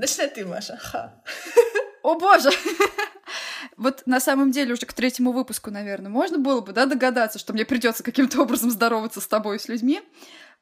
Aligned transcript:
Начинай 0.00 0.30
ты, 0.30 0.46
Маша. 0.46 0.78
Ха. 0.78 1.12
О 2.02 2.18
боже! 2.18 2.50
Вот 3.76 4.02
на 4.06 4.18
самом 4.18 4.50
деле 4.50 4.72
уже 4.72 4.86
к 4.86 4.94
третьему 4.94 5.32
выпуску, 5.32 5.70
наверное, 5.70 6.10
можно 6.10 6.38
было 6.38 6.60
бы, 6.62 6.72
да, 6.72 6.86
догадаться, 6.86 7.38
что 7.38 7.52
мне 7.52 7.66
придется 7.66 8.02
каким-то 8.02 8.40
образом 8.40 8.70
здороваться 8.70 9.20
с 9.20 9.26
тобой 9.26 9.56
и 9.56 9.58
с 9.58 9.68
людьми. 9.68 10.00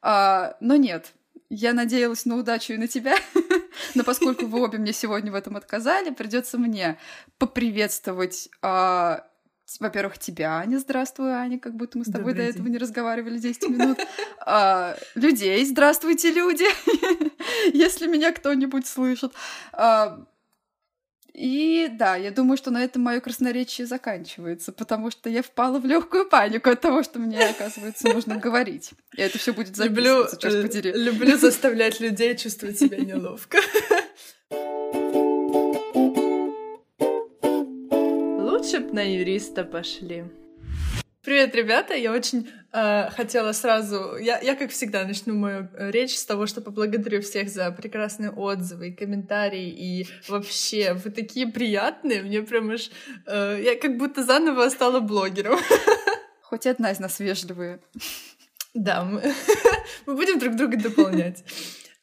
А, 0.01 0.57
но 0.59 0.75
нет. 0.75 1.13
Я 1.49 1.71
надеялась 1.71 2.25
на 2.25 2.35
удачу 2.35 2.73
и 2.73 2.77
на 2.77 2.87
тебя, 2.87 3.15
но 3.95 4.03
поскольку 4.03 4.45
вы 4.45 4.61
обе 4.61 4.77
мне 4.77 4.91
сегодня 4.91 5.31
в 5.31 5.35
этом 5.35 5.55
отказали, 5.55 6.09
придется 6.09 6.57
мне 6.57 6.99
поприветствовать 7.37 8.49
а, 8.61 9.25
во-первых, 9.79 10.17
тебя, 10.17 10.57
Аня, 10.57 10.79
здравствуй, 10.79 11.31
Аня, 11.31 11.59
как 11.59 11.75
будто 11.75 11.97
мы 11.97 12.05
с 12.05 12.07
тобой 12.07 12.33
Добрый 12.33 12.45
до 12.45 12.51
этого 12.51 12.67
не 12.67 12.77
разговаривали 12.77 13.37
10 13.37 13.69
минут. 13.69 13.99
А, 14.39 14.95
людей, 15.15 15.63
здравствуйте, 15.65 16.31
люди, 16.31 16.65
если 17.73 18.07
меня 18.07 18.31
кто-нибудь 18.31 18.87
слышит. 18.87 19.33
А, 19.73 20.25
и 21.33 21.87
да, 21.91 22.15
я 22.15 22.31
думаю, 22.31 22.57
что 22.57 22.69
на 22.69 22.83
этом 22.83 23.03
мое 23.03 23.21
красноречие 23.21 23.87
заканчивается, 23.87 24.71
потому 24.71 25.09
что 25.09 25.29
я 25.29 25.41
впала 25.41 25.79
в 25.79 25.85
легкую 25.85 26.27
панику 26.27 26.69
от 26.69 26.81
того, 26.81 27.01
что 27.01 27.19
мне, 27.19 27.47
оказывается, 27.47 28.09
нужно 28.09 28.35
говорить. 28.37 28.91
И 29.15 29.21
это 29.21 29.37
все 29.37 29.53
будет 29.53 29.75
записываться, 29.75 30.35
люблю, 30.35 30.39
черт 30.41 30.55
э, 30.55 30.61
подери. 30.63 30.91
Люблю 30.91 31.37
заставлять 31.37 31.99
людей 31.99 32.35
чувствовать 32.35 32.79
себя 32.79 32.97
неловко. 32.97 33.59
на 38.93 39.01
юриста 39.01 39.63
пошли. 39.63 40.25
Привет, 41.21 41.53
ребята! 41.53 41.93
Я 41.93 42.11
очень 42.11 42.49
э, 42.71 43.09
хотела 43.11 43.51
сразу... 43.51 44.15
Я, 44.17 44.39
я, 44.39 44.55
как 44.55 44.71
всегда, 44.71 45.05
начну 45.05 45.35
мою 45.35 45.67
э, 45.77 45.91
речь 45.91 46.17
с 46.17 46.25
того, 46.25 46.47
что 46.47 46.61
поблагодарю 46.61 47.21
всех 47.21 47.49
за 47.49 47.71
прекрасные 47.71 48.31
отзывы 48.31 48.89
и 48.89 48.95
комментарии. 48.95 49.69
И 49.69 50.07
вообще, 50.27 50.93
вы 50.93 51.11
такие 51.11 51.47
приятные. 51.47 52.23
Мне 52.23 52.41
прям 52.41 52.71
аж... 52.71 52.89
Э, 53.27 53.59
я 53.61 53.75
как 53.75 53.97
будто 53.97 54.23
заново 54.23 54.69
стала 54.69 55.01
блогером. 55.01 55.59
Хоть 56.41 56.65
одна 56.65 56.91
из 56.91 56.99
нас 56.99 57.19
вежливые. 57.19 57.81
Да, 58.73 59.03
мы, 59.03 59.21
мы 60.05 60.15
будем 60.15 60.39
друг 60.39 60.55
друга 60.55 60.77
дополнять. 60.77 61.43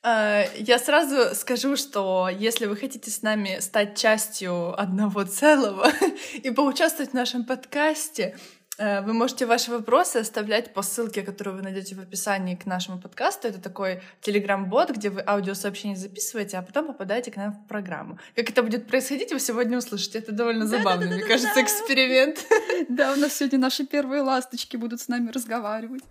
Э, 0.06 0.44
я 0.56 0.78
сразу 0.78 1.34
скажу, 1.34 1.76
что 1.76 2.28
если 2.28 2.66
вы 2.66 2.76
хотите 2.76 3.10
с 3.10 3.22
нами 3.22 3.58
стать 3.58 3.98
частью 3.98 4.80
одного 4.80 5.24
целого 5.24 5.90
и 6.34 6.50
поучаствовать 6.50 7.10
в 7.10 7.14
нашем 7.14 7.44
подкасте, 7.44 8.36
вы 8.78 9.12
можете 9.12 9.46
ваши 9.46 9.70
вопросы 9.70 10.19
оставлять 10.19 10.74
по 10.74 10.82
ссылке, 10.82 11.22
которую 11.22 11.56
вы 11.56 11.62
найдете 11.62 11.94
в 11.94 12.00
описании 12.00 12.55
к 12.56 12.66
нашему 12.66 13.00
подкасту. 13.00 13.48
Это 13.48 13.60
такой 13.60 14.02
телеграм-бот, 14.20 14.91
где 14.91 15.10
вы 15.10 15.22
аудиосообщение 15.27 15.96
записываете, 15.96 16.58
а 16.58 16.62
потом 16.62 16.86
попадаете 16.86 17.30
к 17.30 17.36
нам 17.36 17.52
в 17.52 17.66
программу. 17.69 18.19
Как 18.34 18.50
это 18.50 18.62
будет 18.62 18.86
происходить, 18.86 19.32
вы 19.32 19.41
сегодня 19.41 19.78
услышите. 19.78 20.19
Это 20.19 20.32
довольно 20.32 20.66
забавно, 20.66 21.06
мне 21.06 21.22
кажется, 21.22 21.62
эксперимент. 21.62 22.38
Да, 22.88 23.12
у 23.14 23.16
нас 23.16 23.34
сегодня 23.34 23.58
наши 23.58 23.86
первые 23.86 24.22
ласточки 24.22 24.77
будут 24.77 25.00
с 25.00 25.08
нами 25.08 25.30
разговаривать. 25.30 26.02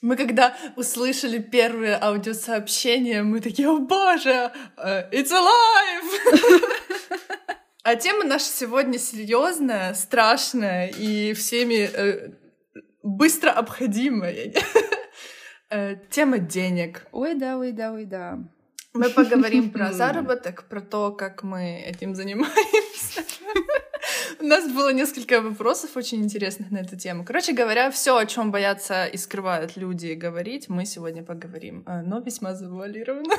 Мы 0.00 0.16
когда 0.16 0.56
услышали 0.76 1.38
первые 1.38 1.96
аудиосообщения, 2.00 3.22
мы 3.22 3.40
такие, 3.40 3.68
о 3.68 3.78
боже, 3.78 4.52
э, 4.76 5.10
it's 5.12 5.30
alive! 5.30 6.72
А 7.84 7.96
тема 7.96 8.22
наша 8.22 8.44
сегодня 8.44 8.96
серьезная, 8.96 9.94
страшная 9.94 10.86
и 10.86 11.32
всеми 11.32 11.90
э, 11.92 12.30
быстро 13.02 13.50
обходимая. 13.50 14.52
э, 15.70 15.96
тема 16.08 16.38
денег. 16.38 17.04
Ой, 17.10 17.34
да, 17.34 17.58
ой, 17.58 17.72
да, 17.72 17.92
ой, 17.92 18.04
да. 18.04 18.38
Мы 18.94 19.10
поговорим 19.16 19.70
про 19.70 19.92
заработок, 19.92 20.68
про 20.68 20.80
то, 20.80 21.10
как 21.10 21.42
мы 21.42 21.80
этим 21.80 22.14
занимаемся. 22.14 23.24
У 24.40 24.44
нас 24.44 24.70
было 24.70 24.92
несколько 24.92 25.40
вопросов 25.40 25.96
очень 25.96 26.22
интересных 26.22 26.70
на 26.70 26.78
эту 26.78 26.96
тему. 26.96 27.24
Короче 27.24 27.52
говоря, 27.52 27.90
все, 27.90 28.16
о 28.16 28.26
чем 28.26 28.52
боятся 28.52 29.06
и 29.06 29.16
скрывают 29.16 29.76
люди 29.76 30.12
говорить, 30.12 30.68
мы 30.68 30.86
сегодня 30.86 31.24
поговорим, 31.24 31.82
э, 31.88 32.02
но 32.02 32.20
весьма 32.20 32.54
завуалированно. 32.54 33.34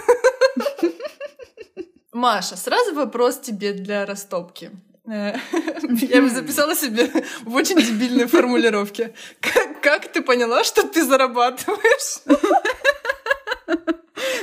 Маша, 2.14 2.56
сразу 2.56 2.94
вопрос 2.94 3.40
тебе 3.40 3.74
для 3.74 4.06
растопки. 4.06 4.72
Э, 5.06 5.36
я 5.82 6.22
бы 6.22 6.30
записала 6.30 6.76
себе 6.76 7.10
в 7.42 7.54
очень 7.56 7.78
дебильной 7.78 8.28
формулировке. 8.28 9.14
Как, 9.42 9.82
как 9.82 10.12
ты 10.12 10.22
поняла, 10.22 10.64
что 10.64 10.88
ты 10.88 11.04
зарабатываешь? 11.04 12.22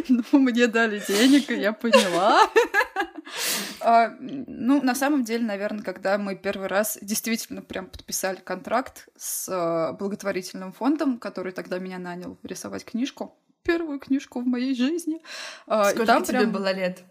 Ну, 0.09 0.39
мне 0.39 0.67
дали 0.67 1.03
денег, 1.07 1.51
и 1.51 1.55
я 1.55 1.73
поняла. 1.73 2.49
А, 3.81 4.15
ну, 4.21 4.83
на 4.83 4.95
самом 4.95 5.25
деле, 5.25 5.45
наверное, 5.45 5.83
когда 5.83 6.19
мы 6.19 6.35
первый 6.35 6.67
раз 6.67 6.99
действительно 7.01 7.63
прям 7.63 7.87
подписали 7.87 8.37
контракт 8.37 9.09
с 9.17 9.49
а, 9.49 9.93
благотворительным 9.93 10.73
фондом, 10.73 11.19
который 11.19 11.53
тогда 11.53 11.79
меня 11.79 11.99
нанял 11.99 12.39
рисовать 12.43 12.85
книжку, 12.85 13.39
первую 13.63 14.01
книжку 14.01 14.41
в 14.41 14.47
моей 14.47 14.75
жизни. 14.75 15.23
А, 15.67 15.91
Сколько 15.91 16.07
там 16.07 16.25
тебе 16.25 16.41
прям... 16.41 16.53
было 16.53 16.73
лет? 16.73 17.05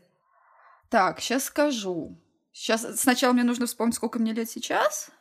Так, 0.90 1.20
сейчас 1.20 1.46
скажу. 1.46 2.18
Сейчас 2.52 3.00
сначала 3.00 3.34
мне 3.34 3.44
нужно 3.44 3.68
вспомнить, 3.68 3.96
сколько 3.96 4.20
мне 4.20 4.34
лет 4.34 4.50
сейчас, 4.50 5.12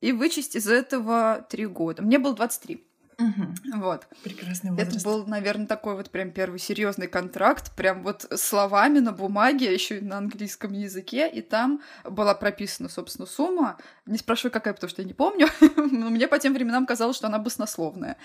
и 0.00 0.12
вычесть 0.12 0.54
из 0.54 0.68
этого 0.68 1.46
три 1.48 1.66
года. 1.66 2.02
Мне 2.02 2.18
было 2.18 2.34
23. 2.34 2.86
Угу. 3.18 3.80
Вот. 3.80 4.06
Прекрасный 4.22 4.70
возраст. 4.70 4.96
Это 4.96 5.04
был, 5.04 5.26
наверное, 5.26 5.66
такой 5.66 5.94
вот 5.96 6.10
прям 6.10 6.30
первый 6.30 6.58
серьезный 6.58 7.06
контракт, 7.06 7.74
прям 7.76 8.02
вот 8.02 8.26
словами 8.34 8.98
на 8.98 9.12
бумаге, 9.12 9.72
еще 9.72 9.98
и 9.98 10.00
на 10.00 10.18
английском 10.18 10.72
языке, 10.72 11.28
и 11.28 11.42
там 11.42 11.82
была 12.04 12.34
прописана, 12.34 12.88
собственно, 12.88 13.26
сумма. 13.26 13.78
Не 14.06 14.18
спрашиваю, 14.18 14.52
какая, 14.52 14.74
потому 14.74 14.90
что 14.90 15.02
я 15.02 15.08
не 15.08 15.14
помню, 15.14 15.48
но 15.76 16.10
мне 16.10 16.28
по 16.28 16.38
тем 16.38 16.54
временам 16.54 16.86
казалось, 16.86 17.16
что 17.16 17.26
она 17.28 17.38
баснословная. 17.38 18.16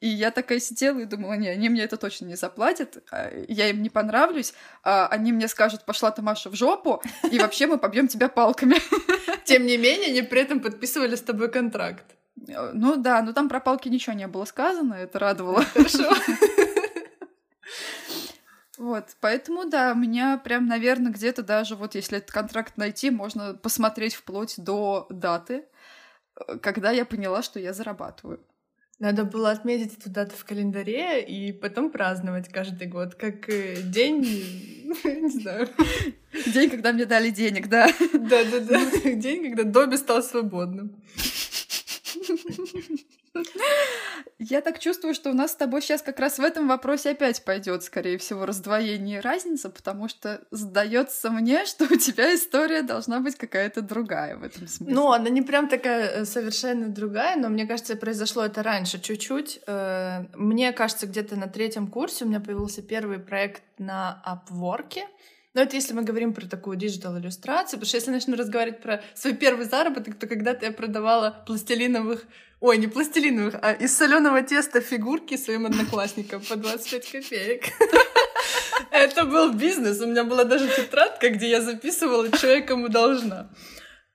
И 0.00 0.08
я 0.08 0.30
такая 0.30 0.60
сидела 0.60 0.98
и 1.00 1.06
думала, 1.06 1.34
не, 1.34 1.48
они 1.48 1.68
мне 1.68 1.82
это 1.82 1.96
точно 1.96 2.26
не 2.26 2.36
заплатят, 2.36 3.02
а, 3.10 3.30
я 3.48 3.70
им 3.70 3.82
не 3.82 3.90
понравлюсь, 3.90 4.54
а 4.82 5.06
они 5.06 5.32
мне 5.32 5.48
скажут, 5.48 5.84
пошла 5.84 6.10
ты, 6.10 6.22
Маша, 6.22 6.50
в 6.50 6.54
жопу, 6.54 7.02
и 7.30 7.38
вообще 7.38 7.66
мы 7.66 7.78
побьем 7.78 8.08
тебя 8.08 8.28
палками. 8.28 8.76
Тем 9.44 9.66
не 9.66 9.76
менее, 9.76 10.10
они 10.10 10.22
при 10.22 10.42
этом 10.42 10.60
подписывали 10.60 11.16
с 11.16 11.22
тобой 11.22 11.50
контракт. 11.50 12.04
Э, 12.48 12.72
ну 12.72 12.96
да, 12.96 13.22
но 13.22 13.32
там 13.32 13.48
про 13.48 13.60
палки 13.60 13.88
ничего 13.88 14.14
не 14.14 14.26
было 14.26 14.44
сказано, 14.44 14.94
это 14.94 15.18
радовало. 15.18 15.64
Хорошо. 15.74 16.10
Вот, 18.76 19.16
поэтому, 19.20 19.66
да, 19.66 19.92
у 19.92 19.94
меня 19.96 20.36
прям, 20.36 20.66
наверное, 20.66 21.12
где-то 21.12 21.42
даже 21.42 21.76
вот 21.76 21.94
если 21.94 22.18
этот 22.18 22.32
контракт 22.32 22.76
найти, 22.76 23.10
можно 23.10 23.54
посмотреть 23.54 24.14
вплоть 24.14 24.54
до 24.58 25.06
даты, 25.10 25.64
э, 26.36 26.58
когда 26.58 26.90
я 26.90 27.04
поняла, 27.04 27.42
что 27.42 27.60
я 27.60 27.72
зарабатываю. 27.72 28.40
Надо 29.00 29.24
было 29.24 29.50
отметить 29.50 29.98
эту 29.98 30.08
дату 30.08 30.36
в 30.36 30.44
календаре 30.44 31.22
и 31.22 31.52
потом 31.52 31.90
праздновать 31.90 32.48
каждый 32.48 32.86
год, 32.86 33.14
как 33.14 33.48
э, 33.48 33.82
день, 33.82 34.20
не 35.04 35.28
знаю. 35.28 35.68
День, 36.46 36.70
когда 36.70 36.92
мне 36.92 37.04
дали 37.04 37.30
денег, 37.30 37.68
да? 37.68 37.88
Да-да-да, 38.12 38.90
день, 39.14 39.42
когда 39.54 39.64
Добби 39.64 39.96
стал 39.96 40.22
свободным. 40.22 41.02
Я 44.38 44.60
так 44.60 44.78
чувствую, 44.78 45.14
что 45.14 45.30
у 45.30 45.32
нас 45.32 45.52
с 45.52 45.56
тобой 45.56 45.82
сейчас 45.82 46.02
как 46.02 46.18
раз 46.20 46.38
в 46.38 46.42
этом 46.42 46.68
вопросе 46.68 47.10
опять 47.10 47.44
пойдет, 47.44 47.82
скорее 47.82 48.18
всего, 48.18 48.46
раздвоение 48.46 49.18
и 49.18 49.20
разница, 49.20 49.70
потому 49.70 50.08
что 50.08 50.42
сдается 50.50 51.30
мне, 51.30 51.64
что 51.66 51.84
у 51.84 51.96
тебя 51.96 52.34
история 52.34 52.82
должна 52.82 53.20
быть 53.20 53.36
какая-то 53.36 53.80
другая 53.82 54.36
в 54.36 54.42
этом 54.42 54.68
смысле. 54.68 54.94
Ну, 54.94 55.12
она 55.12 55.28
не 55.30 55.42
прям 55.42 55.68
такая 55.68 56.08
э, 56.08 56.24
совершенно 56.24 56.88
другая, 56.88 57.36
но 57.36 57.48
мне 57.48 57.66
кажется, 57.66 57.96
произошло 57.96 58.44
это 58.44 58.62
раньше 58.62 59.00
чуть-чуть. 59.00 59.60
Э, 59.66 60.26
мне 60.34 60.72
кажется, 60.72 61.06
где-то 61.06 61.36
на 61.36 61.48
третьем 61.48 61.86
курсе 61.86 62.24
у 62.24 62.28
меня 62.28 62.40
появился 62.40 62.82
первый 62.82 63.18
проект 63.18 63.62
на 63.78 64.22
Upwork. 64.26 64.98
Но 65.54 65.62
это 65.62 65.76
если 65.76 65.94
мы 65.94 66.02
говорим 66.02 66.34
про 66.34 66.46
такую 66.46 66.76
digital 66.76 67.16
иллюстрацию, 67.16 67.78
потому 67.78 67.86
что 67.86 67.96
если 67.96 68.10
начну 68.10 68.36
разговаривать 68.36 68.82
про 68.82 69.02
свой 69.14 69.34
первый 69.34 69.66
заработок, 69.66 70.18
то 70.18 70.26
когда-то 70.26 70.66
я 70.66 70.72
продавала 70.72 71.44
пластилиновых, 71.46 72.24
ой, 72.58 72.76
не 72.78 72.88
пластилиновых, 72.88 73.54
а 73.62 73.72
из 73.72 73.96
соленого 73.96 74.42
теста 74.42 74.80
фигурки 74.80 75.36
своим 75.36 75.66
одноклассникам 75.66 76.42
по 76.42 76.56
25 76.56 77.12
копеек. 77.12 77.64
Это 78.90 79.24
был 79.24 79.52
бизнес. 79.52 80.00
У 80.00 80.06
меня 80.06 80.24
была 80.24 80.42
даже 80.42 80.68
тетрадка, 80.68 81.30
где 81.30 81.48
я 81.48 81.60
записывала, 81.60 82.34
что 82.36 82.48
я 82.48 82.60
кому 82.60 82.88
должна. 82.88 83.48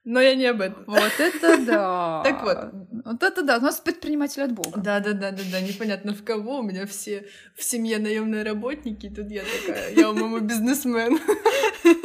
Но 0.09 0.19
я 0.19 0.33
не 0.33 0.47
об 0.47 0.59
этом. 0.59 0.85
Вот 0.88 1.19
это 1.19 1.57
да. 1.67 2.23
Так 2.23 2.41
вот. 2.41 2.57
Вот 3.06 3.21
это 3.21 3.44
да. 3.44 3.57
У 3.57 3.61
нас 3.61 3.79
предприниматель 3.79 4.41
от 4.41 4.51
Бога. 4.53 4.81
Да, 4.81 5.00
да, 5.00 5.13
да, 5.13 5.29
да, 5.29 5.44
да. 5.51 5.61
Непонятно 5.61 6.15
в 6.15 6.23
кого. 6.23 6.57
У 6.57 6.63
меня 6.63 6.88
все 6.88 7.27
в 7.56 7.63
семье 7.63 8.00
наемные 8.00 8.41
работники. 8.41 9.07
Тут 9.07 9.29
я 9.29 9.44
такая, 9.44 9.94
я 9.94 10.09
у 10.09 10.13
мамы 10.15 10.39
бизнесмен. 10.50 11.19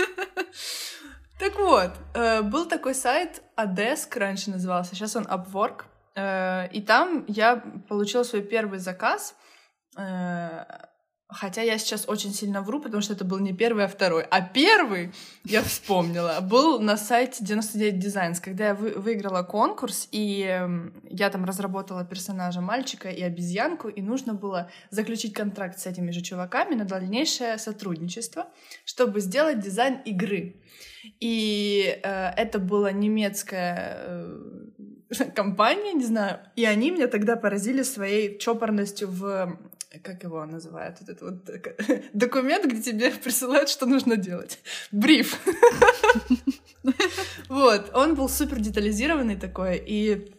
Так 1.36 1.58
вот, 1.58 1.90
э, 2.14 2.42
был 2.42 2.66
такой 2.66 2.94
сайт 2.94 3.42
Adesk 3.56 4.16
раньше 4.18 4.50
назывался, 4.50 4.94
сейчас 4.94 5.16
он 5.16 5.24
Upwork. 5.24 5.82
Э, 6.14 6.68
и 6.68 6.80
там 6.80 7.24
я 7.26 7.56
получила 7.88 8.22
свой 8.22 8.42
первый 8.42 8.78
заказ. 8.78 9.34
Хотя 11.34 11.62
я 11.62 11.78
сейчас 11.78 12.08
очень 12.08 12.32
сильно 12.32 12.62
вру, 12.62 12.80
потому 12.80 13.02
что 13.02 13.12
это 13.12 13.24
был 13.24 13.38
не 13.38 13.52
первый, 13.52 13.84
а 13.84 13.88
второй. 13.88 14.22
А 14.22 14.40
первый, 14.40 15.12
я 15.44 15.62
вспомнила, 15.62 16.38
был 16.40 16.80
на 16.80 16.96
сайте 16.96 17.44
99 17.44 18.04
Designs, 18.04 18.40
когда 18.40 18.68
я 18.68 18.74
вы 18.74 18.90
выиграла 18.90 19.42
конкурс, 19.42 20.08
и 20.12 20.42
эм, 20.42 20.94
я 21.10 21.30
там 21.30 21.44
разработала 21.44 22.04
персонажа 22.04 22.60
мальчика 22.60 23.10
и 23.10 23.22
обезьянку, 23.22 23.88
и 23.88 24.00
нужно 24.00 24.34
было 24.34 24.70
заключить 24.90 25.34
контракт 25.34 25.78
с 25.78 25.86
этими 25.86 26.10
же 26.10 26.20
чуваками 26.20 26.74
на 26.74 26.84
дальнейшее 26.84 27.58
сотрудничество, 27.58 28.46
чтобы 28.84 29.20
сделать 29.20 29.60
дизайн 29.60 30.00
игры. 30.04 30.56
И 31.20 32.00
э, 32.02 32.30
это 32.36 32.58
была 32.58 32.92
немецкая 32.92 33.96
э, 33.98 34.74
компания, 35.34 35.92
не 35.92 36.04
знаю, 36.04 36.40
и 36.56 36.64
они 36.64 36.90
меня 36.90 37.08
тогда 37.08 37.36
поразили 37.36 37.82
своей 37.82 38.38
чопорностью 38.38 39.08
в 39.08 39.58
как 40.02 40.22
его 40.22 40.44
называют, 40.44 41.00
этот 41.00 41.22
вот 41.22 41.44
документ, 42.12 42.66
где 42.66 42.82
тебе 42.82 43.10
присылают, 43.24 43.68
что 43.68 43.86
нужно 43.86 44.16
делать. 44.16 44.58
Бриф. 44.92 45.38
Вот, 47.48 47.90
он 47.94 48.14
был 48.14 48.28
супер 48.28 48.60
детализированный 48.60 49.36
такой, 49.36 49.82
и 49.86 50.34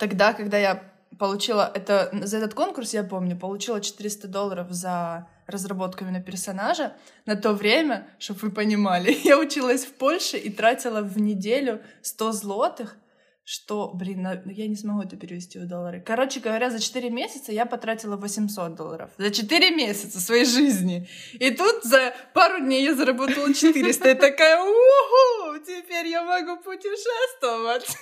тогда, 0.00 0.32
когда 0.32 0.58
я 0.58 0.82
получила 1.16 1.70
это, 1.72 2.10
за 2.24 2.38
этот 2.38 2.54
конкурс, 2.54 2.92
я 2.92 3.04
помню, 3.04 3.38
получила 3.38 3.80
400 3.80 4.26
долларов 4.26 4.66
за 4.70 5.28
разработку 5.46 6.04
именно 6.04 6.20
персонажа. 6.20 6.94
На 7.26 7.36
то 7.36 7.52
время, 7.52 8.08
чтобы 8.18 8.40
вы 8.40 8.50
понимали, 8.50 9.16
я 9.24 9.38
училась 9.38 9.84
в 9.84 9.92
Польше 9.94 10.36
и 10.36 10.50
тратила 10.50 11.02
в 11.02 11.20
неделю 11.20 11.82
100 12.02 12.32
злотых 12.32 12.96
что, 13.44 13.92
блин, 13.94 14.22
ну, 14.22 14.50
я 14.50 14.66
не 14.68 14.76
смогу 14.76 15.02
это 15.02 15.16
перевести 15.16 15.58
в 15.58 15.66
доллары. 15.66 16.00
Короче 16.00 16.40
говоря, 16.40 16.70
за 16.70 16.80
4 16.80 17.10
месяца 17.10 17.52
я 17.52 17.66
потратила 17.66 18.16
800 18.16 18.74
долларов. 18.74 19.10
За 19.18 19.30
4 19.30 19.70
месяца 19.76 20.18
своей 20.18 20.46
жизни. 20.46 21.08
И 21.34 21.50
тут 21.50 21.84
за 21.84 22.14
пару 22.32 22.60
дней 22.60 22.82
я 22.82 22.94
заработала 22.94 23.52
400. 23.52 24.10
И 24.10 24.14
такая, 24.14 24.58
уху, 24.60 25.58
теперь 25.64 26.06
я 26.06 26.22
могу 26.24 26.62
путешествовать. 26.62 27.96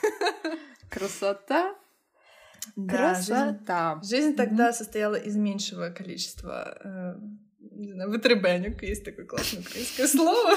Красота. 0.88 1.74
Да, 2.76 2.96
Красота. 2.96 4.00
Жизнь, 4.02 4.14
жизнь 4.14 4.36
тогда 4.36 4.68
mm-hmm. 4.68 4.74
состояла 4.74 5.16
из 5.16 5.34
меньшего 5.34 5.90
количества 5.90 6.78
э, 6.84 7.14
не 7.72 7.92
знаю, 7.92 8.10
вытребенек, 8.10 8.82
есть 8.82 9.04
такое 9.04 9.26
классное 9.26 9.60
украинское 9.60 10.06
слово. 10.06 10.56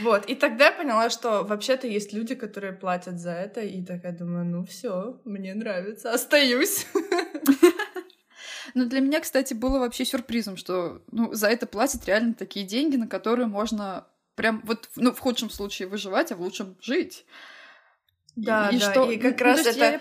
Вот, 0.00 0.26
и 0.26 0.34
тогда 0.34 0.66
я 0.66 0.72
поняла, 0.72 1.10
что 1.10 1.42
вообще-то 1.44 1.86
есть 1.86 2.12
люди, 2.12 2.34
которые 2.34 2.72
платят 2.72 3.18
за 3.18 3.32
это, 3.32 3.60
и 3.60 3.84
такая 3.84 4.16
думаю, 4.16 4.44
ну 4.44 4.64
все, 4.64 5.20
мне 5.24 5.54
нравится, 5.54 6.12
остаюсь. 6.12 6.86
Ну, 8.74 8.86
для 8.86 9.00
меня, 9.00 9.20
кстати, 9.20 9.52
было 9.52 9.78
вообще 9.80 10.04
сюрпризом, 10.04 10.56
что 10.56 11.02
ну, 11.10 11.34
за 11.34 11.48
это 11.48 11.66
платят 11.66 12.06
реально 12.06 12.32
такие 12.32 12.64
деньги, 12.64 12.96
на 12.96 13.06
которые 13.06 13.46
можно 13.46 14.06
прям 14.34 14.62
вот, 14.64 14.88
ну, 14.96 15.12
в 15.12 15.18
худшем 15.18 15.50
случае 15.50 15.88
выживать, 15.88 16.32
а 16.32 16.36
в 16.36 16.40
лучшем 16.40 16.76
жить. 16.80 17.26
Да, 18.34 18.70
и, 18.70 18.78
да, 18.78 18.90
и, 18.90 18.90
что... 18.90 19.10
и 19.10 19.18
как 19.18 19.38
ну, 19.40 19.44
раз 19.44 19.66
это... 19.66 19.78
Я... 19.78 20.00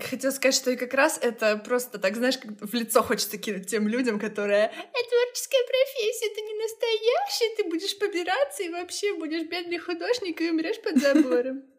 Хотела 0.00 0.30
сказать, 0.30 0.54
что 0.54 0.70
и 0.70 0.76
как 0.76 0.94
раз 0.94 1.18
это 1.20 1.56
просто 1.58 1.98
так, 1.98 2.16
знаешь, 2.16 2.38
как 2.38 2.50
в 2.60 2.74
лицо 2.74 3.02
хочется 3.02 3.38
кинуть 3.38 3.68
тем 3.68 3.88
людям, 3.88 4.18
которые 4.18 4.64
«Это 4.64 5.10
творческая 5.10 5.64
профессия, 5.66 6.26
это 6.26 6.40
не 6.40 6.54
настоящая, 6.54 7.56
ты 7.56 7.64
будешь 7.64 7.98
побираться 7.98 8.62
и 8.62 8.70
вообще 8.70 9.14
будешь 9.14 9.48
бедный 9.48 9.78
художник 9.78 10.40
и 10.40 10.50
умрешь 10.50 10.80
под 10.82 10.98
забором». 10.98 11.62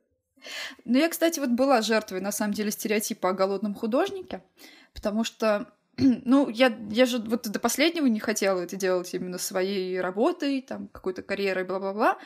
Ну, 0.84 1.00
я, 1.00 1.10
кстати, 1.10 1.40
вот 1.40 1.50
была 1.50 1.82
жертвой, 1.82 2.22
на 2.22 2.32
самом 2.32 2.54
деле, 2.54 2.70
стереотипа 2.70 3.30
о 3.30 3.34
голодном 3.34 3.74
художнике, 3.74 4.44
потому 4.94 5.24
что 5.24 5.75
ну, 5.98 6.50
я, 6.50 6.76
я 6.90 7.06
же 7.06 7.20
вот 7.20 7.48
до 7.48 7.60
последнего 7.60 8.06
не 8.08 8.20
хотела 8.20 8.62
это 8.62 8.76
делать 8.76 9.14
именно 9.14 9.38
своей 9.38 10.00
работой, 10.02 10.62
там, 10.62 10.88
какой-то 10.88 11.22
карьерой, 11.22 11.64
бла-бла-бла. 11.64 12.18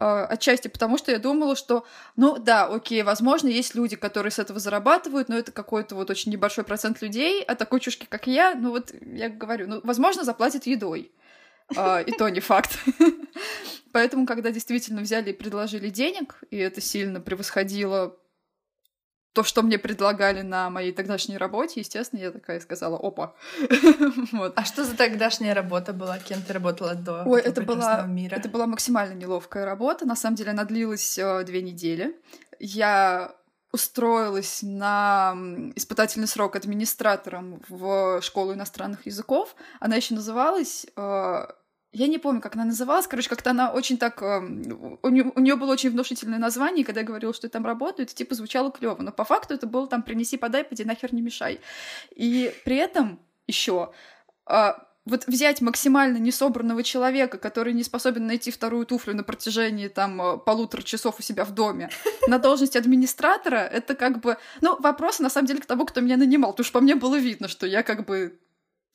Э, 0.00 0.24
отчасти 0.24 0.68
потому, 0.68 0.96
что 0.96 1.12
я 1.12 1.18
думала, 1.18 1.54
что, 1.54 1.84
ну, 2.16 2.38
да, 2.38 2.66
окей, 2.66 3.02
возможно, 3.02 3.48
есть 3.48 3.74
люди, 3.74 3.96
которые 3.96 4.30
с 4.30 4.38
этого 4.38 4.58
зарабатывают, 4.58 5.28
но 5.28 5.36
это 5.36 5.52
какой-то 5.52 5.94
вот 5.94 6.10
очень 6.10 6.32
небольшой 6.32 6.64
процент 6.64 7.02
людей, 7.02 7.42
а 7.42 7.54
такой 7.54 7.80
чушки, 7.80 8.06
как 8.08 8.26
я, 8.26 8.54
ну, 8.54 8.70
вот, 8.70 8.94
я 9.00 9.28
говорю, 9.28 9.68
ну, 9.68 9.80
возможно, 9.84 10.24
заплатят 10.24 10.66
едой. 10.66 11.12
Uh, 11.74 12.02
и 12.02 12.12
то 12.12 12.30
не 12.30 12.40
факт. 12.40 12.78
Поэтому, 13.92 14.24
когда 14.24 14.50
действительно 14.50 15.02
взяли 15.02 15.30
и 15.30 15.34
предложили 15.34 15.90
денег, 15.90 16.42
и 16.50 16.56
это 16.56 16.80
сильно 16.80 17.20
превосходило 17.20 18.16
то, 19.38 19.44
что 19.44 19.62
мне 19.62 19.78
предлагали 19.78 20.42
на 20.42 20.68
моей 20.68 20.90
тогдашней 20.90 21.36
работе, 21.36 21.78
естественно, 21.78 22.18
я 22.18 22.32
такая 22.32 22.58
сказала, 22.58 22.96
опа. 22.96 23.34
вот. 24.32 24.52
А 24.56 24.64
что 24.64 24.84
за 24.84 24.96
тогдашняя 24.96 25.54
работа 25.54 25.92
была? 25.92 26.18
Кем 26.18 26.42
ты 26.42 26.52
работала 26.52 26.96
до 26.96 27.22
Ой, 27.24 27.40
это 27.40 27.60
была, 27.60 28.02
мира? 28.02 28.34
это 28.34 28.48
была 28.48 28.66
максимально 28.66 29.14
неловкая 29.14 29.64
работа. 29.64 30.06
На 30.06 30.16
самом 30.16 30.34
деле 30.34 30.50
она 30.50 30.64
длилась 30.64 31.16
э, 31.20 31.44
две 31.44 31.62
недели. 31.62 32.16
Я 32.58 33.32
устроилась 33.70 34.62
на 34.62 35.36
испытательный 35.76 36.26
срок 36.26 36.56
администратором 36.56 37.62
в 37.68 38.20
школу 38.20 38.54
иностранных 38.54 39.06
языков. 39.06 39.54
Она 39.78 39.94
еще 39.94 40.14
называлась 40.14 40.84
э, 40.96 41.46
я 41.92 42.06
не 42.06 42.18
помню, 42.18 42.40
как 42.40 42.54
она 42.54 42.64
называлась. 42.64 43.06
Короче, 43.06 43.28
как-то 43.28 43.50
она 43.50 43.72
очень 43.72 43.96
так... 43.96 44.22
Эм, 44.22 44.98
у 45.02 45.08
нее, 45.08 45.32
у 45.34 45.40
нее 45.40 45.56
было 45.56 45.72
очень 45.72 45.90
внушительное 45.90 46.38
название, 46.38 46.82
и 46.82 46.84
когда 46.84 47.00
я 47.00 47.06
говорила, 47.06 47.32
что 47.32 47.48
там 47.48 47.64
работаю, 47.64 48.06
это 48.06 48.14
типа 48.14 48.34
звучало 48.34 48.70
клево. 48.70 49.02
Но 49.02 49.10
по 49.10 49.24
факту 49.24 49.54
это 49.54 49.66
было 49.66 49.86
там 49.86 50.02
«принеси, 50.02 50.36
подай, 50.36 50.64
поди 50.64 50.84
нахер 50.84 51.14
не 51.14 51.22
мешай». 51.22 51.60
И 52.14 52.54
при 52.64 52.76
этом 52.76 53.18
еще 53.46 53.92
а, 54.44 54.86
вот 55.08 55.26
взять 55.26 55.60
максимально 55.60 56.18
несобранного 56.18 56.82
человека, 56.82 57.38
который 57.38 57.72
не 57.72 57.82
способен 57.82 58.26
найти 58.26 58.50
вторую 58.50 58.86
туфлю 58.86 59.14
на 59.14 59.22
протяжении 59.22 59.88
там 59.88 60.20
э, 60.20 60.38
полутора 60.38 60.82
часов 60.82 61.18
у 61.18 61.22
себя 61.22 61.44
в 61.44 61.52
доме, 61.52 61.90
на 62.26 62.38
должность 62.38 62.76
администратора, 62.76 63.56
это 63.56 63.94
как 63.94 64.20
бы... 64.20 64.36
Ну, 64.60 64.78
вопрос, 64.80 65.18
на 65.18 65.30
самом 65.30 65.46
деле, 65.46 65.60
к 65.60 65.66
тому, 65.66 65.86
кто 65.86 66.00
меня 66.00 66.16
нанимал, 66.16 66.52
потому 66.52 66.64
что 66.64 66.74
по 66.74 66.80
мне 66.80 66.94
было 66.94 67.16
видно, 67.16 67.48
что 67.48 67.66
я 67.66 67.82
как 67.82 68.04
бы... 68.04 68.38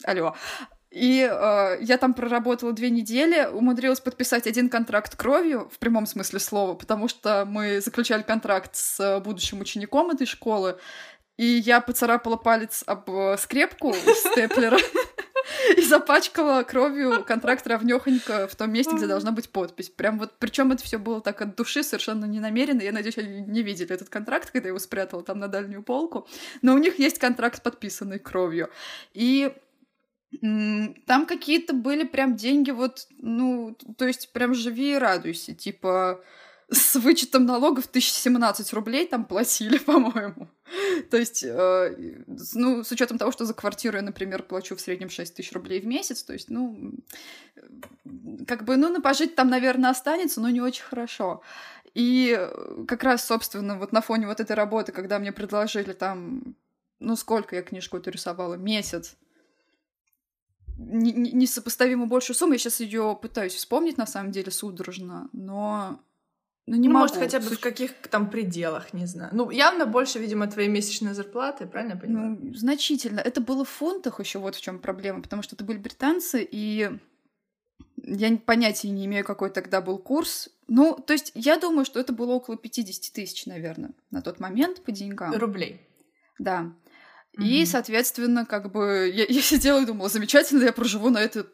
Алло. 0.04 0.36
И 0.94 1.28
э, 1.28 1.78
я 1.82 1.98
там 1.98 2.14
проработала 2.14 2.72
две 2.72 2.92
недели, 2.92 3.50
умудрилась 3.52 4.00
подписать 4.00 4.46
один 4.46 4.70
контракт 4.70 5.16
кровью, 5.16 5.68
в 5.74 5.80
прямом 5.80 6.06
смысле 6.06 6.38
слова, 6.38 6.76
потому 6.76 7.08
что 7.08 7.46
мы 7.46 7.82
заключали 7.82 8.22
контракт 8.22 8.76
с 8.76 9.20
будущим 9.26 9.60
учеником 9.60 10.12
этой 10.12 10.28
школы, 10.28 10.78
и 11.36 11.46
я 11.46 11.82
поцарапала 11.82 12.36
палец 12.36 12.84
об 12.86 13.10
э, 13.10 13.38
скрепку 13.40 13.92
степлера 13.94 14.78
и 15.78 15.82
запачкала 15.82 16.62
кровью 16.62 17.24
контракт 17.26 17.66
равнёхонько 17.66 18.48
в 18.48 18.56
том 18.56 18.72
месте, 18.72 18.96
где 18.96 19.08
должна 19.08 19.32
быть 19.32 19.50
подпись. 19.50 19.90
Прям 19.90 20.20
вот, 20.20 20.34
причем 20.38 20.72
это 20.74 20.84
все 20.84 21.00
было 21.00 21.22
так 21.22 21.42
от 21.42 21.56
души, 21.56 21.82
совершенно 21.82 22.26
не 22.26 22.40
намеренно. 22.40 22.82
Я 22.82 22.92
надеюсь, 22.92 23.18
они 23.18 23.42
не 23.42 23.64
видели 23.64 23.92
этот 23.92 24.10
контракт, 24.10 24.52
когда 24.52 24.68
я 24.68 24.70
его 24.70 24.80
спрятала 24.80 25.24
там 25.24 25.40
на 25.40 25.48
дальнюю 25.48 25.82
полку. 25.82 26.28
Но 26.62 26.76
у 26.76 26.78
них 26.78 27.00
есть 27.00 27.18
контракт, 27.18 27.64
подписанный 27.64 28.20
кровью. 28.20 28.70
И 29.16 29.52
там 30.42 31.26
какие-то 31.26 31.74
были 31.74 32.04
прям 32.04 32.36
деньги 32.36 32.72
вот, 32.72 33.08
ну, 33.18 33.78
то 33.98 34.06
есть 34.06 34.34
прям 34.34 34.54
живи 34.54 34.94
и 34.94 34.98
радуйся, 34.98 35.54
типа 35.54 36.24
с 36.72 36.96
вычетом 36.96 37.46
налогов 37.46 37.86
1017 37.86 38.74
рублей 38.74 39.08
там 39.08 39.26
платили, 39.26 39.78
по-моему. 39.86 40.50
То 41.12 41.18
есть, 41.18 41.44
э, 41.44 42.24
ну, 42.54 42.84
с 42.84 42.92
учетом 42.92 43.18
того, 43.18 43.32
что 43.32 43.46
за 43.46 43.54
квартиру 43.54 43.98
я, 43.98 44.02
например, 44.02 44.44
плачу 44.44 44.76
в 44.76 44.82
среднем 44.82 45.10
6 45.10 45.36
тысяч 45.36 45.52
рублей 45.52 45.82
в 45.82 45.86
месяц, 45.86 46.24
то 46.24 46.34
есть, 46.34 46.50
ну, 46.50 46.94
как 48.48 48.64
бы, 48.64 48.78
ну, 48.78 48.90
на 48.90 49.02
пожить 49.02 49.36
там, 49.36 49.50
наверное, 49.50 49.92
останется, 49.92 50.42
но 50.42 50.50
не 50.50 50.62
очень 50.62 50.84
хорошо. 50.84 51.42
И 51.94 52.50
как 52.88 53.04
раз, 53.04 53.26
собственно, 53.26 53.78
вот 53.78 53.92
на 53.92 54.02
фоне 54.02 54.26
вот 54.26 54.40
этой 54.40 54.56
работы, 54.56 54.92
когда 54.92 55.20
мне 55.20 55.32
предложили 55.32 55.94
там, 55.94 56.56
ну, 57.00 57.16
сколько 57.16 57.56
я 57.56 57.62
книжку 57.62 57.98
эту 57.98 58.10
рисовала, 58.10 58.56
месяц, 58.56 59.16
несопоставимо 60.90 62.06
большую 62.06 62.36
сумму. 62.36 62.54
Я 62.54 62.60
сейчас 62.60 62.80
ее 62.80 63.18
пытаюсь 63.22 63.54
вспомнить, 63.54 63.98
на 63.98 64.06
самом 64.06 64.32
деле, 64.32 64.52
судорожно, 64.52 65.30
но 65.34 66.00
ну, 66.66 66.78
не 66.78 66.88
ну, 66.88 66.94
могу. 66.94 67.04
Может, 67.04 67.18
хотя 67.18 67.40
бы 67.40 67.48
в 67.48 67.60
каких 67.60 67.94
там 68.10 68.30
пределах, 68.30 68.94
не 68.94 69.06
знаю. 69.06 69.32
Ну, 69.34 69.50
явно 69.50 69.86
больше, 69.86 70.20
видимо, 70.20 70.48
твоей 70.48 70.70
месячной 70.70 71.14
зарплаты, 71.14 71.66
правильно 71.66 71.94
я 71.94 72.00
понимаю? 72.00 72.38
Ну, 72.40 72.54
значительно. 72.54 73.20
Это 73.20 73.42
было 73.42 73.66
в 73.66 73.70
фунтах 73.70 74.20
еще 74.20 74.40
вот 74.40 74.56
в 74.56 74.62
чем 74.62 74.80
проблема, 74.80 75.22
потому 75.22 75.42
что 75.42 75.56
это 75.56 75.66
были 75.66 75.78
британцы, 75.78 76.48
и 76.50 76.90
я 77.98 78.38
понятия 78.38 78.90
не 78.90 79.06
имею, 79.06 79.26
какой 79.26 79.50
тогда 79.50 79.82
был 79.82 79.98
курс. 79.98 80.50
Ну, 80.68 80.96
то 80.96 81.12
есть 81.12 81.32
я 81.36 81.58
думаю, 81.58 81.84
что 81.84 82.00
это 82.00 82.14
было 82.14 82.32
около 82.32 82.56
50 82.56 83.14
тысяч, 83.14 83.46
наверное, 83.46 83.92
на 84.10 84.22
тот 84.22 84.40
момент 84.40 84.84
по 84.84 84.92
деньгам. 84.94 85.34
Рублей. 85.36 85.82
Да. 86.40 86.74
И, 87.40 87.66
соответственно, 87.66 88.46
как 88.46 88.72
бы 88.72 89.12
я, 89.14 89.26
я 89.28 89.42
сидела 89.42 89.82
и 89.82 89.86
думала, 89.86 90.10
замечательно, 90.10 90.64
я 90.64 90.74
проживу 90.74 91.10
на 91.10 91.20
это 91.20 91.48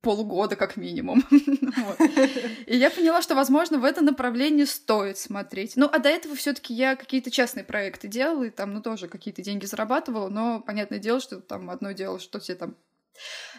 полгода 0.00 0.54
как 0.54 0.76
минимум. 0.76 1.24
И 2.66 2.76
я 2.76 2.90
поняла, 2.90 3.22
что, 3.22 3.34
возможно, 3.34 3.78
в 3.78 3.84
это 3.84 4.02
направление 4.02 4.64
стоит 4.64 5.18
смотреть. 5.18 5.72
Ну, 5.74 5.88
а 5.92 5.98
до 5.98 6.08
этого 6.08 6.36
все 6.36 6.52
таки 6.52 6.74
я 6.74 6.94
какие-то 6.94 7.32
частные 7.32 7.64
проекты 7.64 8.06
делала, 8.06 8.44
и 8.44 8.50
там, 8.50 8.72
ну, 8.72 8.80
тоже 8.80 9.08
какие-то 9.08 9.42
деньги 9.42 9.66
зарабатывала, 9.66 10.28
но 10.28 10.60
понятное 10.60 11.00
дело, 11.00 11.18
что 11.18 11.40
там 11.40 11.70
одно 11.70 11.90
дело, 11.90 12.20
что 12.20 12.38
все 12.38 12.54
там 12.54 12.76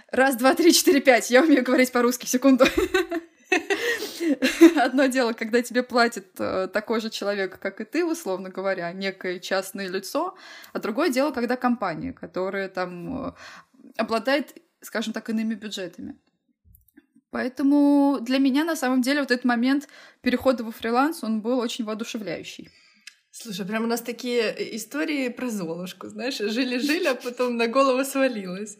раз, 0.09 0.38
два, 0.38 0.55
три, 0.55 0.71
четыре, 0.71 1.01
пять. 1.01 1.29
Я 1.29 1.43
умею 1.43 1.65
говорить 1.65 1.91
по-русски, 1.91 2.25
секунду. 2.27 2.65
Одно 4.75 5.06
дело, 5.06 5.34
когда 5.34 5.62
тебе 5.62 5.84
платит 5.84 6.27
э, 6.39 6.68
такой 6.68 7.01
же 7.01 7.10
человек, 7.10 7.60
как 7.60 7.82
и 7.82 7.86
ты, 7.86 8.06
условно 8.06 8.50
говоря, 8.50 8.92
некое 8.92 9.39
частное 9.39 9.88
лицо, 9.88 10.36
а 10.74 10.80
другое 10.80 11.10
дело, 11.10 11.32
когда 11.32 11.56
компания, 11.56 12.13
которая 12.13 12.70
там 12.70 13.27
э, 13.27 13.32
обладает, 13.98 14.56
скажем 14.82 15.13
так, 15.13 15.30
иными 15.30 15.56
бюджетами. 15.56 16.18
Поэтому 17.30 18.20
для 18.22 18.39
меня 18.39 18.63
на 18.63 18.75
самом 18.75 19.01
деле 19.01 19.22
вот 19.22 19.32
этот 19.32 19.46
момент 19.46 19.88
перехода 20.22 20.63
во 20.63 20.72
фриланс, 20.72 21.24
он 21.24 21.42
был 21.42 21.60
очень 21.60 21.86
воодушевляющий. 21.86 22.70
Слушай, 23.39 23.67
прям 23.67 23.84
у 23.84 23.88
нас 23.88 24.01
такие 24.01 24.41
э, 24.41 24.75
истории 24.75 25.29
про 25.29 25.50
Золушку, 25.50 26.08
знаешь, 26.08 26.38
жили-жили, 26.38 27.08
а 27.08 27.13
потом 27.13 27.56
на 27.56 27.67
голову 27.67 28.03
свалилось. 28.03 28.79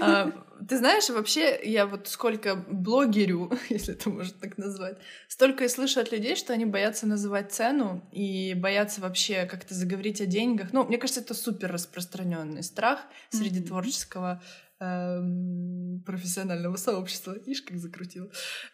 А, 0.00 0.30
ты 0.68 0.78
знаешь, 0.78 1.08
вообще, 1.08 1.58
я 1.64 1.84
вот 1.84 2.06
сколько 2.06 2.54
блогерю, 2.54 3.50
если 3.68 3.94
это 3.94 4.08
можно 4.08 4.34
так 4.40 4.56
назвать, 4.56 4.98
столько 5.26 5.64
и 5.64 5.68
слышу 5.68 5.98
от 5.98 6.12
людей, 6.12 6.36
что 6.36 6.52
они 6.52 6.64
боятся 6.64 7.08
называть 7.08 7.50
цену 7.50 8.08
и 8.12 8.54
боятся 8.54 9.00
вообще 9.00 9.46
как-то 9.46 9.74
заговорить 9.74 10.20
о 10.20 10.26
деньгах. 10.26 10.72
Ну, 10.72 10.84
мне 10.84 10.98
кажется, 10.98 11.20
это 11.20 11.34
супер 11.34 11.72
распространенный 11.72 12.62
страх 12.62 13.00
среди 13.30 13.60
mm-hmm. 13.60 13.66
творческого 13.66 14.40
профессионального 14.78 16.76
сообщества. 16.76 17.34
Ишь, 17.46 17.62
как 17.62 17.78
закрутил. 17.78 18.30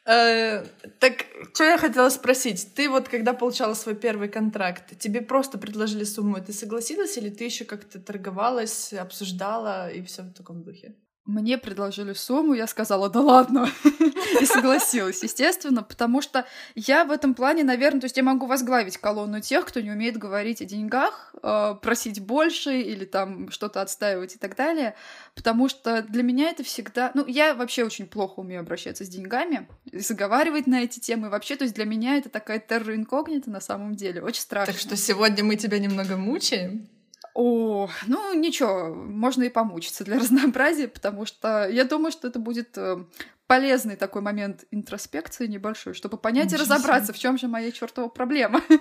Э, 0.06 0.64
так, 0.98 1.24
что 1.54 1.64
я 1.64 1.78
хотела 1.78 2.10
спросить? 2.10 2.74
Ты 2.74 2.88
вот, 2.90 3.08
когда 3.08 3.32
получала 3.32 3.74
свой 3.74 3.94
первый 3.94 4.28
контракт, 4.28 4.98
тебе 4.98 5.20
просто 5.22 5.58
предложили 5.58 6.04
сумму, 6.04 6.40
ты 6.44 6.52
согласилась 6.52 7.16
или 7.16 7.30
ты 7.30 7.44
еще 7.44 7.64
как-то 7.64 7.98
торговалась, 8.00 8.92
обсуждала 8.92 9.90
и 9.90 10.02
все 10.02 10.22
в 10.22 10.32
таком 10.32 10.62
духе? 10.62 10.94
Мне 11.26 11.56
предложили 11.56 12.12
сумму, 12.12 12.52
я 12.52 12.66
сказала, 12.66 13.08
да 13.08 13.20
ладно, 13.20 13.70
и 14.40 14.44
согласилась, 14.44 15.22
естественно, 15.22 15.82
потому 15.82 16.20
что 16.20 16.44
я 16.74 17.06
в 17.06 17.10
этом 17.10 17.34
плане, 17.34 17.64
наверное, 17.64 18.00
то 18.00 18.04
есть 18.04 18.18
я 18.18 18.22
могу 18.22 18.44
возглавить 18.44 18.98
колонну 18.98 19.40
тех, 19.40 19.64
кто 19.64 19.80
не 19.80 19.90
умеет 19.90 20.18
говорить 20.18 20.60
о 20.60 20.66
деньгах, 20.66 21.34
э, 21.42 21.76
просить 21.80 22.20
больше 22.20 22.78
или 22.78 23.06
там 23.06 23.50
что-то 23.50 23.80
отстаивать 23.80 24.34
и 24.34 24.38
так 24.38 24.54
далее, 24.54 24.96
потому 25.34 25.70
что 25.70 26.02
для 26.02 26.22
меня 26.22 26.50
это 26.50 26.62
всегда... 26.62 27.10
Ну, 27.14 27.24
я 27.26 27.54
вообще 27.54 27.84
очень 27.84 28.06
плохо 28.06 28.40
умею 28.40 28.60
обращаться 28.60 29.06
с 29.06 29.08
деньгами, 29.08 29.66
заговаривать 29.94 30.66
на 30.66 30.82
эти 30.82 31.00
темы 31.00 31.30
вообще, 31.30 31.56
то 31.56 31.64
есть 31.64 31.74
для 31.74 31.86
меня 31.86 32.18
это 32.18 32.28
такая 32.28 32.58
терра 32.58 32.94
инкогнита 32.94 33.50
на 33.50 33.60
самом 33.62 33.94
деле, 33.94 34.20
очень 34.20 34.42
страшно. 34.42 34.74
Так 34.74 34.80
что 34.80 34.94
сегодня 34.94 35.42
мы 35.42 35.56
тебя 35.56 35.78
немного 35.78 36.18
мучаем? 36.18 36.86
О, 37.34 37.90
ну 38.06 38.32
ничего, 38.32 38.94
можно 38.94 39.42
и 39.42 39.48
помучиться 39.48 40.04
для 40.04 40.18
разнообразия, 40.20 40.88
потому 40.88 41.26
что 41.26 41.68
я 41.68 41.84
думаю, 41.84 42.12
что 42.12 42.28
это 42.28 42.38
будет 42.38 42.78
э, 42.78 43.04
полезный 43.48 43.96
такой 43.96 44.22
момент 44.22 44.64
интроспекции 44.70 45.48
небольшой, 45.48 45.94
чтобы 45.94 46.16
понять 46.16 46.46
Ничего 46.46 46.58
и 46.58 46.60
разобраться, 46.62 47.12
в 47.12 47.18
чем 47.18 47.36
же 47.36 47.48
моя 47.48 47.70
чертова 47.72 48.08
проблема. 48.08 48.62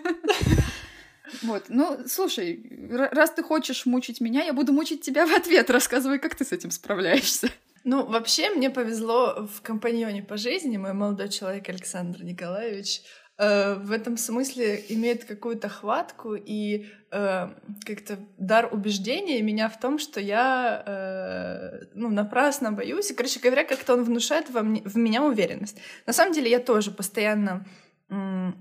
Вот, 1.42 1.64
ну, 1.70 2.00
слушай, 2.06 2.90
раз 3.12 3.32
ты 3.32 3.42
хочешь 3.42 3.88
мучить 3.88 4.22
меня, 4.22 4.44
я 4.44 4.54
буду 4.54 4.72
мучить 4.72 5.02
тебя 5.02 5.26
в 5.26 5.34
ответ. 5.34 5.70
Рассказывай, 5.72 6.20
как 6.20 6.36
ты 6.36 6.46
с 6.46 6.52
этим 6.52 6.70
справляешься. 6.70 7.50
Ну, 7.84 8.06
вообще, 8.06 8.50
мне 8.52 8.70
повезло 8.70 9.48
в 9.52 9.62
компаньоне 9.62 10.22
по 10.22 10.38
жизни. 10.38 10.78
Мой 10.78 10.94
молодой 10.94 11.30
человек 11.30 11.68
Александр 11.70 12.24
Николаевич 12.24 13.02
Э, 13.40 13.76
в 13.76 13.92
этом 13.92 14.18
смысле 14.18 14.84
имеет 14.90 15.26
какую-то 15.26 15.68
хватку 15.68 16.36
и 16.36 16.86
э, 17.12 17.50
как-то 17.84 18.20
дар 18.38 18.70
убеждения 18.72 19.42
меня 19.42 19.70
в 19.70 19.80
том, 19.80 19.98
что 19.98 20.20
я 20.20 20.84
э, 20.86 21.86
ну, 21.96 22.10
напрасно 22.10 22.72
боюсь. 22.72 23.10
И, 23.10 23.16
короче 23.16 23.40
говоря, 23.40 23.64
как-то 23.64 23.94
он 23.94 24.04
внушает 24.04 24.52
во 24.52 24.62
мне, 24.62 24.82
в 24.86 24.96
меня 24.98 25.24
уверенность. 25.24 25.78
На 26.06 26.14
самом 26.14 26.34
деле 26.34 26.50
я 26.50 26.60
тоже 26.60 26.92
постоянно... 26.92 27.66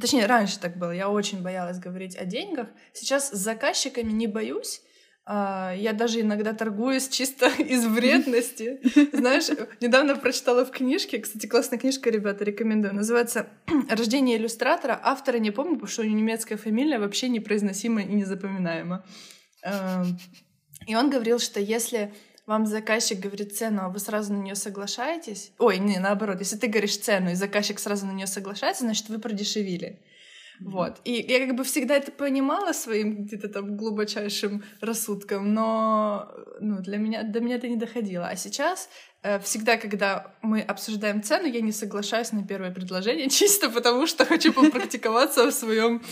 Точнее, 0.00 0.26
раньше 0.26 0.60
так 0.60 0.76
было. 0.76 0.92
Я 0.92 1.10
очень 1.10 1.42
боялась 1.42 1.80
говорить 1.80 2.16
о 2.16 2.24
деньгах. 2.24 2.68
Сейчас 2.92 3.30
с 3.30 3.36
заказчиками 3.36 4.12
не 4.12 4.28
боюсь, 4.28 4.82
я 5.26 5.92
даже 5.92 6.20
иногда 6.20 6.52
торгуюсь 6.52 7.08
чисто 7.08 7.46
из 7.58 7.86
вредности. 7.86 8.80
Знаешь, 9.16 9.48
недавно 9.80 10.16
прочитала 10.16 10.64
в 10.64 10.70
книжке, 10.70 11.18
кстати, 11.18 11.46
классная 11.46 11.78
книжка, 11.78 12.10
ребята, 12.10 12.44
рекомендую, 12.44 12.94
называется 12.94 13.46
«Рождение 13.88 14.36
иллюстратора». 14.36 14.98
Автора 15.02 15.38
не 15.38 15.50
помню, 15.50 15.74
потому 15.74 15.88
что 15.88 16.02
у 16.02 16.04
него 16.04 16.18
немецкая 16.18 16.56
фамилия 16.56 16.98
вообще 16.98 17.28
непроизносима 17.28 18.02
и 18.02 18.12
незапоминаема. 18.12 19.04
И 20.86 20.96
он 20.96 21.10
говорил, 21.10 21.38
что 21.38 21.60
если 21.60 22.12
вам 22.46 22.66
заказчик 22.66 23.20
говорит 23.20 23.56
цену, 23.56 23.82
а 23.82 23.88
вы 23.88 24.00
сразу 24.00 24.32
на 24.32 24.38
нее 24.38 24.56
соглашаетесь, 24.56 25.52
ой, 25.58 25.78
не, 25.78 25.98
наоборот, 25.98 26.40
если 26.40 26.56
ты 26.56 26.66
говоришь 26.66 26.98
цену, 26.98 27.30
и 27.30 27.34
заказчик 27.34 27.78
сразу 27.78 28.06
на 28.06 28.12
нее 28.12 28.26
соглашается, 28.26 28.82
значит, 28.82 29.08
вы 29.08 29.18
продешевили. 29.20 30.00
Вот. 30.64 31.00
И 31.04 31.12
я 31.12 31.46
как 31.46 31.56
бы 31.56 31.64
всегда 31.64 31.96
это 31.96 32.12
понимала 32.12 32.72
своим 32.72 33.24
где-то 33.24 33.48
там 33.48 33.76
глубочайшим 33.76 34.62
рассудком, 34.80 35.52
но 35.52 36.32
ну, 36.60 36.80
для 36.80 36.98
меня, 36.98 37.22
до 37.22 37.40
меня 37.40 37.56
это 37.56 37.68
не 37.68 37.76
доходило. 37.76 38.28
А 38.28 38.36
сейчас 38.36 38.88
всегда, 39.44 39.76
когда 39.76 40.32
мы 40.42 40.60
обсуждаем 40.60 41.22
цену, 41.22 41.46
я 41.46 41.60
не 41.60 41.70
соглашаюсь 41.70 42.32
на 42.32 42.44
первое 42.44 42.72
предложение, 42.72 43.28
чисто 43.30 43.70
потому 43.70 44.06
что 44.08 44.24
хочу 44.24 44.52
попрактиковаться 44.52 45.46
в 45.46 45.52
своем 45.52 46.02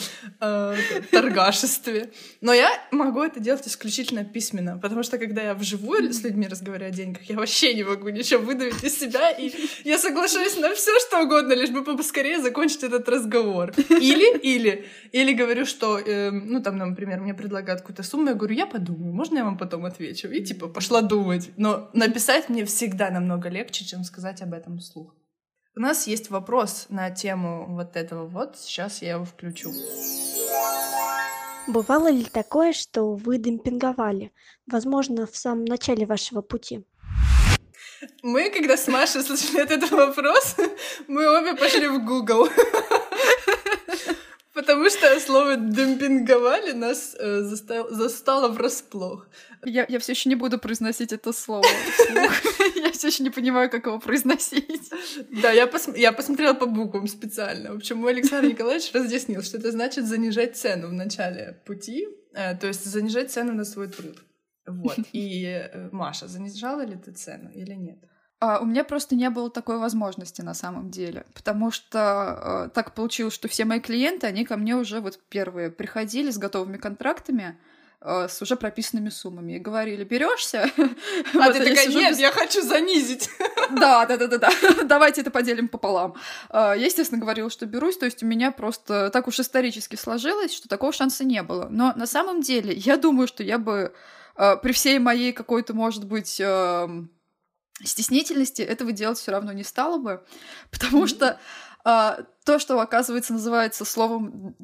э, 0.41 0.77
торгашестве. 1.11 2.11
Но 2.41 2.53
я 2.53 2.71
могу 2.93 3.21
это 3.21 3.41
делать 3.41 3.67
исключительно 3.67 4.25
письменно, 4.25 4.79
потому 4.79 5.03
что 5.03 5.19
когда 5.19 5.43
я 5.43 5.55
вживую 5.55 6.13
с 6.13 6.23
людьми 6.23 6.47
разговариваю 6.47 6.93
о 6.93 6.95
деньгах, 6.95 7.25
я 7.25 7.37
вообще 7.37 7.75
не 7.75 7.83
могу 7.83 8.09
ничего 8.11 8.43
выдавить 8.43 8.85
из 8.85 8.99
себя, 8.99 9.31
и 9.31 9.53
я 9.85 9.99
соглашаюсь 9.99 10.57
на 10.57 10.73
все 10.75 10.93
что 11.01 11.23
угодно, 11.25 11.55
лишь 11.55 11.71
бы 11.71 11.85
поскорее 11.85 12.41
закончить 12.41 12.85
этот 12.85 13.09
разговор. 13.09 13.73
Или, 13.89 14.39
или, 14.39 14.87
или 15.11 15.33
говорю, 15.33 15.67
что, 15.67 15.99
э, 15.99 16.31
ну 16.31 16.63
там, 16.63 16.77
например, 16.79 17.21
мне 17.21 17.35
предлагают 17.35 17.81
какую-то 17.81 18.05
сумму, 18.05 18.29
я 18.29 18.35
говорю, 18.35 18.55
я 18.55 18.67
подумаю, 18.67 19.13
можно 19.13 19.39
я 19.39 19.45
вам 19.45 19.59
потом 19.59 19.85
отвечу? 19.85 20.29
И 20.29 20.45
типа 20.45 20.69
пошла 20.69 21.03
думать. 21.03 21.51
Но 21.57 21.91
написать 21.93 22.49
мне 22.49 22.65
всегда 22.65 23.00
всегда 23.01 23.11
намного 23.11 23.49
легче, 23.49 23.87
чем 23.87 24.05
сказать 24.05 24.43
об 24.43 24.53
этом 24.53 24.79
вслух. 24.79 25.15
У 25.75 25.81
нас 25.81 26.07
есть 26.07 26.29
вопрос 26.29 26.87
на 26.91 27.11
тему 27.11 27.65
вот 27.75 27.97
этого 27.97 28.27
вот. 28.27 28.59
Сейчас 28.59 29.01
я 29.01 29.13
его 29.13 29.25
включу. 29.25 29.73
Бывало 31.67 32.11
ли 32.11 32.25
такое, 32.25 32.75
что 32.75 33.15
вы 33.15 33.39
демпинговали? 33.39 34.33
Возможно, 34.67 35.27
в 35.27 35.35
самом 35.35 35.65
начале 35.65 36.05
вашего 36.05 36.43
пути? 36.43 36.85
Мы, 38.23 38.51
когда 38.51 38.77
с 38.77 38.87
Машей 38.87 39.23
слышали 39.27 39.63
этот 39.63 39.91
вопрос, 39.91 40.57
мы 41.09 41.27
обе 41.39 41.57
пошли 41.57 41.89
в 41.89 42.05
Google. 42.05 42.49
Потому 44.61 44.91
что 44.91 45.19
слово 45.21 45.57
демпинговали 45.57 46.73
нас 46.73 47.17
э, 47.19 47.41
застало, 47.41 47.91
застало 47.95 48.49
врасплох. 48.49 49.27
Я, 49.65 49.87
я 49.89 49.99
все 49.99 50.13
еще 50.13 50.29
не 50.29 50.35
буду 50.35 50.59
произносить 50.59 51.13
это 51.13 51.33
слово 51.33 51.65
Я 52.77 52.93
все 52.93 53.09
еще 53.09 53.23
не 53.23 53.31
понимаю, 53.31 53.71
как 53.71 53.87
его 53.87 53.99
произносить. 53.99 54.91
Да, 55.43 55.51
я, 55.51 55.67
пос... 55.67 55.89
я 55.97 56.13
посмотрела 56.13 56.53
по 56.53 56.67
буквам 56.67 57.07
специально. 57.07 57.73
В 57.73 57.77
общем, 57.77 57.97
мой 57.97 58.13
Александр 58.13 58.49
Николаевич 58.49 58.93
разъяснил, 58.93 59.43
что 59.43 59.57
это 59.57 59.71
значит 59.71 60.05
занижать 60.05 60.59
цену 60.59 60.89
в 60.89 60.93
начале 60.93 61.59
пути, 61.65 62.07
э, 62.35 62.55
то 62.55 62.67
есть 62.67 62.85
занижать 62.85 63.31
цену 63.31 63.55
на 63.55 63.65
свой 63.65 63.89
труд. 63.89 64.19
Вот. 64.67 64.99
И 65.13 65.45
э, 65.47 65.89
Маша, 65.91 66.29
занижала 66.29 66.85
ли 66.85 66.97
ты 66.97 67.13
цену 67.13 67.51
или 67.55 67.73
нет? 67.73 67.99
А, 68.41 68.59
у 68.59 68.65
меня 68.65 68.85
просто 68.85 69.15
не 69.15 69.29
было 69.29 69.51
такой 69.51 69.77
возможности 69.77 70.41
на 70.41 70.55
самом 70.55 70.91
деле, 70.91 71.27
потому 71.35 71.71
что 71.71 72.69
э, 72.69 72.71
так 72.75 72.95
получилось, 72.95 73.35
что 73.35 73.49
все 73.49 73.67
мои 73.67 73.81
клиенты, 73.81 74.27
они 74.27 74.47
ко 74.47 74.57
мне 74.57 74.77
уже 74.77 75.01
вот 75.01 75.21
первые 75.29 75.71
приходили 75.71 76.31
с 76.31 76.39
готовыми 76.39 76.79
контрактами, 76.79 77.59
э, 78.01 78.29
с 78.31 78.41
уже 78.41 78.57
прописанными 78.57 79.11
суммами 79.11 79.57
и 79.57 79.59
говорили, 79.59 80.05
берешься? 80.05 80.71
А 81.39 81.53
ты 81.53 81.59
такая, 81.59 81.89
нет, 81.89 82.19
я 82.19 82.33
хочу 82.33 82.63
занизить. 82.63 83.29
Да, 83.73 84.07
да, 84.07 84.17
да, 84.17 84.27
да, 84.27 84.39
да. 84.39 84.51
Давайте 84.85 85.21
это 85.21 85.31
поделим 85.31 85.69
пополам. 85.69 86.17
Я, 86.53 86.75
естественно, 86.75 87.21
говорила, 87.21 87.51
что 87.51 87.67
берусь, 87.67 87.99
то 87.99 88.07
есть 88.07 88.23
у 88.23 88.27
меня 88.27 88.51
просто 88.51 89.11
так 89.11 89.29
уж 89.29 89.39
исторически 89.39 89.95
сложилось, 89.95 90.53
что 90.53 90.67
такого 90.67 90.93
шанса 90.93 91.25
не 91.25 91.43
было. 91.45 91.69
Но 91.71 91.93
на 91.95 92.07
самом 92.07 92.41
деле 92.41 92.73
я 92.73 92.97
думаю, 92.97 93.29
что 93.29 93.45
я 93.45 93.59
бы 93.59 93.95
при 94.35 94.73
всей 94.73 94.99
моей 94.99 95.33
какой-то, 95.33 95.73
может 95.73 96.05
быть, 96.05 96.43
стеснительности 97.85 98.63
этого 98.63 98.93
делать 98.93 99.19
все 99.19 99.33
равно 99.33 99.53
не 99.53 99.65
стало 99.65 99.99
бы, 99.99 100.25
потому 100.71 101.07
что 101.07 101.39
а, 101.85 102.21
то, 102.45 102.59
что, 102.59 102.81
оказывается, 102.81 103.33
называется 103.33 103.85
словом, 103.85 104.55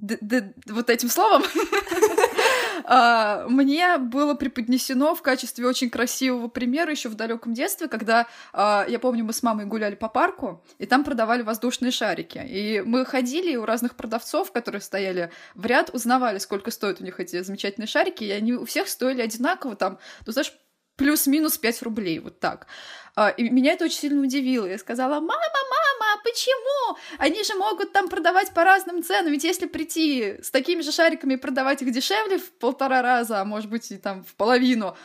вот 0.66 0.90
этим 0.90 1.08
словом, 1.08 1.42
А, 2.88 3.46
мне 3.48 3.98
было 3.98 4.34
преподнесено 4.34 5.16
в 5.16 5.22
качестве 5.22 5.66
очень 5.66 5.90
красивого 5.90 6.46
примера 6.46 6.92
еще 6.92 7.08
в 7.08 7.14
далеком 7.14 7.52
детстве, 7.52 7.88
когда, 7.88 8.28
а, 8.52 8.86
я 8.88 9.00
помню, 9.00 9.24
мы 9.24 9.32
с 9.32 9.42
мамой 9.42 9.66
гуляли 9.66 9.96
по 9.96 10.08
парку, 10.08 10.64
и 10.78 10.86
там 10.86 11.02
продавали 11.02 11.42
воздушные 11.42 11.90
шарики. 11.90 12.38
И 12.38 12.82
мы 12.82 13.04
ходили 13.04 13.56
у 13.56 13.64
разных 13.64 13.96
продавцов, 13.96 14.52
которые 14.52 14.80
стояли 14.80 15.32
в 15.54 15.66
ряд, 15.66 15.90
узнавали, 15.92 16.38
сколько 16.38 16.70
стоят 16.70 17.00
у 17.00 17.04
них 17.04 17.18
эти 17.18 17.42
замечательные 17.42 17.88
шарики, 17.88 18.22
и 18.22 18.30
они 18.30 18.52
у 18.54 18.64
всех 18.64 18.88
стоили 18.88 19.20
одинаково, 19.20 19.74
там, 19.74 19.98
ну, 20.24 20.32
знаешь, 20.32 20.52
плюс-минус 20.96 21.58
5 21.58 21.82
рублей, 21.82 22.20
вот 22.20 22.38
так. 22.38 22.68
А, 23.16 23.30
и 23.30 23.48
меня 23.48 23.72
это 23.72 23.86
очень 23.86 23.98
сильно 23.98 24.22
удивило. 24.22 24.66
Я 24.66 24.76
сказала, 24.76 25.14
мама, 25.14 25.26
мама, 25.26 26.20
почему? 26.22 26.98
Они 27.16 27.42
же 27.44 27.54
могут 27.54 27.92
там 27.92 28.08
продавать 28.10 28.52
по 28.52 28.62
разным 28.62 29.02
ценам, 29.02 29.32
ведь 29.32 29.42
если 29.42 29.66
прийти 29.66 30.36
с 30.42 30.50
такими 30.50 30.82
же 30.82 30.92
шариками 30.92 31.34
и 31.34 31.36
продавать 31.38 31.80
их 31.80 31.90
дешевле 31.92 32.36
в 32.36 32.52
полтора 32.52 33.00
раза, 33.00 33.40
а 33.40 33.44
может 33.46 33.70
быть 33.70 33.90
и 33.90 33.96
там 33.96 34.22
в 34.22 34.34
половину, 34.34 34.98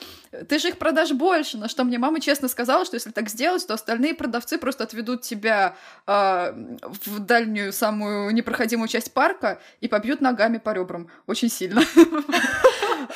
ты 0.49 0.59
же 0.59 0.67
их 0.67 0.77
продашь 0.77 1.11
больше. 1.13 1.57
На 1.57 1.69
что 1.69 1.85
мне 1.85 1.97
мама 1.99 2.19
честно 2.19 2.49
сказала, 2.49 2.83
что 2.83 2.95
если 2.95 3.11
так 3.11 3.29
сделать, 3.29 3.65
то 3.65 3.75
остальные 3.75 4.13
продавцы 4.13 4.57
просто 4.57 4.83
отведут 4.83 5.21
тебя 5.21 5.77
э, 6.05 6.53
в 7.05 7.19
дальнюю 7.19 7.71
самую 7.71 8.31
непроходимую 8.31 8.89
часть 8.89 9.13
парка 9.13 9.61
и 9.79 9.87
побьют 9.87 10.19
ногами 10.19 10.57
по 10.57 10.71
ребрам 10.71 11.09
очень 11.27 11.49
сильно. 11.49 11.81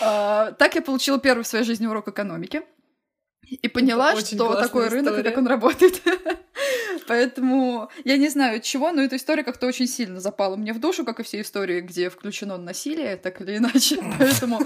А, 0.02 0.52
так 0.52 0.76
я 0.76 0.82
получила 0.82 1.20
первый 1.20 1.44
в 1.44 1.48
своей 1.48 1.64
жизни 1.64 1.88
урок 1.88 2.10
экономики. 2.10 2.64
И 3.50 3.68
поняла, 3.68 4.16
что 4.16 4.56
такой 4.56 4.90
рынок 4.90 5.14
история. 5.14 5.22
и 5.22 5.32
как 5.32 5.38
он 5.38 5.48
работает. 5.48 6.02
Поэтому 7.08 7.90
я 8.04 8.18
не 8.18 8.30
знаю 8.30 8.62
чего, 8.62 8.92
но 8.92 9.04
эта 9.04 9.18
история 9.18 9.44
как-то 9.44 9.68
очень 9.68 9.88
сильно 9.88 10.20
запала 10.20 10.56
мне 10.56 10.74
в 10.74 10.80
душу, 10.80 11.06
как 11.06 11.20
и 11.20 11.24
все 11.24 11.42
истории, 11.42 11.82
где 11.82 12.10
включено 12.10 12.58
насилие, 12.58 13.18
так 13.18 13.42
или 13.42 13.58
иначе. 13.58 14.00
Поэтому 14.20 14.60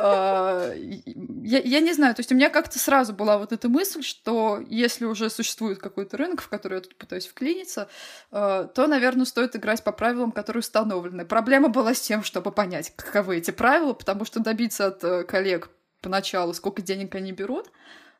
а, 0.00 0.72
я 0.74 1.80
не 1.80 1.92
знаю, 1.92 2.14
то 2.14 2.20
есть 2.20 2.32
у 2.32 2.34
меня 2.34 2.50
как-то 2.50 2.78
сразу 2.78 3.12
была 3.12 3.38
вот 3.38 3.52
эта 3.52 3.68
мысль, 3.68 4.02
что 4.02 4.60
если 4.68 5.04
уже 5.04 5.30
существует 5.30 5.78
какой-то 5.78 6.16
рынок, 6.16 6.42
в 6.42 6.48
который 6.48 6.76
я 6.76 6.80
тут 6.80 6.96
пытаюсь 6.96 7.26
вклиниться, 7.26 7.88
а, 8.32 8.64
то, 8.64 8.86
наверное, 8.86 9.26
стоит 9.26 9.54
играть 9.54 9.84
по 9.84 9.92
правилам, 9.92 10.32
которые 10.32 10.60
установлены. 10.60 11.24
Проблема 11.24 11.68
была 11.68 11.94
с 11.94 12.00
тем, 12.00 12.24
чтобы 12.24 12.50
понять, 12.50 12.92
каковы 12.96 13.36
эти 13.36 13.52
правила, 13.52 13.92
потому 13.92 14.24
что 14.24 14.40
добиться 14.40 14.86
от 14.86 15.04
э, 15.04 15.24
коллег 15.24 15.70
поначалу, 16.00 16.54
сколько 16.54 16.82
денег 16.82 17.14
они 17.14 17.32
берут, 17.32 17.70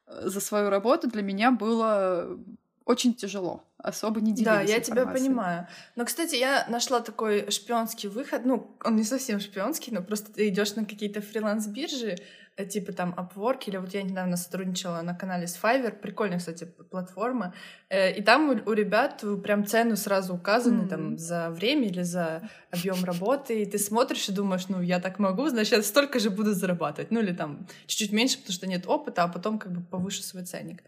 за 0.07 0.41
свою 0.41 0.71
работу 0.71 1.09
для 1.09 1.23
меня 1.23 1.51
было 1.51 2.39
очень 2.85 3.15
тяжело, 3.15 3.65
особо 3.79 4.21
не 4.21 4.33
делиться 4.33 4.55
Да, 4.55 4.61
я 4.61 4.81
тебя 4.81 5.07
понимаю. 5.07 5.67
Но, 5.97 6.05
кстати, 6.05 6.37
я 6.37 6.65
нашла 6.69 7.01
такой 7.01 7.51
шпионский 7.51 8.09
выход. 8.09 8.43
Ну, 8.45 8.77
он 8.85 8.95
не 8.95 9.03
совсем 9.03 9.41
шпионский, 9.41 9.93
но 9.93 10.03
просто 10.03 10.33
ты 10.33 10.49
идешь 10.49 10.77
на 10.77 10.85
какие-то 10.85 11.21
фриланс-биржи, 11.21 12.11
э, 12.11 12.19
типа 12.65 12.93
там 12.93 13.15
Upwork, 13.15 13.65
или 13.67 13.77
вот 13.77 13.93
я 13.93 14.03
недавно 14.03 14.37
сотрудничала 14.37 15.03
на 15.03 15.15
канале 15.15 15.47
с 15.47 15.59
Fiverr, 15.63 15.93
прикольная, 15.93 16.39
кстати, 16.39 16.65
платформа, 16.65 17.55
э, 17.91 18.13
и 18.13 18.23
там 18.23 18.49
у, 18.49 18.71
у 18.71 18.73
ребят 18.73 19.23
прям 19.43 19.67
цены 19.67 19.97
сразу 19.97 20.35
указаны 20.35 20.83
mm-hmm. 20.83 20.89
там 20.89 21.19
за 21.19 21.51
время 21.51 21.89
или 21.89 22.03
за 22.03 22.49
объем 22.71 23.05
работы, 23.05 23.63
и 23.63 23.67
ты 23.67 23.79
смотришь 23.79 24.29
и 24.29 24.33
думаешь, 24.33 24.69
ну, 24.69 24.81
я 24.81 25.01
так 25.01 25.19
могу, 25.19 25.49
значит, 25.49 25.85
столько 25.85 26.19
же 26.19 26.31
буду 26.31 26.55
зарабатывать, 26.55 27.11
ну, 27.11 27.21
или 27.21 27.33
там 27.33 27.67
чуть-чуть 27.87 28.13
меньше, 28.13 28.39
потому 28.39 28.55
что 28.55 28.67
нет 28.67 28.87
опыта, 28.87 29.25
а 29.25 29.29
потом 29.29 29.59
как 29.59 29.73
бы 29.73 29.83
повышу 29.83 30.23
свой 30.23 30.45
ценник. 30.45 30.83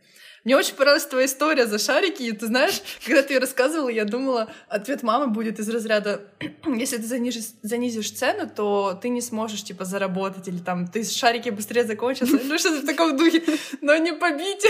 Мне 0.49 0.57
очень 0.57 0.77
понравилась 0.77 1.05
твоя 1.05 1.27
история 1.27 1.67
за 1.67 1.79
шарики, 1.79 2.23
и 2.23 2.33
ты 2.33 2.47
знаешь, 2.47 2.81
когда 3.05 3.23
ты 3.23 3.35
ее 3.35 3.39
рассказывала, 3.39 3.91
я 3.91 4.07
думала, 4.07 4.51
ответ 4.69 5.03
мамы 5.03 5.27
будет 5.27 5.59
из 5.59 5.69
разряда, 5.69 6.23
если 6.65 6.97
ты 6.97 7.03
занижешь, 7.03 7.51
занизишь 7.61 8.11
цену, 8.13 8.49
то 8.49 8.99
ты 8.99 9.11
не 9.11 9.21
сможешь, 9.21 9.63
типа, 9.63 9.85
заработать, 9.85 10.49
или 10.49 10.57
там, 10.57 10.87
ты 10.87 11.05
шарики 11.05 11.51
быстрее 11.51 11.85
закончатся, 11.85 12.41
ну 12.43 12.59
что-то 12.59 12.81
в 12.81 12.87
таком 12.87 13.15
духе, 13.19 13.43
но 13.83 13.95
не 13.99 14.15
побить 14.15 14.67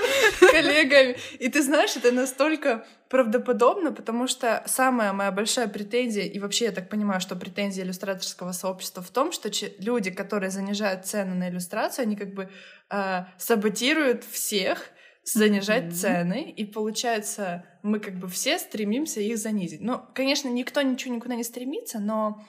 коллегами. 0.40 1.18
И 1.38 1.50
ты 1.50 1.62
знаешь, 1.62 1.94
это 1.94 2.10
настолько 2.10 2.86
правдоподобно, 3.10 3.92
потому 3.92 4.28
что 4.28 4.62
самая 4.64 5.12
моя 5.12 5.30
большая 5.30 5.68
претензия, 5.68 6.24
и 6.24 6.38
вообще 6.38 6.64
я 6.64 6.72
так 6.72 6.88
понимаю, 6.88 7.20
что 7.20 7.36
претензия 7.36 7.84
иллюстраторского 7.84 8.52
сообщества 8.52 9.02
в 9.02 9.10
том, 9.10 9.32
что 9.32 9.50
люди, 9.78 10.10
которые 10.10 10.48
занижают 10.48 11.04
цену 11.04 11.34
на 11.34 11.50
иллюстрацию, 11.50 12.04
они 12.04 12.16
как 12.16 12.32
бы 12.32 12.48
э, 12.88 13.24
саботируют 13.36 14.24
всех, 14.24 14.90
занижать 15.32 15.84
mm-hmm. 15.84 15.92
цены, 15.92 16.50
и 16.50 16.64
получается, 16.64 17.64
мы 17.82 18.00
как 18.00 18.14
бы 18.18 18.28
все 18.28 18.58
стремимся 18.58 19.20
их 19.20 19.38
занизить. 19.38 19.80
Ну, 19.80 20.00
конечно, 20.14 20.48
никто 20.48 20.82
ничего 20.82 21.14
никуда 21.14 21.34
не 21.34 21.44
стремится, 21.44 21.98
но 21.98 22.44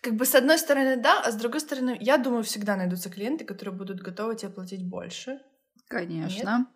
как 0.00 0.14
бы 0.14 0.24
с 0.24 0.34
одной 0.34 0.58
стороны 0.58 0.96
да, 0.96 1.20
а 1.20 1.30
с 1.30 1.36
другой 1.36 1.60
стороны, 1.60 1.96
я 2.00 2.18
думаю, 2.18 2.42
всегда 2.42 2.76
найдутся 2.76 3.10
клиенты, 3.10 3.44
которые 3.44 3.74
будут 3.74 4.00
готовы 4.00 4.36
тебе 4.36 4.50
платить 4.50 4.84
больше. 4.84 5.40
Конечно. 5.88 6.58
Нет? 6.58 6.68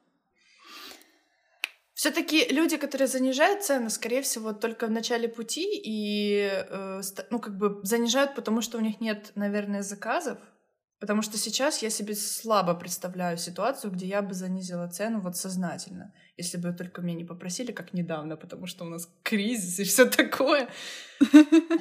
Все-таки 1.95 2.47
люди, 2.51 2.77
которые 2.77 3.09
занижают 3.09 3.65
цену, 3.65 3.89
скорее 3.89 4.21
всего, 4.21 4.53
только 4.53 4.87
в 4.87 4.91
начале 4.91 5.29
пути 5.29 5.67
и 5.83 6.47
э, 6.53 7.01
ну 7.31 7.41
как 7.41 7.57
бы 7.57 7.81
занижают, 7.85 8.35
потому 8.35 8.61
что 8.61 8.77
у 8.77 8.83
них 8.83 9.01
нет, 9.01 9.33
наверное, 9.35 9.83
заказов, 9.83 10.39
Потому 10.99 11.21
что 11.21 11.37
сейчас 11.37 11.83
я 11.83 11.91
себе 11.91 12.15
слабо 12.15 12.75
представляю 12.75 13.37
ситуацию, 13.37 13.93
где 13.93 14.07
я 14.07 14.23
бы 14.23 14.33
занизила 14.33 14.89
цену 14.89 15.21
вот 15.21 15.37
сознательно, 15.37 16.15
если 16.39 16.57
бы 16.57 16.73
только 16.73 17.03
меня 17.03 17.19
не 17.19 17.25
попросили, 17.25 17.73
как 17.73 17.93
недавно, 17.93 18.37
потому 18.37 18.67
что 18.67 18.87
у 18.87 18.89
нас 18.89 19.11
кризис 19.23 19.79
и 19.79 19.85
все 19.85 20.07
такое. 20.07 20.69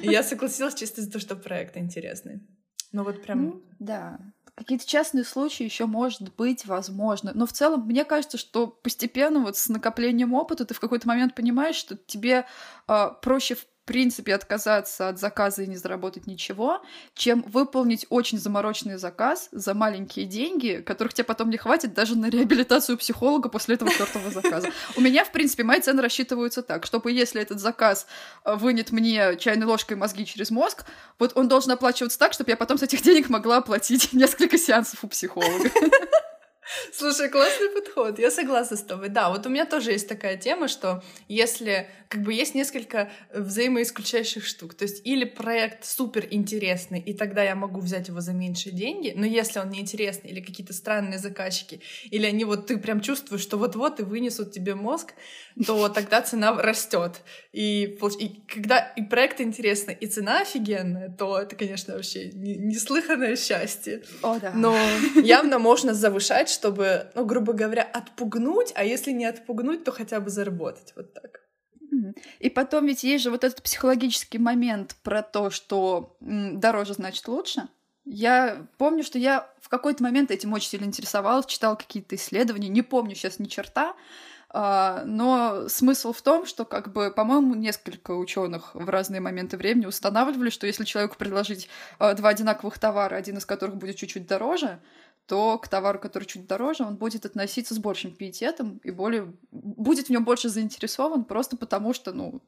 И 0.02 0.10
я 0.10 0.22
согласилась 0.22 0.74
чисто 0.74 1.00
из-за 1.00 1.10
того, 1.10 1.20
что 1.20 1.36
проект 1.36 1.78
интересный. 1.78 2.46
Ну 2.92 3.04
вот 3.04 3.22
прям... 3.22 3.44
Ну, 3.44 3.62
да. 3.78 4.18
Какие-то 4.54 4.86
частные 4.86 5.24
случаи 5.24 5.64
еще 5.64 5.86
может 5.86 6.34
быть 6.34 6.66
возможно. 6.66 7.32
Но 7.34 7.46
в 7.46 7.52
целом, 7.52 7.86
мне 7.86 8.04
кажется, 8.04 8.38
что 8.38 8.66
постепенно 8.66 9.40
вот 9.40 9.56
с 9.56 9.68
накоплением 9.68 10.34
опыта 10.34 10.64
ты 10.64 10.74
в 10.74 10.80
какой-то 10.80 11.08
момент 11.08 11.34
понимаешь, 11.34 11.76
что 11.76 11.96
тебе 11.96 12.46
э, 12.88 13.08
проще 13.22 13.56
принципе 13.86 14.34
отказаться 14.34 15.08
от 15.08 15.18
заказа 15.18 15.62
и 15.62 15.66
не 15.66 15.76
заработать 15.76 16.26
ничего, 16.26 16.82
чем 17.14 17.42
выполнить 17.42 18.04
очень 18.10 18.38
замороченный 18.38 18.98
заказ 18.98 19.48
за 19.52 19.72
маленькие 19.74 20.26
деньги, 20.26 20.82
которых 20.84 21.14
тебе 21.14 21.24
потом 21.24 21.48
не 21.48 21.56
хватит 21.56 21.94
даже 21.94 22.18
на 22.18 22.28
реабилитацию 22.28 22.98
психолога 22.98 23.48
после 23.48 23.76
этого 23.76 23.90
чертового 23.90 24.30
заказа. 24.30 24.70
У 24.96 25.00
меня, 25.00 25.24
в 25.24 25.32
принципе, 25.32 25.62
мои 25.62 25.80
цены 25.80 26.02
рассчитываются 26.02 26.62
так, 26.62 26.84
чтобы 26.84 27.12
если 27.12 27.40
этот 27.40 27.60
заказ 27.60 28.06
э, 28.44 28.54
вынет 28.56 28.90
мне 28.90 29.36
чайной 29.38 29.66
ложкой 29.66 29.96
мозги 29.96 30.26
через 30.26 30.50
мозг, 30.50 30.84
вот 31.18 31.32
он 31.36 31.48
должен 31.48 31.70
оплачиваться 31.70 32.18
так, 32.18 32.32
чтобы 32.32 32.50
я 32.50 32.56
потом 32.56 32.78
с 32.78 32.82
этих 32.82 33.02
денег 33.02 33.28
могла 33.28 33.58
оплатить 33.58 34.12
несколько 34.12 34.58
сеансов 34.58 35.04
у 35.04 35.08
психолога. 35.08 35.70
Слушай, 36.92 37.28
классный 37.28 37.70
подход. 37.70 38.18
Я 38.18 38.30
согласна 38.30 38.76
с 38.76 38.82
тобой. 38.82 39.08
Да, 39.08 39.30
вот 39.30 39.46
у 39.46 39.48
меня 39.48 39.66
тоже 39.66 39.92
есть 39.92 40.08
такая 40.08 40.36
тема, 40.36 40.68
что 40.68 41.02
если 41.28 41.88
как 42.08 42.22
бы 42.22 42.32
есть 42.32 42.54
несколько 42.54 43.10
взаимоисключающих 43.32 44.44
штук. 44.44 44.74
То 44.74 44.84
есть 44.84 45.04
или 45.04 45.24
проект 45.24 45.84
супер 45.84 46.26
интересный, 46.30 47.00
и 47.00 47.12
тогда 47.12 47.42
я 47.42 47.54
могу 47.54 47.80
взять 47.80 48.08
его 48.08 48.20
за 48.20 48.32
меньшие 48.32 48.72
деньги, 48.74 49.12
но 49.16 49.26
если 49.26 49.58
он 49.58 49.70
неинтересный, 49.70 50.30
или 50.30 50.40
какие-то 50.40 50.72
странные 50.72 51.18
заказчики, 51.18 51.80
или 52.10 52.26
они 52.26 52.44
вот 52.44 52.66
ты 52.66 52.78
прям 52.78 53.00
чувствуешь, 53.00 53.42
что 53.42 53.56
вот-вот 53.56 54.00
и 54.00 54.04
вынесут 54.04 54.52
тебе 54.52 54.74
мозг, 54.74 55.14
то 55.66 55.88
тогда 55.88 56.22
цена 56.22 56.54
растет. 56.60 57.22
И, 57.52 57.98
и 58.20 58.42
когда 58.46 58.78
и 58.78 59.02
проект 59.02 59.40
интересный, 59.40 59.96
и 59.98 60.06
цена 60.06 60.40
офигенная, 60.40 61.08
то 61.10 61.38
это, 61.38 61.56
конечно, 61.56 61.94
вообще 61.94 62.30
неслыханное 62.32 63.36
счастье. 63.36 64.02
О, 64.22 64.38
да. 64.38 64.52
Но 64.54 64.76
явно 65.16 65.58
можно 65.58 65.94
завышать, 65.94 66.50
чтобы, 66.56 67.10
ну, 67.14 67.24
грубо 67.24 67.52
говоря, 67.52 67.82
отпугнуть, 67.82 68.72
а 68.74 68.82
если 68.84 69.12
не 69.12 69.26
отпугнуть, 69.26 69.84
то 69.84 69.92
хотя 69.92 70.18
бы 70.20 70.30
заработать. 70.30 70.92
Вот 70.96 71.14
так. 71.14 71.42
И 72.38 72.50
потом 72.50 72.86
ведь 72.86 73.04
есть 73.04 73.24
же 73.24 73.30
вот 73.30 73.44
этот 73.44 73.62
психологический 73.62 74.38
момент 74.38 74.96
про 75.02 75.22
то, 75.22 75.50
что 75.50 76.16
дороже 76.20 76.94
значит 76.94 77.28
лучше. 77.28 77.68
Я 78.04 78.66
помню, 78.78 79.02
что 79.02 79.18
я 79.18 79.50
в 79.60 79.68
какой-то 79.68 80.02
момент 80.02 80.30
этим 80.30 80.52
очень 80.52 80.68
сильно 80.68 80.84
интересовалась, 80.84 81.46
читала 81.46 81.74
какие-то 81.74 82.14
исследования, 82.14 82.68
не 82.68 82.82
помню 82.82 83.14
сейчас 83.14 83.40
ни 83.40 83.46
черта, 83.46 83.96
а, 84.48 85.02
но 85.04 85.68
смысл 85.68 86.12
в 86.12 86.22
том, 86.22 86.46
что, 86.46 86.64
как 86.64 86.92
бы, 86.92 87.10
по-моему, 87.10 87.54
несколько 87.54 88.12
ученых 88.12 88.74
в 88.74 88.88
разные 88.88 89.20
моменты 89.20 89.56
времени 89.56 89.86
устанавливали, 89.86 90.50
что 90.50 90.68
если 90.68 90.84
человеку 90.84 91.16
предложить 91.18 91.68
а, 91.98 92.14
два 92.14 92.30
одинаковых 92.30 92.78
товара, 92.78 93.16
один 93.16 93.38
из 93.38 93.44
которых 93.44 93.76
будет 93.76 93.96
чуть-чуть 93.96 94.26
дороже, 94.26 94.78
то 95.26 95.58
к 95.58 95.68
товару, 95.68 95.98
который 95.98 96.24
чуть 96.24 96.46
дороже, 96.46 96.84
он 96.84 96.96
будет 96.96 97.26
относиться 97.26 97.74
с 97.74 97.78
большим 97.78 98.14
пиететом 98.14 98.80
и 98.84 98.90
более 98.90 99.32
будет 99.50 100.06
в 100.06 100.10
нем 100.10 100.24
больше 100.24 100.48
заинтересован, 100.48 101.24
просто 101.24 101.56
потому 101.56 101.92
что, 101.92 102.12
ну, 102.12 102.42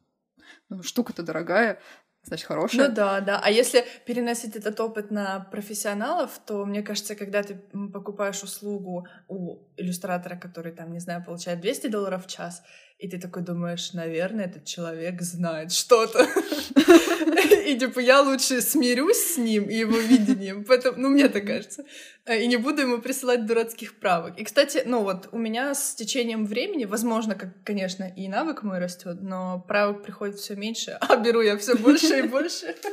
ну 0.68 0.82
штука-то 0.82 1.22
дорогая, 1.22 1.80
значит, 2.22 2.46
хорошая. 2.46 2.88
Ну 2.88 2.94
да, 2.94 3.20
да. 3.20 3.40
А 3.42 3.50
если 3.50 3.84
переносить 4.06 4.54
этот 4.54 4.78
опыт 4.80 5.10
на 5.10 5.40
профессионалов, 5.40 6.40
то, 6.46 6.64
мне 6.64 6.82
кажется, 6.82 7.14
когда 7.16 7.42
ты 7.42 7.56
покупаешь 7.92 8.42
услугу 8.42 9.08
у 9.28 9.58
иллюстратора, 9.76 10.36
который, 10.36 10.72
там, 10.72 10.92
не 10.92 11.00
знаю, 11.00 11.24
получает 11.24 11.60
200 11.60 11.88
долларов 11.88 12.26
в 12.26 12.28
час, 12.28 12.62
И 12.98 13.08
ты 13.08 13.20
такой 13.20 13.42
думаешь, 13.42 13.92
наверное, 13.92 14.46
этот 14.46 14.64
человек 14.64 15.22
знает 15.22 15.70
что-то. 15.70 16.26
И 17.64 17.78
типа 17.78 18.00
я 18.00 18.22
лучше 18.22 18.60
смирюсь 18.60 19.34
с 19.34 19.36
ним 19.36 19.64
и 19.64 19.74
его 19.76 19.96
видением. 19.98 20.64
Поэтому, 20.64 20.98
ну, 20.98 21.08
мне 21.10 21.28
так 21.28 21.46
кажется. 21.46 21.84
И 22.26 22.46
не 22.48 22.56
буду 22.56 22.82
ему 22.82 22.98
присылать 22.98 23.46
дурацких 23.46 24.00
правок. 24.00 24.36
И, 24.40 24.44
кстати, 24.44 24.82
ну 24.84 25.02
вот 25.04 25.28
у 25.30 25.38
меня 25.38 25.74
с 25.74 25.94
течением 25.94 26.44
времени, 26.44 26.86
возможно, 26.86 27.36
как, 27.36 27.50
конечно, 27.62 28.04
и 28.04 28.26
навык 28.26 28.64
мой 28.64 28.78
растет, 28.78 29.18
но 29.20 29.60
правок 29.68 30.02
приходит 30.02 30.36
все 30.36 30.56
меньше, 30.56 30.98
а 31.00 31.16
беру 31.16 31.40
я 31.40 31.56
все 31.56 31.76
больше 31.76 32.18
и 32.18 32.22
больше. 32.22 32.74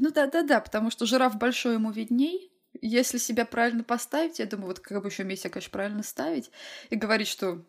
Ну 0.00 0.10
да, 0.12 0.26
да, 0.26 0.42
да, 0.42 0.60
потому 0.60 0.90
что 0.90 1.06
жираф 1.06 1.38
большой 1.38 1.74
ему 1.74 1.90
видней. 1.90 2.52
Если 2.80 3.18
себя 3.18 3.44
правильно 3.44 3.82
поставить, 3.82 4.38
я 4.38 4.46
думаю, 4.46 4.68
вот 4.68 4.80
как 4.80 5.02
бы 5.02 5.08
еще 5.08 5.24
месяц, 5.24 5.50
конечно, 5.50 5.70
правильно 5.72 6.02
ставить 6.04 6.52
и 6.90 6.94
говорить, 6.94 7.26
что 7.26 7.64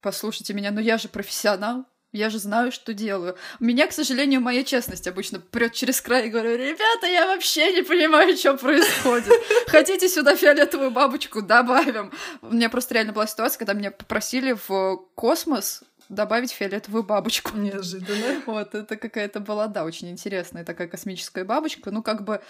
послушайте 0.00 0.54
меня, 0.54 0.70
но 0.70 0.80
я 0.80 0.98
же 0.98 1.08
профессионал, 1.08 1.86
я 2.12 2.28
же 2.28 2.38
знаю, 2.38 2.72
что 2.72 2.92
делаю. 2.92 3.36
У 3.60 3.64
меня, 3.64 3.86
к 3.86 3.92
сожалению, 3.92 4.40
моя 4.40 4.64
честность 4.64 5.06
обычно 5.06 5.38
прет 5.38 5.74
через 5.74 6.00
край 6.00 6.26
и 6.26 6.30
говорю, 6.30 6.56
ребята, 6.56 7.06
я 7.06 7.26
вообще 7.26 7.72
не 7.72 7.82
понимаю, 7.82 8.36
что 8.36 8.56
происходит. 8.56 9.32
Хотите 9.68 10.08
сюда 10.08 10.34
фиолетовую 10.34 10.90
бабочку? 10.90 11.40
Добавим. 11.40 12.12
У 12.42 12.52
меня 12.52 12.68
просто 12.68 12.94
реально 12.94 13.12
была 13.12 13.28
ситуация, 13.28 13.58
когда 13.58 13.74
меня 13.74 13.92
попросили 13.92 14.56
в 14.68 14.96
космос 15.14 15.84
добавить 16.08 16.50
фиолетовую 16.50 17.04
бабочку. 17.04 17.56
Неожиданно. 17.56 18.42
Вот, 18.46 18.74
это 18.74 18.96
какая-то 18.96 19.38
была, 19.38 19.68
да, 19.68 19.84
очень 19.84 20.10
интересная 20.10 20.64
такая 20.64 20.88
космическая 20.88 21.44
бабочка. 21.44 21.92
Ну, 21.92 22.02
как 22.02 22.24
бы, 22.24 22.42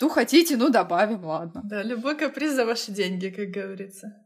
ну, 0.00 0.08
хотите, 0.08 0.56
ну, 0.56 0.70
добавим, 0.70 1.24
ладно. 1.24 1.62
Да, 1.64 1.82
любой 1.82 2.16
каприз 2.16 2.52
за 2.52 2.64
ваши 2.64 2.92
деньги, 2.92 3.28
как 3.30 3.50
говорится. 3.50 4.23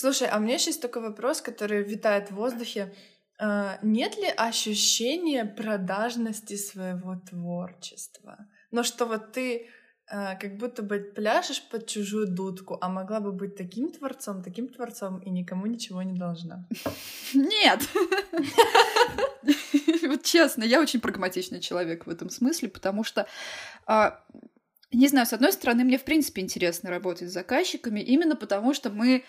Слушай, 0.00 0.28
а 0.28 0.38
у 0.38 0.40
меня 0.40 0.54
есть 0.54 0.80
такой 0.80 1.02
вопрос, 1.02 1.42
который 1.42 1.82
витает 1.82 2.30
в 2.30 2.34
воздухе. 2.34 2.94
А, 3.38 3.78
нет 3.82 4.16
ли 4.16 4.28
ощущения 4.34 5.44
продажности 5.44 6.56
своего 6.56 7.16
творчества? 7.16 8.38
Но 8.70 8.82
что 8.82 9.04
вот 9.04 9.32
ты 9.32 9.68
а, 10.06 10.36
как 10.36 10.56
будто 10.56 10.82
бы 10.82 11.00
пляшешь 11.00 11.62
под 11.68 11.86
чужую 11.86 12.28
дудку, 12.28 12.78
а 12.80 12.88
могла 12.88 13.20
бы 13.20 13.30
быть 13.30 13.56
таким 13.56 13.92
творцом, 13.92 14.42
таким 14.42 14.68
творцом 14.68 15.18
и 15.18 15.28
никому 15.28 15.66
ничего 15.66 16.02
не 16.02 16.18
должна. 16.18 16.66
Нет! 17.34 17.82
Вот 20.02 20.24
честно, 20.24 20.64
я 20.64 20.80
очень 20.80 21.00
прагматичный 21.00 21.60
человек 21.60 22.06
в 22.06 22.10
этом 22.10 22.30
смысле, 22.30 22.68
потому 22.68 23.04
что 23.04 23.26
а, 23.86 24.24
не 24.92 25.06
знаю, 25.06 25.26
с 25.26 25.32
одной 25.32 25.52
стороны, 25.52 25.84
мне 25.84 25.98
в 25.98 26.04
принципе 26.04 26.42
интересно 26.42 26.90
работать 26.90 27.30
с 27.30 27.32
заказчиками, 27.32 28.00
именно 28.00 28.34
потому 28.34 28.74
что 28.74 28.90
мы 28.90 29.24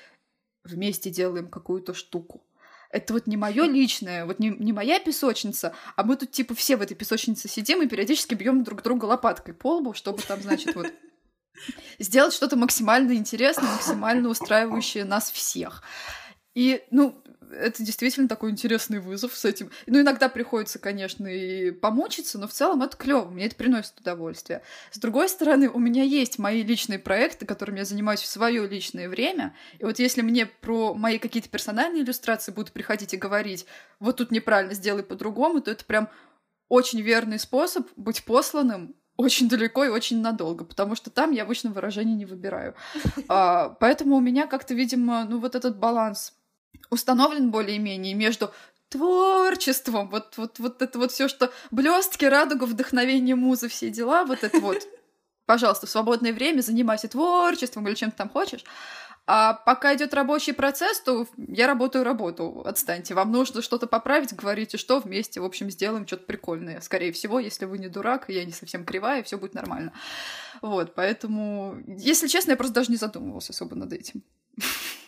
вместе 0.64 1.10
делаем 1.10 1.50
какую-то 1.50 1.94
штуку 1.94 2.44
это 2.92 3.14
вот 3.14 3.28
не 3.28 3.38
мое 3.38 3.66
личное, 3.66 4.26
вот 4.26 4.40
не, 4.40 4.50
не 4.50 4.74
моя 4.74 5.00
песочница, 5.00 5.74
а 5.96 6.04
мы 6.04 6.16
тут 6.16 6.32
типа 6.32 6.54
все 6.56 6.76
в 6.76 6.82
этой 6.82 6.96
песочнице 6.96 7.48
сидим 7.48 7.82
и 7.82 7.88
периодически 7.88 8.36
бьем 8.36 8.64
друг 8.64 8.84
друга 8.84 9.06
лопаткой 9.06 9.54
по 9.54 9.78
лбу, 9.78 9.94
чтобы 9.94 10.22
там, 10.22 10.42
значит, 10.42 10.76
вот 10.76 10.88
сделать 12.00 12.34
что-то 12.34 12.56
максимально 12.56 13.14
интересное, 13.14 13.70
максимально 13.70 14.30
устраивающее 14.30 15.06
нас 15.06 15.32
всех. 15.32 15.84
И, 16.54 16.84
ну, 16.92 17.21
это 17.52 17.84
действительно 17.84 18.28
такой 18.28 18.52
интересный 18.52 19.00
вызов 19.00 19.36
с 19.36 19.46
этим. 19.46 19.70
Ну, 19.88 20.02
иногда 20.02 20.30
приходится, 20.30 20.80
конечно, 20.80 21.28
и 21.28 21.72
помучиться, 21.72 22.40
но 22.40 22.48
в 22.48 22.52
целом 22.52 22.82
это 22.82 22.98
клево, 22.98 23.30
мне 23.30 23.46
это 23.46 23.56
приносит 23.56 24.00
удовольствие. 24.00 24.62
С 24.92 25.00
другой 25.00 25.30
стороны, 25.30 25.70
у 25.70 25.80
меня 25.80 26.04
есть 26.04 26.40
мои 26.40 26.64
личные 26.64 27.00
проекты, 27.00 27.46
которыми 27.46 27.80
я 27.80 27.86
занимаюсь 27.86 28.22
в 28.22 28.28
свое 28.28 28.68
личное 28.68 29.10
время. 29.10 29.56
И 29.80 29.84
вот 29.84 30.00
если 30.00 30.22
мне 30.22 30.46
про 30.46 30.94
мои 30.94 31.18
какие-то 31.18 31.50
персональные 31.50 32.04
иллюстрации 32.04 32.52
будут 32.52 32.72
приходить 32.72 33.14
и 33.14 33.18
говорить, 33.18 33.66
вот 34.00 34.18
тут 34.18 34.32
неправильно, 34.32 34.74
сделай 34.74 35.04
по-другому, 35.04 35.62
то 35.62 35.72
это 35.72 35.86
прям 35.86 36.10
очень 36.70 37.02
верный 37.02 37.40
способ 37.40 37.88
быть 37.96 38.24
посланным 38.24 38.96
очень 39.18 39.48
далеко 39.48 39.84
и 39.86 39.90
очень 39.90 40.22
надолго, 40.22 40.66
потому 40.66 40.96
что 40.96 41.10
там 41.10 41.32
я 41.32 41.44
обычно 41.44 41.72
выражений 41.72 42.16
не 42.16 42.26
выбираю. 42.26 42.74
А, 43.28 43.70
поэтому 43.80 44.16
у 44.16 44.20
меня 44.20 44.48
как-то, 44.48 44.74
видимо, 44.74 45.26
ну 45.26 45.40
вот 45.40 45.56
этот 45.56 45.78
баланс 45.78 46.34
установлен 46.90 47.52
более-менее 47.52 48.14
между 48.14 48.52
творчеством, 48.90 50.10
вот, 50.10 50.38
вот, 50.38 50.60
вот 50.60 50.82
это 50.82 51.00
вот 51.00 51.12
все, 51.12 51.28
что 51.28 51.52
блестки, 51.72 52.26
радуга, 52.26 52.66
вдохновение, 52.66 53.36
музы, 53.36 53.70
все 53.70 53.90
дела, 53.90 54.26
вот 54.26 54.44
это 54.44 54.60
вот. 54.60 54.86
Пожалуйста, 55.46 55.88
в 55.88 55.90
свободное 55.90 56.34
время 56.34 56.62
занимайся 56.62 57.08
творчеством 57.08 57.88
или 57.88 57.96
чем 57.96 58.12
ты 58.12 58.18
там 58.18 58.30
хочешь. 58.30 58.64
А 59.28 59.54
пока 59.54 59.96
идет 59.96 60.14
рабочий 60.14 60.54
процесс, 60.54 61.00
то 61.00 61.28
я 61.38 61.68
работаю 61.68 62.04
работу. 62.04 62.64
Отстаньте. 62.66 63.14
Вам 63.14 63.32
нужно 63.32 63.62
что-то 63.62 63.88
поправить, 63.88 64.34
говорите, 64.34 64.78
что 64.78 65.00
вместе, 65.00 65.40
в 65.40 65.46
общем, 65.46 65.70
сделаем 65.70 66.08
что-то 66.08 66.26
прикольное. 66.26 66.82
Скорее 66.82 67.12
всего, 67.12 67.40
если 67.40 67.66
вы 67.66 67.78
не 67.78 67.88
дурак, 67.88 68.26
я 68.28 68.44
не 68.44 68.52
совсем 68.52 68.84
кривая, 68.84 69.24
все 69.24 69.38
будет 69.38 69.54
нормально. 69.54 69.94
Вот, 70.62 70.96
поэтому, 70.96 71.78
если 71.88 72.28
честно, 72.28 72.52
я 72.52 72.58
просто 72.58 72.74
даже 72.74 72.92
не 72.92 72.98
задумывалась 72.98 73.50
особо 73.50 73.76
над 73.76 73.94
этим. 73.94 74.24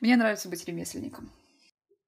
Мне 0.00 0.16
нравится 0.16 0.48
быть 0.48 0.64
ремесленником. 0.66 1.32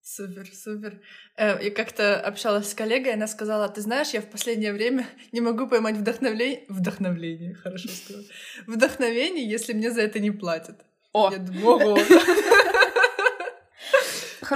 Супер, 0.05 0.47
супер. 0.53 1.01
Э, 1.37 1.63
я 1.63 1.71
как-то 1.71 2.21
общалась 2.21 2.69
с 2.69 2.75
коллегой, 2.75 3.15
она 3.15 3.29
сказала, 3.29 3.69
ты 3.69 3.81
знаешь, 3.81 4.11
я 4.11 4.21
в 4.21 4.29
последнее 4.29 4.73
время 4.73 5.07
не 5.31 5.41
могу 5.41 5.69
поймать 5.69 5.97
вдохновление... 5.97 6.65
Вдохновление, 6.69 7.55
хорошо 7.63 7.89
сказала. 7.89 8.25
Вдохновение, 8.67 9.49
если 9.49 9.73
мне 9.73 9.93
за 9.93 10.03
это 10.03 10.19
не 10.19 10.33
платят. 10.33 10.85
О! 11.13 11.31
Я 11.31 11.39
думаю, 11.39 11.93
ого. 11.93 11.99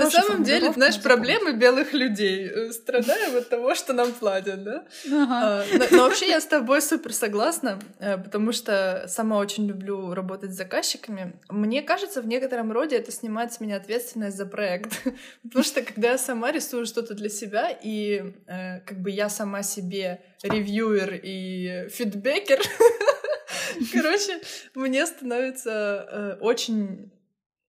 На 0.01 0.11
самом 0.11 0.43
деле, 0.45 0.73
знаешь, 0.73 1.01
проблемы 1.01 1.53
белых 1.55 1.93
людей. 1.93 2.49
Э, 2.49 2.73
страдаем 2.73 3.37
от 3.37 3.49
того, 3.49 3.75
что 3.75 3.93
нам 3.93 4.13
платят, 4.13 4.63
да? 4.63 4.85
Ага. 5.07 5.27
А, 5.29 5.65
но, 5.91 6.05
вообще 6.05 6.29
я 6.29 6.41
с 6.41 6.47
тобой 6.47 6.83
супер 6.83 7.13
согласна, 7.13 7.79
э, 7.99 8.19
потому 8.19 8.53
что 8.53 9.07
сама 9.09 9.39
очень 9.39 9.67
люблю 9.67 10.15
работать 10.15 10.53
с 10.53 10.57
заказчиками. 10.57 11.35
Мне 11.49 11.83
кажется, 11.83 12.23
в 12.23 12.27
некотором 12.27 12.73
роде 12.73 12.97
это 12.97 13.13
снимает 13.13 13.53
с 13.53 13.61
меня 13.61 13.77
ответственность 13.77 14.37
за 14.37 14.47
проект. 14.47 15.03
Потому 15.43 15.65
что 15.65 15.83
когда 15.83 16.13
я 16.13 16.19
сама 16.19 16.53
рисую 16.53 16.87
что-то 16.87 17.15
для 17.15 17.29
себя, 17.29 17.71
и 17.71 18.35
э, 18.47 18.81
как 18.81 19.01
бы 19.01 19.11
я 19.11 19.29
сама 19.29 19.63
себе 19.63 20.21
ревьюер 20.43 21.21
и 21.23 21.89
фидбекер, 21.91 22.61
Короче, 23.93 24.41
мне 24.75 25.05
становится 25.07 26.39
очень 26.41 27.11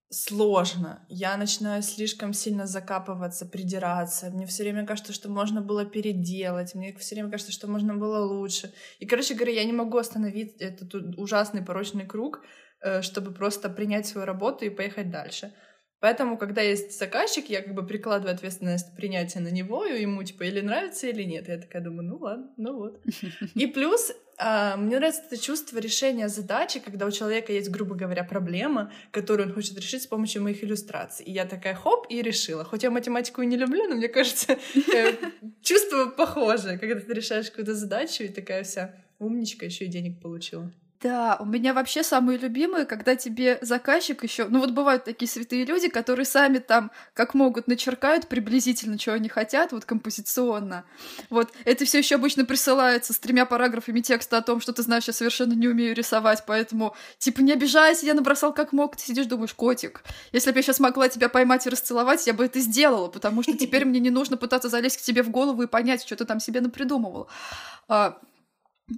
сложно. 0.09 1.05
Я 1.09 1.37
начинаю 1.37 1.81
слишком 1.81 2.33
сильно 2.33 2.65
закапываться, 2.65 3.45
придираться. 3.45 4.29
Мне 4.29 4.45
все 4.45 4.63
время 4.63 4.85
кажется, 4.85 5.13
что 5.13 5.29
можно 5.29 5.61
было 5.61 5.85
переделать. 5.85 6.75
Мне 6.75 6.93
все 6.97 7.15
время 7.15 7.29
кажется, 7.29 7.51
что 7.51 7.67
можно 7.67 7.95
было 7.95 8.19
лучше. 8.19 8.73
И, 8.99 9.05
короче 9.05 9.33
говоря, 9.33 9.53
я 9.53 9.65
не 9.65 9.73
могу 9.73 9.97
остановить 9.97 10.55
этот 10.61 10.93
ужасный 11.17 11.61
порочный 11.61 12.05
круг, 12.05 12.41
э, 12.81 13.01
чтобы 13.01 13.33
просто 13.33 13.69
принять 13.69 14.07
свою 14.07 14.25
работу 14.25 14.65
и 14.65 14.69
поехать 14.69 15.11
дальше. 15.11 15.53
Поэтому, 15.99 16.37
когда 16.37 16.61
есть 16.61 16.97
заказчик, 16.97 17.49
я 17.49 17.63
как 17.63 17.73
бы 17.73 17.85
прикладываю 17.85 18.35
ответственность 18.35 18.95
принятия 18.95 19.39
на 19.39 19.49
него, 19.49 19.83
и 19.83 20.01
ему 20.01 20.23
типа 20.23 20.43
или 20.43 20.61
нравится, 20.61 21.07
или 21.07 21.23
нет. 21.23 21.47
Я 21.47 21.57
такая 21.57 21.81
думаю, 21.83 22.07
ну 22.07 22.17
ладно, 22.17 22.53
ну 22.55 22.77
вот. 22.77 23.01
И 23.55 23.65
плюс 23.65 24.11
мне 24.39 24.97
нравится 24.97 25.23
это 25.25 25.41
чувство 25.41 25.79
решения 25.79 26.29
задачи, 26.29 26.79
когда 26.79 27.07
у 27.07 27.11
человека 27.11 27.51
есть, 27.51 27.69
грубо 27.69 27.95
говоря, 27.95 28.23
проблема, 28.23 28.91
которую 29.11 29.47
он 29.47 29.53
хочет 29.53 29.77
решить 29.77 30.03
с 30.03 30.07
помощью 30.07 30.43
моих 30.43 30.63
иллюстраций. 30.63 31.25
И 31.25 31.31
я 31.31 31.45
такая 31.45 31.73
хоп, 31.73 32.05
и 32.09 32.21
решила. 32.21 32.63
Хоть 32.63 32.83
я 32.83 32.91
математику 32.91 33.41
и 33.41 33.47
не 33.47 33.57
люблю, 33.57 33.87
но 33.87 33.95
мне 33.95 34.07
кажется, 34.07 34.57
э, 34.93 35.15
чувство 35.63 36.05
похожее, 36.07 36.77
когда 36.77 36.99
ты 36.99 37.13
решаешь 37.13 37.49
какую-то 37.49 37.73
задачу 37.73 38.23
и 38.23 38.27
такая 38.27 38.63
вся 38.63 38.93
умничка, 39.19 39.65
еще 39.65 39.85
и 39.85 39.87
денег 39.87 40.21
получила. 40.21 40.71
Да, 41.01 41.37
у 41.39 41.45
меня 41.45 41.75
вообще 41.75 42.01
самые 42.01 42.39
любимые, 42.39 42.85
когда 42.85 43.15
тебе 43.15 43.59
заказчик 43.61 44.23
еще, 44.23 44.45
ну 44.45 44.59
вот 44.59 44.71
бывают 44.71 45.03
такие 45.03 45.29
святые 45.29 45.63
люди, 45.63 45.89
которые 45.89 46.25
сами 46.25 46.57
там 46.57 46.89
как 47.13 47.35
могут 47.35 47.67
начеркают 47.67 48.27
приблизительно, 48.27 48.97
чего 48.97 49.13
они 49.13 49.29
хотят, 49.29 49.73
вот 49.73 49.85
композиционно. 49.85 50.85
Вот 51.29 51.53
это 51.65 51.85
все 51.85 51.99
еще 51.99 52.15
обычно 52.15 52.45
присылается 52.45 53.13
с 53.13 53.19
тремя 53.19 53.45
параграфами 53.45 53.99
текста 53.99 54.37
о 54.37 54.41
том, 54.41 54.59
что 54.59 54.73
ты 54.73 54.81
знаешь, 54.81 55.03
я 55.05 55.13
совершенно 55.13 55.53
не 55.53 55.67
умею 55.67 55.93
рисовать, 55.93 56.43
поэтому 56.47 56.95
типа 57.19 57.41
не 57.41 57.53
обижайся, 57.53 58.07
я 58.07 58.15
набросал 58.15 58.51
как 58.51 58.73
мог, 58.73 58.95
ты 58.95 59.03
сидишь 59.03 59.27
думаешь, 59.27 59.53
котик, 59.53 60.03
если 60.31 60.49
бы 60.51 60.57
я 60.57 60.63
сейчас 60.63 60.79
могла 60.79 61.09
тебя 61.09 61.29
поймать 61.29 61.67
и 61.67 61.69
расцеловать, 61.69 62.25
я 62.25 62.33
бы 62.33 62.43
это 62.43 62.59
сделала, 62.59 63.07
потому 63.07 63.43
что 63.43 63.55
теперь 63.55 63.85
мне 63.85 63.99
не 63.99 64.09
нужно 64.09 64.35
пытаться 64.35 64.67
залезть 64.67 64.97
к 64.97 65.01
тебе 65.01 65.21
в 65.21 65.29
голову 65.29 65.61
и 65.61 65.67
понять, 65.67 66.01
что 66.01 66.15
ты 66.15 66.25
там 66.25 66.39
себе 66.39 66.59
напридумывал. 66.59 67.27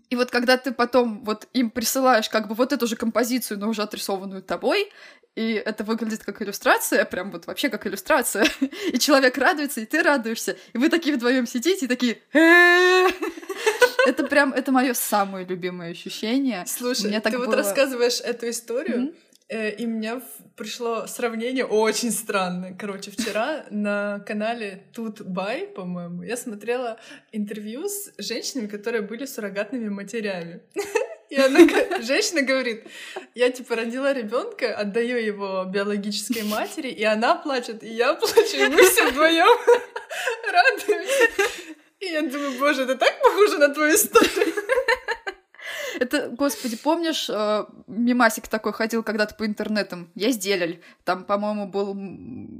И 0.10 0.16
вот 0.16 0.30
когда 0.30 0.58
ты 0.58 0.72
потом 0.72 1.24
вот 1.24 1.48
им 1.54 1.72
присылаешь 1.72 2.30
как 2.30 2.48
бы 2.48 2.56
вот 2.56 2.74
эту 2.74 2.86
же 2.86 2.96
композицию, 2.96 3.60
но 3.60 3.70
уже 3.70 3.82
отрисованную 3.82 4.44
тобой, 4.44 4.92
и 5.36 5.54
это 5.54 5.84
выглядит 5.84 6.24
как 6.24 6.42
иллюстрация, 6.42 7.06
прям 7.06 7.32
вот 7.32 7.48
вообще 7.48 7.70
как 7.70 7.88
иллюстрация, 7.88 8.46
и 8.94 9.00
человек 9.00 9.38
радуется, 9.38 9.82
и 9.82 9.86
ты 9.86 10.04
радуешься, 10.04 10.58
и 10.74 10.78
вы 10.78 10.90
такие 10.90 11.16
вдвоем 11.16 11.48
сидите 11.48 11.86
и 11.86 11.88
такие 11.88 12.20
это 14.06 14.24
прям, 14.24 14.54
это 14.54 14.72
мое 14.72 14.94
самое 14.94 15.46
любимое 15.46 15.92
ощущение. 15.92 16.66
Слушай, 16.68 17.20
ты 17.22 17.38
вот 17.38 17.54
рассказываешь 17.54 18.22
эту 18.22 18.50
историю, 18.50 19.14
и 19.50 19.86
мне 19.88 20.22
пришло 20.56 21.08
сравнение 21.08 21.66
очень 21.66 22.12
странное. 22.12 22.76
Короче, 22.78 23.12
вчера 23.12 23.66
на 23.72 24.20
канале 24.20 24.84
Тут 24.94 25.22
Бай, 25.22 25.68
по-моему, 25.68 26.24
я 26.24 26.38
смотрела 26.38 27.00
интервью 27.32 27.88
с 27.88 28.12
женщинами, 28.18 28.68
которые 28.68 29.02
были 29.02 29.26
суррогатными 29.26 29.90
матерями. 29.90 30.62
И 31.30 31.36
она, 31.36 31.60
женщина 32.02 32.42
говорит, 32.42 32.86
я 33.36 33.52
типа 33.52 33.76
родила 33.76 34.14
ребенка, 34.14 34.76
отдаю 34.76 35.18
его 35.18 35.64
биологической 35.66 36.42
матери, 36.42 36.90
и 36.90 37.04
она 37.04 37.36
плачет, 37.36 37.84
и 37.84 37.90
я 37.90 38.16
плачу, 38.16 38.58
и 38.58 38.68
мы 38.68 38.84
все 38.84 39.12
вдвоем 39.12 39.48
радуемся. 40.52 41.30
И 42.00 42.06
я 42.06 42.22
думаю, 42.22 42.58
боже, 42.58 42.84
это 42.84 42.96
так 42.96 43.22
похоже 43.22 43.58
на 43.60 43.74
твою 43.74 43.94
историю. 43.94 44.56
Это, 46.00 46.30
господи, 46.30 46.78
помнишь, 46.78 47.30
э, 47.30 47.66
мимасик 47.88 48.48
такой 48.48 48.72
ходил 48.72 49.04
когда-то 49.04 49.36
по 49.36 49.46
интернетам? 49.46 50.10
Есть 50.16 50.40
делель. 50.40 50.82
Там, 51.04 51.26
по-моему, 51.26 51.68
был 51.68 51.94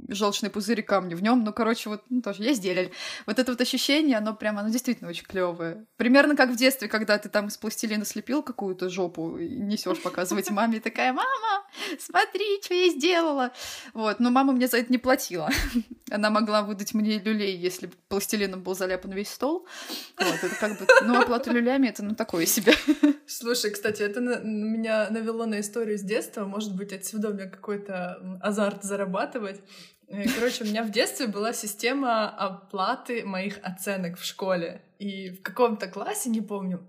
желчный 0.08 0.50
пузырь 0.50 0.80
и 0.80 0.82
камни 0.82 1.14
в 1.14 1.22
нем. 1.22 1.42
Ну, 1.42 1.52
короче, 1.54 1.88
вот 1.88 2.02
ну, 2.10 2.20
тоже 2.20 2.42
есть 2.42 2.60
делель. 2.60 2.92
Вот 3.24 3.38
это 3.38 3.52
вот 3.52 3.60
ощущение, 3.62 4.18
оно 4.18 4.34
прямо, 4.34 4.60
оно 4.60 4.68
действительно 4.68 5.08
очень 5.08 5.24
клевое. 5.24 5.86
Примерно 5.96 6.36
как 6.36 6.50
в 6.50 6.56
детстве, 6.56 6.86
когда 6.86 7.16
ты 7.16 7.30
там 7.30 7.46
из 7.46 7.56
пластилина 7.56 8.04
слепил 8.04 8.42
какую-то 8.42 8.90
жопу 8.90 9.38
и 9.38 9.48
несешь 9.48 10.02
показывать 10.02 10.50
маме, 10.50 10.76
и 10.76 10.80
такая, 10.80 11.14
мама, 11.14 11.64
смотри, 11.98 12.60
что 12.62 12.74
я 12.74 12.90
сделала. 12.90 13.52
Вот, 13.94 14.20
но 14.20 14.30
мама 14.30 14.52
мне 14.52 14.68
за 14.68 14.76
это 14.76 14.92
не 14.92 14.98
платила. 14.98 15.48
Она 16.10 16.28
могла 16.28 16.62
выдать 16.62 16.92
мне 16.92 17.18
люлей, 17.18 17.56
если 17.56 17.90
пластилином 18.08 18.62
был 18.62 18.74
заляпан 18.74 19.12
весь 19.12 19.30
стол. 19.30 19.66
Вот, 20.18 20.34
это 20.42 20.54
как 20.56 20.78
бы, 20.78 20.86
ну, 21.04 21.18
оплата 21.18 21.50
люлями, 21.50 21.88
это 21.88 22.04
ну 22.04 22.14
такое 22.14 22.44
себе. 22.44 22.74
Слушай, 23.30 23.70
кстати, 23.70 24.02
это 24.02 24.20
на, 24.20 24.40
меня 24.40 25.08
навело 25.08 25.46
на 25.46 25.60
историю 25.60 25.96
с 25.96 26.02
детства. 26.02 26.46
Может 26.46 26.74
быть, 26.74 26.92
отсюда 26.92 27.28
у 27.28 27.32
меня 27.32 27.46
какой-то 27.46 28.38
азарт 28.42 28.82
зарабатывать. 28.82 29.60
Э, 30.08 30.24
короче, 30.34 30.64
у 30.64 30.66
меня 30.66 30.82
в 30.82 30.90
детстве 30.90 31.28
была 31.28 31.52
система 31.52 32.28
оплаты 32.28 33.24
моих 33.24 33.60
оценок 33.62 34.18
в 34.18 34.24
школе. 34.24 34.82
И 34.98 35.30
в 35.30 35.42
каком-то 35.42 35.86
классе, 35.86 36.28
не 36.28 36.40
помню, 36.40 36.84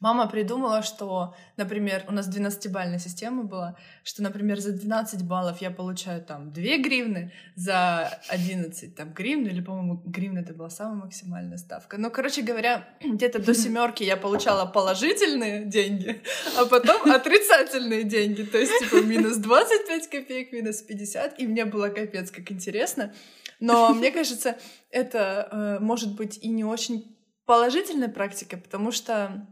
Мама 0.00 0.28
придумала, 0.28 0.82
что, 0.82 1.34
например, 1.56 2.04
у 2.08 2.12
нас 2.12 2.28
12-бальная 2.28 3.00
система 3.00 3.42
была, 3.42 3.76
что, 4.04 4.22
например, 4.22 4.60
за 4.60 4.72
12 4.72 5.24
баллов 5.24 5.60
я 5.60 5.72
получаю 5.72 6.22
там 6.22 6.52
2 6.52 6.62
гривны, 6.78 7.32
за 7.56 8.20
11 8.28 8.94
там 8.94 9.12
гривну, 9.12 9.48
или, 9.48 9.60
по-моему, 9.60 10.00
гривна 10.06 10.38
это 10.40 10.54
была 10.54 10.70
самая 10.70 11.02
максимальная 11.02 11.58
ставка. 11.58 11.98
Ну, 11.98 12.10
короче 12.12 12.42
говоря, 12.42 12.88
где-то 13.04 13.40
до 13.40 13.54
семерки 13.54 14.04
я 14.04 14.16
получала 14.16 14.66
положительные 14.66 15.64
деньги, 15.64 16.22
а 16.56 16.66
потом 16.66 17.10
отрицательные 17.12 18.04
деньги, 18.04 18.42
то 18.44 18.58
есть, 18.58 18.72
типа, 18.78 19.04
минус 19.04 19.38
25 19.38 20.08
копеек, 20.08 20.52
минус 20.52 20.80
50, 20.82 21.40
и 21.40 21.46
мне 21.46 21.64
было 21.64 21.88
капец 21.88 22.30
как 22.30 22.52
интересно. 22.52 23.12
Но 23.58 23.92
мне 23.92 24.12
кажется, 24.12 24.56
это 24.92 25.48
э, 25.50 25.78
может 25.80 26.14
быть 26.14 26.38
и 26.40 26.48
не 26.48 26.64
очень 26.64 27.16
положительной 27.46 28.08
практикой, 28.08 28.58
потому 28.58 28.92
что 28.92 29.46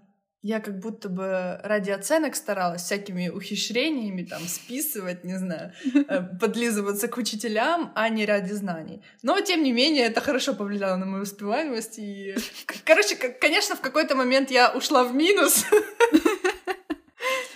я 0.47 0.61
как 0.61 0.79
будто 0.79 1.09
бы 1.09 1.59
ради 1.65 1.91
оценок 1.91 2.37
старалась 2.37 2.83
всякими 2.83 3.29
ухищрениями, 3.29 4.23
там, 4.23 4.43
списывать, 4.43 5.25
не 5.25 5.39
знаю, 5.39 5.73
э, 6.09 6.23
подлизываться 6.41 7.09
к 7.09 7.17
учителям, 7.17 7.91
а 7.97 8.09
не 8.09 8.25
ради 8.25 8.53
знаний. 8.53 9.03
Но, 9.23 9.41
тем 9.41 9.65
не 9.65 9.73
менее, 9.73 10.07
это 10.07 10.21
хорошо 10.21 10.55
повлияло 10.55 10.97
на 10.97 11.07
мою 11.07 11.25
успеваемость. 11.25 11.99
И, 11.99 12.37
короче, 12.85 13.17
конечно, 13.17 13.75
в 13.75 13.81
какой-то 13.81 14.15
момент 14.15 14.53
я 14.53 14.71
ушла 14.71 15.03
в 15.03 15.15
минус. 15.15 15.65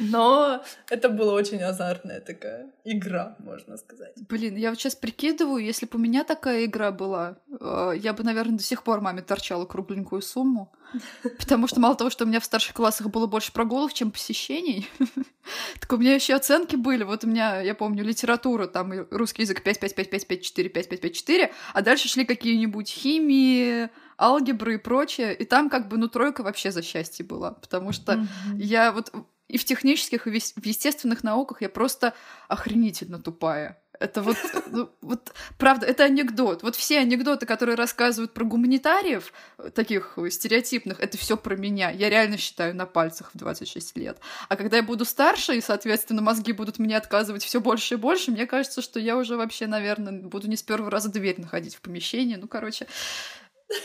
Но 0.00 0.64
это 0.88 1.08
была 1.10 1.34
очень 1.34 1.62
азартная 1.62 2.20
такая 2.20 2.72
игра, 2.84 3.36
можно 3.38 3.76
сказать. 3.76 4.14
Блин, 4.28 4.56
я 4.56 4.70
вот 4.70 4.78
сейчас 4.80 4.96
прикидываю, 4.96 5.62
если 5.62 5.86
бы 5.86 5.98
у 5.98 6.00
меня 6.00 6.24
такая 6.24 6.64
игра 6.64 6.90
была, 6.90 7.36
э, 7.60 7.92
я 7.96 8.12
бы, 8.14 8.24
наверное, 8.24 8.56
до 8.56 8.64
сих 8.64 8.82
пор 8.82 9.00
маме 9.00 9.22
торчала 9.22 9.66
кругленькую 9.66 10.22
сумму. 10.22 10.72
Потому 11.38 11.66
что 11.66 11.80
мало 11.80 11.94
того, 11.94 12.10
что 12.10 12.24
у 12.24 12.28
меня 12.28 12.40
в 12.40 12.44
старших 12.44 12.74
классах 12.74 13.08
было 13.08 13.26
больше 13.26 13.52
прогулов, 13.52 13.94
чем 13.94 14.10
посещений, 14.10 14.88
так 15.80 15.92
у 15.92 15.96
меня 15.96 16.14
еще 16.14 16.34
оценки 16.34 16.76
были. 16.76 17.04
Вот 17.04 17.24
у 17.24 17.26
меня, 17.26 17.60
я 17.60 17.74
помню, 17.74 18.04
литература, 18.04 18.66
там 18.66 18.92
русский 19.10 19.42
язык 19.42 19.62
5, 19.62 19.80
5, 19.80 19.94
5, 19.94 20.10
5, 20.10 20.26
5, 20.26 20.42
4, 20.42 20.68
5, 20.68 20.88
5, 20.88 21.00
5, 21.00 21.14
4, 21.14 21.52
а 21.74 21.82
дальше 21.82 22.08
шли 22.08 22.24
какие-нибудь 22.24 22.88
химии, 22.88 23.88
алгебры 24.18 24.74
и 24.74 24.78
прочее, 24.78 25.34
и 25.34 25.44
там 25.44 25.70
как 25.70 25.88
бы, 25.88 25.96
ну, 25.96 26.08
тройка 26.08 26.42
вообще 26.42 26.70
за 26.70 26.82
счастье 26.82 27.24
была, 27.24 27.52
потому 27.52 27.92
что 27.92 28.26
я 28.54 28.92
вот 28.92 29.12
и 29.48 29.58
в 29.58 29.64
технических, 29.64 30.26
и 30.26 30.30
в 30.30 30.64
естественных 30.64 31.24
науках 31.24 31.60
я 31.62 31.68
просто 31.68 32.14
охренительно 32.46 33.18
тупая. 33.18 33.79
Это 34.00 34.22
вот, 34.22 34.38
ну, 34.72 34.90
вот, 35.02 35.34
правда, 35.58 35.84
это 35.84 36.04
анекдот. 36.04 36.62
Вот 36.62 36.74
все 36.74 37.00
анекдоты, 37.00 37.44
которые 37.44 37.76
рассказывают 37.76 38.32
про 38.32 38.44
гуманитариев, 38.44 39.30
таких 39.74 40.18
стереотипных, 40.30 41.00
это 41.00 41.18
все 41.18 41.36
про 41.36 41.54
меня. 41.54 41.90
Я 41.90 42.08
реально 42.08 42.38
считаю 42.38 42.74
на 42.74 42.86
пальцах 42.86 43.30
в 43.34 43.38
26 43.38 43.98
лет. 43.98 44.18
А 44.48 44.56
когда 44.56 44.78
я 44.78 44.82
буду 44.82 45.04
старше, 45.04 45.54
и, 45.54 45.60
соответственно, 45.60 46.22
мозги 46.22 46.52
будут 46.52 46.78
мне 46.78 46.96
отказывать 46.96 47.44
все 47.44 47.60
больше 47.60 47.94
и 47.94 47.98
больше, 47.98 48.30
мне 48.30 48.46
кажется, 48.46 48.80
что 48.80 48.98
я 48.98 49.18
уже 49.18 49.36
вообще, 49.36 49.66
наверное, 49.66 50.12
буду 50.22 50.48
не 50.48 50.56
с 50.56 50.62
первого 50.62 50.90
раза 50.90 51.10
дверь 51.10 51.38
находить 51.38 51.74
в 51.74 51.82
помещении. 51.82 52.36
Ну, 52.36 52.48
короче, 52.48 52.86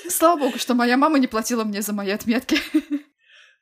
слава 0.08 0.40
богу, 0.40 0.58
что 0.58 0.76
моя 0.76 0.96
мама 0.96 1.20
не 1.20 1.28
платила 1.28 1.66
мне 1.66 1.82
за 1.82 1.92
мои 1.92 2.12
отметки. 2.12 2.58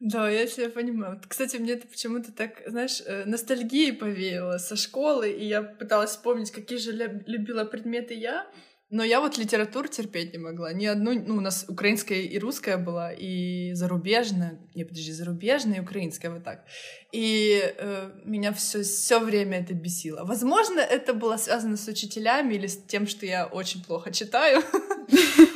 Да, 0.04 0.30
я 0.30 0.48
себя 0.48 0.68
понимаю. 0.68 1.22
Кстати, 1.26 1.56
мне 1.56 1.74
это 1.74 1.88
почему-то 1.88 2.34
так, 2.34 2.62
знаешь, 2.68 3.02
э, 3.06 3.24
ностальгии 3.24 3.92
повеяло 3.92 4.58
со 4.58 4.76
школы, 4.76 5.32
и 5.32 5.46
я 5.46 5.64
пыталась 5.64 6.10
вспомнить, 6.10 6.52
какие 6.52 6.78
же 6.78 6.92
любила 7.26 7.64
предметы 7.64 8.14
я, 8.14 8.46
но 8.90 9.02
я 9.06 9.22
вот 9.22 9.38
литературу 9.38 9.88
терпеть 9.88 10.34
не 10.34 10.40
могла. 10.40 10.74
Ни 10.74 10.88
одну, 10.88 11.14
ну, 11.14 11.38
у 11.38 11.40
нас 11.40 11.64
украинская 11.70 12.20
и 12.20 12.38
русская 12.38 12.78
была, 12.78 13.14
и 13.14 13.72
зарубежная, 13.76 14.60
не, 14.76 14.84
подожди, 14.84 15.14
зарубежная 15.14 15.78
и 15.78 15.80
украинская, 15.80 16.32
вот 16.32 16.44
так. 16.44 16.66
И 17.14 17.62
э, 17.64 18.12
меня 18.26 18.52
все 18.52 18.84
все 18.84 19.20
время 19.20 19.62
это 19.62 19.74
бесило. 19.74 20.26
Возможно, 20.26 20.82
это 20.82 21.14
было 21.14 21.38
связано 21.38 21.78
с 21.78 21.88
учителями 21.88 22.56
или 22.56 22.68
с 22.68 22.78
тем, 22.78 23.08
что 23.08 23.26
я 23.26 23.46
очень 23.46 23.82
плохо 23.82 24.12
читаю. 24.12 24.62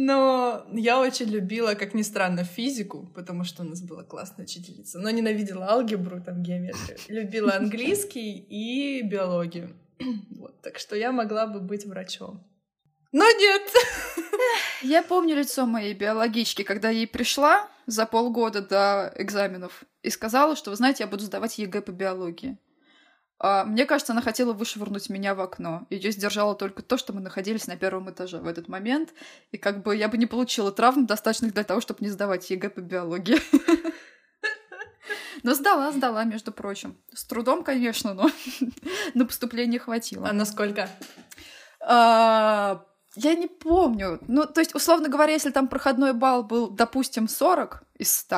Но 0.00 0.64
я 0.72 1.00
очень 1.00 1.26
любила, 1.26 1.74
как 1.74 1.92
ни 1.92 2.02
странно, 2.02 2.44
физику, 2.44 3.10
потому 3.16 3.42
что 3.42 3.64
у 3.64 3.66
нас 3.66 3.82
была 3.82 4.04
классная 4.04 4.44
учительница. 4.44 5.00
Но 5.00 5.10
ненавидела 5.10 5.66
алгебру, 5.66 6.22
там, 6.22 6.40
геометрию. 6.40 6.98
Любила 7.08 7.56
английский 7.56 8.36
и 8.38 9.02
биологию. 9.02 9.76
Вот, 10.38 10.62
так 10.62 10.78
что 10.78 10.94
я 10.94 11.10
могла 11.10 11.48
бы 11.48 11.58
быть 11.58 11.84
врачом. 11.84 12.46
Но 13.10 13.24
нет! 13.24 13.62
Я 14.82 15.02
помню 15.02 15.34
лицо 15.34 15.66
моей 15.66 15.94
биологички, 15.94 16.62
когда 16.62 16.90
ей 16.90 17.08
пришла 17.08 17.68
за 17.86 18.06
полгода 18.06 18.62
до 18.62 19.12
экзаменов 19.16 19.82
и 20.04 20.10
сказала, 20.10 20.54
что, 20.54 20.70
вы 20.70 20.76
знаете, 20.76 21.02
я 21.02 21.08
буду 21.08 21.24
сдавать 21.24 21.58
ЕГЭ 21.58 21.82
по 21.82 21.90
биологии. 21.90 22.56
А, 23.40 23.64
мне 23.64 23.86
кажется, 23.86 24.12
она 24.12 24.22
хотела 24.22 24.52
вышвырнуть 24.52 25.08
меня 25.08 25.34
в 25.34 25.40
окно. 25.40 25.86
Ее 25.90 26.10
сдержало 26.10 26.54
только 26.54 26.82
то, 26.82 26.96
что 26.96 27.12
мы 27.12 27.20
находились 27.20 27.66
на 27.66 27.76
первом 27.76 28.10
этаже 28.10 28.38
в 28.38 28.46
этот 28.46 28.68
момент. 28.68 29.14
И 29.52 29.58
как 29.58 29.82
бы 29.82 29.96
я 29.96 30.08
бы 30.08 30.18
не 30.18 30.26
получила 30.26 30.72
травм, 30.72 31.06
достаточных 31.06 31.54
для 31.54 31.64
того, 31.64 31.80
чтобы 31.80 32.04
не 32.04 32.10
сдавать 32.10 32.50
ЕГЭ 32.50 32.70
по 32.70 32.80
биологии. 32.80 33.38
Но 35.44 35.54
сдала, 35.54 35.92
сдала, 35.92 36.24
между 36.24 36.50
прочим. 36.50 36.96
С 37.14 37.24
трудом, 37.24 37.62
конечно, 37.62 38.12
но 38.12 38.28
на 39.14 39.24
поступление 39.24 39.78
хватило. 39.78 40.28
А 40.28 40.32
насколько? 40.32 40.90
А, 41.80 42.84
я 43.16 43.34
не 43.34 43.46
помню. 43.46 44.20
Ну, 44.28 44.46
то 44.46 44.60
есть, 44.60 44.74
условно 44.74 45.08
говоря, 45.08 45.32
если 45.32 45.50
там 45.50 45.68
проходной 45.68 46.12
балл 46.12 46.44
был, 46.44 46.68
допустим, 46.68 47.28
40 47.28 47.82
из 47.98 48.16
100, 48.16 48.36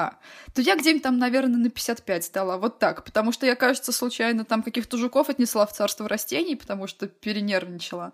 то 0.54 0.61
я 0.61 0.76
где-нибудь 0.76 1.02
там, 1.02 1.18
наверное, 1.18 1.59
на 1.59 1.70
55 1.70 2.24
стала. 2.24 2.56
Вот 2.56 2.78
так. 2.78 3.04
Потому 3.04 3.33
что 3.33 3.46
я, 3.46 3.56
кажется, 3.56 3.92
случайно 3.92 4.44
там 4.44 4.62
каких-то 4.62 4.96
жуков 4.96 5.28
отнесла 5.28 5.66
в 5.66 5.72
царство 5.72 6.09
растений, 6.09 6.56
потому 6.56 6.87
что 6.87 7.06
перенервничала 7.09 8.12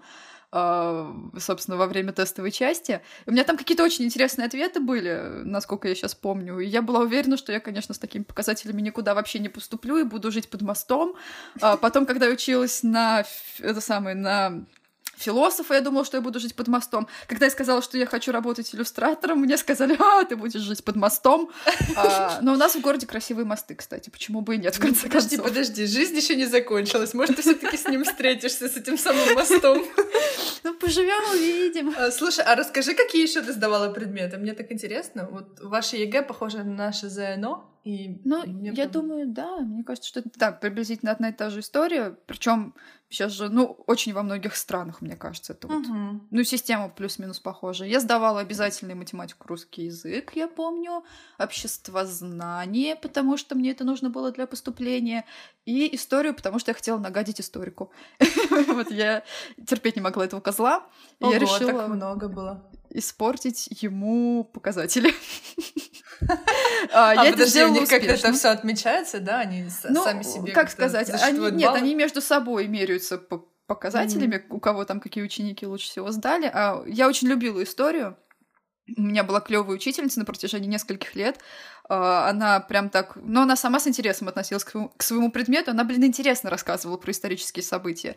а, 0.53 1.15
собственно, 1.39 1.77
во 1.77 1.87
время 1.87 2.13
тестовой 2.13 2.51
части. 2.51 3.03
У 3.27 3.33
меня 3.33 3.45
там 3.45 3.57
какие-то 3.57 3.85
очень 3.85 4.05
интересные 4.05 4.47
ответы 4.47 4.81
были, 4.81 5.43
насколько 5.45 5.89
я 5.89 5.95
сейчас 5.95 6.15
помню. 6.15 6.61
И 6.61 6.67
я 6.67 6.83
была 6.83 7.01
уверена, 7.01 7.37
что 7.37 7.53
я, 7.53 7.61
конечно, 7.61 7.95
с 7.95 7.99
такими 7.99 8.23
показателями 8.23 8.81
никуда 8.81 9.15
вообще 9.15 9.39
не 9.39 9.49
поступлю 9.49 9.99
и 9.99 10.05
буду 10.05 10.31
жить 10.31 10.49
под 10.49 10.63
мостом. 10.63 11.15
А 11.61 11.77
потом, 11.77 12.07
когда 12.07 12.27
я 12.27 12.33
училась 12.33 12.83
на 12.83 13.25
это 13.59 13.81
самое, 13.81 14.17
на 14.17 14.65
философа, 15.17 15.75
я 15.75 15.81
думала, 15.81 16.05
что 16.05 16.17
я 16.17 16.21
буду 16.21 16.41
жить 16.41 16.55
под 16.55 16.69
мостом. 16.69 17.09
Когда 17.27 17.47
я 17.47 17.51
сказала, 17.51 17.83
что 17.83 17.99
я 17.99 18.07
хочу 18.07 18.33
работать 18.33 18.75
иллюстратором, 18.75 19.41
мне 19.41 19.57
сказали, 19.57 19.97
а, 19.99 20.25
ты 20.25 20.37
будешь 20.37 20.61
жить 20.61 20.85
под 20.85 20.97
мостом. 20.97 21.51
А, 21.97 22.39
но 22.43 22.53
у 22.53 22.57
нас 22.57 22.75
в 22.75 22.81
городе 22.81 23.07
красивые 23.07 23.45
мосты, 23.45 23.75
кстати, 23.75 24.11
почему 24.11 24.41
бы 24.41 24.57
и 24.57 24.59
нет, 24.59 24.75
в 24.75 24.81
конце 24.81 25.07
подожди, 25.07 25.37
концов. 25.37 25.53
Подожди, 25.53 25.87
жизнь 25.87 26.17
еще 26.17 26.37
не 26.37 26.47
закончилась. 26.47 27.15
Может, 27.15 27.37
ты 27.37 27.43
все-таки 27.43 27.77
с 27.77 27.87
ним 27.89 28.05
встретишься, 28.05 28.69
с 28.69 28.77
этим 28.77 28.99
самым 28.99 29.35
мостом. 29.35 29.85
Ну, 30.65 30.75
поживем, 30.75 31.23
увидим. 31.33 31.95
А, 31.97 32.11
слушай, 32.11 32.45
а 32.45 32.55
расскажи, 32.57 32.95
какие 32.95 33.23
еще 33.23 33.41
ты 33.41 33.53
сдавала 33.53 33.93
предметы? 33.93 34.37
Мне 34.37 34.53
так 34.53 34.73
интересно. 34.73 35.29
Вот 35.31 35.61
ваше 35.61 35.97
ЕГЭ 35.97 36.23
похоже 36.23 36.65
на 36.65 36.75
наше 36.75 37.09
ЗНО, 37.09 37.65
И 37.87 38.21
ну, 38.25 38.43
я 38.65 38.73
прям... 38.73 38.91
думаю, 38.91 39.27
да, 39.29 39.61
мне 39.61 39.85
кажется, 39.85 40.09
что 40.09 40.19
это 40.19 40.29
да, 40.35 40.51
приблизительно 40.51 41.13
одна 41.13 41.29
и 41.29 41.33
та 41.33 41.51
же 41.51 41.61
история. 41.61 42.17
Причем 42.27 42.75
сейчас 43.09 43.31
же, 43.31 43.49
ну, 43.49 43.79
очень 43.87 44.13
во 44.13 44.25
многих 44.25 44.57
странах, 44.57 45.01
мне 45.03 45.15
кажется, 45.15 45.53
это 45.53 45.69
вот. 45.69 45.87
Угу. 45.87 46.21
Ну, 46.29 46.43
система 46.43 46.89
плюс-минус 46.89 47.39
похожа. 47.39 47.85
Я 47.85 48.01
сдавала 48.01 48.41
обязательную 48.41 48.97
математику, 48.97 49.47
русский 49.47 49.85
язык, 49.85 50.33
я 50.35 50.49
помню, 50.49 51.05
общество 51.39 52.05
знания, 52.05 52.97
потому 52.97 53.37
что 53.37 53.55
мне 53.55 53.71
это 53.71 53.85
нужно 53.85 54.11
было 54.11 54.33
для 54.33 54.49
поступления, 54.49 55.25
и 55.65 55.95
историю, 55.95 56.35
потому 56.35 56.59
что 56.59 56.73
я 56.73 56.75
хотела 56.75 56.99
нагадить 56.99 57.41
историку. 57.41 57.93
Вот 58.67 58.91
я 58.91 59.23
терпеть 59.65 59.95
не 59.95 60.03
могла 60.03 60.25
этого 60.25 60.41
козла. 60.41 60.85
Я 61.21 61.39
решила 61.39 61.87
много 61.87 62.29
было. 62.29 62.69
Испортить 62.91 63.69
ему 63.81 64.43
показатели. 64.43 65.13
А, 66.93 67.25
это 67.25 67.47
сделала 67.47 67.73
у 67.77 67.81
них 67.81 67.89
как 67.89 68.03
это 68.03 68.33
все 68.33 68.49
отмечается, 68.49 69.21
да? 69.21 69.41
Они 69.41 69.67
ну, 69.89 70.05
сами 70.05 70.23
себе 70.23 70.53
как 70.53 70.71
сказать? 70.71 71.11
Они, 71.23 71.39
нет, 71.51 71.75
они 71.75 71.95
между 71.95 72.21
собой 72.21 72.67
меряются 72.69 73.19
по 73.19 73.47
показателями, 73.67 74.45
у 74.51 74.61
кого 74.61 74.85
там 74.85 75.01
какие 75.01 75.25
ученики 75.25 75.67
лучше 75.67 75.89
всего 75.89 76.11
сдали. 76.13 76.51
А 76.53 76.83
я 76.87 77.09
очень 77.09 77.29
любила 77.29 77.63
историю. 77.63 78.17
У 78.97 79.03
меня 79.03 79.25
была 79.25 79.41
клевая 79.41 79.75
учительница 79.75 80.21
на 80.21 80.25
протяжении 80.25 80.69
нескольких 80.69 81.17
лет. 81.17 81.39
А, 81.89 82.29
она 82.29 82.61
прям 82.61 82.91
так... 82.91 83.17
Но 83.17 83.43
она 83.43 83.57
сама 83.57 83.81
с 83.81 83.87
интересом 83.87 84.29
относилась 84.29 84.65
к 84.65 84.73
к 84.97 85.03
своему 85.03 85.31
предмету. 85.31 85.71
Она, 85.71 85.85
блин, 85.85 86.05
интересно 86.05 86.51
рассказывала 86.51 86.97
про 86.97 87.13
исторические 87.13 87.63
события. 87.63 88.17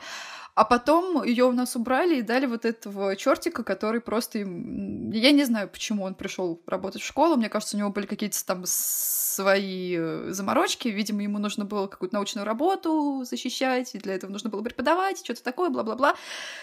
А 0.56 0.66
потом 0.66 1.24
ее 1.24 1.46
у 1.46 1.52
нас 1.52 1.76
убрали 1.76 2.18
и 2.18 2.22
дали 2.22 2.46
вот 2.46 2.66
этого 2.66 3.16
чертика, 3.16 3.64
который 3.64 4.02
просто... 4.02 4.40
Я 4.40 5.32
не 5.32 5.44
знаю, 5.46 5.70
почему 5.70 6.04
он 6.04 6.16
пришел 6.16 6.62
работать 6.66 7.02
в 7.02 7.06
школу. 7.06 7.36
Мне 7.36 7.50
кажется, 7.50 7.78
у 7.78 7.80
него 7.80 7.92
были 7.92 8.06
какие-то 8.06 8.44
там 8.46 8.64
свои 8.66 9.96
э, 9.98 10.28
заморочки. 10.32 10.90
Видимо, 10.90 11.22
ему 11.22 11.38
нужно 11.38 11.64
было 11.64 11.88
какую-то 11.88 12.16
научную 12.16 12.46
работу 12.46 13.24
защищать, 13.24 13.96
и 13.96 14.00
для 14.00 14.16
этого 14.16 14.32
нужно 14.32 14.50
было 14.50 14.62
преподавать, 14.62 15.24
что-то 15.24 15.44
такое, 15.44 15.70
бла-бла-бла. 15.70 16.16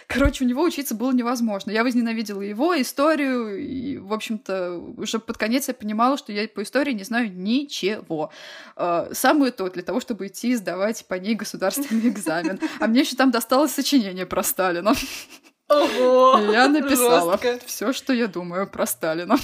Короче, 0.08 0.44
у 0.44 0.46
него 0.46 0.62
учиться 0.62 0.94
было 0.94 1.12
невозможно. 1.12 1.70
Я 1.70 1.84
возненавидела 1.84 2.42
его, 2.42 2.78
историю, 2.78 3.58
и, 3.58 3.96
в 3.96 4.12
общем-то, 4.12 4.78
уже 4.98 5.18
под 5.18 5.38
конец 5.38 5.68
я 5.68 5.74
понимала, 5.74 6.18
что 6.18 6.32
я 6.32 6.46
по 6.48 6.62
истории 6.62 6.92
не 6.96 7.04
знаю 7.04 7.32
ничего. 7.32 8.30
Э, 8.76 9.08
самое 9.12 9.52
то 9.52 9.68
для 9.68 9.82
того, 9.82 10.00
чтобы 10.00 10.26
идти 10.26 10.54
сдавать 10.54 11.06
по 11.06 11.14
ней 11.14 11.34
государственный 11.34 12.08
экзамен. 12.08 12.58
А 12.80 12.86
мне 12.86 13.00
еще 13.00 13.16
там 13.16 13.30
досталось 13.30 13.72
сочинение 13.72 14.26
про 14.26 14.42
Сталина. 14.42 14.94
Ого! 15.68 16.38
Я 16.52 16.68
написала 16.68 17.38
все, 17.66 17.92
что 17.92 18.12
я 18.12 18.28
думаю 18.28 18.68
про 18.68 18.86
Сталина. 18.86 19.36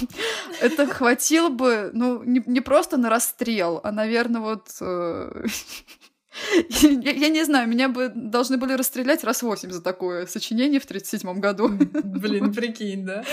Это 0.61 0.87
хватило 0.87 1.49
бы, 1.49 1.91
ну, 1.93 2.23
не, 2.23 2.41
не 2.45 2.61
просто 2.61 2.97
на 2.97 3.09
расстрел, 3.09 3.81
а, 3.83 3.91
наверное, 3.91 4.39
вот 4.39 4.69
э, 4.79 5.45
я, 6.81 7.11
я 7.11 7.29
не 7.29 7.43
знаю, 7.43 7.67
меня 7.67 7.89
бы 7.89 8.11
должны 8.13 8.57
были 8.57 8.73
расстрелять 8.73 9.23
раз 9.23 9.43
восемь 9.43 9.69
за 9.69 9.81
такое 9.81 10.25
сочинение 10.25 10.79
в 10.79 10.85
37 10.85 11.39
году. 11.39 11.69
Блин, 11.69 12.53
прикинь, 12.53 13.05
да? 13.05 13.23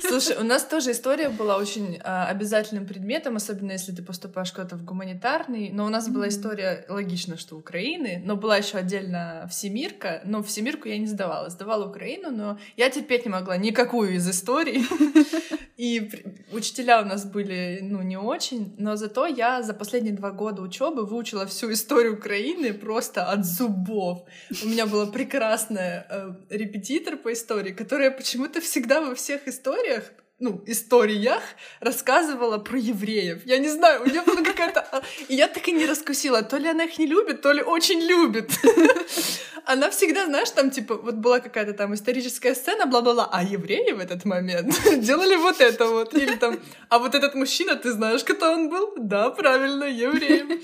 Слушай, 0.00 0.36
у 0.38 0.44
нас 0.44 0.64
тоже 0.64 0.92
история 0.92 1.28
была 1.28 1.58
очень 1.58 1.98
а, 2.02 2.26
обязательным 2.26 2.86
предметом, 2.86 3.36
особенно 3.36 3.72
если 3.72 3.92
ты 3.92 4.02
поступаешь 4.02 4.52
куда-то 4.52 4.76
в 4.76 4.84
гуманитарный. 4.84 5.70
Но 5.70 5.84
у 5.84 5.88
нас 5.88 6.08
была 6.08 6.28
история, 6.28 6.86
логично, 6.88 7.36
что 7.36 7.56
Украины, 7.56 8.22
но 8.24 8.36
была 8.36 8.56
еще 8.56 8.78
отдельно 8.78 9.46
всемирка. 9.50 10.22
Но 10.24 10.42
всемирку 10.42 10.88
я 10.88 10.98
не 10.98 11.06
сдавала. 11.06 11.50
Сдавала 11.50 11.88
Украину, 11.88 12.30
но 12.30 12.58
я 12.76 12.88
терпеть 12.90 13.26
не 13.26 13.30
могла 13.30 13.56
никакую 13.56 14.14
из 14.14 14.28
историй. 14.28 14.84
И 15.76 16.10
учителя 16.52 17.02
у 17.02 17.04
нас 17.04 17.26
были, 17.26 17.80
ну, 17.82 18.00
не 18.00 18.16
очень, 18.16 18.74
но 18.78 18.96
зато 18.96 19.26
я 19.26 19.62
за 19.62 19.74
последние 19.74 20.14
два 20.14 20.30
года 20.30 20.62
учебы 20.62 21.04
выучила 21.04 21.46
всю 21.46 21.70
историю 21.70 22.14
Украины 22.14 22.45
просто 22.72 23.24
от 23.24 23.44
зубов. 23.44 24.24
У 24.64 24.68
меня 24.68 24.86
была 24.86 25.06
прекрасная 25.06 26.06
э, 26.08 26.32
репетитор 26.50 27.16
по 27.16 27.32
истории, 27.32 27.72
которая 27.72 28.10
почему-то 28.10 28.60
всегда 28.60 29.00
во 29.00 29.14
всех 29.14 29.48
историях 29.48 30.12
ну, 30.38 30.62
историях 30.66 31.42
рассказывала 31.80 32.58
про 32.58 32.78
евреев. 32.78 33.46
Я 33.46 33.58
не 33.58 33.70
знаю, 33.70 34.02
у 34.02 34.06
нее 34.06 34.22
была 34.22 34.42
какая-то... 34.42 34.80
А, 34.80 35.02
и 35.28 35.34
я 35.34 35.48
так 35.48 35.66
и 35.68 35.72
не 35.72 35.86
раскусила, 35.86 36.42
то 36.42 36.58
ли 36.58 36.68
она 36.68 36.84
их 36.84 36.98
не 36.98 37.06
любит, 37.06 37.40
то 37.40 37.52
ли 37.52 37.62
очень 37.62 38.00
любит. 38.00 38.50
Она 39.64 39.90
всегда, 39.90 40.26
знаешь, 40.26 40.50
там, 40.50 40.70
типа, 40.70 40.94
вот 40.94 41.14
была 41.14 41.40
какая-то 41.40 41.72
там 41.72 41.94
историческая 41.94 42.54
сцена, 42.54 42.86
бла-бла-бла, 42.86 43.28
а 43.32 43.42
евреи 43.42 43.92
в 43.92 43.98
этот 43.98 44.24
момент 44.24 44.74
делали 44.98 45.36
вот 45.36 45.60
это 45.60 45.86
вот. 45.86 46.14
Или 46.14 46.36
там, 46.36 46.60
а 46.88 46.98
вот 46.98 47.14
этот 47.14 47.34
мужчина, 47.34 47.74
ты 47.74 47.90
знаешь, 47.90 48.22
кто 48.22 48.52
он 48.52 48.68
был? 48.68 48.94
Да, 48.96 49.30
правильно, 49.30 49.84
еврей. 49.84 50.62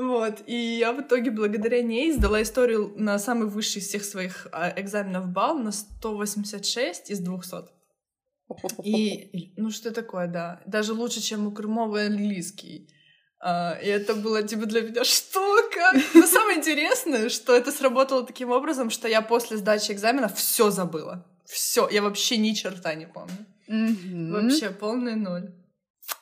Вот, 0.00 0.42
и 0.46 0.54
я 0.54 0.94
в 0.94 1.02
итоге 1.02 1.30
благодаря 1.30 1.82
ней 1.82 2.10
сдала 2.12 2.40
историю 2.40 2.94
на 2.96 3.18
самый 3.18 3.48
высший 3.48 3.82
из 3.82 3.88
всех 3.88 4.02
своих 4.02 4.46
а, 4.50 4.72
экзаменов 4.80 5.28
балл 5.28 5.58
на 5.58 5.72
186 5.72 7.10
из 7.10 7.18
200. 7.18 7.56
И, 8.82 9.52
ну 9.58 9.70
что 9.70 9.90
такое, 9.90 10.26
да. 10.26 10.62
Даже 10.64 10.94
лучше, 10.94 11.20
чем 11.20 11.46
у 11.46 11.52
Крымова 11.52 12.00
английский. 12.06 12.88
А, 13.42 13.74
и 13.74 13.88
это 13.88 14.14
было 14.14 14.42
типа 14.42 14.64
для 14.64 14.80
меня 14.80 15.04
что, 15.04 15.68
как? 15.70 15.94
Но 16.14 16.26
самое 16.26 16.56
интересное, 16.56 17.28
что 17.28 17.54
это 17.54 17.70
сработало 17.70 18.26
таким 18.26 18.52
образом, 18.52 18.88
что 18.88 19.06
я 19.06 19.20
после 19.20 19.58
сдачи 19.58 19.92
экзамена 19.92 20.30
все 20.30 20.70
забыла. 20.70 21.26
Все, 21.44 21.86
я 21.90 22.00
вообще 22.00 22.38
ни 22.38 22.52
черта 22.54 22.94
не 22.94 23.06
помню. 23.06 23.36
Mm-hmm. 23.68 24.30
Вообще 24.30 24.70
полный 24.70 25.16
ноль. 25.16 25.52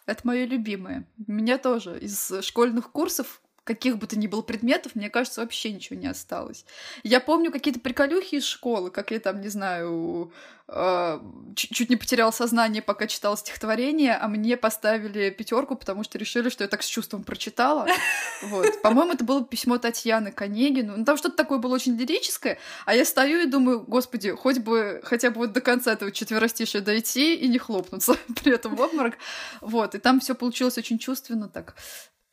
Это 0.05 0.23
мое 0.25 0.47
любимое. 0.47 1.09
Меня 1.29 1.59
тоже 1.59 1.97
из 2.01 2.33
школьных 2.43 2.91
курсов 2.91 3.41
каких 3.69 3.99
бы 3.99 4.07
то 4.07 4.19
ни 4.19 4.27
было 4.27 4.41
предметов, 4.41 4.95
мне 4.95 5.11
кажется, 5.11 5.43
вообще 5.43 5.71
ничего 5.71 5.99
не 6.01 6.07
осталось. 6.07 6.65
Я 7.03 7.21
помню 7.21 7.53
какие-то 7.53 7.81
приколюхи 7.81 8.37
из 8.37 8.45
школы, 8.47 8.91
как 8.91 9.11
я 9.11 9.21
там, 9.21 9.43
не 9.43 9.49
знаю, 9.49 10.33
э, 10.69 11.21
чуть 11.55 11.91
не 11.91 11.97
потерял 11.97 12.33
сознание, 12.33 12.81
пока 12.81 13.07
читала 13.07 13.37
стихотворение, 13.37 14.17
а 14.17 14.27
мне 14.27 14.57
поставили 14.57 15.29
пятерку, 15.29 15.77
потому 15.77 16.03
что 16.03 16.17
решили, 16.17 16.49
что 16.49 16.65
я 16.65 16.69
так 16.69 16.83
с 16.83 16.87
чувством 16.87 17.25
прочитала. 17.25 17.87
Вот. 18.41 18.83
По-моему, 18.83 19.13
это 19.15 19.25
было 19.25 19.45
письмо 19.45 19.79
Татьяны 19.79 20.31
к 20.31 20.41
Онегину. 20.43 20.97
Ну, 20.97 21.05
там 21.05 21.17
что-то 21.17 21.37
такое 21.37 21.59
было 21.59 21.75
очень 21.75 21.97
лирическое, 21.97 22.57
а 22.87 22.95
я 22.95 23.05
стою 23.05 23.41
и 23.41 23.47
думаю, 23.47 23.81
господи, 23.81 24.31
хоть 24.31 24.59
бы 24.59 25.01
хотя 25.03 25.31
бы 25.31 25.39
вот 25.39 25.53
до 25.53 25.61
конца 25.61 25.93
этого 25.93 26.13
четверостишия 26.13 26.81
дойти 26.81 27.35
и 27.35 27.49
не 27.49 27.59
хлопнуться 27.59 28.17
при 28.43 28.55
этом 28.55 28.77
в 28.77 28.81
обморок. 28.81 29.15
Вот. 29.61 29.97
И 29.97 29.99
там 29.99 30.21
все 30.21 30.37
получилось 30.37 30.79
очень 30.79 30.99
чувственно 30.99 31.49
так 31.49 31.75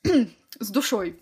с 0.60 0.70
душой. 0.70 1.20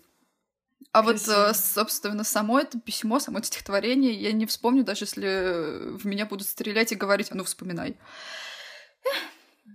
А 0.92 1.02
Красиво. 1.02 1.46
вот, 1.46 1.56
собственно, 1.56 2.24
само 2.24 2.60
это 2.60 2.78
письмо, 2.78 3.18
само 3.18 3.38
это 3.38 3.48
стихотворение, 3.48 4.12
я 4.12 4.32
не 4.32 4.46
вспомню, 4.46 4.84
даже 4.84 5.04
если 5.04 5.96
в 5.96 6.06
меня 6.06 6.26
будут 6.26 6.46
стрелять 6.46 6.92
и 6.92 6.96
говорить, 6.96 7.28
а 7.30 7.34
ну 7.34 7.44
вспоминай. 7.44 7.96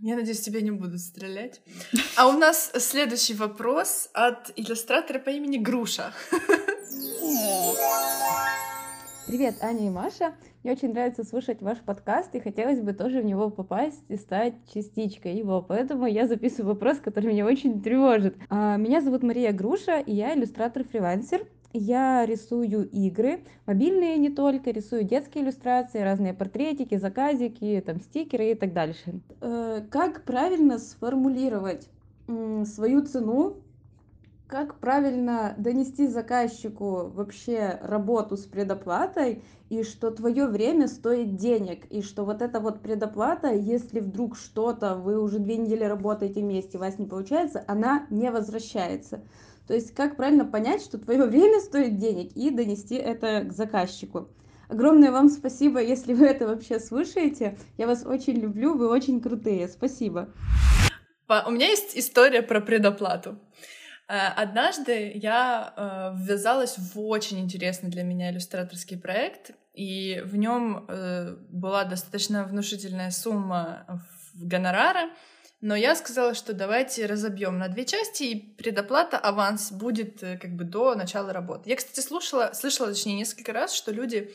Я 0.01 0.15
надеюсь, 0.15 0.39
тебя 0.39 0.61
не 0.61 0.71
будут 0.71 1.01
стрелять. 1.01 1.59
А 2.15 2.27
у 2.27 2.31
нас 2.31 2.71
следующий 2.77 3.33
вопрос 3.33 4.09
от 4.13 4.51
иллюстратора 4.55 5.19
по 5.19 5.29
имени 5.29 5.57
Груша. 5.57 6.13
Привет, 9.29 9.57
Аня 9.61 9.85
и 9.85 9.89
Маша. 9.91 10.33
Мне 10.63 10.73
очень 10.73 10.91
нравится 10.91 11.23
слушать 11.23 11.61
ваш 11.61 11.77
подкаст, 11.81 12.33
и 12.33 12.39
хотелось 12.39 12.81
бы 12.81 12.93
тоже 12.93 13.21
в 13.21 13.25
него 13.25 13.51
попасть 13.51 14.03
и 14.07 14.15
стать 14.15 14.55
частичкой 14.73 15.35
его. 15.35 15.61
Поэтому 15.61 16.07
я 16.07 16.25
записываю 16.25 16.73
вопрос, 16.73 16.97
который 16.97 17.27
меня 17.31 17.45
очень 17.45 17.79
тревожит. 17.79 18.35
А, 18.49 18.75
меня 18.77 19.01
зовут 19.01 19.21
Мария 19.21 19.53
Груша, 19.53 19.99
и 19.99 20.15
я 20.15 20.33
иллюстратор-фрилансер. 20.33 21.45
Я 21.73 22.25
рисую 22.25 22.89
игры, 22.89 23.41
мобильные 23.67 24.17
не 24.17 24.31
только, 24.31 24.71
рисую 24.71 25.03
детские 25.03 25.43
иллюстрации, 25.43 25.99
разные 25.99 26.33
портретики, 26.33 26.97
заказики, 26.97 27.83
там 27.85 27.99
стикеры 27.99 28.49
и 28.49 28.55
так 28.55 28.73
дальше. 28.73 29.21
Э, 29.41 29.83
как 29.91 30.23
правильно 30.23 30.79
сформулировать 30.79 31.87
свою 32.65 33.03
цену 33.05 33.57
как 34.49 34.79
правильно 34.79 35.53
донести 35.57 36.07
заказчику 36.07 37.11
вообще 37.13 37.79
работу 37.83 38.35
с 38.35 38.45
предоплатой, 38.45 39.43
и 39.69 39.83
что 39.83 40.09
твое 40.09 40.47
время 40.47 40.87
стоит 40.87 41.35
денег, 41.35 41.85
и 41.91 42.01
что 42.01 42.25
вот 42.25 42.41
эта 42.41 42.59
вот 42.59 42.81
предоплата, 42.81 43.53
если 43.53 43.99
вдруг 43.99 44.35
что-то, 44.35 44.95
вы 44.95 45.21
уже 45.21 45.37
две 45.37 45.57
недели 45.57 45.83
работаете 45.83 46.41
вместе, 46.41 46.77
у 46.77 46.79
вас 46.79 46.97
не 46.97 47.05
получается, 47.05 47.63
она 47.67 48.07
не 48.09 48.31
возвращается. 48.31 49.23
То 49.67 49.75
есть 49.75 49.93
как 49.93 50.17
правильно 50.17 50.45
понять, 50.45 50.81
что 50.81 50.97
твое 50.97 51.25
время 51.27 51.59
стоит 51.59 51.97
денег, 51.97 52.31
и 52.35 52.49
донести 52.49 52.95
это 52.95 53.41
к 53.41 53.53
заказчику. 53.53 54.29
Огромное 54.67 55.11
вам 55.11 55.29
спасибо, 55.29 55.79
если 55.79 56.13
вы 56.13 56.25
это 56.25 56.47
вообще 56.47 56.79
слушаете. 56.79 57.55
Я 57.77 57.85
вас 57.85 58.03
очень 58.03 58.39
люблю, 58.39 58.75
вы 58.75 58.87
очень 58.87 59.21
крутые. 59.21 59.67
Спасибо. 59.67 60.29
У 61.27 61.51
меня 61.51 61.67
есть 61.67 61.95
история 61.95 62.41
про 62.41 62.61
предоплату. 62.61 63.37
Э, 64.09 64.29
однажды 64.35 65.11
я 65.15 65.73
э, 65.77 66.15
ввязалась 66.17 66.79
в 66.79 66.99
очень 66.99 67.39
интересный 67.39 67.91
для 67.91 68.03
меня 68.03 68.31
иллюстраторский 68.31 68.97
проект, 68.97 69.51
и 69.73 70.23
в 70.25 70.35
нем 70.35 70.85
э, 70.87 71.35
была 71.49 71.83
достаточно 71.83 72.43
внушительная 72.43 73.11
сумма 73.11 73.85
гонорара, 74.33 75.09
Но 75.61 75.75
я 75.75 75.95
сказала, 75.95 76.33
что 76.33 76.53
давайте 76.53 77.05
разобьем 77.05 77.59
на 77.59 77.67
две 77.67 77.85
части, 77.85 78.23
и 78.23 78.55
предоплата, 78.55 79.17
аванс 79.17 79.71
будет 79.71 80.21
как 80.21 80.55
бы 80.55 80.63
до 80.63 80.95
начала 80.95 81.33
работы. 81.33 81.69
Я, 81.69 81.75
кстати, 81.75 81.99
слушала, 81.99 82.51
слышала, 82.53 82.87
точнее, 82.87 83.15
несколько 83.15 83.51
раз, 83.51 83.73
что 83.73 83.91
люди 83.91 84.33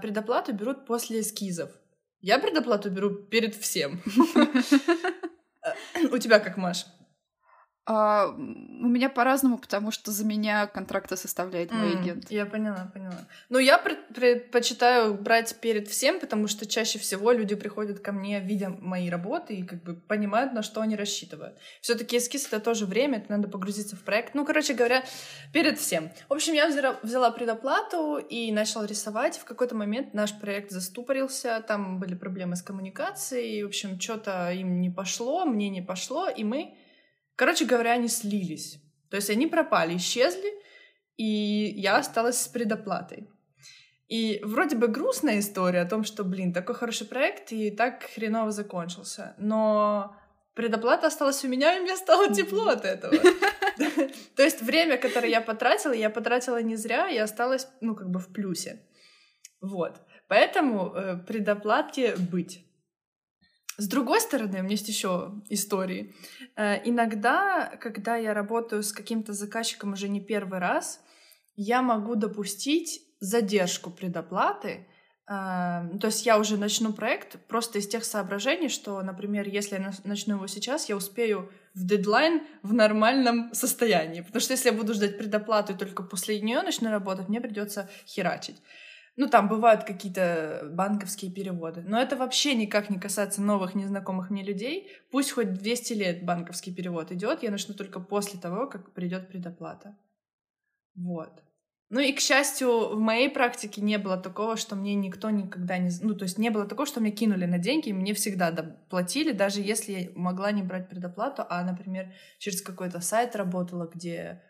предоплату 0.00 0.52
берут 0.52 0.86
после 0.86 1.20
эскизов. 1.20 1.70
Я 2.20 2.38
предоплату 2.38 2.90
беру 2.90 3.10
перед 3.10 3.56
всем. 3.56 4.00
У 6.12 6.18
тебя 6.18 6.38
как, 6.38 6.56
Маш? 6.56 6.86
А, 7.84 8.28
у 8.28 8.86
меня 8.86 9.08
по-разному, 9.08 9.58
потому 9.58 9.90
что 9.90 10.12
за 10.12 10.24
меня 10.24 10.68
контракты 10.68 11.16
составляет 11.16 11.72
мой 11.72 11.98
агент. 11.98 12.30
Я 12.30 12.46
поняла, 12.46 12.90
поняла. 12.94 13.26
Ну, 13.48 13.58
я 13.58 13.76
предпочитаю 13.76 15.14
брать 15.14 15.56
перед 15.60 15.88
всем, 15.88 16.20
потому 16.20 16.46
что 16.46 16.64
чаще 16.64 17.00
всего 17.00 17.32
люди 17.32 17.56
приходят 17.56 17.98
ко 17.98 18.12
мне, 18.12 18.38
видя 18.38 18.68
мои 18.68 19.10
работы, 19.10 19.54
и 19.54 19.64
как 19.64 19.82
бы 19.82 19.94
понимают, 19.94 20.52
на 20.52 20.62
что 20.62 20.80
они 20.80 20.94
рассчитывают. 20.94 21.58
все 21.80 21.96
таки 21.96 22.18
эскиз— 22.18 22.46
это 22.52 22.60
тоже 22.60 22.86
время, 22.86 23.18
это 23.18 23.32
надо 23.32 23.48
погрузиться 23.48 23.96
в 23.96 24.04
проект. 24.04 24.34
Ну, 24.34 24.44
короче 24.44 24.74
говоря, 24.74 25.04
перед 25.52 25.80
всем. 25.80 26.10
В 26.28 26.34
общем, 26.34 26.54
я 26.54 26.68
взяла, 26.68 27.00
взяла 27.02 27.32
предоплату 27.32 28.18
и 28.18 28.52
начала 28.52 28.86
рисовать. 28.86 29.38
В 29.38 29.44
какой-то 29.44 29.74
момент 29.74 30.14
наш 30.14 30.38
проект 30.38 30.70
заступорился, 30.70 31.64
там 31.66 31.98
были 31.98 32.14
проблемы 32.14 32.54
с 32.54 32.62
коммуникацией, 32.62 33.64
в 33.64 33.66
общем, 33.66 33.98
что-то 33.98 34.52
им 34.52 34.80
не 34.80 34.90
пошло, 34.90 35.44
мне 35.44 35.68
не 35.68 35.82
пошло, 35.82 36.28
и 36.28 36.44
мы 36.44 36.76
Короче 37.36 37.64
говоря, 37.64 37.92
они 37.92 38.08
слились. 38.08 38.80
То 39.10 39.16
есть 39.16 39.30
они 39.30 39.46
пропали, 39.46 39.96
исчезли, 39.96 40.52
и 41.16 41.74
я 41.76 41.98
осталась 41.98 42.40
с 42.40 42.48
предоплатой. 42.48 43.28
И 44.08 44.40
вроде 44.42 44.76
бы 44.76 44.88
грустная 44.88 45.38
история 45.38 45.80
о 45.80 45.88
том, 45.88 46.04
что, 46.04 46.24
блин, 46.24 46.52
такой 46.52 46.74
хороший 46.74 47.06
проект 47.06 47.52
и 47.52 47.70
так 47.70 48.02
хреново 48.14 48.50
закончился. 48.50 49.34
Но 49.38 50.14
предоплата 50.54 51.06
осталась 51.06 51.44
у 51.44 51.48
меня, 51.48 51.76
и 51.76 51.80
мне 51.80 51.96
стало 51.96 52.32
тепло 52.34 52.68
от 52.68 52.84
этого. 52.84 53.14
То 54.36 54.42
есть 54.42 54.60
время, 54.60 54.98
которое 54.98 55.30
я 55.30 55.40
потратила, 55.40 55.92
я 55.92 56.10
потратила 56.10 56.60
не 56.60 56.76
зря, 56.76 57.08
и 57.08 57.16
осталась, 57.16 57.68
ну, 57.80 57.94
как 57.94 58.10
бы 58.10 58.20
в 58.20 58.32
плюсе. 58.32 58.86
Вот. 59.62 60.00
Поэтому 60.28 60.94
э, 60.94 61.16
предоплате 61.26 62.16
быть. 62.16 62.66
С 63.78 63.88
другой 63.88 64.20
стороны, 64.20 64.60
у 64.60 64.62
меня 64.62 64.72
есть 64.72 64.88
еще 64.88 65.32
истории. 65.48 66.14
Э, 66.56 66.80
иногда, 66.84 67.72
когда 67.80 68.16
я 68.16 68.34
работаю 68.34 68.82
с 68.82 68.92
каким-то 68.92 69.32
заказчиком 69.32 69.94
уже 69.94 70.08
не 70.08 70.20
первый 70.20 70.58
раз, 70.58 71.00
я 71.56 71.82
могу 71.82 72.14
допустить 72.14 73.00
задержку 73.20 73.90
предоплаты. 73.90 74.86
Э, 75.26 75.88
то 76.00 76.06
есть 76.06 76.26
я 76.26 76.38
уже 76.38 76.58
начну 76.58 76.92
проект 76.92 77.38
просто 77.46 77.78
из 77.78 77.88
тех 77.88 78.04
соображений, 78.04 78.68
что, 78.68 79.00
например, 79.02 79.48
если 79.48 79.76
я 79.76 79.92
начну 80.04 80.36
его 80.36 80.46
сейчас, 80.46 80.88
я 80.88 80.96
успею 80.96 81.50
в 81.74 81.86
дедлайн 81.86 82.42
в 82.62 82.74
нормальном 82.74 83.54
состоянии. 83.54 84.20
Потому 84.20 84.40
что 84.40 84.52
если 84.52 84.68
я 84.68 84.76
буду 84.76 84.92
ждать 84.92 85.16
предоплату 85.16 85.72
и 85.72 85.76
только 85.76 86.02
после 86.02 86.40
нее 86.40 86.60
начну 86.60 86.90
работать, 86.90 87.28
мне 87.28 87.40
придется 87.40 87.88
херачить. 88.06 88.60
Ну, 89.16 89.28
там 89.28 89.48
бывают 89.48 89.84
какие-то 89.84 90.70
банковские 90.72 91.30
переводы. 91.30 91.82
Но 91.86 92.00
это 92.00 92.16
вообще 92.16 92.54
никак 92.54 92.88
не 92.88 92.98
касается 92.98 93.42
новых 93.42 93.74
незнакомых 93.74 94.30
мне 94.30 94.42
людей. 94.42 94.90
Пусть 95.10 95.32
хоть 95.32 95.52
200 95.52 95.92
лет 95.92 96.24
банковский 96.24 96.74
перевод 96.74 97.12
идет, 97.12 97.42
я 97.42 97.50
начну 97.50 97.74
только 97.74 98.00
после 98.00 98.40
того, 98.40 98.66
как 98.66 98.94
придет 98.94 99.28
предоплата. 99.28 99.98
Вот. 100.94 101.42
Ну 101.90 102.00
и, 102.00 102.12
к 102.14 102.20
счастью, 102.20 102.96
в 102.96 102.98
моей 102.98 103.28
практике 103.28 103.82
не 103.82 103.98
было 103.98 104.16
такого, 104.16 104.56
что 104.56 104.76
мне 104.76 104.94
никто 104.94 105.28
никогда 105.28 105.76
не... 105.76 105.90
Ну, 106.00 106.14
то 106.14 106.22
есть 106.22 106.38
не 106.38 106.48
было 106.48 106.64
такого, 106.64 106.86
что 106.86 107.00
мне 107.00 107.10
кинули 107.10 107.44
на 107.44 107.58
деньги, 107.58 107.90
и 107.90 107.92
мне 107.92 108.14
всегда 108.14 108.50
доплатили, 108.50 109.32
даже 109.32 109.60
если 109.60 109.92
я 109.92 110.10
могла 110.14 110.52
не 110.52 110.62
брать 110.62 110.88
предоплату, 110.88 111.44
а, 111.50 111.62
например, 111.62 112.14
через 112.38 112.62
какой-то 112.62 113.00
сайт 113.00 113.36
работала, 113.36 113.90
где 113.92 114.42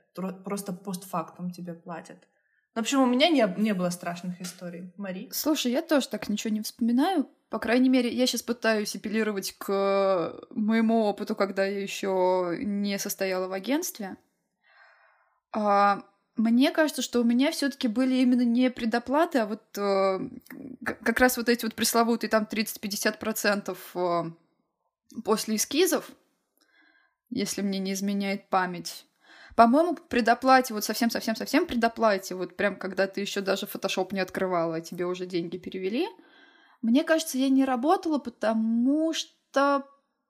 просто 0.44 0.72
постфактум 0.72 1.50
тебе 1.50 1.74
платят. 1.74 2.28
В 2.74 2.78
общем, 2.78 3.02
у 3.02 3.06
меня 3.06 3.28
не, 3.28 3.46
не 3.58 3.74
было 3.74 3.90
страшных 3.90 4.40
историй. 4.40 4.92
Мари? 4.96 5.28
Слушай, 5.32 5.72
я 5.72 5.82
тоже 5.82 6.08
так 6.08 6.28
ничего 6.28 6.54
не 6.54 6.62
вспоминаю. 6.62 7.28
По 7.50 7.58
крайней 7.58 7.90
мере, 7.90 8.10
я 8.10 8.26
сейчас 8.26 8.42
пытаюсь 8.42 8.96
апеллировать 8.96 9.54
к 9.58 10.40
моему 10.50 11.02
опыту, 11.02 11.36
когда 11.36 11.66
я 11.66 11.82
еще 11.82 12.56
не 12.60 12.98
состояла 12.98 13.46
в 13.46 13.52
агентстве. 13.52 14.16
А, 15.52 16.02
мне 16.36 16.70
кажется, 16.70 17.02
что 17.02 17.20
у 17.20 17.24
меня 17.24 17.52
все-таки 17.52 17.88
были 17.88 18.14
именно 18.14 18.42
не 18.42 18.70
предоплаты, 18.70 19.40
а 19.40 19.46
вот 19.46 19.62
э, 19.76 20.20
как 20.82 21.20
раз 21.20 21.36
вот 21.36 21.50
эти 21.50 21.66
вот 21.66 21.74
пресловутые 21.74 22.30
там 22.30 22.48
30-50% 22.50 23.76
э, 23.94 25.20
после 25.22 25.56
эскизов, 25.56 26.10
если 27.28 27.60
мне 27.60 27.78
не 27.78 27.92
изменяет 27.92 28.48
память. 28.48 29.04
По-моему, 29.56 29.94
предоплате, 29.94 30.74
вот 30.74 30.84
совсем-совсем-совсем 30.84 31.66
предоплате, 31.66 32.34
вот 32.34 32.56
прям 32.56 32.76
когда 32.76 33.06
ты 33.06 33.20
еще 33.20 33.40
даже 33.40 33.66
фотошоп 33.66 34.12
не 34.12 34.20
открывала, 34.20 34.76
а 34.76 34.80
тебе 34.80 35.06
уже 35.06 35.26
деньги 35.26 35.58
перевели, 35.58 36.06
мне 36.80 37.04
кажется, 37.04 37.38
я 37.38 37.48
не 37.48 37.64
работала, 37.64 38.18
потому 38.18 39.12
что 39.12 39.86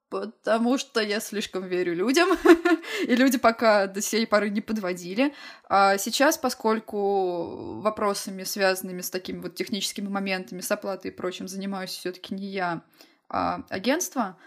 потому 0.09 0.77
что 0.77 1.01
я 1.01 1.19
слишком 1.19 1.65
верю 1.65 1.95
людям, 1.95 2.29
и 3.07 3.15
люди 3.15 3.39
пока 3.39 3.87
до 3.87 3.99
сей 3.99 4.27
поры 4.27 4.51
не 4.51 4.61
подводили. 4.61 5.33
А 5.67 5.97
сейчас, 5.97 6.37
поскольку 6.37 7.81
вопросами, 7.81 8.43
связанными 8.43 9.01
с 9.01 9.09
такими 9.09 9.39
вот 9.39 9.55
техническими 9.55 10.07
моментами, 10.07 10.61
с 10.61 10.69
оплатой 10.71 11.09
и 11.09 11.13
прочим, 11.13 11.47
занимаюсь 11.47 11.89
все 11.89 12.11
таки 12.11 12.35
не 12.35 12.45
я, 12.45 12.83
а 13.27 13.63
агентство, 13.69 14.37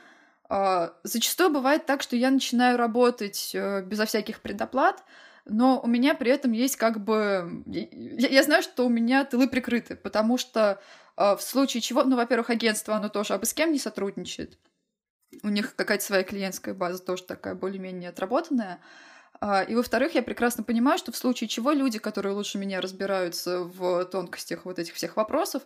зачастую 0.48 1.50
бывает 1.50 1.86
так, 1.86 2.02
что 2.02 2.16
я 2.16 2.30
начинаю 2.30 2.76
работать 2.76 3.50
э, 3.54 3.82
безо 3.82 4.06
всяких 4.06 4.40
предоплат, 4.40 5.02
но 5.44 5.80
у 5.80 5.86
меня 5.86 6.14
при 6.14 6.30
этом 6.30 6.52
есть 6.52 6.76
как 6.76 7.02
бы... 7.02 7.62
Я, 7.66 8.42
знаю, 8.42 8.62
что 8.62 8.86
у 8.86 8.88
меня 8.88 9.24
тылы 9.24 9.48
прикрыты, 9.48 9.96
потому 9.96 10.38
что 10.38 10.80
э, 11.16 11.36
в 11.36 11.40
случае 11.40 11.80
чего... 11.80 12.04
Ну, 12.04 12.16
во-первых, 12.16 12.50
агентство, 12.50 12.94
оно 12.94 13.08
тоже 13.08 13.34
абы 13.34 13.46
с 13.46 13.54
кем 13.54 13.72
не 13.72 13.78
сотрудничает. 13.78 14.58
У 15.42 15.48
них 15.48 15.74
какая-то 15.74 16.04
своя 16.04 16.22
клиентская 16.22 16.74
база 16.74 17.02
тоже 17.02 17.24
такая 17.24 17.54
более-менее 17.54 18.10
отработанная. 18.10 18.80
А, 19.40 19.62
и, 19.62 19.74
во-вторых, 19.74 20.14
я 20.14 20.22
прекрасно 20.22 20.62
понимаю, 20.62 20.98
что 20.98 21.12
в 21.12 21.16
случае 21.16 21.48
чего 21.48 21.72
люди, 21.72 21.98
которые 21.98 22.34
лучше 22.34 22.58
меня 22.58 22.80
разбираются 22.80 23.60
в 23.60 24.04
тонкостях 24.06 24.64
вот 24.64 24.78
этих 24.78 24.94
всех 24.94 25.16
вопросов, 25.16 25.62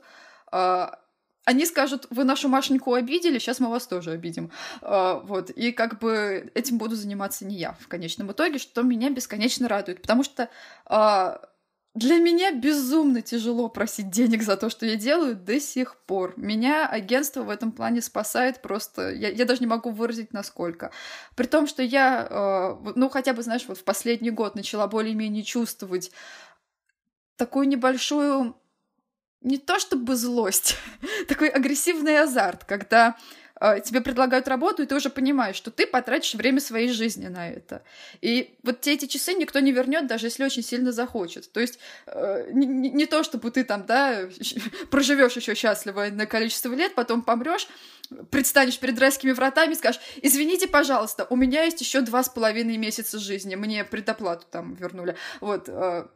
а, 0.50 0.98
они 1.45 1.66
скажут, 1.66 2.07
вы 2.11 2.24
нашу 2.24 2.49
Машеньку 2.49 2.95
обидели, 2.95 3.38
сейчас 3.38 3.61
мы 3.61 3.70
вас 3.70 3.86
тоже 3.86 4.12
обидим. 4.12 4.51
Uh, 4.82 5.24
вот. 5.24 5.51
И 5.51 5.72
как 5.72 5.99
бы 5.99 6.51
этим 6.55 6.78
буду 6.78 6.97
заниматься 6.97 7.47
не 7.47 7.57
я 7.57 7.72
в 7.80 7.88
конечном 7.88 8.30
итоге, 8.32 8.59
что 8.59 8.82
меня 8.82 9.11
бесконечно 9.11 9.66
радует. 9.66 10.03
Потому 10.03 10.22
что 10.22 10.51
uh, 10.86 11.41
для 11.95 12.18
меня 12.18 12.53
безумно 12.53 13.22
тяжело 13.22 13.68
просить 13.68 14.11
денег 14.11 14.43
за 14.43 14.57
то, 14.57 14.68
что 14.68 14.84
я 14.84 14.97
делаю 14.97 15.34
до 15.34 15.59
сих 15.59 15.97
пор. 16.05 16.34
Меня 16.36 16.86
агентство 16.86 17.43
в 17.43 17.49
этом 17.49 17.72
плане 17.72 18.03
спасает 18.03 18.61
просто... 18.61 19.11
Я, 19.11 19.30
я 19.30 19.45
даже 19.47 19.61
не 19.61 19.66
могу 19.66 19.91
выразить, 19.91 20.32
насколько. 20.34 20.93
При 21.36 21.47
том, 21.47 21.66
что 21.66 21.82
я, 21.82 22.28
uh, 22.30 22.93
ну, 22.97 23.09
хотя 23.09 23.32
бы, 23.32 23.43
знаешь, 23.43 23.64
вот 23.66 23.78
в 23.78 23.84
последний 23.84 24.30
год 24.30 24.55
начала 24.55 24.86
более-менее 24.86 25.43
чувствовать 25.43 26.12
такую 27.36 27.66
небольшую 27.66 28.59
не 29.43 29.59
то 29.59 29.78
чтобы 29.78 30.16
злость, 30.16 30.76
такой 31.28 31.49
агрессивный 31.49 32.20
азарт, 32.20 32.64
когда 32.64 33.16
э, 33.61 33.80
тебе 33.80 34.01
предлагают 34.01 34.49
работу, 34.49 34.82
и 34.82 34.86
ты 34.86 34.95
уже 34.95 35.11
понимаешь, 35.11 35.57
что 35.57 35.70
ты 35.70 35.86
потратишь 35.86 36.34
время 36.34 36.61
своей 36.61 36.88
жизни 36.88 37.28
на 37.28 37.49
это. 37.49 37.82
И 38.20 38.55
вот 38.62 38.80
те 38.80 38.95
эти 38.95 39.07
часы 39.07 39.34
никто 39.34 39.61
не 39.61 39.72
вернет, 39.72 40.07
даже 40.07 40.26
если 40.26 40.45
очень 40.45 40.62
сильно 40.62 40.93
захочет. 40.93 41.51
То 41.53 41.61
есть 41.61 41.78
э, 42.07 42.51
не, 42.53 42.66
не 42.91 43.07
то, 43.07 43.22
чтобы 43.22 43.51
ты 43.51 43.64
там, 43.64 43.86
да, 43.86 44.28
проживешь 44.91 45.36
еще 45.36 45.55
счастливо 45.55 46.07
на 46.11 46.26
количество 46.26 46.74
лет, 46.74 46.95
потом 46.95 47.22
помрешь, 47.22 47.66
предстанешь 48.30 48.78
перед 48.78 48.99
райскими 48.99 49.32
вратами 49.32 49.72
и 49.72 49.76
скажешь, 49.76 50.01
извините, 50.20 50.68
пожалуйста, 50.68 51.26
у 51.30 51.36
меня 51.36 51.62
есть 51.62 51.80
еще 51.80 52.01
два 52.01 52.22
с 52.22 52.28
половиной 52.28 52.76
месяца 52.76 53.18
жизни, 53.18 53.55
мне 53.55 53.84
предоплату 53.84 54.47
там 54.51 54.74
вернули. 54.74 55.16
Вот, 55.41 55.64
э, 55.68 56.07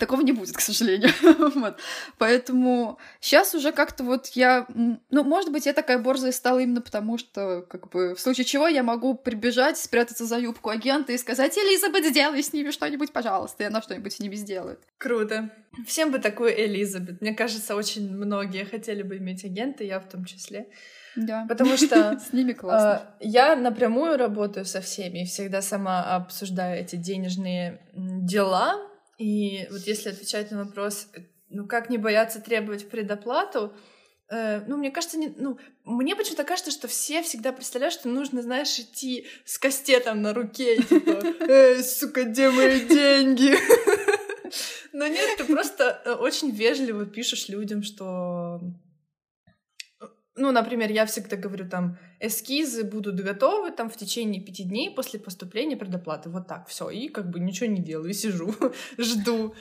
Такого 0.00 0.20
не 0.22 0.32
будет, 0.32 0.56
к 0.56 0.60
сожалению. 0.60 1.10
вот. 1.54 1.78
Поэтому 2.18 2.98
сейчас 3.20 3.54
уже 3.54 3.70
как-то 3.70 4.02
вот 4.02 4.26
я... 4.34 4.66
Ну, 4.74 5.22
может 5.22 5.52
быть, 5.52 5.66
я 5.66 5.72
такая 5.72 5.98
борзая 5.98 6.32
стала 6.32 6.58
именно 6.58 6.80
потому, 6.80 7.18
что, 7.18 7.62
как 7.68 7.90
бы, 7.90 8.16
в 8.16 8.20
случае 8.20 8.46
чего 8.46 8.66
я 8.66 8.82
могу 8.82 9.14
прибежать, 9.14 9.78
спрятаться 9.78 10.24
за 10.24 10.38
юбку 10.38 10.70
агента 10.70 11.12
и 11.12 11.18
сказать, 11.18 11.56
Элизабет, 11.56 12.04
сделай 12.04 12.42
с 12.42 12.52
ними 12.52 12.72
что-нибудь, 12.72 13.12
пожалуйста, 13.12 13.62
и 13.62 13.66
она 13.66 13.80
что-нибудь 13.80 14.12
с 14.12 14.18
ними 14.18 14.34
сделает. 14.34 14.80
Круто. 14.98 15.50
Всем 15.86 16.10
бы 16.10 16.18
такую 16.18 16.50
Элизабет. 16.58 17.20
Мне 17.20 17.32
кажется, 17.32 17.76
очень 17.76 18.10
многие 18.10 18.64
хотели 18.64 19.02
бы 19.02 19.18
иметь 19.18 19.44
агента, 19.44 19.84
я 19.84 20.00
в 20.00 20.08
том 20.08 20.24
числе. 20.24 20.66
Да. 21.14 21.46
Потому 21.48 21.76
что 21.76 22.18
с 22.18 22.32
ними 22.32 22.54
классно. 22.54 23.02
Э, 23.20 23.24
я 23.24 23.54
напрямую 23.54 24.16
работаю 24.16 24.64
со 24.64 24.80
всеми 24.80 25.22
и 25.22 25.26
всегда 25.26 25.62
сама 25.62 26.02
обсуждаю 26.16 26.80
эти 26.80 26.96
денежные 26.96 27.80
дела, 27.94 28.80
и 29.18 29.66
вот 29.70 29.82
если 29.82 30.10
отвечать 30.10 30.50
на 30.50 30.64
вопрос, 30.64 31.08
ну 31.48 31.66
как 31.66 31.90
не 31.90 31.98
бояться 31.98 32.40
требовать 32.40 32.88
предоплату, 32.88 33.72
Э, 34.28 34.62
ну, 34.66 34.76
мне 34.76 34.90
кажется, 34.90 35.18
не, 35.18 35.28
ну, 35.36 35.58
мне 35.84 36.16
почему-то 36.16 36.44
кажется, 36.44 36.70
что 36.72 36.88
все 36.88 37.22
всегда 37.22 37.52
представляют, 37.52 37.94
что 37.94 38.08
нужно, 38.08 38.42
знаешь, 38.42 38.78
идти 38.78 39.26
с 39.44 39.58
кастетом 39.58 40.20
на 40.22 40.34
руке, 40.34 40.76
типа, 40.82 41.22
«Эй, 41.48 41.82
сука, 41.82 42.24
где 42.24 42.50
мои 42.50 42.80
деньги?» 42.80 43.54
Но 44.92 45.06
нет, 45.06 45.36
ты 45.36 45.44
просто 45.44 46.02
э, 46.04 46.12
очень 46.12 46.50
вежливо 46.50 47.06
пишешь 47.06 47.48
людям, 47.48 47.82
что... 47.82 48.60
Ну, 50.36 50.52
например, 50.52 50.90
я 50.90 51.06
всегда 51.06 51.36
говорю, 51.36 51.68
там, 51.68 51.98
эскизы 52.20 52.84
будут 52.84 53.20
готовы 53.20 53.70
там 53.70 53.88
в 53.88 53.96
течение 53.96 54.42
пяти 54.42 54.64
дней 54.64 54.94
после 54.94 55.18
поступления 55.18 55.76
предоплаты. 55.76 56.28
Вот 56.28 56.46
так, 56.46 56.68
все. 56.68 56.90
И 56.90 57.08
как 57.08 57.30
бы 57.30 57.40
ничего 57.40 57.70
не 57.70 57.82
делаю, 57.82 58.12
сижу, 58.12 58.54
жду. 58.98 59.54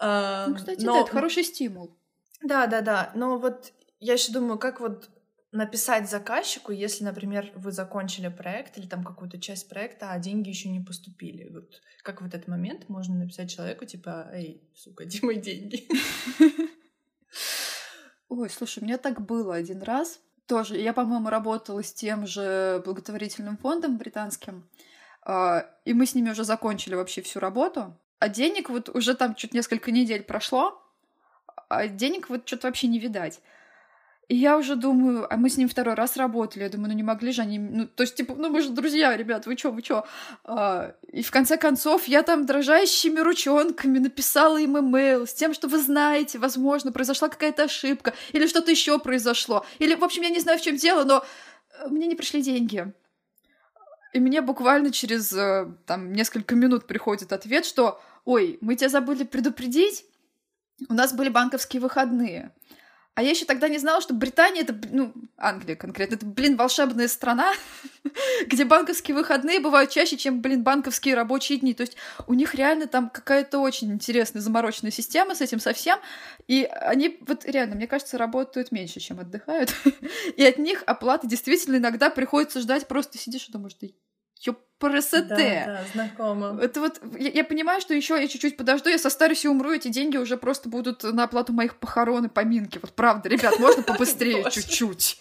Ну, 0.00 0.54
кстати, 0.54 0.84
Но... 0.84 0.94
да, 0.94 1.00
это 1.00 1.10
хороший 1.10 1.44
стимул. 1.44 1.98
Да, 2.42 2.66
да, 2.66 2.80
да. 2.80 3.12
Но 3.14 3.38
вот 3.38 3.72
я 3.98 4.14
еще 4.14 4.32
думаю, 4.32 4.58
как 4.58 4.80
вот 4.80 5.10
написать 5.52 6.08
заказчику, 6.08 6.72
если, 6.72 7.04
например, 7.04 7.50
вы 7.56 7.72
закончили 7.72 8.28
проект 8.28 8.78
или 8.78 8.86
там 8.86 9.04
какую-то 9.04 9.40
часть 9.40 9.68
проекта, 9.68 10.12
а 10.12 10.18
деньги 10.18 10.48
еще 10.48 10.68
не 10.68 10.80
поступили. 10.80 11.48
Вот 11.52 11.80
как 12.02 12.22
в 12.22 12.26
этот 12.26 12.46
момент 12.46 12.88
можно 12.88 13.16
написать 13.16 13.50
человеку, 13.50 13.84
типа, 13.84 14.30
эй, 14.32 14.62
сука, 14.74 15.04
где 15.04 15.18
мои 15.22 15.40
деньги? 15.40 15.88
Ой, 18.30 18.48
слушай, 18.48 18.78
у 18.80 18.86
меня 18.86 18.96
так 18.96 19.20
было 19.20 19.56
один 19.56 19.82
раз. 19.82 20.20
Тоже, 20.46 20.78
я, 20.78 20.92
по-моему, 20.92 21.28
работала 21.30 21.82
с 21.82 21.92
тем 21.92 22.28
же 22.28 22.80
благотворительным 22.84 23.56
фондом 23.56 23.98
британским, 23.98 24.68
а, 25.22 25.66
и 25.84 25.92
мы 25.94 26.06
с 26.06 26.14
ними 26.14 26.30
уже 26.30 26.44
закончили 26.44 26.94
вообще 26.94 27.22
всю 27.22 27.40
работу. 27.40 27.92
А 28.20 28.28
денег 28.28 28.70
вот 28.70 28.88
уже 28.88 29.14
там 29.14 29.34
чуть 29.34 29.52
несколько 29.52 29.90
недель 29.90 30.22
прошло, 30.22 30.80
а 31.68 31.88
денег 31.88 32.30
вот 32.30 32.46
что-то 32.46 32.68
вообще 32.68 32.86
не 32.86 33.00
видать. 33.00 33.40
И 34.30 34.36
я 34.36 34.56
уже 34.56 34.76
думаю, 34.76 35.26
а 35.28 35.36
мы 35.36 35.50
с 35.50 35.56
ним 35.56 35.68
второй 35.68 35.94
раз 35.94 36.16
работали. 36.16 36.62
Я 36.62 36.68
думаю, 36.68 36.90
ну 36.90 36.94
не 36.94 37.02
могли 37.02 37.32
же 37.32 37.42
они... 37.42 37.58
Ну, 37.58 37.88
то 37.88 38.04
есть, 38.04 38.14
типа, 38.14 38.36
ну 38.36 38.48
мы 38.48 38.60
же 38.62 38.68
друзья, 38.68 39.16
ребят, 39.16 39.46
вы 39.46 39.56
чё, 39.56 39.72
вы 39.72 39.82
чё? 39.82 40.04
А, 40.44 40.94
и 41.12 41.24
в 41.24 41.32
конце 41.32 41.56
концов 41.56 42.06
я 42.06 42.22
там 42.22 42.46
дрожащими 42.46 43.18
ручонками 43.18 43.98
написала 43.98 44.56
им 44.58 44.78
имейл 44.78 45.26
с 45.26 45.34
тем, 45.34 45.52
что 45.52 45.66
вы 45.66 45.82
знаете, 45.82 46.38
возможно, 46.38 46.92
произошла 46.92 47.28
какая-то 47.28 47.64
ошибка, 47.64 48.14
или 48.30 48.46
что-то 48.46 48.70
еще 48.70 49.00
произошло. 49.00 49.66
Или, 49.80 49.96
в 49.96 50.04
общем, 50.04 50.22
я 50.22 50.30
не 50.30 50.38
знаю, 50.38 50.60
в 50.60 50.62
чем 50.62 50.76
дело, 50.76 51.02
но 51.02 51.24
э, 51.80 51.88
мне 51.88 52.06
не 52.06 52.14
пришли 52.14 52.40
деньги. 52.40 52.92
И 54.12 54.20
мне 54.20 54.42
буквально 54.42 54.92
через 54.92 55.32
э, 55.32 55.66
там 55.86 56.12
несколько 56.12 56.54
минут 56.54 56.86
приходит 56.86 57.32
ответ, 57.32 57.66
что 57.66 58.00
«Ой, 58.24 58.58
мы 58.60 58.76
тебя 58.76 58.90
забыли 58.90 59.24
предупредить, 59.24 60.04
у 60.88 60.94
нас 60.94 61.12
были 61.12 61.30
банковские 61.30 61.82
выходные». 61.82 62.52
А 63.14 63.22
я 63.22 63.30
еще 63.30 63.44
тогда 63.44 63.68
не 63.68 63.78
знала, 63.78 64.00
что 64.00 64.14
Британия 64.14 64.62
это, 64.62 64.74
ну, 64.90 65.12
Англия 65.36 65.74
конкретно, 65.76 66.14
это, 66.14 66.24
блин, 66.24 66.56
волшебная 66.56 67.08
страна, 67.08 67.52
где 68.46 68.64
банковские 68.64 69.16
выходные 69.16 69.60
бывают 69.60 69.90
чаще, 69.90 70.16
чем, 70.16 70.40
блин, 70.40 70.62
банковские 70.62 71.16
рабочие 71.16 71.58
дни. 71.58 71.74
То 71.74 71.82
есть 71.82 71.96
у 72.26 72.34
них 72.34 72.54
реально 72.54 72.86
там 72.86 73.10
какая-то 73.10 73.58
очень 73.58 73.92
интересная 73.92 74.40
замороченная 74.40 74.92
система 74.92 75.34
с 75.34 75.40
этим 75.40 75.58
совсем. 75.58 75.98
И 76.46 76.64
они 76.64 77.18
вот 77.26 77.44
реально, 77.44 77.74
мне 77.74 77.88
кажется, 77.88 78.16
работают 78.16 78.70
меньше, 78.70 79.00
чем 79.00 79.18
отдыхают. 79.18 79.74
и 80.36 80.44
от 80.44 80.58
них 80.58 80.82
оплаты 80.86 81.26
действительно 81.26 81.76
иногда 81.76 82.10
приходится 82.10 82.60
ждать, 82.60 82.86
просто 82.86 83.18
сидишь 83.18 83.48
и 83.48 83.52
думаешь, 83.52 83.74
ты 83.74 83.94
ПРСТ. 84.80 85.26
Да, 85.28 85.36
да, 85.36 85.80
знакомо. 85.92 86.58
Это 86.60 86.80
вот, 86.80 87.00
я, 87.18 87.28
я 87.28 87.44
понимаю, 87.44 87.82
что 87.82 87.92
еще 87.92 88.18
я 88.20 88.26
чуть-чуть 88.26 88.56
подожду, 88.56 88.88
я 88.88 88.98
состарюсь 88.98 89.44
и 89.44 89.48
умру, 89.48 89.72
эти 89.72 89.88
деньги 89.88 90.16
уже 90.16 90.38
просто 90.38 90.70
будут 90.70 91.02
на 91.04 91.24
оплату 91.24 91.52
моих 91.52 91.76
похорон 91.76 92.24
и 92.24 92.28
поминки. 92.28 92.78
Вот 92.80 92.92
правда, 92.94 93.28
ребят, 93.28 93.58
можно 93.58 93.82
побыстрее 93.82 94.50
чуть-чуть. 94.50 95.20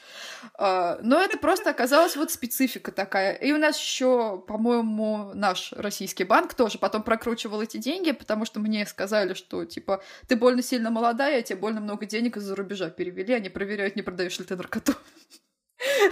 А, 0.58 0.98
но 1.02 1.22
это 1.22 1.38
просто 1.38 1.70
оказалась 1.70 2.16
вот 2.16 2.32
специфика 2.32 2.94
такая. 2.94 3.34
И 3.34 3.52
у 3.52 3.58
нас 3.58 3.78
еще, 3.78 4.42
по-моему, 4.48 5.32
наш 5.34 5.74
российский 5.74 6.24
банк 6.24 6.54
тоже 6.54 6.78
потом 6.78 7.04
прокручивал 7.04 7.62
эти 7.62 7.76
деньги, 7.76 8.14
потому 8.14 8.46
что 8.46 8.62
мне 8.62 8.86
сказали, 8.86 9.34
что, 9.34 9.66
типа, 9.66 10.02
ты 10.30 10.38
больно 10.38 10.64
сильно 10.64 10.90
молодая, 10.90 11.40
а 11.40 11.42
тебе 11.42 11.60
больно 11.60 11.82
много 11.82 12.06
денег 12.06 12.38
из-за 12.38 12.56
рубежа 12.56 12.90
перевели, 12.90 13.34
они 13.34 13.50
проверяют, 13.50 13.98
не 13.98 14.04
продаешь 14.04 14.40
ли 14.40 14.46
ты 14.46 14.56
наркоту. 14.56 14.94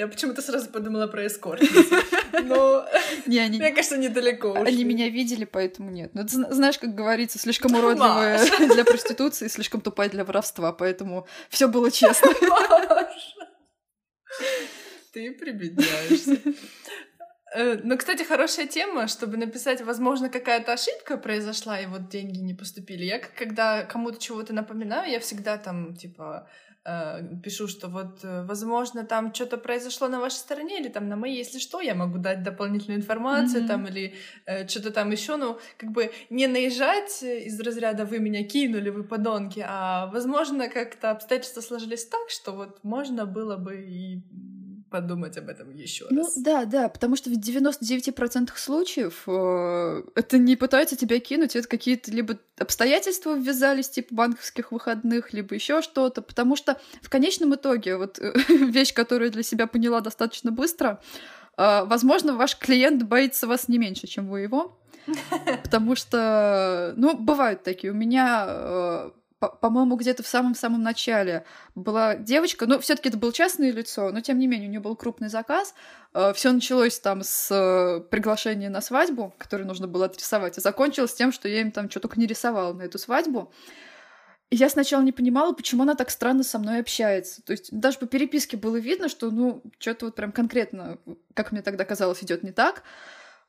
Я 0.00 0.08
почему-то 0.08 0.40
сразу 0.40 0.70
подумала 0.70 1.06
про 1.08 1.26
эскорт. 1.26 1.60
Но 2.32 2.88
не, 3.26 3.38
они, 3.38 3.58
мне 3.58 3.70
кажется, 3.70 3.98
недалеко 3.98 4.52
ушли. 4.52 4.64
Они 4.66 4.84
меня 4.84 5.10
видели, 5.10 5.44
поэтому 5.44 5.90
нет. 5.90 6.12
Ну, 6.14 6.22
ты 6.22 6.30
знаешь, 6.54 6.78
как 6.78 6.94
говорится, 6.94 7.38
слишком 7.38 7.74
уродливая 7.74 8.40
для 8.74 8.86
проституции, 8.86 9.48
слишком 9.48 9.82
тупая 9.82 10.08
для 10.08 10.24
воровства, 10.24 10.72
поэтому 10.72 11.26
все 11.50 11.68
было 11.68 11.90
честно. 11.90 12.30
Ты 15.12 15.32
прибедняешься. 15.32 16.38
Э, 17.54 17.78
ну, 17.82 17.98
кстати, 17.98 18.22
хорошая 18.22 18.66
тема, 18.66 19.06
чтобы 19.06 19.36
написать, 19.36 19.82
возможно, 19.82 20.30
какая-то 20.30 20.72
ошибка 20.72 21.18
произошла, 21.18 21.78
и 21.78 21.84
вот 21.84 22.08
деньги 22.08 22.38
не 22.38 22.54
поступили. 22.54 23.04
Я, 23.04 23.18
когда 23.18 23.82
кому-то 23.82 24.18
чего-то 24.18 24.54
напоминаю, 24.54 25.10
я 25.10 25.20
всегда 25.20 25.58
там, 25.58 25.94
типа, 25.94 26.48
пишу, 27.42 27.68
что 27.68 27.88
вот, 27.88 28.20
э, 28.24 28.42
возможно, 28.44 29.04
там 29.04 29.34
что-то 29.34 29.58
произошло 29.58 30.08
на 30.08 30.18
вашей 30.18 30.36
стороне 30.36 30.80
или 30.80 30.88
там 30.88 31.08
на 31.08 31.16
моей, 31.16 31.36
если 31.36 31.58
что, 31.58 31.80
я 31.80 31.94
могу 31.94 32.18
дать 32.18 32.42
дополнительную 32.42 33.00
информацию 33.00 33.62
mm-hmm. 33.62 33.68
там 33.68 33.86
или 33.86 34.14
э, 34.46 34.66
что-то 34.66 34.90
там 34.90 35.10
еще, 35.10 35.36
ну, 35.36 35.58
как 35.76 35.90
бы 35.90 36.10
не 36.30 36.46
наезжать 36.46 37.22
из 37.22 37.60
разряда 37.60 38.04
«вы 38.06 38.18
меня 38.18 38.44
кинули, 38.44 38.90
вы 38.90 39.04
подонки», 39.04 39.64
а, 39.66 40.06
возможно, 40.06 40.68
как-то 40.68 41.10
обстоятельства 41.10 41.60
сложились 41.60 42.06
так, 42.06 42.30
что 42.30 42.52
вот 42.52 42.82
можно 42.82 43.26
было 43.26 43.56
бы 43.56 43.82
и 43.82 44.22
подумать 44.90 45.36
об 45.38 45.48
этом 45.48 45.74
еще 45.74 46.06
ну, 46.10 46.22
раз. 46.22 46.36
Ну 46.36 46.42
да, 46.42 46.64
да, 46.64 46.88
потому 46.88 47.16
что 47.16 47.30
в 47.30 47.34
99% 47.34 48.50
случаев 48.56 49.22
э, 49.26 50.02
это 50.14 50.38
не 50.38 50.56
пытаются 50.56 50.96
тебя 50.96 51.20
кинуть, 51.20 51.56
это 51.56 51.68
какие-то 51.68 52.10
либо 52.10 52.38
обстоятельства 52.58 53.36
ввязались, 53.36 53.88
типа 53.88 54.14
банковских 54.14 54.72
выходных, 54.72 55.32
либо 55.32 55.54
еще 55.54 55.82
что-то, 55.82 56.22
потому 56.22 56.56
что 56.56 56.78
в 57.02 57.08
конечном 57.08 57.54
итоге, 57.54 57.96
вот 57.96 58.18
вещь, 58.48 58.92
которую 58.92 59.28
я 59.28 59.32
для 59.32 59.42
себя 59.42 59.66
поняла 59.66 60.00
достаточно 60.00 60.50
быстро, 60.50 61.00
э, 61.56 61.84
возможно, 61.84 62.36
ваш 62.36 62.58
клиент 62.58 63.04
боится 63.04 63.46
вас 63.46 63.68
не 63.68 63.78
меньше, 63.78 64.06
чем 64.06 64.28
вы 64.28 64.40
его, 64.40 64.78
потому 65.62 65.94
что, 65.96 66.92
ну, 66.96 67.16
бывают 67.16 67.62
такие. 67.62 67.92
У 67.92 67.96
меня 67.96 68.44
э, 68.48 69.10
по-моему, 69.40 69.96
где-то 69.96 70.22
в 70.22 70.26
самом-самом 70.26 70.82
начале 70.82 71.44
была 71.74 72.14
девочка, 72.14 72.66
ну, 72.66 72.78
все 72.78 72.94
таки 72.94 73.08
это 73.08 73.16
было 73.16 73.32
частное 73.32 73.72
лицо, 73.72 74.10
но 74.10 74.20
тем 74.20 74.38
не 74.38 74.46
менее 74.46 74.68
у 74.68 74.70
нее 74.70 74.80
был 74.80 74.94
крупный 74.96 75.28
заказ. 75.28 75.74
Э, 76.12 76.32
все 76.34 76.52
началось 76.52 77.00
там 77.00 77.22
с 77.22 77.50
э, 77.50 78.00
приглашения 78.10 78.68
на 78.68 78.82
свадьбу, 78.82 79.34
которое 79.38 79.64
нужно 79.64 79.88
было 79.88 80.06
отрисовать, 80.06 80.58
и 80.58 80.60
закончилось 80.60 81.14
тем, 81.14 81.32
что 81.32 81.48
я 81.48 81.62
им 81.62 81.72
там 81.72 81.90
что 81.90 82.00
только 82.00 82.20
не 82.20 82.26
рисовала 82.26 82.74
на 82.74 82.82
эту 82.82 82.98
свадьбу. 82.98 83.50
И 84.50 84.56
я 84.56 84.68
сначала 84.68 85.00
не 85.02 85.12
понимала, 85.12 85.52
почему 85.52 85.84
она 85.84 85.94
так 85.94 86.10
странно 86.10 86.42
со 86.42 86.58
мной 86.58 86.80
общается. 86.80 87.40
То 87.42 87.52
есть 87.52 87.68
даже 87.70 87.98
по 87.98 88.06
переписке 88.06 88.56
было 88.56 88.76
видно, 88.76 89.08
что, 89.08 89.30
ну, 89.30 89.62
что-то 89.78 90.06
вот 90.06 90.16
прям 90.16 90.32
конкретно, 90.32 90.98
как 91.34 91.52
мне 91.52 91.62
тогда 91.62 91.84
казалось, 91.84 92.22
идет 92.22 92.42
не 92.42 92.50
так. 92.50 92.82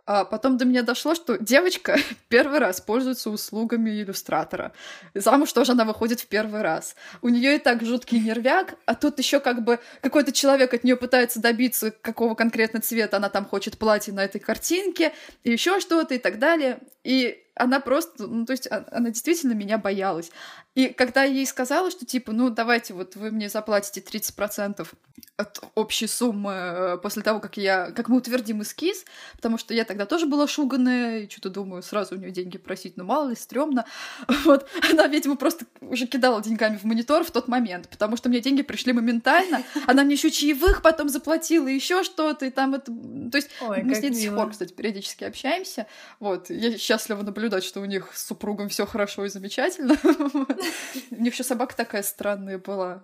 А 0.06 0.26
потом 0.26 0.58
до 0.58 0.66
меня 0.66 0.84
дошло, 0.84 1.16
что 1.16 1.38
девочка 1.38 1.98
первый 2.28 2.60
раз 2.60 2.82
пользуется 2.82 3.30
услугами 3.30 3.90
иллюстратора. 3.90 4.74
Замуж 5.14 5.54
тоже 5.54 5.74
она 5.74 5.86
выходит 5.86 6.20
в 6.20 6.28
первый 6.28 6.62
раз. 6.62 6.96
У 7.22 7.30
нее 7.30 7.56
и 7.56 7.60
так 7.60 7.84
жуткий 7.84 8.20
нервяк, 8.20 8.76
а 8.86 8.96
тут 8.96 9.20
еще 9.20 9.40
как 9.40 9.64
бы 9.64 9.80
какой-то 10.02 10.32
человек 10.32 10.74
от 10.74 10.84
нее 10.84 10.96
пытается 10.96 11.40
добиться, 11.40 11.92
какого 11.92 12.36
конкретно 12.36 12.82
цвета 12.82 13.18
она 13.18 13.30
там 13.30 13.46
хочет 13.46 13.78
платье 13.78 14.14
на 14.14 14.24
этой 14.24 14.40
картинке, 14.40 15.14
и 15.44 15.52
еще 15.52 15.80
что-то 15.80 16.16
и 16.16 16.18
так 16.18 16.40
далее. 16.40 16.80
И 17.04 17.44
она 17.56 17.80
просто, 17.80 18.28
ну, 18.28 18.46
то 18.46 18.52
есть 18.52 18.68
а, 18.72 18.86
она 18.92 19.10
действительно 19.10 19.54
меня 19.54 19.78
боялась. 19.78 20.32
И 20.74 20.88
когда 20.88 21.24
я 21.24 21.34
ей 21.34 21.46
сказала, 21.46 21.92
что 21.92 22.06
типа, 22.06 22.32
ну, 22.32 22.50
давайте 22.50 22.94
вот 22.94 23.16
вы 23.16 23.30
мне 23.32 23.50
заплатите 23.50 24.00
30% 24.00 24.88
от 25.36 25.60
общей 25.76 26.08
суммы 26.08 26.52
э, 26.54 26.98
после 26.98 27.24
того, 27.24 27.40
как 27.40 27.58
я, 27.58 27.92
как 27.92 28.08
мы 28.08 28.18
утвердим 28.18 28.62
эскиз, 28.62 29.06
потому 29.36 29.58
что 29.58 29.74
я 29.74 29.84
тогда 29.84 30.06
тоже 30.06 30.28
была 30.28 30.48
шуганная, 30.48 31.22
и 31.22 31.30
что-то 31.30 31.50
думаю, 31.50 31.84
сразу 31.84 32.16
у 32.16 32.18
нее 32.18 32.32
деньги 32.32 32.58
просить, 32.58 32.96
ну, 32.96 33.04
мало 33.04 33.30
ли, 33.30 33.36
стрёмно. 33.36 33.86
Вот, 34.46 34.68
она, 34.92 35.08
видимо, 35.08 35.36
просто 35.36 35.66
уже 35.82 36.08
кидала 36.08 36.42
деньгами 36.42 36.78
в 36.78 36.84
монитор 36.84 37.24
в 37.24 37.32
тот 37.32 37.48
момент, 37.48 37.88
потому 37.90 38.18
что 38.18 38.30
мне 38.30 38.40
деньги 38.40 38.62
пришли 38.62 38.92
моментально, 38.94 39.64
она 39.88 40.04
мне 40.04 40.14
еще 40.14 40.32
чаевых 40.32 40.82
потом 40.82 41.10
заплатила, 41.10 41.68
еще 41.68 42.04
что-то, 42.04 42.46
и 42.46 42.50
там 42.50 42.74
это... 42.74 42.92
То 43.32 43.36
есть 43.36 43.50
Ой, 43.62 43.84
мы 43.84 43.94
с 43.94 44.02
ней 44.02 44.10
до 44.10 44.16
сих 44.16 44.34
пор, 44.34 44.52
кстати, 44.52 44.74
периодически 44.74 45.26
общаемся, 45.26 45.86
вот, 46.20 46.50
я 46.50 46.78
счастлива 46.78 47.22
наблюдать, 47.22 47.41
что 47.64 47.82
у 47.82 47.86
них 47.86 48.10
с 48.14 48.28
супругом 48.28 48.70
все 48.70 48.86
хорошо 48.86 49.26
и 49.26 49.30
замечательно. 49.30 49.96
У 51.12 51.22
них 51.22 51.34
еще 51.34 51.44
собака 51.44 51.76
такая 51.76 52.04
странная 52.04 52.58
была. 52.58 53.04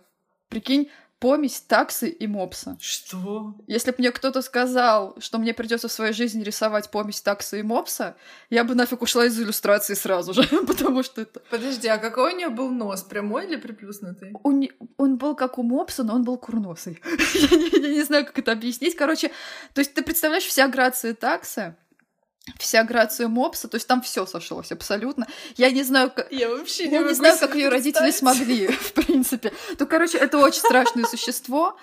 Прикинь, 0.50 0.90
помесь 1.20 1.62
таксы 1.62 2.10
и 2.10 2.28
мопса. 2.28 2.78
Что? 2.80 3.56
Если 3.68 3.92
бы 3.92 3.98
мне 4.00 4.12
кто-то 4.12 4.42
сказал, 4.42 5.16
что 5.20 5.38
мне 5.40 5.54
придется 5.54 5.88
в 5.88 5.92
своей 5.92 6.14
жизни 6.14 6.44
рисовать 6.44 6.92
помесь 6.92 7.22
таксы 7.22 7.60
и 7.60 7.64
мопса, 7.64 8.16
я 8.50 8.64
бы 8.64 8.76
нафиг 8.76 9.02
ушла 9.02 9.26
из 9.26 9.40
иллюстрации 9.40 9.96
сразу 9.96 10.34
же, 10.34 10.44
потому 10.68 11.04
что 11.04 11.22
это... 11.22 11.42
Подожди, 11.50 11.88
а 11.88 11.98
какой 11.98 12.34
у 12.34 12.38
нее 12.38 12.50
был 12.50 12.70
нос? 12.70 13.04
Прямой 13.04 13.48
или 13.48 13.56
приплюснутый? 13.56 14.34
Он, 14.44 14.68
он 14.98 15.18
был 15.18 15.36
как 15.36 15.58
у 15.58 15.64
мопса, 15.64 16.04
но 16.04 16.16
он 16.16 16.24
был 16.24 16.38
курносый. 16.38 17.02
я, 17.34 17.58
не, 17.58 17.82
я 17.82 17.90
не 17.90 18.04
знаю, 18.04 18.26
как 18.26 18.38
это 18.40 18.52
объяснить. 18.52 18.96
Короче, 18.96 19.32
то 19.74 19.80
есть 19.80 19.94
ты 19.94 20.04
представляешь, 20.04 20.46
вся 20.46 20.68
грация 20.68 21.14
таксы 21.14 21.76
вся 22.58 22.84
грация 22.84 23.28
мопса, 23.28 23.68
то 23.68 23.76
есть 23.76 23.88
там 23.88 24.02
все 24.02 24.26
сошлось 24.26 24.72
абсолютно. 24.72 25.28
Я 25.56 25.72
не 25.72 25.84
знаю, 25.84 26.12
как... 26.12 26.32
Я 26.32 26.50
вообще 26.50 26.88
не, 26.88 26.96
я 26.96 27.04
не 27.04 27.14
знаю, 27.14 27.38
как 27.38 27.56
ее 27.56 27.70
родители 27.70 28.12
смогли, 28.12 28.68
в 28.72 28.94
принципе. 28.94 29.52
Ну, 29.80 29.88
короче, 29.88 30.18
это 30.18 30.38
очень 30.38 30.60
страшное 30.60 31.06
существо. 31.10 31.78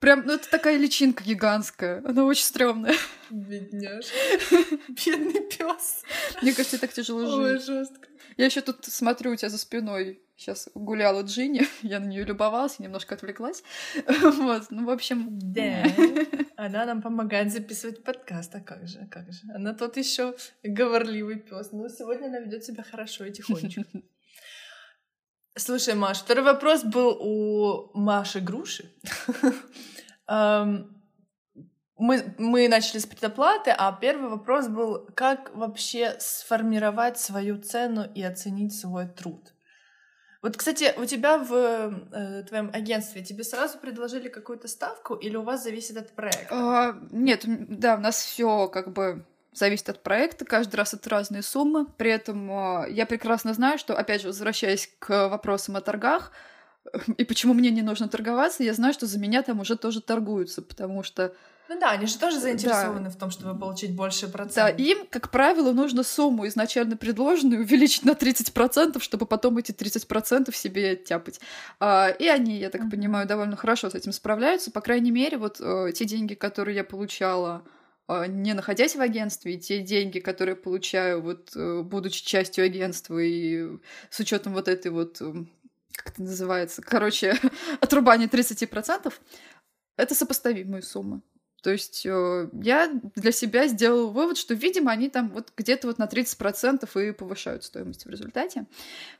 Прям, 0.00 0.24
ну, 0.26 0.34
это 0.34 0.50
такая 0.50 0.76
личинка 0.76 1.24
гигантская. 1.24 2.02
Она 2.04 2.24
очень 2.24 2.44
стрёмная. 2.44 2.94
Бедняжка. 3.30 4.12
Бедный 4.88 5.40
пес. 5.40 6.02
Мне 6.42 6.52
кажется, 6.52 6.78
так 6.78 6.92
тяжело 6.92 7.20
Ой, 7.38 7.54
жить. 7.54 7.64
жестко. 7.64 8.08
Я 8.36 8.46
еще 8.46 8.60
тут 8.60 8.84
смотрю 8.84 9.32
у 9.32 9.36
тебя 9.36 9.48
за 9.48 9.58
спиной. 9.58 10.20
Сейчас 10.36 10.68
гуляла 10.74 11.22
Джинни, 11.22 11.62
я 11.82 12.00
на 12.00 12.06
нее 12.06 12.24
любовалась, 12.24 12.78
немножко 12.78 13.14
отвлеклась. 13.14 13.62
Вот, 14.06 14.64
ну, 14.70 14.86
в 14.86 14.90
общем... 14.90 15.28
Да. 15.30 15.84
Она 16.56 16.86
нам 16.86 17.02
помогает 17.02 17.52
записывать 17.52 18.02
подкаст. 18.02 18.54
А 18.54 18.60
как 18.60 18.86
же, 18.88 19.06
как 19.10 19.32
же? 19.32 19.40
Она 19.54 19.74
тот 19.74 19.96
еще 19.96 20.34
говорливый 20.62 21.36
пес. 21.36 21.72
Но 21.72 21.88
сегодня 21.88 22.26
она 22.26 22.38
ведет 22.38 22.64
себя 22.64 22.84
хорошо 22.84 23.24
и 23.24 23.32
тихонечко. 23.32 23.84
Слушай, 25.56 25.94
Маш, 25.94 26.18
второй 26.18 26.44
вопрос 26.44 26.84
был 26.84 27.16
у 27.20 27.90
Маши 27.98 28.40
Груши. 28.40 28.92
Мы, 31.96 32.34
мы 32.38 32.68
начали 32.68 32.98
с 32.98 33.06
предоплаты, 33.06 33.70
а 33.70 33.92
первый 33.92 34.30
вопрос 34.30 34.68
был, 34.68 35.06
как 35.14 35.54
вообще 35.54 36.16
сформировать 36.18 37.18
свою 37.18 37.60
цену 37.60 38.04
и 38.14 38.22
оценить 38.22 38.76
свой 38.76 39.06
труд? 39.06 39.53
Вот, 40.44 40.58
кстати, 40.58 40.92
у 40.98 41.06
тебя 41.06 41.38
в 41.38 42.04
э, 42.12 42.42
твоем 42.46 42.68
агентстве 42.74 43.24
тебе 43.24 43.44
сразу 43.44 43.78
предложили 43.78 44.28
какую-то 44.28 44.68
ставку 44.68 45.14
или 45.14 45.36
у 45.36 45.42
вас 45.42 45.64
зависит 45.64 45.96
от 45.96 46.10
проекта? 46.10 46.48
А, 46.50 46.98
Нет, 47.10 47.44
да, 47.46 47.94
у 47.94 48.00
нас 48.00 48.18
все 48.18 48.68
как 48.68 48.92
бы 48.92 49.24
зависит 49.54 49.88
от 49.88 50.02
проекта, 50.02 50.44
каждый 50.44 50.76
раз 50.76 50.92
это 50.92 51.08
разные 51.08 51.40
суммы. 51.40 51.86
При 51.86 52.10
этом 52.10 52.50
а, 52.52 52.86
я 52.86 53.06
прекрасно 53.06 53.54
знаю, 53.54 53.78
что, 53.78 53.96
опять 53.96 54.20
же, 54.20 54.26
возвращаясь 54.26 54.90
к 54.98 55.28
вопросам 55.30 55.76
о 55.76 55.80
торгах, 55.80 56.30
и 57.16 57.24
почему 57.24 57.54
мне 57.54 57.70
не 57.70 57.80
нужно 57.80 58.08
торговаться, 58.08 58.64
я 58.64 58.74
знаю, 58.74 58.92
что 58.92 59.06
за 59.06 59.18
меня 59.18 59.40
там 59.42 59.60
уже 59.60 59.78
тоже 59.78 60.02
торгуются, 60.02 60.60
потому 60.60 61.02
что 61.02 61.34
Ну 61.68 61.80
да, 61.80 61.92
они 61.92 62.06
же 62.06 62.18
тоже 62.18 62.38
заинтересованы 62.38 63.08
в 63.08 63.16
том, 63.16 63.30
чтобы 63.30 63.58
получить 63.58 63.94
больше 63.94 64.26
Да, 64.26 64.32
процентов. 64.32 64.78
им, 64.78 65.06
как 65.08 65.30
правило, 65.30 65.72
нужно 65.72 66.02
сумму 66.02 66.46
изначально 66.46 66.96
предложенную 66.96 67.62
увеличить 67.62 68.04
на 68.04 68.10
30%, 68.10 69.00
чтобы 69.00 69.24
потом 69.24 69.56
эти 69.56 69.72
30% 69.72 70.54
себе 70.54 70.96
тяпать. 70.96 71.40
А, 71.80 72.08
и 72.08 72.28
они, 72.28 72.58
я 72.58 72.68
так 72.68 72.90
понимаю, 72.90 73.26
довольно 73.26 73.56
хорошо 73.56 73.88
с 73.88 73.94
этим 73.94 74.12
справляются. 74.12 74.70
По 74.70 74.82
крайней 74.82 75.10
мере, 75.10 75.38
вот 75.38 75.56
э, 75.60 75.92
те 75.94 76.04
деньги, 76.04 76.34
которые 76.34 76.76
я 76.76 76.84
получала 76.84 77.64
э, 78.08 78.26
не 78.26 78.52
находясь 78.52 78.94
в 78.94 79.00
агентстве, 79.00 79.54
и 79.54 79.58
те 79.58 79.80
деньги, 79.80 80.18
которые 80.18 80.56
получаю, 80.56 81.22
вот, 81.22 81.52
э, 81.56 81.80
будучи 81.80 82.26
частью 82.26 82.66
агентства 82.66 83.18
и 83.18 83.78
с 84.10 84.20
учетом 84.20 84.52
вот 84.52 84.68
этой 84.68 84.90
вот, 84.90 85.16
как 85.96 86.12
это 86.12 86.22
называется, 86.22 86.82
короче, 86.82 87.38
отрубания 87.80 88.28
30%, 88.28 89.10
это 89.96 90.14
сопоставимые 90.14 90.82
суммы. 90.82 91.22
То 91.64 91.70
есть 91.70 92.04
э, 92.04 92.48
я 92.52 92.92
для 93.14 93.32
себя 93.32 93.66
сделала 93.68 94.10
вывод, 94.10 94.36
что, 94.36 94.52
видимо, 94.52 94.92
они 94.92 95.08
там 95.08 95.30
вот 95.30 95.50
где-то 95.56 95.86
вот 95.86 95.96
на 95.96 96.04
30% 96.04 97.08
и 97.08 97.12
повышают 97.12 97.64
стоимость 97.64 98.04
в 98.04 98.10
результате. 98.10 98.66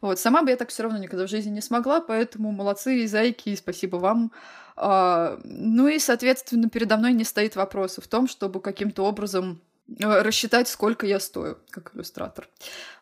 Вот. 0.02 0.18
Сама 0.18 0.42
бы 0.42 0.50
я 0.50 0.56
так 0.56 0.68
все 0.68 0.82
равно 0.82 0.98
никогда 0.98 1.26
в 1.26 1.30
жизни 1.30 1.50
не 1.50 1.62
смогла, 1.62 2.02
поэтому 2.02 2.52
молодцы 2.52 3.06
зайки, 3.06 3.56
спасибо 3.56 3.96
вам. 3.96 4.30
А, 4.76 5.40
ну 5.42 5.88
и, 5.88 5.98
соответственно, 5.98 6.68
передо 6.68 6.98
мной 6.98 7.14
не 7.14 7.24
стоит 7.24 7.56
вопроса 7.56 8.02
в 8.02 8.08
том, 8.08 8.28
чтобы 8.28 8.60
каким-то 8.60 9.06
образом 9.06 9.62
э, 9.88 10.20
рассчитать, 10.20 10.68
сколько 10.68 11.06
я 11.06 11.20
стою, 11.20 11.56
как 11.70 11.92
иллюстратор. 11.94 12.46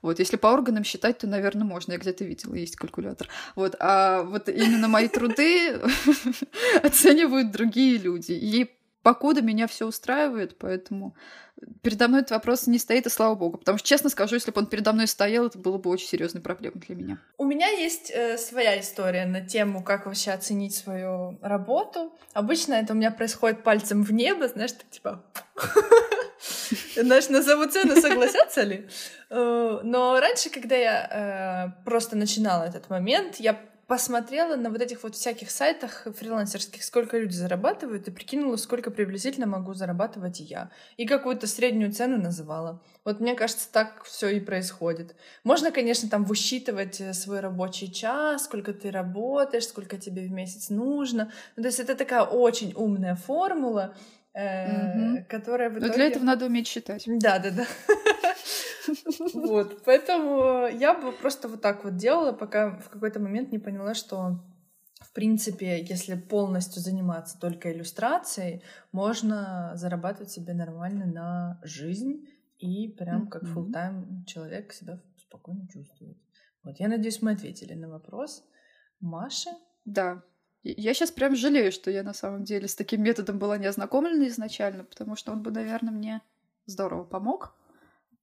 Вот, 0.02 0.20
если 0.20 0.36
по 0.36 0.52
органам 0.52 0.84
считать, 0.84 1.18
то, 1.18 1.26
наверное, 1.26 1.64
можно. 1.64 1.90
Я 1.90 1.98
где-то 1.98 2.22
видела, 2.24 2.54
есть 2.54 2.76
калькулятор. 2.76 3.26
Вот, 3.56 3.74
а 3.80 4.22
вот 4.22 4.48
именно 4.48 4.86
мои 4.86 5.08
труды 5.08 5.80
оценивают 6.84 7.50
другие 7.50 7.98
люди. 7.98 8.30
И 8.30 8.70
покуда 9.02 9.42
меня 9.42 9.66
все 9.66 9.86
устраивает, 9.86 10.58
поэтому 10.58 11.14
передо 11.82 12.08
мной 12.08 12.20
этот 12.20 12.32
вопрос 12.32 12.66
не 12.66 12.78
стоит, 12.78 13.06
и 13.06 13.10
слава 13.10 13.34
богу. 13.34 13.58
Потому 13.58 13.78
что, 13.78 13.86
честно 13.86 14.10
скажу, 14.10 14.34
если 14.34 14.50
бы 14.50 14.60
он 14.60 14.66
передо 14.66 14.92
мной 14.92 15.06
стоял, 15.06 15.46
это 15.46 15.58
было 15.58 15.78
бы 15.78 15.90
очень 15.90 16.08
серьезной 16.08 16.42
проблемой 16.42 16.80
для 16.80 16.94
меня. 16.94 17.18
У 17.38 17.44
меня 17.44 17.68
есть 17.68 18.10
э, 18.10 18.38
своя 18.38 18.80
история 18.80 19.26
на 19.26 19.40
тему, 19.40 19.82
как 19.82 20.06
вообще 20.06 20.32
оценить 20.32 20.74
свою 20.74 21.38
работу. 21.42 22.12
Обычно 22.32 22.74
это 22.74 22.92
у 22.92 22.96
меня 22.96 23.10
происходит 23.10 23.62
пальцем 23.62 24.02
в 24.02 24.12
небо, 24.12 24.48
знаешь, 24.48 24.72
так 24.72 24.88
типа... 24.90 25.24
Знаешь, 26.96 27.28
назову 27.28 27.66
цену, 27.66 28.00
согласятся 28.00 28.62
ли? 28.62 28.88
Э, 29.30 29.80
Но 29.84 30.18
раньше, 30.18 30.50
когда 30.50 30.74
я 30.74 31.74
э, 31.76 31.84
просто 31.84 32.16
начинала 32.16 32.64
этот 32.64 32.90
момент, 32.90 33.36
я 33.36 33.60
посмотрела 33.92 34.56
на 34.56 34.70
вот 34.70 34.80
этих 34.80 35.02
вот 35.02 35.14
всяких 35.16 35.50
сайтах 35.50 36.06
фрилансерских, 36.18 36.82
сколько 36.82 37.18
люди 37.18 37.34
зарабатывают, 37.34 38.08
и 38.08 38.10
прикинула, 38.10 38.56
сколько 38.56 38.90
приблизительно 38.90 39.46
могу 39.46 39.74
зарабатывать 39.74 40.40
я. 40.40 40.70
И 40.96 41.06
какую-то 41.06 41.46
среднюю 41.46 41.92
цену 41.92 42.16
называла. 42.16 42.80
Вот 43.04 43.20
мне 43.20 43.34
кажется, 43.34 43.70
так 43.70 44.02
все 44.04 44.28
и 44.30 44.40
происходит. 44.40 45.14
Можно, 45.44 45.70
конечно, 45.72 46.08
там 46.08 46.24
высчитывать 46.24 47.02
э, 47.02 47.12
свой 47.12 47.40
рабочий 47.40 47.92
час, 47.92 48.44
сколько 48.44 48.72
ты 48.72 48.90
работаешь, 48.90 49.66
сколько 49.66 49.98
тебе 49.98 50.22
в 50.22 50.30
месяц 50.30 50.70
нужно. 50.70 51.30
Ну, 51.56 51.62
то 51.62 51.68
есть 51.68 51.78
это 51.78 51.94
такая 51.94 52.22
очень 52.22 52.72
умная 52.74 53.14
формула, 53.14 53.94
э, 54.32 54.68
Мгм. 55.10 55.24
которая 55.26 55.68
в 55.68 55.74
Но 55.74 55.80
итоге... 55.80 55.92
для 55.92 56.06
этого 56.06 56.24
надо 56.24 56.46
уметь 56.46 56.66
считать. 56.66 57.04
Да, 57.06 57.38
да, 57.38 57.50
да. 57.50 57.66
Вот, 59.34 59.82
поэтому 59.84 60.66
я 60.68 60.94
бы 60.94 61.12
просто 61.12 61.48
вот 61.48 61.60
так 61.60 61.84
вот 61.84 61.96
делала, 61.96 62.32
пока 62.32 62.78
в 62.78 62.88
какой-то 62.90 63.20
момент 63.20 63.52
не 63.52 63.58
поняла, 63.58 63.94
что 63.94 64.40
в 65.00 65.12
принципе, 65.12 65.82
если 65.82 66.14
полностью 66.14 66.80
заниматься 66.80 67.38
только 67.38 67.72
иллюстрацией, 67.72 68.62
можно 68.92 69.72
зарабатывать 69.74 70.30
себе 70.30 70.54
нормально 70.54 71.06
на 71.06 71.60
жизнь 71.64 72.26
и 72.58 72.88
прям 72.88 73.26
как 73.26 73.42
Мгм. 73.42 73.52
full-time 73.52 74.24
человек 74.26 74.72
себя 74.72 75.00
спокойно 75.18 75.66
чувствовать. 75.68 76.18
Вот, 76.62 76.78
я 76.78 76.88
надеюсь, 76.88 77.20
мы 77.20 77.32
ответили 77.32 77.74
на 77.74 77.88
вопрос 77.88 78.44
Маши. 79.00 79.50
Да. 79.84 80.22
Я 80.62 80.94
сейчас 80.94 81.10
прям 81.10 81.34
жалею, 81.34 81.72
что 81.72 81.90
я 81.90 82.04
на 82.04 82.14
самом 82.14 82.44
деле 82.44 82.68
с 82.68 82.76
таким 82.76 83.02
методом 83.02 83.38
была 83.38 83.58
не 83.58 83.66
ознакомлена 83.66 84.28
изначально, 84.28 84.84
потому 84.84 85.16
что 85.16 85.32
он 85.32 85.42
бы, 85.42 85.50
наверное, 85.50 85.92
мне 85.92 86.22
здорово 86.66 87.02
помог. 87.02 87.56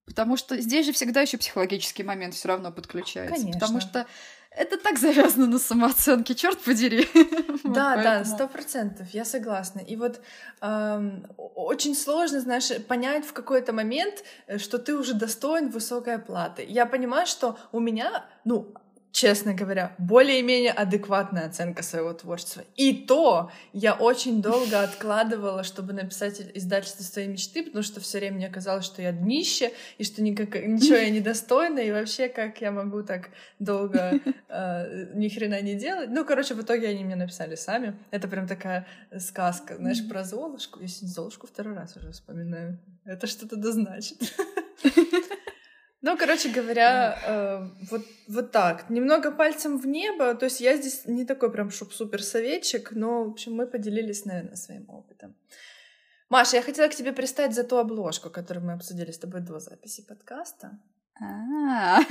Потому 0.09 0.37
что 0.37 0.59
здесь 0.59 0.85
же 0.85 0.91
всегда 0.91 1.21
еще 1.21 1.37
психологический 1.37 2.03
момент 2.03 2.33
все 2.33 2.47
равно 2.47 2.71
подключается. 2.71 3.35
Конечно. 3.35 3.59
Потому 3.59 3.79
что 3.79 4.05
это 4.51 4.77
так 4.77 4.97
завязано 4.97 5.45
на 5.45 5.59
самооценке, 5.59 6.35
черт 6.35 6.59
подери. 6.59 7.07
Вот 7.63 7.73
Да, 7.73 7.95
да, 7.95 8.03
поэтому- 8.03 8.35
сто 8.35 8.47
процентов, 8.47 9.07
я 9.13 9.23
согласна. 9.25 9.79
И 9.79 9.95
вот 9.95 10.21
эм, 10.61 11.25
очень 11.37 11.95
сложно, 11.95 12.39
знаешь, 12.41 12.69
понять 12.87 13.25
в 13.25 13.33
какой-то 13.33 13.73
момент, 13.73 14.23
э, 14.47 14.57
что 14.57 14.79
ты 14.79 14.95
уже 14.97 15.13
достоин 15.13 15.69
высокой 15.69 16.15
оплаты. 16.15 16.65
Я 16.67 16.85
понимаю, 16.85 17.27
что 17.27 17.57
у 17.71 17.79
меня, 17.79 18.25
ну, 18.45 18.73
честно 19.11 19.53
говоря, 19.53 19.95
более-менее 19.97 20.71
адекватная 20.71 21.47
оценка 21.47 21.83
своего 21.83 22.13
творчества. 22.13 22.63
И 22.75 22.93
то 22.93 23.51
я 23.73 23.93
очень 23.93 24.41
долго 24.41 24.81
откладывала, 24.83 25.63
чтобы 25.63 25.93
написать 25.93 26.41
издательство 26.53 27.03
своей 27.03 27.27
мечты, 27.27 27.63
потому 27.63 27.83
что 27.83 27.99
все 27.99 28.19
время 28.19 28.37
мне 28.37 28.49
казалось, 28.49 28.85
что 28.85 29.01
я 29.01 29.11
днище, 29.11 29.71
и 29.97 30.03
что 30.03 30.21
никак, 30.21 30.55
ничего 30.55 30.97
я 30.97 31.09
не 31.09 31.19
достойна, 31.19 31.79
и 31.79 31.91
вообще 31.91 32.29
как 32.29 32.61
я 32.61 32.71
могу 32.71 33.03
так 33.03 33.29
долго 33.57 34.19
э, 34.49 35.13
ни 35.15 35.29
хрена 35.29 35.61
не 35.61 35.75
делать. 35.75 36.09
Ну, 36.09 36.25
короче, 36.25 36.53
в 36.53 36.61
итоге 36.61 36.89
они 36.89 37.03
мне 37.03 37.15
написали 37.15 37.55
сами. 37.55 37.97
Это 38.11 38.27
прям 38.27 38.47
такая 38.47 38.87
сказка, 39.17 39.75
знаешь, 39.77 40.07
про 40.07 40.23
Золушку. 40.23 40.79
Я 40.79 40.87
сегодня 40.87 41.13
Золушку 41.13 41.47
второй 41.47 41.75
раз 41.75 41.95
уже 41.97 42.11
вспоминаю. 42.11 42.79
Это 43.05 43.27
что-то 43.27 43.55
да 43.55 43.71
значит. 43.71 44.17
Ну, 46.01 46.17
короче 46.17 46.49
говоря, 46.49 47.19
э, 47.25 47.69
вот, 47.91 48.05
вот 48.27 48.51
так. 48.51 48.89
Немного 48.89 49.31
пальцем 49.31 49.77
в 49.77 49.85
небо. 49.85 50.33
То 50.33 50.45
есть 50.45 50.61
я 50.61 50.77
здесь 50.77 51.05
не 51.05 51.25
такой 51.25 51.51
прям 51.51 51.71
супер 51.71 52.23
советчик, 52.23 52.91
но, 52.91 53.25
в 53.25 53.31
общем, 53.31 53.53
мы 53.53 53.67
поделились, 53.67 54.25
наверное, 54.25 54.55
своим 54.55 54.89
опытом. 54.89 55.35
Маша, 56.29 56.57
я 56.57 56.61
хотела 56.61 56.87
к 56.87 56.95
тебе 56.95 57.11
пристать 57.11 57.53
за 57.53 57.63
ту 57.63 57.77
обложку, 57.77 58.29
которую 58.29 58.65
мы 58.65 58.73
обсудили 58.73 59.11
с 59.11 59.17
тобой 59.17 59.41
до 59.41 59.59
записи 59.59 60.05
подкаста. 60.07 60.79
А, 61.21 62.01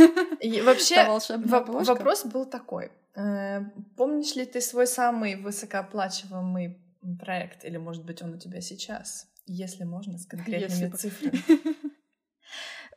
И 0.41 0.61
вообще, 0.61 1.07
Воп-. 1.07 1.85
Вопрос 1.85 2.25
был 2.27 2.45
такой. 2.45 2.91
Э, 3.15 3.61
помнишь 3.97 4.37
ли 4.37 4.45
ты 4.45 4.61
свой 4.61 4.87
самый 4.87 5.37
высокооплачиваемый 5.37 6.79
проект, 7.19 7.65
или, 7.65 7.79
может 7.79 8.05
быть, 8.05 8.23
он 8.23 8.35
у 8.35 8.39
тебя 8.39 8.61
сейчас? 8.61 9.29
Если 9.47 9.85
можно, 9.85 10.19
с 10.19 10.27
конкретными 10.27 10.91
Если 10.91 10.97
цифрами. 10.97 11.43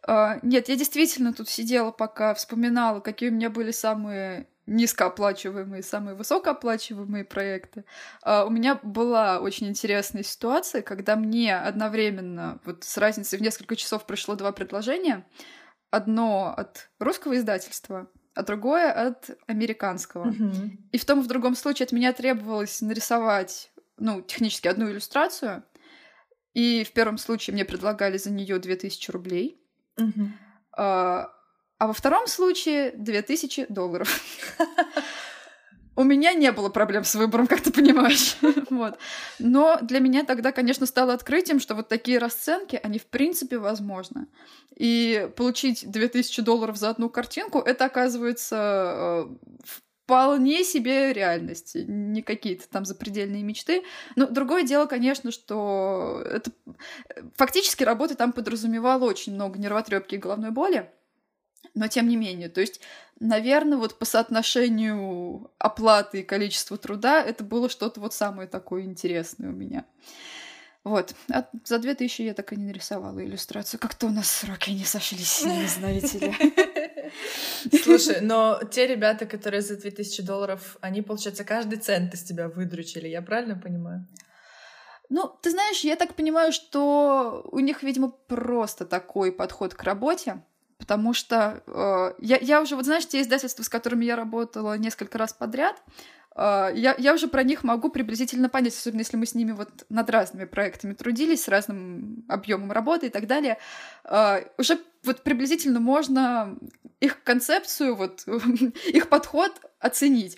Uh, 0.08 0.40
нет, 0.42 0.68
я 0.70 0.76
действительно 0.76 1.34
тут 1.34 1.48
сидела, 1.48 1.92
пока 1.92 2.34
вспоминала, 2.34 3.02
какие 3.02 3.30
у 3.30 3.34
меня 3.34 3.50
были 3.50 3.72
самые 3.72 4.48
низкооплачиваемые, 4.66 5.84
самые 5.84 6.16
высокооплачиваемые 6.16 7.24
проекты. 7.24 7.86
Uh, 8.26 8.46
у 8.46 8.50
меня 8.50 8.80
была 8.82 9.40
очень 9.40 9.68
интересная 9.68 10.24
ситуация, 10.24 10.82
когда 10.82 11.16
мне 11.16 11.56
одновременно, 11.56 12.60
вот 12.66 12.84
с 12.84 12.98
разницей 12.98 13.38
в 13.38 13.42
несколько 13.42 13.76
часов 13.76 14.06
пришло 14.06 14.36
два 14.36 14.52
предложения. 14.52 15.26
Одно 15.92 16.54
от 16.56 16.90
русского 17.00 17.38
издательства, 17.38 18.10
а 18.34 18.44
другое 18.44 18.92
от 18.92 19.30
американского. 19.48 20.32
Mm-hmm. 20.32 20.70
И 20.94 20.98
в 20.98 21.06
том 21.06 21.20
и 21.20 21.24
в 21.24 21.28
другом 21.28 21.56
случае 21.56 21.86
от 21.86 21.92
меня 21.92 22.14
требовалось 22.14 22.82
нарисовать, 22.82 23.72
ну, 23.98 24.22
технически 24.22 24.68
одну 24.68 24.90
иллюстрацию. 24.90 25.64
И 26.54 26.84
в 26.84 26.92
первом 26.94 27.18
случае 27.18 27.54
мне 27.54 27.66
предлагали 27.66 28.18
за 28.18 28.32
нее 28.32 28.58
2000 28.58 29.12
рублей. 29.12 29.62
А, 30.74 31.30
а 31.78 31.88
во 31.88 31.94
втором 31.94 32.28
случае 32.28 32.92
2000 32.92 33.68
долларов. 33.70 34.22
У 35.96 36.04
меня 36.04 36.34
не 36.34 36.52
было 36.52 36.70
проблем 36.70 37.04
с 37.04 37.16
выбором, 37.16 37.48
как 37.48 37.62
ты 37.62 37.72
понимаешь. 37.72 38.38
вот. 38.70 38.98
Но 39.40 39.78
для 39.82 40.00
меня 40.00 40.24
тогда, 40.24 40.52
конечно, 40.52 40.86
стало 40.86 41.14
открытием, 41.14 41.60
что 41.60 41.76
вот 41.76 41.90
такие 41.90 42.18
расценки, 42.18 42.80
они 42.82 42.98
в 42.98 43.08
принципе 43.08 43.58
возможны. 43.58 44.28
И 44.76 45.30
получить 45.36 45.90
2000 45.90 46.42
долларов 46.42 46.78
за 46.78 46.90
одну 46.90 47.10
картинку, 47.10 47.60
это 47.60 47.86
оказывается 47.86 49.28
э, 49.36 49.66
вполне 50.12 50.66
себе 50.66 51.14
реальность, 51.14 51.72
не 51.74 52.22
какие-то 52.22 52.68
там 52.68 52.84
запредельные 52.84 53.44
мечты. 53.44 53.84
Но 54.18 54.28
другое 54.28 54.64
дело, 54.64 54.86
конечно, 54.86 55.32
что 55.32 56.22
это 56.30 56.52
фактически 57.38 57.86
работа 57.86 58.16
там 58.16 58.34
подразумевала 58.34 59.06
очень 59.06 59.34
много 59.34 59.58
нервотрепки 59.58 60.16
и 60.16 60.18
головной 60.18 60.52
боли. 60.52 60.92
Но 61.76 61.88
тем 61.88 62.10
не 62.10 62.18
менее, 62.18 62.50
то 62.50 62.60
есть, 62.60 62.82
наверное, 63.22 63.78
вот 63.78 63.98
по 64.00 64.04
соотношению 64.04 65.50
оплаты 65.58 66.20
и 66.20 66.24
количества 66.24 66.76
труда 66.76 67.24
это 67.24 67.46
было 67.46 67.70
что-то 67.70 68.02
вот 68.02 68.14
самое 68.14 68.50
такое 68.50 68.82
интересное 68.82 69.48
у 69.48 69.54
меня. 69.54 69.86
Вот. 70.84 71.14
А 71.32 71.46
за 71.64 71.78
две 71.78 71.94
тысячи 71.94 72.24
я 72.24 72.34
так 72.34 72.54
и 72.54 72.56
не 72.56 72.66
нарисовала 72.66 73.24
иллюстрацию. 73.24 73.80
Как-то 73.80 74.08
у 74.08 74.10
нас 74.10 74.30
сроки 74.30 74.72
не 74.72 74.84
сошлись, 74.84 75.44
не 75.46 75.68
знаете 75.68 76.18
ли. 76.18 77.12
Слушай, 77.84 78.22
но 78.22 78.60
те 78.72 78.88
ребята, 78.88 79.28
которые 79.28 79.62
за 79.62 79.78
2000 79.78 80.24
долларов, 80.24 80.78
они, 80.82 81.02
получается, 81.04 81.44
каждый 81.44 81.78
цент 81.78 82.14
из 82.14 82.24
тебя 82.24 82.48
выдручили, 82.48 83.08
я 83.08 83.22
правильно 83.22 83.56
понимаю? 83.56 84.08
Ну, 85.10 85.28
ты 85.42 85.52
знаешь, 85.52 85.82
я 85.82 85.98
так 85.98 86.16
понимаю, 86.16 86.52
что 86.52 87.48
у 87.52 87.60
них, 87.60 87.84
видимо, 87.84 88.10
просто 88.10 88.86
такой 88.86 89.32
подход 89.32 89.74
к 89.74 89.84
работе 89.84 90.42
потому 90.82 91.14
что 91.14 91.62
э, 91.68 92.14
я, 92.26 92.38
я 92.38 92.60
уже, 92.60 92.76
вот 92.76 92.86
знаешь, 92.86 93.08
те 93.08 93.22
издательства, 93.22 93.62
с 93.62 93.70
которыми 93.70 94.04
я 94.04 94.16
работала 94.16 94.76
несколько 94.80 95.20
раз 95.20 95.32
подряд, 95.32 95.80
я, 96.36 96.96
я 96.98 97.14
уже 97.14 97.28
про 97.28 97.44
них 97.44 97.64
могу 97.64 97.90
приблизительно 97.90 98.48
понять, 98.50 98.74
особенно 98.74 99.02
если 99.02 99.18
мы 99.18 99.26
с 99.26 99.36
ними 99.36 99.52
вот 99.52 99.70
над 99.90 100.10
разными 100.10 100.46
проектами 100.46 100.94
трудились, 100.94 101.44
с 101.44 101.48
разным 101.48 102.26
объемом 102.30 102.72
работы 102.72 103.08
и 103.08 103.10
так 103.10 103.28
далее, 103.28 103.58
э, 104.06 104.46
уже 104.58 104.80
вот 105.04 105.24
приблизительно 105.24 105.80
можно 105.80 106.58
их 107.00 107.24
концепцию, 107.24 107.96
вот 107.96 108.24
их 108.88 109.10
подход 109.10 109.52
оценить. 109.80 110.38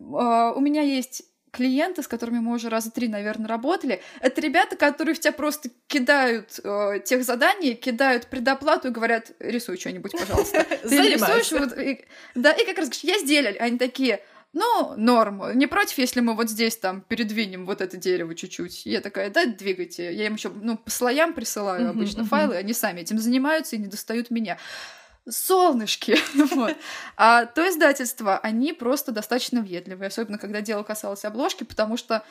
Э, 0.00 0.52
у 0.54 0.60
меня 0.60 0.82
есть 0.82 1.24
клиенты, 1.50 2.02
с 2.02 2.08
которыми 2.08 2.40
мы 2.40 2.54
уже 2.54 2.68
раза 2.68 2.90
три, 2.90 3.08
наверное, 3.08 3.48
работали, 3.48 4.02
это 4.20 4.40
ребята, 4.40 4.76
которые 4.76 5.14
в 5.14 5.20
тебя 5.20 5.32
просто 5.32 5.70
кидают 5.86 6.60
э, 6.62 7.00
тех 7.04 7.24
заданий, 7.24 7.74
кидают 7.74 8.26
предоплату 8.26 8.88
и 8.88 8.90
говорят, 8.90 9.30
рисуй 9.38 9.78
что-нибудь, 9.78 10.12
пожалуйста. 10.12 10.64
Ты 10.82 11.08
рисуешь, 11.10 11.52
вот, 11.52 11.78
и, 11.78 12.04
да, 12.34 12.50
и 12.52 12.66
как 12.66 12.78
раз 12.78 12.88
говоришь, 12.88 13.04
я 13.04 13.18
сделали. 13.20 13.56
Они 13.58 13.78
такие, 13.78 14.20
ну, 14.54 14.94
норм. 14.96 15.58
Не 15.58 15.66
против, 15.66 15.98
если 15.98 16.20
мы 16.20 16.34
вот 16.34 16.48
здесь 16.48 16.76
там 16.76 17.00
передвинем 17.02 17.66
вот 17.66 17.80
это 17.80 17.96
дерево 17.96 18.34
чуть-чуть. 18.34 18.86
Я 18.86 19.00
такая, 19.00 19.28
да, 19.30 19.46
двигайте. 19.46 20.14
Я 20.14 20.26
им 20.26 20.34
еще, 20.34 20.48
ну, 20.48 20.78
по 20.78 20.90
слоям 20.90 21.34
присылаю 21.34 21.90
обычно 21.90 22.24
файлы, 22.24 22.56
они 22.56 22.72
сами 22.72 23.00
этим 23.00 23.18
занимаются 23.18 23.74
и 23.74 23.80
не 23.80 23.88
достают 23.88 24.30
меня 24.30 24.56
солнышки. 25.28 26.16
вот. 26.54 26.76
А 27.16 27.46
то 27.46 27.68
издательство, 27.68 28.38
они 28.38 28.72
просто 28.72 29.10
достаточно 29.10 29.60
въедливые, 29.60 30.06
особенно 30.06 30.38
когда 30.38 30.60
дело 30.60 30.84
касалось 30.84 31.24
обложки, 31.24 31.64
потому 31.64 31.96
что 31.96 32.24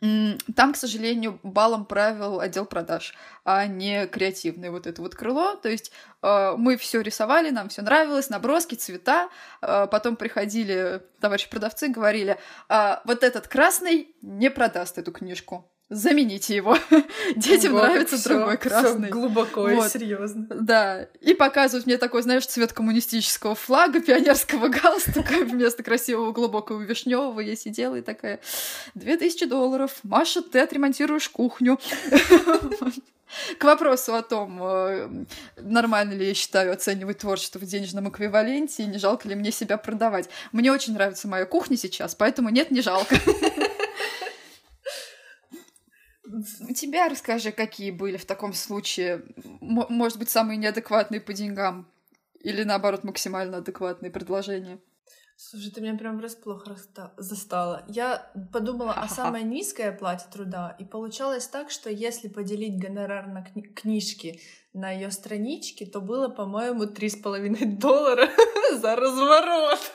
там, 0.00 0.72
к 0.72 0.76
сожалению, 0.76 1.40
балом 1.42 1.84
правил 1.84 2.38
отдел 2.38 2.66
продаж, 2.66 3.14
а 3.44 3.66
не 3.66 4.06
креативное 4.06 4.70
вот 4.70 4.86
это 4.86 5.02
вот 5.02 5.14
крыло. 5.14 5.56
То 5.56 5.68
есть 5.68 5.90
э, 6.22 6.54
мы 6.56 6.76
все 6.76 7.00
рисовали, 7.00 7.50
нам 7.50 7.68
все 7.68 7.82
нравилось, 7.82 8.30
наброски, 8.30 8.76
цвета. 8.76 9.28
Э, 9.60 9.88
потом 9.90 10.14
приходили 10.14 11.02
товарищи 11.20 11.50
продавцы, 11.50 11.88
говорили, 11.88 12.38
э, 12.68 12.96
вот 13.04 13.24
этот 13.24 13.48
красный 13.48 14.14
не 14.22 14.50
продаст 14.50 14.98
эту 14.98 15.10
книжку 15.10 15.68
замените 15.90 16.54
его. 16.54 16.76
Детям 17.36 17.72
вот, 17.72 17.82
нравится 17.82 18.16
всё, 18.16 18.30
другой 18.30 18.56
красный. 18.58 19.08
Всё 19.08 19.12
глубоко 19.12 19.62
вот. 19.62 19.86
и 19.86 19.88
серьезно. 19.88 20.46
Да. 20.50 21.04
И 21.20 21.34
показывают 21.34 21.86
мне 21.86 21.96
такой, 21.96 22.22
знаешь, 22.22 22.46
цвет 22.46 22.72
коммунистического 22.72 23.54
флага, 23.54 24.00
пионерского 24.08 24.68
галстука 24.68 25.44
вместо 25.44 25.82
красивого 25.82 26.32
глубокого 26.32 26.80
вишневого. 26.80 27.40
Я 27.40 27.56
сидела 27.56 27.96
и 27.96 28.02
такая, 28.02 28.40
две 28.94 29.16
тысячи 29.16 29.46
долларов. 29.46 29.96
Маша, 30.02 30.42
ты 30.42 30.60
отремонтируешь 30.60 31.28
кухню. 31.28 31.78
К 33.58 33.64
вопросу 33.64 34.14
о 34.14 34.22
том, 34.22 34.58
э, 34.62 35.24
нормально 35.58 36.14
ли 36.14 36.28
я 36.28 36.34
считаю 36.34 36.72
оценивать 36.72 37.18
творчество 37.18 37.58
в 37.58 37.64
денежном 37.64 38.08
эквиваленте 38.08 38.84
и 38.84 38.86
не 38.86 38.96
жалко 38.96 39.28
ли 39.28 39.34
мне 39.34 39.52
себя 39.52 39.76
продавать. 39.76 40.30
Мне 40.52 40.72
очень 40.72 40.94
нравится 40.94 41.28
моя 41.28 41.44
кухня 41.44 41.76
сейчас, 41.76 42.14
поэтому 42.14 42.48
нет, 42.48 42.70
не 42.70 42.80
жалко. 42.80 43.16
У 46.68 46.72
тебя 46.74 47.08
расскажи, 47.08 47.52
какие 47.52 47.90
были 47.90 48.16
в 48.16 48.26
таком 48.26 48.52
случае, 48.52 49.24
может 49.60 50.18
быть, 50.18 50.28
самые 50.28 50.56
неадекватные 50.56 51.20
по 51.20 51.32
деньгам 51.32 51.90
или, 52.40 52.64
наоборот, 52.64 53.04
максимально 53.04 53.58
адекватные 53.58 54.10
предложения? 54.10 54.78
Слушай, 55.40 55.70
ты 55.70 55.80
меня 55.80 55.96
прям 55.96 56.18
врасплох 56.18 56.66
застала. 57.16 57.84
Я 57.88 58.28
подумала 58.52 58.92
о 58.92 59.08
самой 59.08 59.44
низкой 59.44 59.90
оплате 59.90 60.26
труда, 60.32 60.76
и 60.80 60.84
получалось 60.84 61.46
так, 61.46 61.70
что 61.70 61.88
если 61.90 62.26
поделить 62.26 62.80
гонорар 62.80 63.28
на 63.28 63.44
кни- 63.44 63.72
книжки 63.72 64.40
на 64.72 64.90
ее 64.90 65.12
страничке, 65.12 65.86
то 65.86 66.00
было, 66.00 66.28
по-моему, 66.28 66.86
три 66.86 67.08
с 67.08 67.16
половиной 67.16 67.66
доллара 67.78 68.28
за 68.76 68.96
разворот. 68.96 69.80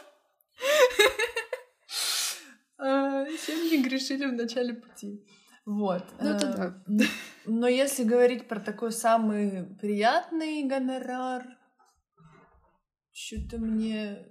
А, 2.85 3.25
чем 3.45 3.63
не 3.69 3.81
грешили 3.81 4.25
в 4.25 4.33
начале 4.33 4.73
пути. 4.73 5.25
Вот. 5.65 6.03
Ну, 6.19 6.29
это 6.29 6.81
да. 6.87 7.05
Но 7.45 7.67
если 7.67 8.03
говорить 8.03 8.47
про 8.47 8.59
такой 8.59 8.91
самый 8.91 9.63
приятный 9.79 10.63
гонорар, 10.63 11.45
что-то 13.11 13.59
мне 13.59 14.27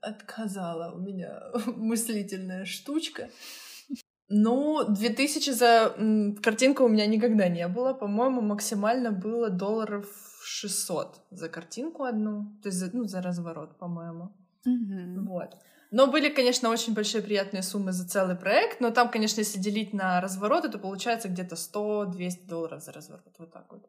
отказала 0.00 0.94
у 0.94 0.98
меня 0.98 1.40
мыслительная 1.66 2.64
штучка. 2.64 3.28
Ну, 4.32 4.84
2000 4.84 5.50
за 5.50 5.94
картинку 6.40 6.84
у 6.84 6.88
меня 6.88 7.06
никогда 7.06 7.48
не 7.48 7.66
было. 7.66 7.92
По-моему, 7.94 8.40
максимально 8.40 9.10
было 9.10 9.50
долларов 9.50 10.06
600 10.44 11.26
за 11.30 11.48
картинку 11.48 12.04
одну. 12.04 12.56
То 12.62 12.68
есть, 12.68 12.94
ну, 12.94 13.04
за 13.04 13.22
разворот, 13.22 13.76
по-моему. 13.78 14.32
Mm-hmm. 14.66 15.26
Вот. 15.26 15.56
Но 15.90 16.06
были, 16.06 16.28
конечно, 16.28 16.70
очень 16.70 16.94
большие 16.94 17.22
приятные 17.22 17.62
суммы 17.62 17.92
за 17.92 18.08
целый 18.08 18.36
проект, 18.36 18.80
но 18.80 18.90
там, 18.90 19.10
конечно, 19.10 19.40
если 19.40 19.58
делить 19.58 19.92
на 19.92 20.20
развороты, 20.20 20.68
то 20.68 20.78
получается 20.78 21.28
где-то 21.28 21.56
100-200 21.56 22.46
долларов 22.46 22.82
за 22.82 22.92
разворот, 22.92 23.34
вот 23.38 23.52
так 23.52 23.66
вот. 23.72 23.86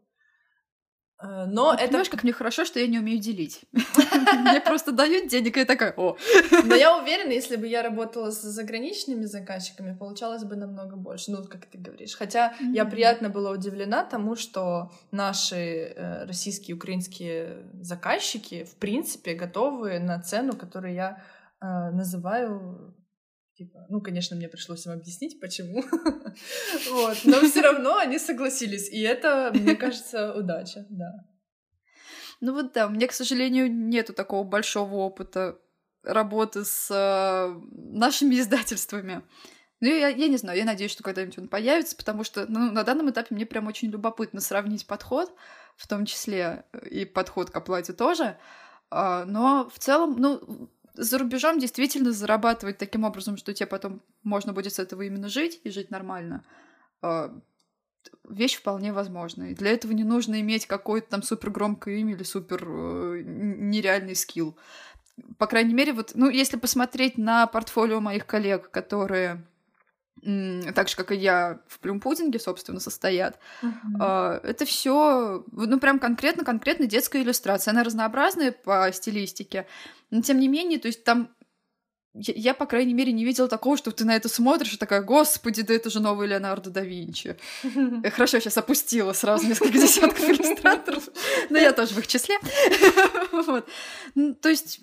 Э, 1.22 1.46
но 1.46 1.66
вот 1.66 1.76
это... 1.76 1.88
Понимаешь, 1.88 2.10
как 2.10 2.24
мне 2.24 2.34
хорошо, 2.34 2.66
что 2.66 2.80
я 2.80 2.88
не 2.88 3.00
умею 3.00 3.20
делить. 3.20 3.62
Мне 3.72 4.62
просто 4.62 4.92
дают 4.92 5.30
денег, 5.30 5.58
и 5.58 5.60
я 5.60 5.66
такая, 5.66 5.94
о. 5.96 6.18
Но 6.66 6.76
я 6.76 6.98
уверена, 6.98 7.32
если 7.32 7.56
бы 7.56 7.68
я 7.68 7.84
работала 7.84 8.32
с 8.32 8.42
заграничными 8.42 9.26
заказчиками, 9.26 9.96
получалось 9.96 10.44
бы 10.44 10.56
намного 10.56 10.96
больше, 10.96 11.32
ну, 11.32 11.44
как 11.44 11.66
ты 11.66 11.78
говоришь. 11.78 12.16
Хотя 12.16 12.54
я 12.74 12.86
приятно 12.86 13.30
была 13.30 13.52
удивлена 13.52 14.04
тому, 14.04 14.36
что 14.36 14.92
наши 15.12 15.56
э, 15.56 16.26
российские, 16.26 16.76
украинские 16.76 17.66
заказчики, 17.82 18.64
в 18.64 18.76
принципе, 18.76 19.34
готовы 19.34 20.00
на 20.00 20.20
цену, 20.20 20.54
которую 20.54 20.94
я 20.94 21.22
называю 21.62 22.96
типа, 23.58 23.86
ну, 23.90 24.02
конечно, 24.02 24.36
мне 24.36 24.48
пришлось 24.48 24.86
им 24.86 24.94
объяснить, 24.94 25.40
почему, 25.40 25.84
вот, 26.92 27.18
но 27.26 27.42
все 27.42 27.62
равно 27.70 27.98
они 27.98 28.18
согласились, 28.18 28.90
и 28.90 29.02
это, 29.02 29.52
мне 29.54 29.76
кажется, 29.76 30.34
удача, 30.34 30.86
да. 30.90 31.12
Ну 32.40 32.54
вот 32.54 32.74
да, 32.74 32.88
у 32.88 32.90
меня, 32.90 33.08
к 33.08 33.14
сожалению, 33.14 33.72
нету 33.72 34.14
такого 34.14 34.44
большого 34.44 34.96
опыта 34.96 35.60
работы 36.04 36.66
с 36.66 36.90
э, 36.90 37.62
нашими 37.72 38.40
издательствами. 38.40 39.22
Ну, 39.80 39.88
я, 39.88 40.08
я 40.08 40.28
не 40.28 40.38
знаю, 40.38 40.58
я 40.58 40.66
надеюсь, 40.66 40.92
что 40.92 41.04
когда-нибудь 41.04 41.38
он 41.38 41.48
появится, 41.48 41.96
потому 41.96 42.24
что 42.24 42.48
ну, 42.48 42.72
на 42.72 42.84
данном 42.84 43.12
этапе 43.12 43.36
мне 43.36 43.46
прям 43.46 43.68
очень 43.68 43.92
любопытно 43.92 44.42
сравнить 44.42 44.88
подход, 44.88 45.32
в 45.76 45.88
том 45.88 46.06
числе 46.06 46.66
и 46.90 47.06
подход 47.06 47.52
к 47.52 47.56
оплате 47.56 47.94
тоже. 47.94 48.38
А, 48.90 49.26
но 49.26 49.70
в 49.70 49.78
целом, 49.78 50.16
ну, 50.18 50.72
за 51.02 51.18
рубежом 51.18 51.58
действительно 51.58 52.12
зарабатывать 52.12 52.78
таким 52.78 53.04
образом, 53.04 53.36
что 53.36 53.54
тебе 53.54 53.66
потом 53.66 54.04
можно 54.22 54.54
будет 54.54 54.74
с 54.74 54.80
этого 54.80 55.02
именно 55.02 55.30
жить 55.30 55.60
и 55.64 55.72
жить 55.72 55.90
нормально, 55.90 56.46
а, 57.02 57.36
вещь 58.30 58.56
вполне 58.56 58.94
возможна. 58.94 59.52
И 59.52 59.56
для 59.56 59.72
этого 59.72 59.94
не 59.94 60.04
нужно 60.04 60.40
иметь 60.42 60.68
какое-то 60.68 61.10
там 61.10 61.24
супер 61.24 61.50
громкое 61.50 61.98
имя 61.98 62.14
или 62.14 62.22
супер 62.22 62.64
э, 62.64 63.24
нереальный 63.26 64.16
скилл. 64.16 64.56
По 65.40 65.48
крайней 65.48 65.74
мере, 65.74 65.94
вот, 65.94 66.12
ну, 66.14 66.30
если 66.30 66.58
посмотреть 66.58 67.18
на 67.18 67.48
портфолио 67.48 68.00
моих 68.00 68.28
коллег, 68.28 68.70
которые 68.70 69.44
так 70.76 70.88
же, 70.88 70.96
как 70.96 71.12
и 71.12 71.16
я 71.16 71.60
в 71.68 71.80
плюмпудинге, 71.80 72.40
собственно, 72.40 72.80
состоят. 72.80 73.40
Uh-huh. 73.64 74.40
Это 74.44 74.66
все, 74.66 75.44
ну, 75.52 75.80
прям 75.80 76.00
конкретно-конкретно 76.00 76.86
детская 76.86 77.24
иллюстрация. 77.24 77.72
Она 77.72 77.84
разнообразная 77.84 78.52
по 78.52 78.92
стилистике, 78.92 79.66
но 80.12 80.22
тем 80.22 80.40
не 80.40 80.48
менее, 80.48 80.80
то 80.80 80.88
есть 80.88 81.04
там 81.04 81.30
я, 82.14 82.34
я, 82.36 82.54
по 82.54 82.66
крайней 82.66 82.94
мере, 82.94 83.14
не 83.14 83.24
видела 83.24 83.48
такого, 83.48 83.78
что 83.78 83.92
ты 83.92 84.04
на 84.04 84.16
это 84.16 84.28
смотришь 84.28 84.74
и 84.74 84.78
такая, 84.78 85.02
господи, 85.02 85.62
да 85.62 85.74
это 85.74 85.90
же 85.90 86.02
новый 86.02 86.28
Леонардо 86.28 86.70
да 86.70 86.82
Винчи. 86.82 87.38
Я 88.04 88.12
хорошо 88.12 88.40
сейчас 88.40 88.58
опустила 88.58 89.14
сразу 89.14 89.48
несколько 89.48 89.74
десятков 89.78 90.22
иллюстраторов, 90.22 91.08
но 91.50 91.58
я 91.58 91.72
тоже 91.72 91.94
в 91.94 92.00
их 92.00 92.08
числе. 92.08 92.36
Ну, 94.14 94.34
то 94.36 94.50
есть, 94.50 94.82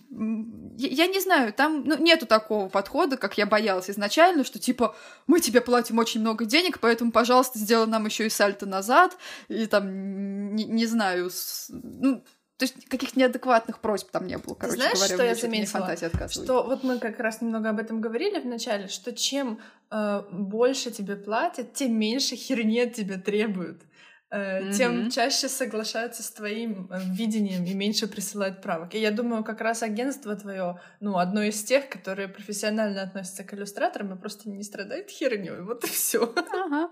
я, 0.79 1.07
не 1.07 1.21
знаю, 1.21 1.53
там 1.53 1.85
ну, 1.85 1.99
нету 1.99 2.27
такого 2.27 2.69
подхода, 2.69 3.17
как 3.17 3.37
я 3.37 3.45
боялась 3.45 3.91
изначально, 3.91 4.43
что 4.43 4.59
типа, 4.59 4.97
мы 5.27 5.41
тебе 5.41 5.61
платим 5.61 5.99
очень 5.99 6.21
много 6.21 6.47
денег, 6.47 6.79
поэтому, 6.81 7.13
пожалуйста, 7.13 7.59
сделай 7.59 7.87
нам 7.87 8.07
еще 8.07 8.27
и 8.27 8.31
сальто 8.31 8.65
назад, 8.65 9.17
и 9.49 9.67
там, 9.67 10.55
не, 10.55 10.87
знаю, 10.87 11.31
ну, 11.69 12.25
то 12.59 12.65
есть 12.65 12.89
каких-то 12.89 13.17
неадекватных 13.21 13.79
просьб 13.79 14.11
там 14.11 14.27
не 14.27 14.37
было, 14.37 14.55
короче 14.55 14.79
Знаешь, 14.79 14.95
говоря, 14.95 15.15
что 15.15 15.25
я 15.25 15.35
заметила? 15.37 15.97
Что 16.29 16.65
вот 16.65 16.83
мы 16.83 16.99
как 16.99 17.21
раз 17.21 17.41
немного 17.41 17.71
об 17.71 17.79
этом 17.79 18.01
говорили 18.01 18.41
в 18.41 18.47
начале, 18.47 18.89
что 18.89 19.13
чем 19.13 19.61
э, 19.93 20.25
больше 20.33 20.91
тебе 20.91 21.15
платят, 21.15 21.73
тем 21.75 21.97
меньше 21.97 22.35
херни 22.35 22.81
от 22.81 22.95
тебя 22.95 23.17
требуют 23.17 23.83
mm-hmm. 24.31 24.73
тем 24.73 25.11
чаще 25.11 25.49
соглашаются 25.49 26.23
с 26.23 26.31
твоим 26.31 26.89
э, 26.91 27.01
видением 27.13 27.65
и 27.65 27.75
меньше 27.75 28.07
присылают 28.07 28.61
правок. 28.61 28.95
И 28.95 28.99
я 28.99 29.11
думаю, 29.11 29.45
как 29.45 29.61
раз 29.61 29.83
агентство 29.83 30.37
твое, 30.37 30.81
ну, 31.01 31.19
одно 31.19 31.43
из 31.43 31.63
тех, 31.63 31.89
которые 31.89 32.29
профессионально 32.29 33.03
относятся 33.03 33.45
к 33.45 33.55
иллюстраторам 33.55 34.15
и 34.15 34.19
просто 34.19 34.49
не 34.49 34.63
страдают 34.63 35.11
херней. 35.11 35.61
Вот 35.61 35.85
и 35.85 35.87
все. 35.89 36.33
Ага. 36.53 36.91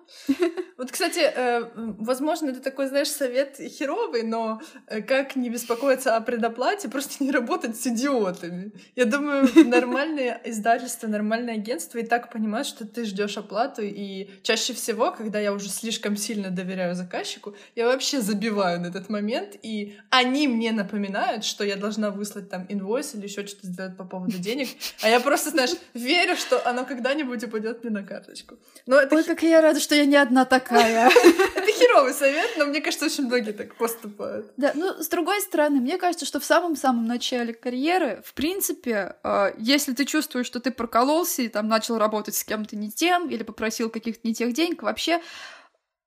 Вот, 0.79 0.91
кстати, 0.91 1.21
э, 1.21 1.71
возможно, 1.75 2.51
это 2.51 2.61
такой, 2.61 2.87
знаешь, 2.87 3.09
совет 3.09 3.57
херовый, 3.59 4.23
но 4.23 4.61
как 5.09 5.37
не 5.37 5.51
беспокоиться 5.51 6.17
о 6.17 6.21
предоплате, 6.21 6.89
просто 6.89 7.23
не 7.25 7.31
работать 7.31 7.81
с 7.81 7.87
идиотами. 7.87 8.73
Я 8.95 9.05
думаю, 9.05 9.49
нормальные 9.67 10.41
издательства, 10.45 11.07
нормальные 11.07 11.55
агентства 11.55 11.99
и 11.99 12.07
так 12.07 12.31
понимают, 12.33 12.67
что 12.67 12.87
ты 12.87 13.05
ждешь 13.05 13.37
оплату, 13.37 13.83
и 13.83 14.31
чаще 14.43 14.73
всего, 14.73 15.13
когда 15.13 15.39
я 15.39 15.53
уже 15.53 15.69
слишком 15.69 16.17
сильно 16.17 16.51
доверяю 16.51 16.95
заказчику, 16.95 17.26
заказчику, 17.27 17.55
я 17.75 17.87
вообще 17.87 18.21
забиваю 18.21 18.81
на 18.81 18.87
этот 18.87 19.09
момент, 19.09 19.57
и 19.63 19.97
они 20.11 20.49
мне 20.49 20.73
напоминают, 20.73 21.45
что 21.45 21.65
я 21.65 21.77
должна 21.77 22.11
выслать 22.11 22.49
там 22.49 22.67
инвойс 22.69 23.15
или 23.15 23.25
еще 23.25 23.47
что-то 23.47 23.67
сделать 23.67 23.97
по 23.97 24.05
поводу 24.05 24.39
денег, 24.39 24.69
а 25.03 25.09
я 25.09 25.21
просто, 25.21 25.51
знаешь, 25.51 25.71
верю, 25.95 26.37
что 26.37 26.67
оно 26.69 26.85
когда-нибудь 26.85 27.45
упадет 27.45 27.85
мне 27.85 27.93
на 27.93 28.03
карточку. 28.03 28.57
Но 28.87 28.97
это 28.97 29.17
Ой, 29.17 29.25
как 29.25 29.43
я 29.43 29.61
рада, 29.61 29.81
что 29.81 29.95
я 29.95 30.05
не 30.05 30.17
одна 30.17 30.45
такая. 30.45 31.11
Это 31.57 31.73
херовый 31.73 32.13
совет, 32.13 32.51
но 32.57 32.67
мне 32.67 32.81
кажется, 32.81 33.07
очень 33.07 33.25
многие 33.27 33.53
так 33.53 33.75
поступают. 33.77 34.53
Да, 34.57 34.73
ну, 34.75 35.03
с 35.03 35.09
другой 35.09 35.41
стороны, 35.41 35.81
мне 35.81 35.99
кажется, 35.99 36.27
что 36.27 36.39
в 36.41 36.45
самом-самом 36.45 37.07
начале 37.07 37.53
карьеры, 37.53 38.23
в 38.25 38.35
принципе, 38.35 39.17
а, 39.23 39.53
если 39.59 39.93
ты 39.93 40.05
чувствуешь, 40.05 40.47
что 40.47 40.61
ты 40.61 40.71
прокололся 40.71 41.43
и 41.43 41.49
там 41.49 41.69
начал 41.69 41.99
работать 41.99 42.35
с 42.35 42.45
кем-то 42.45 42.77
не 42.77 42.91
тем, 42.91 43.29
или 43.29 43.43
попросил 43.43 43.91
каких-то 43.91 44.27
не 44.27 44.35
тех 44.35 44.53
денег, 44.53 44.83
вообще, 44.83 45.21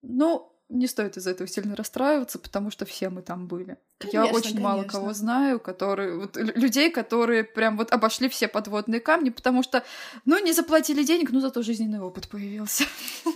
ну, 0.02 0.50
не 0.70 0.88
стоит 0.88 1.18
из-за 1.18 1.32
этого 1.32 1.48
сильно 1.50 1.76
расстраиваться, 1.76 2.40
потому 2.40 2.70
что 2.70 2.86
все 2.86 3.10
мы 3.10 3.22
там 3.22 3.48
были. 3.48 3.78
Конечно, 3.98 4.18
Я 4.18 4.26
очень 4.26 4.42
конечно. 4.42 4.62
мало 4.62 4.84
кого 4.84 5.14
знаю, 5.14 5.60
которые 5.60 6.18
вот, 6.18 6.38
людей, 6.38 6.92
которые 6.92 7.44
прям 7.44 7.76
вот 7.76 7.92
обошли 7.92 8.30
все 8.30 8.48
подводные 8.48 9.02
камни, 9.02 9.32
потому 9.32 9.64
что, 9.64 9.84
ну, 10.26 10.44
не 10.44 10.54
заплатили 10.54 11.04
денег, 11.04 11.32
ну, 11.32 11.42
зато 11.42 11.64
жизненный 11.64 12.00
опыт 12.00 12.30
появился. 12.30 12.86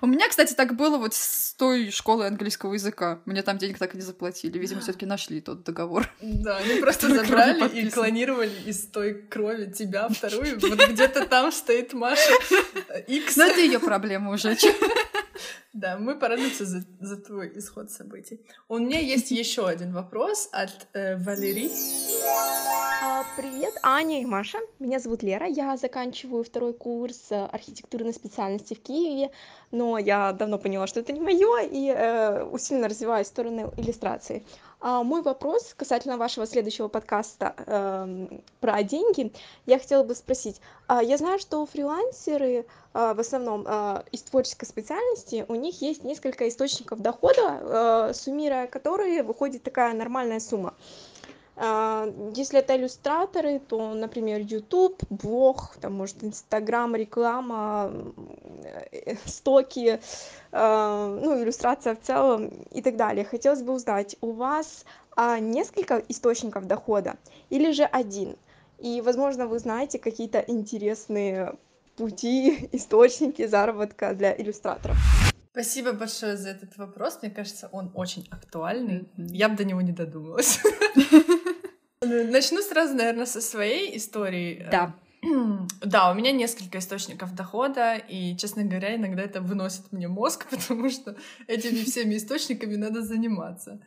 У 0.00 0.06
меня, 0.06 0.28
кстати, 0.28 0.52
так 0.54 0.76
было 0.76 0.98
вот 0.98 1.14
с 1.14 1.54
той 1.54 1.90
школой 1.90 2.26
английского 2.26 2.74
языка. 2.74 3.20
Мне 3.24 3.42
там 3.42 3.58
денег 3.58 3.78
так 3.78 3.94
и 3.94 3.96
не 3.96 4.02
заплатили. 4.02 4.58
Видимо, 4.58 4.80
все 4.80 4.92
таки 4.92 5.06
нашли 5.06 5.40
тот 5.40 5.64
договор. 5.64 6.12
Да, 6.20 6.58
они 6.58 6.74
просто 6.80 7.08
забрали 7.08 7.68
и 7.68 7.88
клонировали 7.90 8.52
из 8.66 8.86
той 8.86 9.14
крови 9.14 9.72
тебя 9.72 10.08
вторую. 10.08 10.58
Вот 10.60 10.88
где-то 10.88 11.26
там 11.26 11.52
стоит 11.52 11.92
Маша 11.92 12.32
X. 13.06 13.36
Но 13.36 13.44
это 13.44 13.60
ее 13.60 13.80
проблема 13.80 14.32
уже. 14.32 14.56
Да, 15.72 15.96
мы 15.96 16.18
порадуемся 16.18 16.66
за, 16.66 16.84
за 17.00 17.16
твой 17.16 17.50
исход 17.58 17.90
событий. 17.90 18.40
У 18.68 18.78
меня 18.78 18.98
есть 18.98 19.30
еще 19.30 19.66
один 19.66 19.92
вопрос 19.92 20.48
от 20.52 20.88
э, 20.92 21.16
Валерии. 21.16 21.70
А, 23.22 23.24
привет, 23.36 23.74
Аня 23.84 24.20
и 24.20 24.24
Маша. 24.24 24.58
Меня 24.80 24.98
зовут 24.98 25.22
Лера. 25.22 25.46
Я 25.46 25.76
заканчиваю 25.76 26.42
второй 26.42 26.72
курс 26.72 27.26
э, 27.30 27.44
архитектурной 27.44 28.12
специальности 28.12 28.74
в 28.74 28.82
Киеве, 28.82 29.30
но 29.70 29.96
я 29.96 30.32
давно 30.32 30.58
поняла, 30.58 30.88
что 30.88 30.98
это 30.98 31.12
не 31.12 31.20
мое, 31.20 31.60
и 31.60 31.86
э, 31.86 32.42
усиленно 32.42 32.88
развиваю 32.88 33.24
стороны 33.24 33.70
иллюстрации. 33.76 34.44
А 34.80 35.04
мой 35.04 35.22
вопрос 35.22 35.72
касательно 35.76 36.16
вашего 36.16 36.48
следующего 36.48 36.88
подкаста 36.88 37.54
э, 37.58 38.38
про 38.58 38.82
деньги. 38.82 39.32
Я 39.66 39.78
хотела 39.78 40.02
бы 40.02 40.16
спросить. 40.16 40.60
Э, 40.88 40.98
я 41.00 41.16
знаю, 41.16 41.38
что 41.38 41.64
фрилансеры 41.64 42.66
э, 42.92 43.14
в 43.14 43.20
основном 43.20 43.64
э, 43.68 44.02
из 44.10 44.22
творческой 44.22 44.66
специальности, 44.66 45.44
у 45.46 45.54
них 45.54 45.80
есть 45.80 46.02
несколько 46.02 46.48
источников 46.48 47.00
дохода, 47.00 48.10
э, 48.10 48.14
суммируя 48.14 48.66
которые 48.66 49.22
выходит 49.22 49.62
такая 49.62 49.94
нормальная 49.94 50.40
сумма. 50.40 50.74
Если 51.54 52.60
это 52.60 52.76
иллюстраторы, 52.76 53.60
то, 53.60 53.92
например, 53.94 54.40
YouTube, 54.40 55.02
блог, 55.10 55.76
там, 55.80 55.92
может, 55.92 56.24
Инстаграм, 56.24 56.96
реклама, 56.96 57.92
э, 58.90 59.16
стоки, 59.26 60.00
э, 60.50 61.18
ну, 61.22 61.42
иллюстрация 61.42 61.94
в 61.94 62.00
целом 62.00 62.48
и 62.70 62.80
так 62.80 62.96
далее. 62.96 63.24
Хотелось 63.24 63.62
бы 63.62 63.74
узнать, 63.74 64.16
у 64.22 64.32
вас 64.32 64.84
а, 65.14 65.38
несколько 65.38 66.02
источников 66.08 66.66
дохода 66.66 67.16
или 67.50 67.72
же 67.72 67.84
один? 67.84 68.36
И, 68.78 69.00
возможно, 69.02 69.46
вы 69.46 69.58
знаете 69.58 69.98
какие-то 69.98 70.42
интересные 70.46 71.54
пути, 71.96 72.68
источники 72.72 73.46
заработка 73.46 74.14
для 74.14 74.34
иллюстраторов. 74.34 74.96
Спасибо 75.52 75.92
большое 75.92 76.38
за 76.38 76.48
этот 76.48 76.78
вопрос. 76.78 77.18
Мне 77.20 77.30
кажется, 77.30 77.68
он 77.72 77.90
очень 77.94 78.26
актуальный. 78.30 79.00
Mm-hmm. 79.00 79.26
Я 79.34 79.50
бы 79.50 79.56
до 79.56 79.64
него 79.64 79.82
не 79.82 79.92
додумалась. 79.92 80.60
Начну 82.30 82.62
сразу, 82.62 82.94
наверное, 82.94 83.26
со 83.26 83.40
своей 83.40 83.96
истории. 83.96 84.66
Да. 84.70 84.94
Да, 85.80 86.10
у 86.10 86.14
меня 86.14 86.32
несколько 86.32 86.78
источников 86.78 87.34
дохода, 87.34 87.94
и, 87.94 88.36
честно 88.36 88.64
говоря, 88.64 88.96
иногда 88.96 89.22
это 89.22 89.40
выносит 89.40 89.92
мне 89.92 90.08
мозг, 90.08 90.46
потому 90.50 90.90
что 90.90 91.16
этими 91.46 91.84
всеми 91.84 92.16
источниками 92.16 92.76
надо 92.76 93.02
заниматься. 93.02 93.80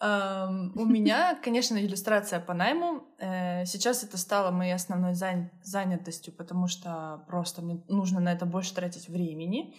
У 0.00 0.84
меня, 0.84 1.38
конечно, 1.44 1.76
иллюстрация 1.76 2.40
по 2.40 2.54
найму. 2.54 3.04
Uh, 3.20 3.66
сейчас 3.66 4.04
это 4.04 4.16
стало 4.16 4.52
моей 4.52 4.72
основной 4.72 5.12
зан- 5.12 5.50
занятостью, 5.62 6.32
потому 6.32 6.68
что 6.68 7.24
просто 7.26 7.62
мне 7.62 7.82
нужно 7.88 8.20
на 8.20 8.32
это 8.32 8.46
больше 8.46 8.74
тратить 8.74 9.08
времени. 9.08 9.74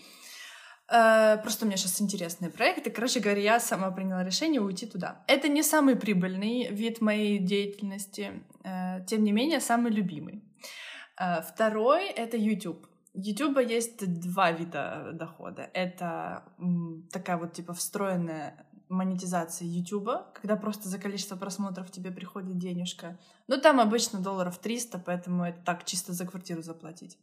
Uh, 0.91 1.39
просто 1.43 1.65
у 1.65 1.67
меня 1.67 1.77
сейчас 1.77 2.01
интересные 2.01 2.49
проекты. 2.49 2.89
Короче 2.89 3.19
говоря, 3.19 3.41
я 3.41 3.59
сама 3.59 3.91
приняла 3.91 4.23
решение 4.23 4.59
уйти 4.59 4.87
туда. 4.87 5.23
Это 5.27 5.47
не 5.47 5.61
самый 5.61 5.95
прибыльный 5.95 6.69
вид 6.71 6.99
моей 6.99 7.37
деятельности, 7.37 8.43
uh, 8.63 9.05
тем 9.05 9.23
не 9.23 9.31
менее, 9.31 9.59
самый 9.59 9.91
любимый. 9.91 10.43
Второй— 11.43 12.07
это 12.15 12.37
YouTube. 12.37 12.87
YouTube 13.13 13.59
есть 13.59 14.21
два 14.21 14.51
вида 14.51 15.09
дохода. 15.13 15.69
Это 15.73 16.43
такая 17.11 17.37
вот 17.37 17.51
типа 17.53 17.73
встроенная 17.73 18.65
монетизация 18.89 19.67
YouTube, 19.67 20.09
когда 20.33 20.55
просто 20.55 20.89
за 20.89 20.97
количество 20.97 21.35
просмотров 21.35 21.91
тебе 21.91 22.11
приходит 22.11 22.57
денежка. 22.57 23.19
Ну, 23.47 23.61
там 23.61 23.79
обычно 23.79 24.19
долларов 24.19 24.57
300, 24.57 24.99
поэтому 24.99 25.45
это 25.45 25.61
так, 25.63 25.85
чисто 25.85 26.13
за 26.13 26.25
квартиру 26.25 26.61
заплатить. 26.61 27.17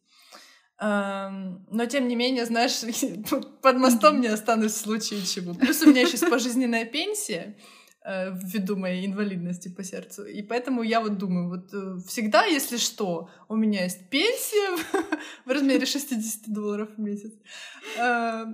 Но, 0.78 1.86
тем 1.88 2.08
не 2.08 2.16
менее, 2.16 2.44
знаешь, 2.44 2.80
под 3.62 3.76
мостом 3.76 4.20
не 4.20 4.28
останусь 4.28 4.72
в 4.72 4.76
случае 4.76 5.22
чего. 5.22 5.54
Плюс 5.54 5.82
у 5.82 5.88
меня 5.88 6.02
еще 6.02 6.12
есть 6.12 6.28
пожизненная 6.28 6.84
пенсия, 6.84 7.56
э, 8.04 8.30
ввиду 8.32 8.76
моей 8.76 9.06
инвалидности 9.06 9.68
по 9.68 9.82
сердцу. 9.82 10.26
И 10.26 10.42
поэтому 10.42 10.82
я 10.82 11.00
вот 11.00 11.16
думаю, 11.16 11.48
вот 11.48 11.72
э, 11.72 11.98
всегда, 12.06 12.44
если 12.44 12.76
что, 12.76 13.30
у 13.48 13.56
меня 13.56 13.84
есть 13.84 14.10
пенсия 14.10 14.76
в 15.46 15.50
размере 15.50 15.86
60 15.86 16.52
долларов 16.52 16.90
в 16.96 17.00
месяц. 17.00 17.32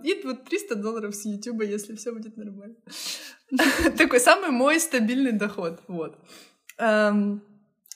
И 0.05 0.21
вот 0.25 0.45
300 0.45 0.77
долларов 0.77 1.17
с 1.17 1.25
YouTube, 1.25 1.63
если 1.63 1.97
все 1.97 2.13
будет 2.13 2.37
нормально. 2.37 2.77
Такой 3.99 4.21
самый 4.21 4.51
мой 4.51 4.79
стабильный 4.79 5.33
доход. 5.33 5.81
Вот. 5.89 6.19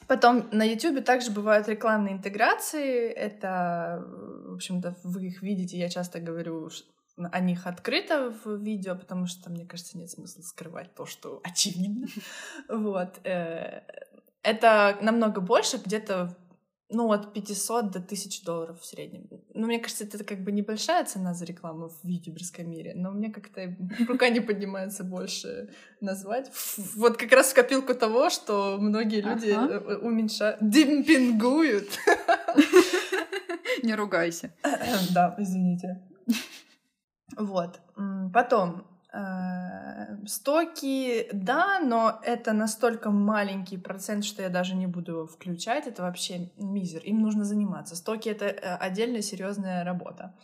Потом 0.08 0.48
на 0.52 0.64
YouTube 0.64 1.04
также 1.04 1.30
бывают 1.30 1.68
рекламные 1.68 2.14
интеграции. 2.14 3.08
Это, 3.08 4.04
в 4.46 4.54
общем-то, 4.54 4.96
вы 5.02 5.26
их 5.26 5.42
видите, 5.42 5.76
я 5.76 5.88
часто 5.88 6.20
говорю 6.20 6.70
о 7.16 7.40
них 7.40 7.66
открыто 7.66 8.34
в 8.44 8.56
видео, 8.56 8.94
потому 8.94 9.26
что, 9.26 9.50
мне 9.50 9.64
кажется, 9.64 9.96
нет 9.96 10.10
смысла 10.10 10.42
скрывать 10.42 10.94
то, 10.94 11.06
что 11.06 11.40
очевидно. 11.42 12.06
Вот. 12.68 13.20
Э, 13.24 13.82
это 14.42 14.98
намного 15.00 15.40
больше, 15.40 15.78
где-то 15.78 16.36
ну, 16.88 17.10
от 17.10 17.32
500 17.32 17.90
до 17.90 17.98
1000 17.98 18.44
долларов 18.44 18.80
в 18.80 18.84
среднем. 18.84 19.28
Ну, 19.54 19.66
мне 19.66 19.78
кажется, 19.78 20.04
это 20.04 20.22
как 20.22 20.44
бы 20.44 20.52
небольшая 20.52 21.04
цена 21.04 21.34
за 21.34 21.44
рекламу 21.44 21.88
в 21.88 22.06
ютуберском 22.06 22.70
мире, 22.70 22.92
но 22.94 23.10
мне 23.10 23.30
как-то 23.30 23.76
рука 24.08 24.28
не 24.28 24.40
поднимается 24.40 25.02
больше 25.02 25.70
назвать. 26.00 26.50
Вот 26.94 27.16
как 27.16 27.32
раз 27.32 27.50
в 27.50 27.54
копилку 27.54 27.94
того, 27.94 28.30
что 28.30 28.78
многие 28.80 29.20
люди 29.20 29.50
ага. 29.50 29.74
Э, 29.74 29.78
э, 29.78 29.96
уменьшают, 29.96 30.58
демпингуют. 30.60 31.88
Не 33.82 33.94
ругайся. 33.94 34.54
Да, 35.12 35.34
извините. 35.38 36.02
Вот. 37.36 37.80
Потом, 38.32 38.86
стоки, 40.26 41.28
да, 41.32 41.80
но 41.80 42.20
это 42.22 42.52
настолько 42.52 43.10
маленький 43.10 43.78
процент, 43.78 44.24
что 44.24 44.42
я 44.42 44.48
даже 44.48 44.74
не 44.74 44.86
буду 44.86 45.26
включать. 45.26 45.86
Это 45.86 46.02
вообще 46.02 46.50
мизер. 46.56 47.02
Им 47.02 47.20
нужно 47.20 47.44
заниматься. 47.44 47.96
Стоки— 47.96 48.28
это 48.30 48.46
э, 48.46 48.76
отдельная 48.76 49.22
серьезная 49.22 49.84
работа. 49.84 50.34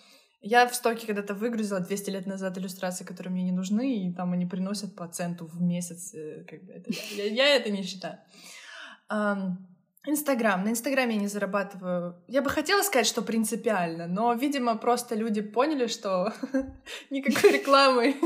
Я 0.40 0.66
в 0.66 0.74
стоке 0.74 1.06
когда-то 1.06 1.34
выгрузила 1.34 1.80
200 1.80 2.10
лет 2.10 2.26
назад 2.26 2.58
иллюстрации, 2.58 3.04
которые 3.04 3.32
мне 3.32 3.44
не 3.44 3.52
нужны, 3.52 4.06
и 4.06 4.12
там 4.12 4.32
они 4.32 4.46
приносят 4.46 4.96
по 4.96 5.06
центу 5.06 5.46
в 5.46 5.60
месяц. 5.60 6.14
Э, 6.14 6.44
как 6.48 6.62
бы 6.64 6.72
это, 6.72 6.90
я, 7.16 7.24
я 7.26 7.56
это 7.56 7.70
не 7.70 7.82
считаю. 7.82 8.18
Инстаграм. 10.04 10.64
На 10.64 10.70
Инстаграме 10.70 11.14
я 11.14 11.20
не 11.20 11.28
зарабатываю. 11.28 12.16
Я 12.26 12.42
бы 12.42 12.50
хотела 12.50 12.82
сказать, 12.82 13.06
что 13.06 13.22
принципиально, 13.22 14.08
но, 14.08 14.32
видимо, 14.34 14.76
просто 14.76 15.14
люди 15.14 15.42
поняли, 15.42 15.86
что 15.86 16.32
никакой 17.10 17.52
рекламы 17.52 18.16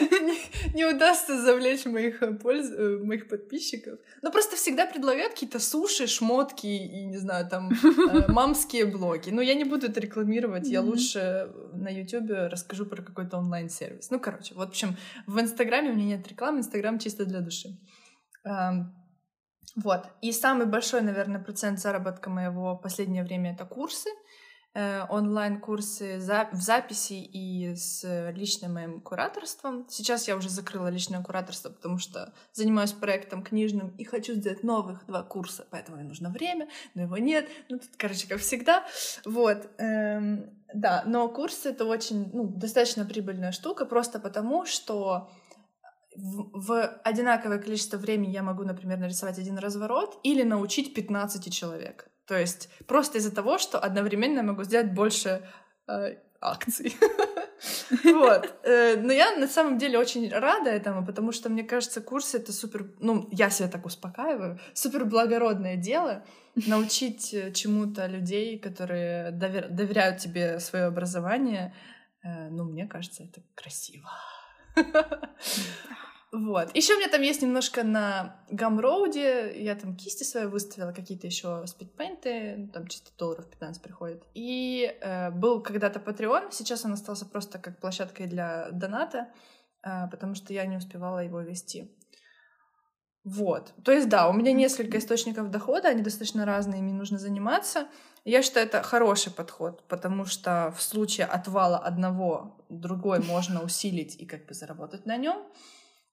не, 0.74 0.84
удастся 0.84 1.40
завлечь 1.40 1.84
моих, 1.84 2.22
э, 2.22 2.32
польз... 2.34 2.70
Э, 2.70 2.98
моих 3.02 3.28
подписчиков. 3.28 3.98
Но 4.22 4.30
просто 4.30 4.56
всегда 4.56 4.86
предлагают 4.86 5.34
какие-то 5.34 5.58
суши, 5.58 6.06
шмотки 6.06 6.66
и, 6.66 7.04
не 7.06 7.18
знаю, 7.18 7.48
там, 7.48 7.70
э, 7.70 8.28
мамские 8.32 8.86
блоги. 8.86 9.30
Но 9.30 9.42
я 9.42 9.54
не 9.54 9.64
буду 9.64 9.86
это 9.86 10.00
рекламировать, 10.00 10.68
я 10.68 10.80
лучше 10.80 11.50
на 11.72 11.88
Ютубе 11.88 12.48
расскажу 12.48 12.86
про 12.86 13.02
какой-то 13.02 13.38
онлайн-сервис. 13.38 14.10
Ну, 14.10 14.20
короче, 14.20 14.54
вот, 14.54 14.68
в 14.68 14.70
общем, 14.70 14.96
в 15.26 15.40
Инстаграме 15.40 15.90
у 15.90 15.94
меня 15.94 16.16
нет 16.16 16.28
рекламы, 16.28 16.58
Инстаграм 16.58 16.98
чисто 16.98 17.24
для 17.24 17.40
души. 17.40 17.68
Вот. 19.76 20.06
И 20.20 20.32
самый 20.32 20.66
большой, 20.66 21.00
наверное, 21.02 21.40
процент 21.40 21.78
заработка 21.78 22.28
моего 22.28 22.74
в 22.74 22.82
последнее 22.82 23.22
время— 23.22 23.52
это 23.54 23.64
курсы, 23.64 24.08
э, 24.08 24.12
онлайн-курсы 24.74 26.20
за, 26.20 26.48
в 26.52 26.60
записи 26.60 27.14
и 27.14 27.74
с 27.74 28.30
личным 28.32 28.74
моим 28.74 29.00
кураторством. 29.00 29.86
Сейчас 29.88 30.28
я 30.28 30.36
уже 30.36 30.48
закрыла 30.48 30.88
личное 30.88 31.22
кураторство, 31.22 31.70
потому 31.70 31.98
что 31.98 32.32
занимаюсь 32.52 32.92
проектом 32.92 33.42
книжным 33.42 33.88
и 33.98 34.04
хочу 34.04 34.34
сделать 34.34 34.62
новых 34.62 35.06
два 35.06 35.22
курса, 35.22 35.66
поэтому 35.70 35.96
мне 35.96 36.06
нужно 36.06 36.30
время, 36.30 36.68
но 36.94 37.02
его 37.02 37.16
нет. 37.18 37.48
Ну, 37.68 37.78
тут, 37.78 37.90
короче, 37.96 38.28
как 38.28 38.38
всегда. 38.38 38.84
Вот. 39.24 39.68
Эм, 39.78 40.50
да, 40.72 41.02
но 41.06 41.28
курсы— 41.28 41.68
это 41.70 41.84
очень, 41.84 42.30
ну, 42.32 42.46
достаточно 42.46 43.04
прибыльная 43.04 43.52
штука, 43.52 43.86
просто 43.86 44.20
потому 44.20 44.66
что 44.66 45.30
в, 46.16 46.86
одинаковое 47.04 47.58
количество 47.58 47.96
времени 47.96 48.32
я 48.32 48.42
могу, 48.42 48.64
например, 48.64 48.98
нарисовать 48.98 49.38
один 49.38 49.58
разворот 49.58 50.18
или 50.22 50.42
научить 50.42 50.94
15 50.94 51.52
человек. 51.52 52.08
То 52.30 52.38
есть 52.38 52.68
просто 52.86 53.18
из-за 53.18 53.34
того, 53.34 53.58
что 53.58 53.80
одновременно 53.80 54.36
я 54.36 54.42
могу 54.44 54.62
сделать 54.62 54.92
больше 54.92 55.42
э, 55.88 56.14
акций. 56.40 56.96
Вот. 58.04 58.54
Э, 58.64 58.96
но 58.96 59.12
я 59.12 59.36
на 59.36 59.46
самом 59.46 59.76
деле 59.76 59.98
очень 59.98 60.32
рада 60.32 60.70
этому, 60.70 61.04
потому 61.04 61.32
что 61.32 61.50
мне 61.50 61.62
кажется, 61.62 62.00
курсы 62.00 62.38
это 62.38 62.52
супер, 62.52 62.94
ну, 63.00 63.28
я 63.32 63.50
себя 63.50 63.68
так 63.68 63.84
успокаиваю, 63.84 64.58
супер 64.72 65.04
благородное 65.04 65.76
дело 65.76 66.24
научить 66.66 67.34
э, 67.34 67.52
чему-то 67.52 68.06
людей, 68.06 68.58
которые 68.58 69.32
доверяют 69.32 70.18
тебе 70.18 70.60
свое 70.60 70.84
образование. 70.86 71.74
Э, 72.22 72.48
ну, 72.48 72.64
мне 72.64 72.86
кажется, 72.86 73.24
это 73.24 73.42
красиво. 73.54 74.08
Вот. 76.32 76.76
Еще 76.76 76.94
у 76.94 76.98
меня 76.98 77.08
там 77.08 77.22
есть 77.22 77.42
немножко 77.42 77.82
на 77.82 78.36
Гамроуде. 78.50 79.52
Я 79.60 79.74
там 79.74 79.96
кисти 79.96 80.22
свои 80.22 80.46
выставила, 80.46 80.92
какие-то 80.92 81.26
еще 81.26 81.64
спидпейнты, 81.66 82.70
там 82.72 82.86
чисто 82.86 83.10
долларов 83.18 83.50
15 83.50 83.82
приходит. 83.82 84.22
И 84.34 84.96
э, 85.00 85.30
был 85.32 85.60
когда-то 85.60 85.98
Patreon, 85.98 86.52
сейчас 86.52 86.84
он 86.84 86.92
остался 86.92 87.26
просто 87.26 87.58
как 87.58 87.80
площадкой 87.80 88.28
для 88.28 88.70
доната, 88.70 89.32
э, 89.82 90.08
потому 90.08 90.36
что 90.36 90.52
я 90.52 90.66
не 90.66 90.76
успевала 90.76 91.18
его 91.18 91.40
вести. 91.40 91.96
Вот. 93.24 93.74
То 93.84 93.90
есть, 93.90 94.08
да, 94.08 94.28
у 94.28 94.32
меня 94.32 94.52
несколько 94.52 94.98
источников 94.98 95.50
дохода, 95.50 95.88
они 95.88 96.02
достаточно 96.02 96.46
разные, 96.46 96.80
ими 96.80 96.92
нужно 96.92 97.18
заниматься. 97.18 97.88
Я 98.24 98.42
считаю, 98.42 98.66
это 98.66 98.82
хороший 98.82 99.32
подход, 99.32 99.86
потому 99.88 100.26
что 100.26 100.72
в 100.76 100.80
случае 100.80 101.26
отвала 101.26 101.78
одного, 101.78 102.64
другой 102.68 103.18
можно 103.18 103.62
усилить 103.62 104.14
и 104.16 104.26
как 104.26 104.46
бы 104.46 104.54
заработать 104.54 105.06
на 105.06 105.16
нем. 105.16 105.44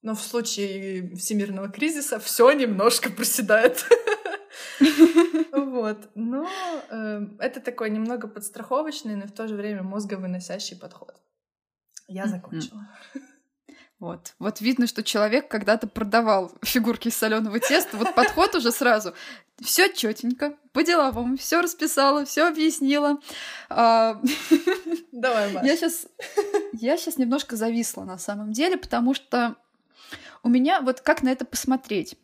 Но 0.02 0.14
в 0.14 0.20
случае 0.20 1.14
всемирного 1.16 1.68
кризиса 1.68 2.18
все 2.18 2.50
немножко 2.52 3.10
проседает. 3.10 3.84
Вот. 5.52 6.08
Но 6.14 6.48
э, 6.90 7.20
это 7.38 7.60
такой 7.60 7.90
немного 7.90 8.26
подстраховочный, 8.28 9.16
но 9.16 9.26
в 9.26 9.32
то 9.32 9.46
же 9.46 9.54
время 9.54 9.82
мозговыносящий 9.82 10.76
подход. 10.76 11.14
Я 12.06 12.26
закончила. 12.26 12.88
Вот. 14.00 14.34
Вот 14.38 14.60
видно, 14.60 14.86
что 14.86 15.02
человек 15.02 15.48
когда-то 15.48 15.88
продавал 15.88 16.52
фигурки 16.62 17.08
из 17.08 17.16
соленого 17.16 17.58
теста. 17.58 17.96
Вот 17.96 18.14
подход 18.14 18.54
уже 18.54 18.70
сразу. 18.70 19.12
Все 19.60 19.92
четенько, 19.92 20.54
по-деловому, 20.72 21.36
все 21.36 21.60
расписала, 21.60 22.24
все 22.24 22.46
объяснила. 22.46 23.18
А, 23.68 24.22
Давай, 25.12 25.52
Маш. 25.52 25.64
Я 25.64 25.76
сейчас, 25.76 26.06
я 26.74 26.96
сейчас 26.96 27.16
немножко 27.16 27.56
зависла 27.56 28.04
на 28.04 28.18
самом 28.18 28.52
деле, 28.52 28.76
потому 28.76 29.14
что 29.14 29.56
у 30.42 30.48
меня 30.48 30.80
вот 30.80 31.00
как 31.00 31.22
на 31.22 31.30
это 31.30 31.44
посмотреть? 31.44 32.16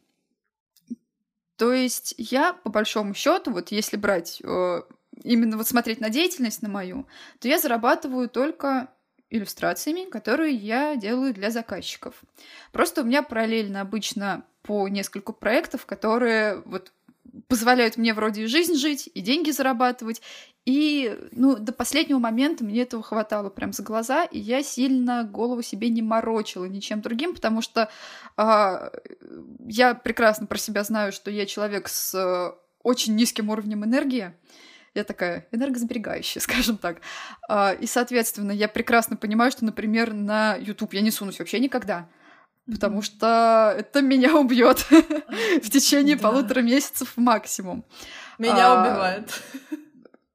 То 1.57 1.73
есть 1.73 2.15
я, 2.19 2.53
по 2.53 2.71
большому 2.71 3.15
счету, 3.15 3.53
вот 3.53 3.71
если 3.71 3.97
брать 3.97 4.41
э, 4.43 4.83
именно 5.23 5.57
вот 5.57 5.69
смотреть 5.69 6.01
на 6.01 6.11
деятельность 6.11 6.63
на 6.63 6.69
мою, 6.69 7.07
то 7.39 7.49
я 7.49 7.59
зарабатываю 7.59 8.29
только 8.29 8.89
иллюстрациями, 9.31 10.09
которые 10.11 10.55
я 10.55 10.97
делаю 10.97 11.33
для 11.33 11.51
заказчиков. 11.51 12.15
Просто 12.73 13.03
у 13.03 13.05
меня 13.05 13.23
параллельно 13.23 13.81
обычно 13.81 14.45
по 14.63 14.89
нескольку 14.89 15.33
проектов, 15.33 15.87
которые 15.87 16.63
вот 16.65 16.93
позволяют 17.49 17.97
мне 17.97 18.15
вроде 18.15 18.43
и 18.43 18.47
жизнь 18.47 18.75
жить, 18.75 19.11
и 19.13 19.21
деньги 19.21 19.51
зарабатывать. 19.51 20.23
И 20.65 21.17
ну, 21.33 21.57
до 21.57 21.73
последнего 21.73 22.19
момента 22.19 22.65
мне 22.65 22.83
этого 22.83 23.03
хватало 23.03 23.51
прям 23.51 23.73
за 23.73 23.83
глаза, 23.83 24.25
и 24.25 24.39
я 24.39 24.63
сильно 24.63 25.25
голову 25.25 25.63
себе 25.63 25.89
не 25.91 26.01
морочила 26.01 26.65
ничем 26.65 27.01
другим, 27.03 27.35
потому 27.35 27.61
что 27.61 27.91
э, 28.37 28.91
я 29.67 29.95
прекрасно 29.95 30.47
про 30.47 30.59
себя 30.59 30.85
знаю, 30.85 31.13
что 31.13 31.31
я 31.31 31.45
человек 31.45 31.89
с 31.89 32.15
э, 32.15 32.53
очень 32.83 33.15
низким 33.15 33.51
уровнем 33.51 33.85
энергии. 33.85 34.33
Я 34.95 35.05
такая 35.05 35.49
энергосберегающая, 35.51 36.41
скажем 36.43 36.79
так. 36.79 37.01
Э, 37.49 37.77
и, 37.77 37.87
соответственно, 37.87 38.53
я 38.53 38.69
прекрасно 38.69 39.17
понимаю, 39.17 39.51
что, 39.51 39.65
например, 39.65 40.15
на 40.15 40.57
YouTube 40.57 40.95
я 40.95 41.03
не 41.03 41.11
сунусь 41.11 41.39
вообще 41.39 41.59
никогда 41.59 42.09
потому 42.67 43.03
что 43.03 43.75
это 43.77 44.03
меня 44.03 44.37
убьет 44.37 44.79
в 44.91 45.71
течение 45.71 46.17
полутора 46.17 46.61
месяцев 46.61 47.13
максимум. 47.17 47.85
Меня 48.39 48.73
а, 48.73 48.83
убивает. 48.83 49.43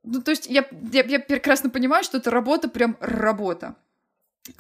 Ну, 0.04 0.22
то 0.22 0.32
есть 0.32 0.48
я, 0.48 0.66
я, 0.92 1.04
я 1.04 1.20
прекрасно 1.20 1.70
понимаю, 1.70 2.04
что 2.04 2.18
это 2.18 2.32
работа 2.32 2.70
прям 2.70 2.98
работа. 3.00 3.76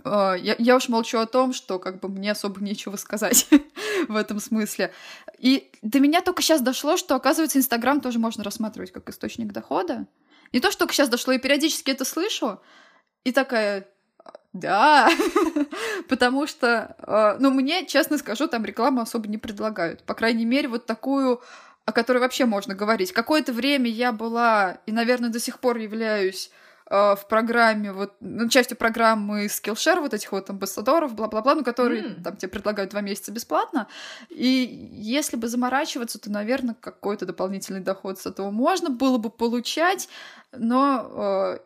А, 0.03 0.33
я, 0.33 0.55
я 0.57 0.75
уж 0.75 0.89
молчу 0.89 1.19
о 1.19 1.25
том, 1.25 1.53
что 1.53 1.79
как 1.79 1.99
бы 1.99 2.09
мне 2.09 2.31
особо 2.31 2.61
нечего 2.61 2.95
сказать 2.95 3.47
в 4.07 4.15
этом 4.15 4.39
смысле. 4.39 4.93
И 5.37 5.71
до 5.81 5.99
меня 5.99 6.21
только 6.21 6.41
сейчас 6.41 6.61
дошло, 6.61 6.97
что, 6.97 7.15
оказывается, 7.15 7.57
Инстаграм 7.57 8.01
тоже 8.01 8.19
можно 8.19 8.43
рассматривать 8.43 8.91
как 8.91 9.09
источник 9.09 9.51
дохода. 9.51 10.07
Не 10.51 10.59
то, 10.59 10.71
что 10.71 10.79
только 10.79 10.93
сейчас 10.93 11.09
дошло, 11.09 11.33
я 11.33 11.39
периодически 11.39 11.91
это 11.91 12.05
слышу, 12.05 12.59
и 13.23 13.31
такая, 13.31 13.87
Да, 14.53 15.09
потому 16.09 16.47
что, 16.47 16.95
э, 16.97 17.37
ну, 17.39 17.51
мне, 17.51 17.85
честно 17.85 18.17
скажу, 18.17 18.47
там 18.47 18.65
рекламу 18.65 19.01
особо 19.01 19.27
не 19.27 19.37
предлагают. 19.37 20.03
По 20.03 20.15
крайней 20.15 20.45
мере, 20.45 20.67
вот 20.67 20.87
такую, 20.87 21.41
о 21.85 21.91
которой 21.91 22.17
вообще 22.17 22.45
можно 22.45 22.73
говорить. 22.73 23.11
Какое-то 23.11 23.53
время 23.53 23.89
я 23.89 24.11
была, 24.11 24.79
и, 24.87 24.91
наверное, 24.91 25.29
до 25.29 25.39
сих 25.39 25.59
пор 25.59 25.77
являюсь 25.77 26.49
э, 26.89 27.15
в 27.15 27.27
программе, 27.29 27.91
вот, 27.91 28.15
ну, 28.21 28.49
частью 28.49 28.75
программы 28.75 29.45
Skillshare, 29.45 29.99
вот 29.99 30.15
этих 30.15 30.31
вот 30.31 30.49
амбассадоров, 30.49 31.13
бла-бла-бла, 31.13 31.53
ну, 31.53 31.63
которые 31.63 32.01
mm. 32.01 32.23
там 32.23 32.35
тебе 32.35 32.49
предлагают 32.49 32.89
два 32.89 33.01
месяца 33.01 33.31
бесплатно. 33.31 33.87
И 34.29 34.89
если 34.93 35.37
бы 35.37 35.47
заморачиваться, 35.47 36.19
то, 36.19 36.31
наверное, 36.31 36.73
какой-то 36.73 37.27
дополнительный 37.27 37.81
доход 37.81 38.19
с 38.19 38.25
этого 38.25 38.49
можно 38.49 38.89
было 38.89 39.19
бы 39.19 39.29
получать, 39.29 40.09
но, 40.51 41.57
э, 41.57 41.59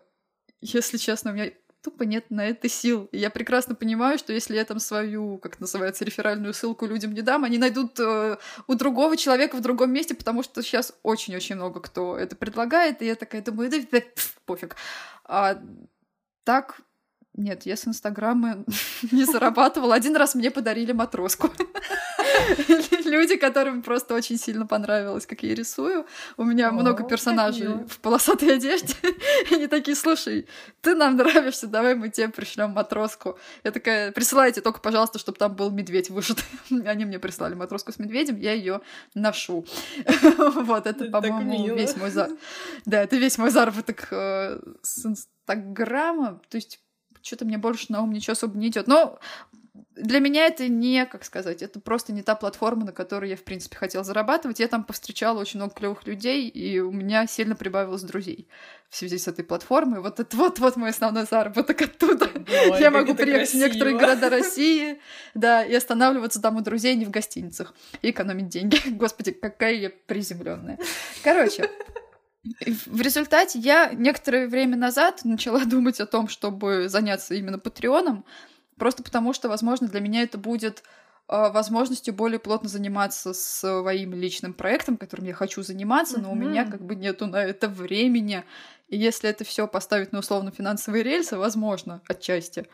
если 0.60 0.98
честно, 0.98 1.32
у 1.32 1.34
меня 1.34 1.52
тупо 1.84 2.04
нет 2.04 2.26
на 2.30 2.48
это 2.48 2.70
сил. 2.70 3.10
И 3.12 3.18
я 3.18 3.30
прекрасно 3.30 3.76
понимаю, 3.76 4.18
что 4.18 4.32
если 4.34 4.56
я 4.56 4.64
там 4.64 4.80
свою, 4.80 5.38
как 5.38 5.60
называется, 5.60 6.06
реферальную 6.06 6.54
ссылку 6.54 6.86
людям 6.86 7.14
не 7.14 7.22
дам, 7.22 7.44
они 7.44 7.58
найдут 7.58 8.00
э, 8.00 8.38
у 8.68 8.76
другого 8.76 9.18
человека 9.18 9.58
в 9.58 9.62
другом 9.62 9.92
месте, 9.92 10.16
потому 10.16 10.44
что 10.44 10.64
сейчас 10.64 10.94
очень-очень 11.04 11.56
много 11.56 11.82
кто 11.82 12.18
это 12.18 12.36
предлагает, 12.36 13.02
и 13.02 13.06
я 13.06 13.16
такая 13.16 13.42
думаю, 13.42 13.70
да, 13.70 13.78
да 13.92 14.00
пф, 14.00 14.38
пофиг. 14.46 14.78
А, 15.26 15.62
так, 16.46 16.80
нет, 17.36 17.66
я 17.66 17.76
с 17.76 17.88
Инстаграма 17.88 18.64
не 19.12 19.26
зарабатывала. 19.26 19.96
Один 19.96 20.16
раз 20.16 20.36
мне 20.36 20.52
подарили 20.52 20.92
матроску. 20.92 21.50
Люди, 23.06 23.38
которым 23.38 23.82
просто 23.82 24.14
очень 24.14 24.38
сильно 24.38 24.68
понравилось, 24.68 25.26
как 25.26 25.42
я 25.42 25.56
рисую. 25.56 26.06
У 26.38 26.44
меня 26.44 26.72
много 26.72 27.04
персонажей 27.04 27.86
в 27.88 28.00
полосатой 28.02 28.56
одежде. 28.56 28.94
И 29.50 29.56
они 29.56 29.68
такие, 29.68 29.96
слушай, 29.96 30.48
ты 30.82 30.94
нам 30.96 31.16
нравишься, 31.16 31.66
давай 31.66 31.96
мы 31.96 32.10
тебе 32.10 32.30
пришлем 32.30 32.72
матроску. 32.72 33.40
Я 33.64 33.72
такая, 33.72 34.12
присылайте 34.12 34.62
только, 34.62 34.80
пожалуйста, 34.80 35.18
чтобы 35.18 35.40
там 35.40 35.56
был 35.56 35.72
медведь 35.72 36.12
вышит. 36.12 36.38
Они 36.86 37.06
мне 37.06 37.18
прислали 37.18 37.56
матроску 37.56 37.92
с 37.92 37.98
медведем, 37.98 38.38
я 38.38 38.54
ее 38.54 38.82
ношу. 39.16 39.66
Вот, 40.64 40.86
это, 40.86 41.06
по-моему, 41.06 41.76
весь 41.76 41.96
мой 41.98 42.12
заработок. 42.12 42.40
Да, 42.86 43.02
это 43.02 43.16
весь 43.16 43.38
мой 43.38 43.50
заработок 43.50 44.08
э, 44.12 44.60
с 44.82 45.06
Инстаграма. 45.06 46.40
То 46.50 46.58
есть 46.58 46.80
что-то 47.24 47.45
мне 47.45 47.57
больше 47.57 47.88
на 47.89 48.01
ум 48.03 48.11
ничего 48.11 48.34
особо 48.34 48.57
не 48.57 48.67
идет. 48.67 48.88
Но 48.88 49.19
для 49.95 50.19
меня 50.19 50.47
это 50.47 50.67
не, 50.67 51.05
как 51.05 51.24
сказать, 51.24 51.61
это 51.61 51.80
просто 51.80 52.13
не 52.13 52.24
та 52.24 52.36
платформа, 52.36 52.86
на 52.86 52.91
которой 52.91 53.30
я, 53.30 53.36
в 53.36 53.43
принципе, 53.43 53.78
хотела 53.78 54.03
зарабатывать. 54.03 54.59
Я 54.59 54.67
там 54.67 54.84
повстречала 54.84 55.39
очень 55.39 55.59
много 55.59 55.74
клевых 55.74 56.05
людей, 56.07 56.47
и 56.47 56.80
у 56.80 56.91
меня 56.91 57.28
сильно 57.28 57.55
прибавилось 57.55 58.01
друзей 58.01 58.47
в 58.89 58.95
связи 58.95 59.17
с 59.17 59.28
этой 59.28 59.43
платформой. 59.43 60.01
Вот 60.01 60.19
это 60.19 60.36
вот, 60.36 60.59
вот 60.59 60.76
мой 60.78 60.89
основной 60.89 61.26
заработок 61.26 61.82
оттуда. 61.82 62.30
Ой, 62.71 62.80
я 62.80 62.91
могу 62.91 63.13
приехать 63.13 63.51
красиво. 63.51 63.59
в 63.59 63.67
некоторые 63.67 63.97
города 63.97 64.30
России, 64.30 64.99
да, 65.34 65.63
и 65.63 65.74
останавливаться 65.74 66.41
там 66.41 66.57
у 66.57 66.61
друзей 66.61 66.95
не 66.95 67.05
в 67.05 67.11
гостиницах, 67.11 67.74
и 68.01 68.09
экономить 68.09 68.49
деньги. 68.49 68.78
Господи, 68.89 69.32
какая 69.32 69.76
я 69.76 69.89
приземленная. 69.89 70.80
Короче, 71.24 71.69
в 72.44 73.02
результате 73.02 73.60
я 73.60 73.91
некоторое 73.94 74.48
время 74.48 74.78
назад 74.78 75.22
начала 75.24 75.66
думать 75.66 76.00
о 76.00 76.06
том, 76.06 76.28
чтобы 76.28 76.89
заняться 76.89 77.36
именно 77.36 77.60
Патреоном, 77.60 78.26
Просто 78.78 79.04
потому, 79.04 79.34
что, 79.34 79.50
возможно, 79.50 79.88
для 79.88 80.00
меня 80.00 80.24
это 80.24 80.38
будет 80.38 80.84
а, 81.28 81.50
возможностью 81.50 82.14
более 82.14 82.39
плотно 82.39 82.70
заниматься 82.70 83.34
своим 83.34 84.14
личным 84.14 84.54
проектом, 84.54 84.98
которым 84.98 85.26
я 85.26 85.34
хочу 85.34 85.62
заниматься, 85.62 86.20
но 86.20 86.30
mm-hmm. 86.30 86.32
у 86.32 86.36
меня 86.36 86.66
как 86.66 86.84
бы 86.84 86.96
нету 86.96 87.28
на 87.28 87.38
это 87.38 87.68
времени. 87.68 88.44
И 88.88 88.98
если 88.98 89.30
это 89.30 89.44
все 89.44 89.68
поставить 89.68 90.12
на 90.12 90.20
условно 90.20 90.52
финансовые 90.52 91.04
рельсы, 91.04 91.38
возможно, 91.38 92.02
отчасти, 92.08 92.68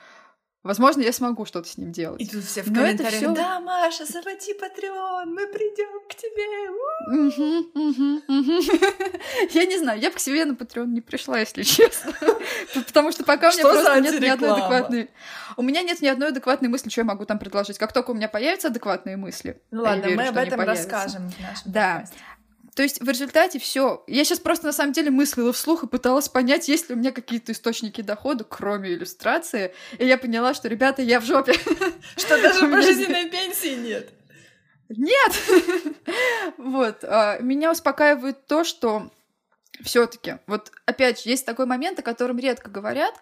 Возможно, 0.61 1.01
я 1.01 1.13
смогу 1.13 1.45
что-то 1.45 1.69
с 1.69 1.77
ним 1.77 1.93
делать. 1.93 2.19
И 2.19 2.27
тут 2.27 2.43
все 2.43 2.63
в 2.63 2.65
комментариях, 2.65 3.13
всё... 3.13 3.33
да, 3.33 3.61
Маша, 3.61 4.05
заводи 4.05 4.53
Патреон, 4.53 5.33
мы 5.33 5.47
придем 5.47 6.01
к 6.09 6.15
тебе. 6.15 6.69
Я 9.53 9.65
не 9.65 9.77
знаю, 9.77 10.01
я 10.01 10.09
бы 10.09 10.17
к 10.17 10.19
себе 10.19 10.43
на 10.43 10.55
Патреон 10.55 10.93
не 10.93 10.99
пришла, 10.99 11.39
если 11.39 11.63
честно. 11.63 12.11
Потому 12.73 13.11
что 13.11 13.23
пока 13.23 13.49
у 13.49 13.53
меня 13.53 13.63
просто 13.63 14.01
нет 14.01 14.19
ни 14.19 14.27
одной 14.27 14.51
адекватной... 14.51 15.09
У 15.55 15.61
меня 15.61 15.81
нет 15.81 16.01
ни 16.01 16.07
одной 16.07 16.29
адекватной 16.29 16.69
мысли, 16.69 16.89
что 16.89 17.01
я 17.01 17.05
могу 17.05 17.25
там 17.25 17.39
предложить. 17.39 17.77
Как 17.77 17.93
только 17.93 18.11
у 18.11 18.13
меня 18.13 18.27
появятся 18.27 18.67
адекватные 18.67 19.17
мысли, 19.17 19.61
ну 19.71 19.83
ладно, 19.83 20.09
мы 20.09 20.27
об 20.27 20.37
этом 20.37 20.61
расскажем 20.61 21.29
в 21.29 21.39
нашем 21.39 21.71
Да. 21.71 22.05
То 22.79 22.83
есть 22.83 23.01
в 23.01 23.09
результате 23.09 23.59
все. 23.59 24.05
Я 24.07 24.23
сейчас 24.23 24.39
просто 24.39 24.67
на 24.67 24.71
самом 24.71 24.93
деле 24.93 25.11
мыслила 25.11 25.51
вслух 25.51 25.83
и 25.83 25.87
пыталась 25.87 26.29
понять, 26.29 26.69
есть 26.69 26.87
ли 26.87 26.95
у 26.95 26.97
меня 26.97 27.11
какие-то 27.11 27.51
источники 27.51 27.99
дохода, 27.99 28.45
кроме 28.45 28.93
иллюстрации. 28.93 29.75
И 29.97 30.05
я 30.05 30.17
поняла, 30.17 30.53
что, 30.53 30.69
ребята, 30.69 31.01
я 31.01 31.19
в 31.19 31.25
жопе. 31.25 31.55
Что 32.15 32.41
даже 32.41 32.69
пожизненной 32.69 33.29
пенсии 33.29 33.75
нет. 33.75 34.13
Нет! 34.87 35.33
Вот. 36.57 37.03
А, 37.03 37.39
меня 37.39 37.69
успокаивает 37.69 38.47
то, 38.47 38.63
что 38.63 39.11
все-таки, 39.83 40.37
вот 40.47 40.71
опять 40.85 41.21
же, 41.21 41.31
есть 41.31 41.45
такой 41.45 41.65
момент, 41.65 41.99
о 41.99 42.01
котором 42.01 42.39
редко 42.39 42.71
говорят, 42.71 43.13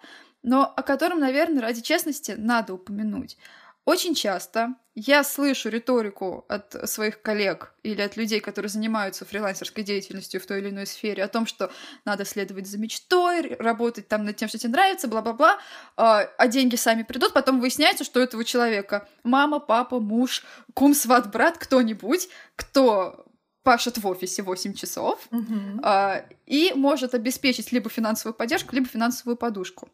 но 0.44 0.72
о 0.76 0.84
котором, 0.84 1.18
наверное, 1.18 1.62
ради 1.62 1.80
честности 1.80 2.36
надо 2.38 2.74
упомянуть. 2.74 3.36
Очень 3.84 4.14
часто 4.14 4.76
я 4.98 5.22
слышу 5.22 5.68
риторику 5.68 6.44
от 6.48 6.74
своих 6.90 7.22
коллег 7.22 7.72
или 7.84 8.00
от 8.00 8.16
людей, 8.16 8.40
которые 8.40 8.68
занимаются 8.68 9.24
фрилансерской 9.24 9.84
деятельностью 9.84 10.40
в 10.40 10.46
той 10.46 10.58
или 10.58 10.70
иной 10.70 10.86
сфере, 10.86 11.22
о 11.22 11.28
том, 11.28 11.46
что 11.46 11.70
надо 12.04 12.24
следовать 12.24 12.66
за 12.66 12.78
мечтой, 12.78 13.54
работать 13.60 14.08
там 14.08 14.24
над 14.24 14.36
тем, 14.36 14.48
что 14.48 14.58
тебе 14.58 14.72
нравится, 14.72 15.06
бла-бла-бла, 15.06 15.58
а, 15.96 16.22
а 16.36 16.48
деньги 16.48 16.74
сами 16.74 17.04
придут, 17.04 17.32
потом 17.32 17.60
выясняется, 17.60 18.02
что 18.02 18.18
у 18.18 18.22
этого 18.22 18.44
человека 18.44 19.08
мама, 19.22 19.60
папа, 19.60 20.00
муж, 20.00 20.44
кум, 20.74 20.94
сват, 20.94 21.30
брат, 21.30 21.58
кто-нибудь, 21.58 22.28
кто 22.56 23.24
пашет 23.62 23.98
в 23.98 24.06
офисе 24.06 24.42
8 24.42 24.74
часов 24.74 25.28
uh-huh. 25.30 25.80
а, 25.84 26.24
и 26.46 26.72
может 26.74 27.14
обеспечить 27.14 27.70
либо 27.70 27.88
финансовую 27.88 28.34
поддержку, 28.34 28.74
либо 28.74 28.88
финансовую 28.88 29.36
подушку. 29.36 29.88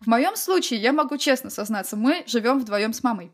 В 0.00 0.06
моем 0.06 0.36
случае, 0.36 0.80
я 0.80 0.92
могу 0.92 1.16
честно 1.16 1.50
сознаться, 1.50 1.96
мы 1.96 2.22
живем 2.26 2.60
вдвоем 2.60 2.92
с 2.92 3.02
мамой. 3.02 3.32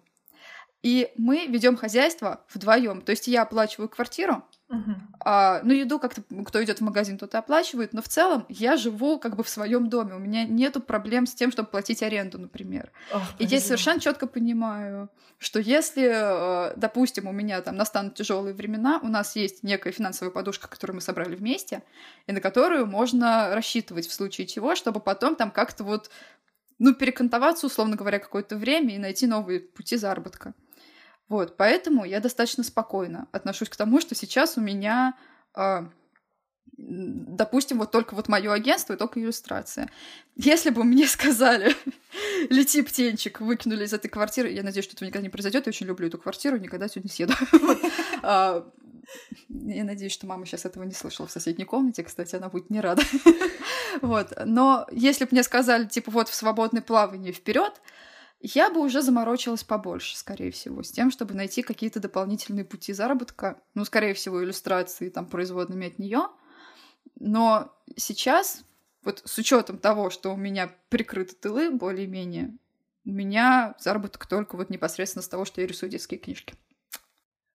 И 0.84 1.10
мы 1.16 1.46
ведем 1.46 1.78
хозяйство 1.78 2.44
вдвоем. 2.52 3.00
То 3.00 3.10
есть 3.10 3.26
я 3.26 3.40
оплачиваю 3.40 3.88
квартиру, 3.88 4.44
uh-huh. 4.70 4.94
а, 5.20 5.60
ну, 5.62 5.72
еду 5.72 5.98
как-то, 5.98 6.22
кто 6.44 6.62
идет 6.62 6.80
в 6.80 6.84
магазин, 6.84 7.16
тот 7.16 7.32
и 7.32 7.38
оплачивает, 7.38 7.94
но 7.94 8.02
в 8.02 8.08
целом 8.08 8.44
я 8.50 8.76
живу 8.76 9.18
как 9.18 9.34
бы 9.34 9.42
в 9.42 9.48
своем 9.48 9.88
доме. 9.88 10.14
У 10.14 10.18
меня 10.18 10.44
нету 10.44 10.82
проблем 10.82 11.26
с 11.26 11.32
тем, 11.32 11.50
чтобы 11.50 11.70
платить 11.70 12.02
аренду, 12.02 12.38
например. 12.38 12.92
Oh, 13.14 13.22
и 13.38 13.46
здесь 13.46 13.64
совершенно 13.64 13.98
четко 13.98 14.26
понимаю, 14.26 15.08
что 15.38 15.58
если, 15.58 16.10
э, 16.12 16.74
допустим, 16.76 17.28
у 17.28 17.32
меня 17.32 17.62
там 17.62 17.76
настанут 17.76 18.16
тяжелые 18.16 18.52
времена, 18.52 19.00
у 19.02 19.08
нас 19.08 19.36
есть 19.36 19.62
некая 19.62 19.90
финансовая 19.90 20.32
подушка, 20.32 20.68
которую 20.68 20.96
мы 20.96 21.00
собрали 21.00 21.34
вместе, 21.34 21.82
и 22.26 22.32
на 22.32 22.42
которую 22.42 22.84
можно 22.86 23.54
рассчитывать 23.54 24.06
в 24.06 24.12
случае 24.12 24.46
чего, 24.46 24.74
чтобы 24.74 25.00
потом 25.00 25.34
там 25.34 25.50
как-то 25.50 25.82
вот 25.82 26.10
ну, 26.78 26.92
перекантоваться, 26.92 27.68
условно 27.68 27.96
говоря, 27.96 28.18
какое-то 28.18 28.56
время 28.56 28.94
и 28.94 28.98
найти 28.98 29.26
новые 29.26 29.60
пути 29.60 29.96
заработка. 29.96 30.52
Вот, 31.28 31.56
поэтому 31.56 32.04
я 32.04 32.20
достаточно 32.20 32.62
спокойно 32.62 33.28
отношусь 33.32 33.68
к 33.68 33.76
тому, 33.76 34.00
что 34.00 34.14
сейчас 34.14 34.58
у 34.58 34.60
меня, 34.60 35.14
э, 35.56 35.86
допустим, 36.76 37.78
вот 37.78 37.90
только 37.90 38.14
вот 38.14 38.28
мое 38.28 38.52
агентство 38.52 38.92
и 38.92 38.96
только 38.96 39.20
иллюстрация. 39.20 39.90
Если 40.36 40.70
бы 40.70 40.84
мне 40.84 41.06
сказали, 41.08 41.74
лети, 42.50 42.82
птенчик, 42.82 43.40
выкинули 43.40 43.84
из 43.84 43.92
этой 43.92 44.08
квартиры, 44.08 44.50
я 44.50 44.62
надеюсь, 44.62 44.84
что 44.84 44.94
этого 44.94 45.06
никогда 45.06 45.22
не 45.22 45.30
произойдет, 45.30 45.66
я 45.66 45.70
очень 45.70 45.86
люблю 45.86 46.08
эту 46.08 46.18
квартиру, 46.18 46.58
никогда 46.58 46.88
сюда 46.88 47.02
не 47.04 47.10
съеду. 47.10 47.34
А, 48.26 48.66
я 49.48 49.84
надеюсь, 49.84 50.12
что 50.12 50.26
мама 50.26 50.46
сейчас 50.46 50.64
этого 50.64 50.84
не 50.84 50.94
слышала 50.94 51.26
в 51.26 51.30
соседней 51.30 51.64
комнате, 51.64 52.02
кстати, 52.02 52.36
она 52.36 52.48
будет 52.48 52.70
не 52.70 52.80
рада. 52.80 53.02
Вот. 54.02 54.32
Но 54.44 54.88
если 54.90 55.24
бы 55.24 55.28
мне 55.32 55.44
сказали, 55.44 55.86
типа, 55.86 56.10
вот 56.10 56.28
в 56.28 56.34
свободное 56.34 56.82
плавание 56.82 57.32
вперед, 57.32 57.80
я 58.46 58.70
бы 58.70 58.80
уже 58.80 59.00
заморочилась 59.00 59.64
побольше, 59.64 60.18
скорее 60.18 60.50
всего, 60.50 60.82
с 60.82 60.92
тем, 60.92 61.10
чтобы 61.10 61.32
найти 61.32 61.62
какие-то 61.62 61.98
дополнительные 61.98 62.66
пути 62.66 62.92
заработка, 62.92 63.62
ну, 63.72 63.86
скорее 63.86 64.12
всего, 64.12 64.44
иллюстрации 64.44 65.08
там 65.08 65.24
производными 65.26 65.86
от 65.86 65.98
нее. 65.98 66.28
Но 67.18 67.74
сейчас, 67.96 68.62
вот 69.02 69.22
с 69.24 69.38
учетом 69.38 69.78
того, 69.78 70.10
что 70.10 70.34
у 70.34 70.36
меня 70.36 70.70
прикрыты 70.90 71.34
тылы 71.34 71.70
более-менее, 71.70 72.54
у 73.06 73.10
меня 73.10 73.76
заработок 73.78 74.26
только 74.26 74.56
вот 74.56 74.68
непосредственно 74.68 75.22
с 75.22 75.28
того, 75.28 75.46
что 75.46 75.62
я 75.62 75.66
рисую 75.66 75.88
детские 75.88 76.20
книжки. 76.20 76.54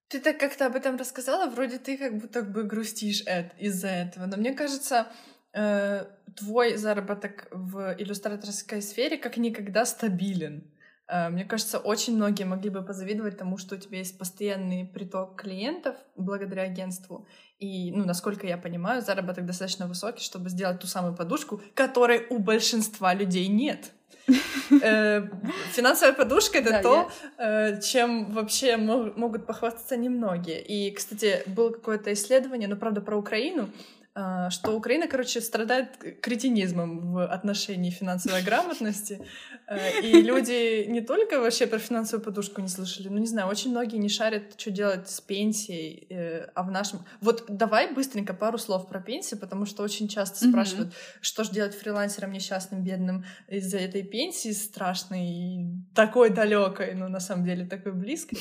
Ты 0.07 0.20
так 0.20 0.40
как-то 0.40 0.66
об 0.66 0.76
этом 0.76 0.98
рассказала, 0.98 1.48
вроде 1.48 1.78
ты 1.78 1.98
как 1.98 2.18
будто 2.18 2.41
бы 2.41 2.64
грустишь 2.64 3.24
из-за 3.60 3.90
этого. 3.90 4.26
Но 4.26 4.38
мне 4.38 4.53
кажется, 4.53 5.07
э, 5.53 6.06
твой 6.36 6.78
заработок 6.78 7.48
в 7.52 7.95
иллюстраторской 7.99 8.82
сфере 8.82 9.18
как 9.18 9.38
никогда 9.38 9.86
стабилен. 9.86 10.64
Э, 11.10 11.30
мне 11.30 11.44
кажется, 11.44 11.80
очень 11.80 12.15
многие 12.15 12.44
могли 12.44 12.69
бы 12.69 12.84
позавидовать 12.84 13.38
тому, 13.38 13.57
что 13.57 13.76
у 13.76 13.77
тебя 13.77 13.98
есть 13.98 14.18
постоянный 14.18 14.86
приток 14.86 15.36
клиентов 15.36 15.95
благодаря 16.15 16.64
агентству. 16.64 17.27
И, 17.57 17.91
ну, 17.91 18.06
насколько 18.06 18.45
я 18.45 18.57
понимаю, 18.57 19.02
заработок 19.02 19.45
достаточно 19.45 19.88
высокий, 19.88 20.23
чтобы 20.23 20.49
сделать 20.49 20.80
ту 20.80 20.88
самую 20.88 21.15
подушку, 21.15 21.61
которой 21.73 22.27
у 22.30 22.38
большинства 22.38 23.14
людей 23.14 23.48
нет. 23.48 23.91
Э, 24.84 25.27
финансовая 25.72 26.14
подушка— 26.14 26.57
это 26.60 26.84
то, 26.84 27.11
э, 27.40 27.81
чем 27.81 28.31
вообще 28.31 28.77
могут 28.77 29.48
похвастаться 29.48 29.98
немногие. 29.98 30.61
И, 30.61 30.91
кстати, 30.91 31.41
было 31.48 31.72
какое-то 31.72 32.14
исследование, 32.14 32.68
но, 32.68 32.76
правда, 32.76 33.02
про 33.02 33.18
Украину, 33.18 33.69
что 34.14 34.76
Украина, 34.76 35.07
короче, 35.07 35.40
страдает 35.40 35.98
кретинизмом 36.22 37.14
в 37.14 37.26
отношении 37.26 37.90
финансовой 37.90 38.41
грамотности. 38.41 39.22
Э, 39.69 40.02
и 40.02 40.22
люди 40.22 40.86
не 40.88 41.02
только 41.02 41.40
вообще 41.40 41.68
про 41.68 41.77
финансовую 41.77 42.26
подушку 42.26 42.61
не 42.61 42.68
слышали, 42.68 43.07
ну, 43.07 43.19
не 43.19 43.27
знаю, 43.27 43.48
очень 43.48 43.69
многие 43.72 43.98
не 43.98 44.10
шарят, 44.10 44.60
что 44.60 44.72
делать 44.72 45.07
с 45.10 45.22
пенсией, 45.22 46.07
э, 46.10 46.49
а 46.56 46.64
в 46.64 46.72
нашем... 46.72 47.06
Вот 47.22 47.45
давай 47.48 47.94
быстренько 47.94 48.34
пару 48.34 48.57
слов 48.57 48.88
про 48.88 48.99
пенсию, 48.99 49.40
потому 49.40 49.65
что 49.65 49.84
очень 49.84 50.07
часто 50.07 50.49
спрашивают, 50.49 50.90
mm-hmm. 50.90 51.18
что 51.22 51.44
же 51.44 51.52
делать 51.52 51.76
фрилансерам 51.76 52.31
несчастным, 52.31 52.84
бедным 52.84 53.26
из-за 53.48 53.77
этой 53.77 54.02
пенсии 54.03 54.52
страшной, 54.52 55.68
такой 55.94 56.31
далекой, 56.31 56.95
но 56.95 57.07
на 57.07 57.19
самом 57.19 57.45
деле 57.45 57.65
такой 57.65 57.94
близкой. 57.94 58.40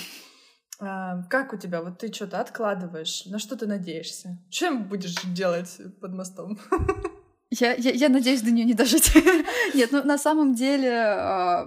А, 0.80 1.22
как 1.24 1.52
у 1.52 1.56
тебя? 1.56 1.82
Вот 1.82 1.98
ты 1.98 2.12
что-то 2.12 2.40
откладываешь? 2.40 3.24
На 3.26 3.38
что 3.38 3.56
ты 3.56 3.66
надеешься? 3.66 4.38
Чем 4.48 4.84
будешь 4.84 5.14
делать 5.34 5.78
под 6.00 6.14
мостом? 6.14 6.58
Я, 7.50 7.72
я, 7.72 7.92
я 7.92 8.08
надеюсь 8.10 8.42
до 8.42 8.50
нее 8.50 8.66
не 8.66 8.74
дожить. 8.74 9.10
Нет, 9.74 9.90
ну 9.90 10.04
на 10.04 10.18
самом 10.18 10.54
деле 10.54 10.90
э, 10.90 11.66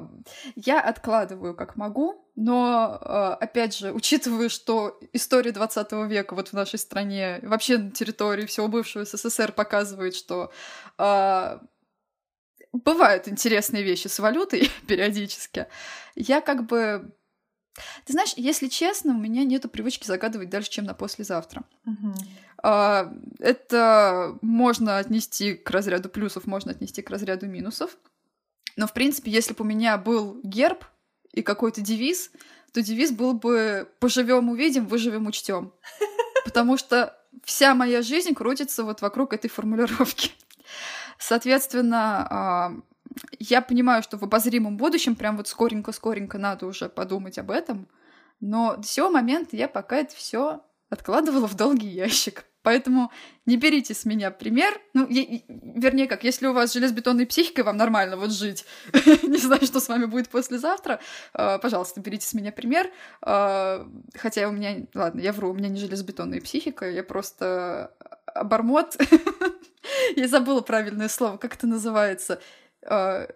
я 0.56 0.80
откладываю 0.80 1.56
как 1.56 1.76
могу, 1.76 2.24
но 2.36 3.00
э, 3.02 3.44
опять 3.44 3.76
же, 3.76 3.92
учитывая, 3.92 4.50
что 4.50 5.00
история 5.12 5.52
20 5.52 5.92
века 6.08 6.36
вот 6.36 6.50
в 6.50 6.54
нашей 6.54 6.78
стране, 6.78 7.40
вообще 7.42 7.80
на 7.80 7.90
территории 7.90 8.46
всего 8.46 8.68
бывшего 8.68 9.06
СССР 9.06 9.54
показывает, 9.54 10.16
что 10.16 10.52
э, 11.00 11.60
бывают 12.74 13.28
интересные 13.28 13.82
вещи 13.82 14.08
с 14.08 14.20
валютой 14.20 14.70
периодически, 14.88 15.66
я 16.14 16.42
как 16.42 16.68
бы 16.68 17.12
ты 18.06 18.14
знаешь, 18.14 18.34
если 18.36 18.68
честно, 18.68 19.14
у 19.14 19.18
меня 19.18 19.44
нету 19.44 19.70
привычки 19.70 20.06
загадывать 20.06 20.50
дальше, 20.50 20.70
чем 20.70 20.86
на 20.86 20.94
послезавтра. 20.94 21.64
Uh-huh. 21.86 23.18
Это 23.40 24.38
можно 24.42 24.98
отнести 24.98 25.54
к 25.54 25.70
разряду 25.72 26.10
плюсов, 26.10 26.46
можно 26.46 26.72
отнести 26.72 27.02
к 27.02 27.10
разряду 27.10 27.48
минусов. 27.48 27.98
Но, 28.76 28.88
в 28.88 28.94
принципе, 28.94 29.32
если 29.32 29.54
бы 29.54 29.64
у 29.64 29.68
меня 29.68 29.98
был 29.98 30.40
герб 30.44 30.86
и 31.34 31.42
какой-то 31.42 31.82
девиз, 31.82 32.32
то 32.74 32.82
девиз 32.82 33.12
был 33.12 33.34
бы 33.34 33.90
«поживем, 34.00 34.50
увидим, 34.50 34.86
выживем, 34.86 35.28
учтем». 35.28 35.74
Потому 36.46 36.78
что 36.78 37.18
вся 37.44 37.74
моя 37.76 38.02
жизнь 38.02 38.34
крутится 38.34 38.84
вот 38.84 39.02
вокруг 39.02 39.34
этой 39.34 39.50
формулировки. 39.50 40.32
Соответственно, 41.18 42.28
а, 42.30 42.72
я 43.40 43.62
понимаю, 43.62 44.04
что 44.04 44.18
в 44.18 44.24
обозримом 44.24 44.78
будущем 44.78 45.16
прям 45.16 45.38
вот 45.38 45.48
скоренько-скоренько 45.48 46.38
надо 46.38 46.66
уже 46.66 46.90
подумать 46.90 47.38
об 47.38 47.52
этом, 47.52 47.88
но 48.40 48.76
до 48.78 48.88
сего 48.88 49.10
момента 49.10 49.56
я 49.56 49.68
пока 49.68 49.98
это 49.98 50.16
все 50.16 50.64
откладывала 50.90 51.48
в 51.48 51.56
долгий 51.56 51.88
ящик. 51.88 52.46
Поэтому 52.64 53.12
не 53.48 53.58
берите 53.58 53.94
с 53.96 54.06
меня 54.06 54.30
пример. 54.30 54.80
Ну, 54.94 55.08
я, 55.10 55.24
вернее, 55.48 56.08
как, 56.08 56.24
если 56.24 56.46
у 56.46 56.54
вас 56.54 56.74
железобетонной 56.74 57.26
психикой, 57.26 57.64
вам 57.64 57.78
нормально 57.78 58.18
вот 58.18 58.32
жить. 58.32 58.66
не 59.24 59.38
знаю, 59.38 59.66
что 59.66 59.80
с 59.80 59.88
вами 59.88 60.06
будет 60.06 60.30
послезавтра. 60.30 61.00
Uh, 61.34 61.58
пожалуйста, 61.60 62.02
берите 62.02 62.28
с 62.28 62.34
меня 62.36 62.52
пример. 62.52 62.92
Uh, 63.24 63.90
хотя 64.16 64.48
у 64.48 64.52
меня... 64.52 64.86
Ладно, 64.94 65.22
я 65.22 65.34
вру, 65.34 65.50
у 65.50 65.54
меня 65.54 65.70
не 65.70 65.80
железобетонная 65.80 66.40
психика, 66.40 66.88
я 66.88 67.04
просто 67.04 67.96
обормот. 68.28 68.96
я 70.16 70.28
забыла 70.28 70.62
правильное 70.62 71.10
слово. 71.10 71.38
Как 71.38 71.56
это 71.56 71.66
называется? 71.66 72.42
Э, 72.84 73.28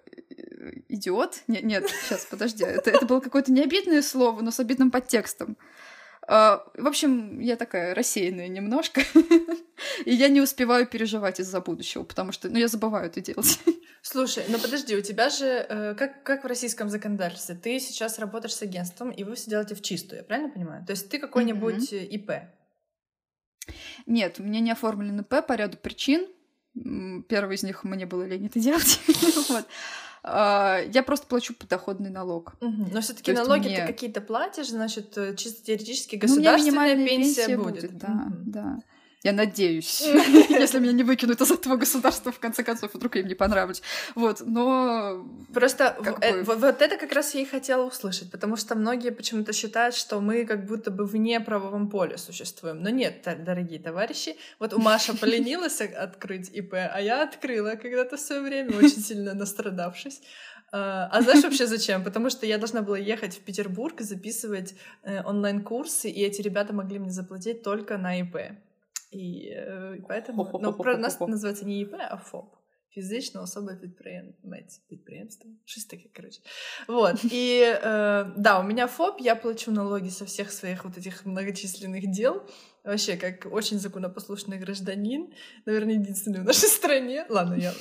идиот? 0.89 1.43
Нет, 1.47 1.63
нет, 1.63 1.89
сейчас, 1.89 2.25
подожди. 2.25 2.63
Это, 2.63 2.91
это 2.91 3.05
было 3.05 3.19
какое-то 3.19 3.51
необидное 3.51 4.01
слово, 4.01 4.41
но 4.41 4.51
с 4.51 4.59
обидным 4.59 4.91
подтекстом. 4.91 5.57
Э, 6.27 6.59
в 6.75 6.87
общем, 6.87 7.39
я 7.39 7.55
такая 7.55 7.93
рассеянная 7.93 8.47
немножко, 8.47 9.01
и 10.05 10.13
я 10.13 10.27
не 10.27 10.41
успеваю 10.41 10.87
переживать 10.87 11.39
из-за 11.39 11.61
будущего, 11.61 12.03
потому 12.03 12.31
что, 12.31 12.49
ну, 12.49 12.57
я 12.57 12.67
забываю 12.67 13.07
это 13.07 13.21
делать. 13.21 13.59
Слушай, 14.01 14.45
ну 14.49 14.59
подожди, 14.59 14.95
у 14.95 15.01
тебя 15.01 15.29
же, 15.29 15.45
э, 15.47 15.95
как, 15.95 16.23
как 16.23 16.43
в 16.43 16.47
российском 16.47 16.89
законодательстве, 16.89 17.55
ты 17.55 17.79
сейчас 17.79 18.19
работаешь 18.19 18.53
с 18.53 18.61
агентством, 18.61 19.09
и 19.09 19.23
вы 19.23 19.35
все 19.35 19.49
делаете 19.49 19.75
в 19.75 19.81
чистую, 19.81 20.19
я 20.19 20.23
правильно 20.23 20.51
понимаю? 20.51 20.85
То 20.85 20.91
есть 20.91 21.09
ты 21.09 21.17
какой-нибудь 21.17 21.91
mm-hmm. 21.91 22.05
ИП? 22.05 22.31
Нет, 24.05 24.39
у 24.39 24.43
меня 24.43 24.59
не 24.59 24.71
оформлен 24.71 25.21
ИП 25.21 25.45
по 25.47 25.53
ряду 25.53 25.77
причин. 25.77 26.27
Первый 26.75 27.55
из 27.55 27.63
них 27.63 27.83
мне 27.83 28.05
было 28.05 28.23
лень 28.23 28.47
это 28.47 28.59
делать. 28.59 28.99
вот. 29.49 29.65
А, 30.23 30.81
я 30.91 31.03
просто 31.03 31.27
плачу 31.27 31.53
подоходный 31.53 32.09
налог. 32.09 32.55
Но 32.61 33.01
все-таки 33.01 33.31
налоги 33.31 33.67
мне... 33.67 33.81
ты 33.81 33.87
какие-то 33.87 34.21
платишь, 34.21 34.69
значит, 34.69 35.17
э, 35.17 35.35
чисто 35.35 35.63
теоретически 35.63 36.15
государственная 36.15 36.95
ну, 36.95 37.05
пенсия, 37.05 37.45
пенсия 37.45 37.57
будет. 37.57 37.91
будет. 37.91 37.97
Да, 37.97 38.27
да. 38.45 38.79
Я 39.25 39.33
надеюсь, 39.33 40.01
если 40.49 40.77
меня 40.77 40.91
не 40.91 41.03
выкинут 41.03 41.41
из 41.41 41.49
этого 41.49 41.77
государства, 41.77 42.31
в 42.31 42.37
конце 42.37 42.63
концов, 42.63 42.93
вдруг 42.93 43.15
им 43.15 43.25
не 43.25 43.33
понравлюсь. 43.33 43.81
Вот, 44.13 44.43
но... 44.45 45.25
Просто 45.51 45.97
э, 46.21 46.43
вот 46.43 46.79
это 46.79 46.97
как 46.97 47.11
раз 47.11 47.33
я 47.33 47.41
и 47.41 47.45
хотела 47.45 47.85
услышать, 47.87 48.29
потому 48.29 48.55
что 48.55 48.75
многие 48.75 49.09
почему-то 49.09 49.51
считают, 49.51 49.95
что 49.95 50.21
мы 50.21 50.45
как 50.45 50.67
будто 50.67 50.91
бы 50.91 51.05
вне 51.05 51.39
правовом 51.39 51.89
поле 51.89 52.19
существуем. 52.19 52.83
Но 52.83 52.89
нет, 52.89 53.27
дорогие 53.43 53.79
товарищи, 53.79 54.35
вот 54.59 54.73
у 54.75 54.79
Маша 54.79 55.17
поленилась 55.21 55.81
открыть 55.81 56.51
ИП, 56.53 56.73
а 56.73 57.01
я 57.01 57.23
открыла 57.23 57.77
когда-то 57.81 58.17
в 58.17 58.19
свое 58.19 58.41
время, 58.41 58.77
очень 58.77 59.01
сильно 59.01 59.33
настрадавшись. 59.33 60.21
А, 60.71 61.09
а 61.11 61.21
знаешь 61.23 61.43
вообще 61.43 61.65
зачем? 61.65 62.03
Потому 62.03 62.29
что 62.29 62.45
я 62.45 62.59
должна 62.59 62.83
была 62.83 62.99
ехать 62.99 63.37
в 63.37 63.39
Петербург 63.39 64.01
и 64.01 64.03
записывать 64.03 64.75
э, 65.01 65.23
онлайн-курсы, 65.23 66.11
и 66.11 66.21
эти 66.21 66.43
ребята 66.43 66.73
могли 66.73 66.99
мне 66.99 67.09
заплатить 67.09 67.63
только 67.63 67.97
на 67.97 68.19
ИП. 68.19 68.37
И, 69.10 69.50
э, 69.52 69.96
поэтому 70.08 70.48
ну, 70.60 70.72
про 70.72 70.96
нас 70.96 71.16
это 71.16 71.26
называется 71.26 71.64
не 71.64 71.82
ИП, 71.82 71.94
а 71.98 72.16
ФОП. 72.16 72.54
Фізична 72.92 73.42
особа 73.42 73.74
підприємець. 73.74 74.78
Підприємство. 74.88 75.50
Щось 75.64 75.84
таке, 75.84 76.04
короче. 76.16 76.40
Вот. 76.88 77.24
И 77.24 77.62
э, 77.84 78.32
да, 78.36 78.60
у 78.60 78.62
меня 78.62 78.86
ФОП, 78.86 79.20
я 79.20 79.36
плачу 79.36 79.72
налоги 79.72 80.08
со 80.10 80.24
всех 80.24 80.52
своих 80.52 80.84
вот 80.84 80.98
этих 80.98 81.24
многочисленных 81.24 82.10
дел. 82.10 82.42
Вообще, 82.84 83.16
как 83.16 83.46
очень 83.52 83.78
законопослушный 83.78 84.58
гражданин. 84.58 85.32
Наверное, 85.66 85.94
единственный 85.94 86.40
в 86.40 86.44
нашей 86.44 86.68
стране. 86.68 87.26
Ладно, 87.28 87.54
я... 87.54 87.72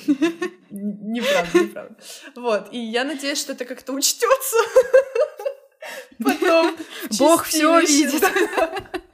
Неправда, 0.70 1.60
неправда. 1.60 1.96
Вот. 2.36 2.74
И 2.74 2.78
я 2.78 3.04
надеюсь, 3.04 3.42
что 3.42 3.54
это 3.54 3.66
как-то 3.66 3.94
учтется. 3.94 4.58
Потом. 6.24 6.78
Бог 7.18 7.46
все 7.46 7.80
видит. 7.80 8.24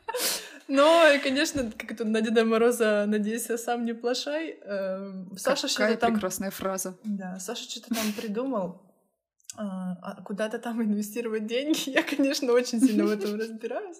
Но, 0.70 1.04
конечно, 1.20 1.72
как 1.76 1.90
это 1.90 2.04
на 2.04 2.20
Деда 2.20 2.44
Мороза 2.44 3.04
«Надеюсь, 3.08 3.46
сам 3.60 3.84
не 3.84 3.92
плашай». 3.92 4.56
Эм, 4.62 5.36
Саша 5.36 5.66
что-то 5.66 5.96
там... 5.96 6.14
прекрасная 6.14 6.52
фраза. 6.52 6.96
Да, 7.02 7.40
Саша 7.40 7.68
что-то 7.68 7.92
там 7.92 8.12
придумал. 8.16 8.80
А, 9.56 9.96
а 10.00 10.22
куда-то 10.22 10.60
там 10.60 10.80
инвестировать 10.80 11.46
деньги, 11.46 11.90
я, 11.90 12.04
конечно, 12.04 12.52
очень 12.52 12.80
сильно 12.80 13.04
в 13.04 13.10
этом 13.10 13.34
разбираюсь. 13.34 13.98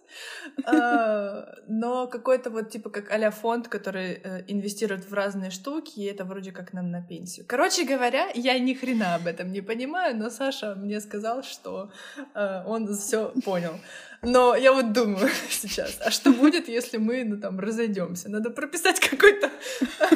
А, 0.65 1.57
но 1.67 2.07
какой-то 2.07 2.51
вот 2.51 2.71
типа 2.71 2.89
как 2.91 3.11
а 3.11 3.31
фонд, 3.33 3.67
который 3.67 4.13
э, 4.13 4.45
инвестирует 4.47 5.11
в 5.11 5.13
разные 5.13 5.51
штуки, 5.51 5.99
и 5.99 6.05
это 6.05 6.25
вроде 6.25 6.53
как 6.53 6.73
нам 6.73 6.93
на 6.93 7.03
пенсию. 7.03 7.47
Короче 7.49 7.85
говоря, 7.85 8.31
я 8.35 8.57
ни 8.61 8.75
хрена 8.75 9.17
об 9.17 9.27
этом 9.27 9.51
не 9.51 9.61
понимаю, 9.61 10.17
но 10.17 10.31
Саша 10.31 10.77
мне 10.77 11.01
сказал, 11.01 11.43
что 11.43 11.91
э, 12.35 12.63
он 12.65 12.87
все 12.95 13.33
понял. 13.45 13.75
Но 14.23 14.55
я 14.55 14.73
вот 14.73 14.93
думаю 14.93 15.31
сейчас, 15.51 15.99
а 16.05 16.11
что 16.11 16.33
будет, 16.33 16.69
если 16.69 16.99
мы, 16.99 17.25
ну 17.25 17.41
там, 17.41 17.59
разойдемся? 17.59 18.29
Надо 18.29 18.51
прописать 18.51 19.01
какой-то 19.01 19.51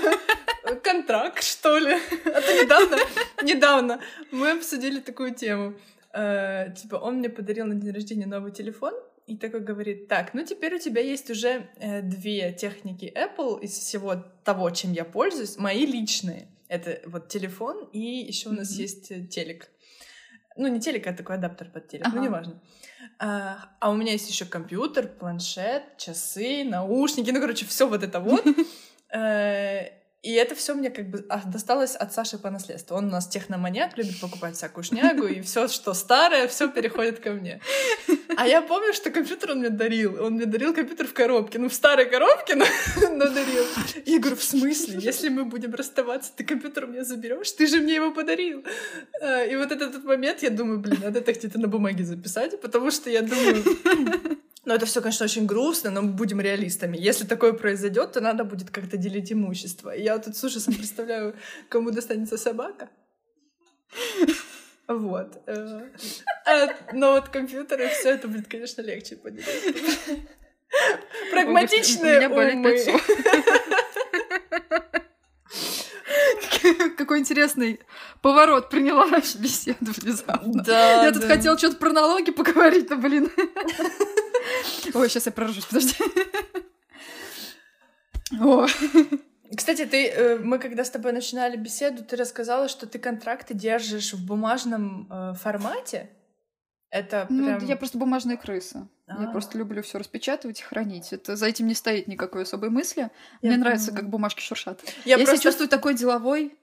контракт, 0.83 1.43
что 1.43 1.79
ли. 1.79 1.95
А 2.27 2.41
то 2.41 2.63
недавно, 2.63 2.99
недавно 3.43 4.01
мы 4.31 4.53
обсудили 4.53 5.01
такую 5.01 5.35
тему. 5.35 5.75
Э, 6.13 6.73
типа, 6.75 6.97
он 6.97 7.17
мне 7.17 7.29
подарил 7.29 7.67
на 7.67 7.75
день 7.75 7.93
рождения 7.93 8.27
новый 8.27 8.53
телефон, 8.53 8.95
и 9.27 9.39
такой 9.39 9.61
говорит, 9.61 10.07
так, 10.09 10.35
ну 10.35 10.45
теперь 10.45 10.75
у 10.75 10.79
тебя 10.79 11.01
есть 11.01 11.31
уже 11.31 11.69
э, 11.79 12.03
две 12.03 12.53
техники 12.53 13.11
Apple 13.17 13.61
из 13.63 13.73
всего 13.73 14.17
того, 14.45 14.71
чем 14.71 14.93
я 14.93 15.05
пользуюсь, 15.05 15.57
мои 15.57 15.87
личные. 15.87 16.49
Это 16.69 17.01
вот 17.07 17.29
телефон, 17.29 17.89
и 17.93 17.99
еще 17.99 18.51
у 18.51 18.53
нас 18.53 18.71
mm-hmm. 18.71 18.83
есть 18.83 19.11
э, 19.11 19.27
телек. 19.27 19.71
Ну, 20.57 20.69
не 20.69 20.81
телек, 20.81 21.07
а 21.07 21.13
такой 21.13 21.37
адаптер 21.37 21.71
под 21.71 21.89
телек, 21.89 22.07
ага. 22.07 22.17
ну, 22.17 22.23
неважно. 22.23 22.53
А, 22.55 22.67
а 23.19 23.91
у 23.91 23.95
меня 23.95 24.13
есть 24.13 24.29
еще 24.29 24.45
компьютер, 24.45 25.09
планшет, 25.09 25.97
часы, 25.99 26.65
наушники, 26.65 27.31
ну, 27.31 27.41
короче, 27.41 27.67
все 27.67 27.89
вот 27.89 28.03
это 28.03 28.21
вот. 28.21 28.45
И 30.25 30.33
это 30.33 30.55
все 30.55 30.73
мне 30.75 30.89
как 30.89 31.11
бы 31.11 31.27
а, 31.29 31.43
досталось 31.45 31.95
от 31.95 32.15
Саши 32.15 32.39
по 32.39 32.51
наследству. 32.51 32.97
Он 32.97 33.07
у 33.07 33.11
нас 33.11 33.29
техноманьяк, 33.29 33.99
любит 33.99 34.19
покупать 34.21 34.57
всякую 34.57 34.83
шнягу, 34.83 35.27
и 35.27 35.43
все, 35.43 35.69
что 35.69 35.93
старое, 35.93 36.49
все 36.49 36.69
переходит 36.69 37.21
ко 37.21 37.33
мне. 37.33 37.61
А 38.37 38.49
я 38.49 38.63
помню, 38.63 38.95
что 38.95 39.11
компьютер 39.11 39.53
он 39.53 39.59
мне 39.59 39.69
дарил. 39.69 40.25
Он 40.25 40.33
мне 40.33 40.47
дарил 40.47 40.73
компьютер 40.73 41.07
в 41.07 41.13
коробке. 41.13 41.59
Ну, 41.59 41.69
в 41.69 41.75
старой 41.75 42.07
коробке, 42.07 42.55
но, 42.55 42.65
но 43.11 43.29
дарил. 43.29 43.65
Я 44.07 44.19
говорю, 44.19 44.37
в 44.37 44.43
смысле? 44.43 44.99
Если 44.99 45.29
мы 45.29 45.45
будем 45.45 45.75
расставаться, 45.75 46.33
ты 46.35 46.43
компьютер 46.43 46.87
мне 46.87 47.05
заберешь? 47.05 47.53
Ты 47.53 47.67
же 47.67 47.81
мне 47.81 47.97
его 47.97 48.11
подарил. 48.11 48.65
А, 49.21 49.45
и 49.45 49.55
вот 49.57 49.73
этот 49.73 50.05
момент, 50.05 50.43
я 50.43 50.49
думаю, 50.49 50.81
блин, 50.81 51.01
надо 51.03 51.19
это 51.19 51.33
где-то 51.35 51.61
на 51.61 51.69
бумаге 51.69 52.03
записать, 52.03 52.61
потому 52.63 52.91
что 52.91 53.11
я 53.11 53.21
думаю... 53.21 53.63
Ну, 54.65 54.75
это 54.75 54.87
все, 54.87 55.03
конечно, 55.03 55.25
очень 55.25 55.47
грустно, 55.47 55.91
но 55.91 56.03
мы 56.03 56.13
будем 56.13 56.41
реалистами. 56.41 56.97
Если 56.97 57.27
такое 57.27 57.53
произойдет, 57.53 58.13
то 58.13 58.21
надо 58.21 58.45
будет 58.45 58.71
как-то 58.71 58.97
делить 58.97 59.33
имущество. 59.33 59.91
И 59.95 60.03
я 60.03 60.15
вот 60.15 60.25
тут 60.25 60.37
с 60.37 60.45
ужасом 60.45 60.75
представляю, 60.75 61.35
кому 61.69 61.91
достанется 61.91 62.39
собака. 62.39 62.89
Вот. 64.87 65.43
Э, 65.47 65.89
а, 66.47 66.69
но 66.93 67.13
вот 67.13 67.29
компьютеры, 67.29 67.89
все 67.89 68.11
это 68.11 68.29
будет, 68.29 68.49
конечно, 68.49 68.83
легче 68.83 69.17
поделить. 69.17 69.47
Прагматичные 71.31 72.17
У 72.17 72.17
меня 72.17 72.29
болит 72.29 72.87
лицо. 72.87 73.01
Какой 76.97 77.19
интересный 77.19 77.81
поворот 78.23 78.71
приняла 78.71 79.07
наша 79.07 79.39
беседа 79.39 79.77
внезапно. 79.81 80.63
Да, 80.63 81.05
Я 81.05 81.13
тут 81.13 81.25
хотела 81.25 81.59
что-то 81.59 81.77
про 81.77 81.91
налоги 81.91 82.31
поговорить, 82.31 82.91
но, 82.91 82.97
блин. 82.97 83.31
Ой, 84.95 85.09
сейчас 85.09 85.27
я 85.27 85.33
проржусь, 85.33 85.65
подожди. 85.65 85.95
О. 88.41 88.67
Кстати, 89.57 89.85
ты, 89.85 90.09
э, 90.09 90.39
мы 90.39 90.59
когда 90.59 90.85
с 90.85 90.91
тобой 90.91 91.13
начинали 91.13 91.57
беседу, 91.57 92.05
ты 92.05 92.17
рассказала, 92.17 92.69
что 92.69 92.87
ты 92.87 92.99
контракты 92.99 93.55
держишь 93.55 94.15
в 94.15 94.27
бумажном 94.27 95.09
э, 95.11 95.35
формате. 95.35 96.11
Это 96.91 97.27
ну, 97.29 97.45
прям... 97.45 97.65
я 97.65 97.77
просто 97.77 97.99
бумажная 97.99 98.37
крыса. 98.37 98.89
А. 99.07 99.23
Я 99.23 99.29
просто 99.29 99.59
люблю 99.59 99.83
все 99.83 99.99
распечатывать 99.99 100.61
и 100.61 100.63
хранить. 100.63 101.13
Это 101.13 101.37
за 101.37 101.47
этим 101.47 101.67
не 101.67 101.75
стоит 101.75 102.07
никакой 102.09 102.43
особой 102.43 102.71
мысли. 102.71 103.01
Я 103.01 103.11
Мне 103.43 103.51
поняла. 103.51 103.65
нравится, 103.65 103.93
как 103.93 104.09
бумажки 104.09 104.41
шуршат. 104.41 104.81
Я, 105.05 105.17
Я, 105.17 105.17
просто... 105.19 105.37
себя 105.37 105.43
чувствую 105.43 105.69
такой 105.69 105.95
деловой. 105.95 106.57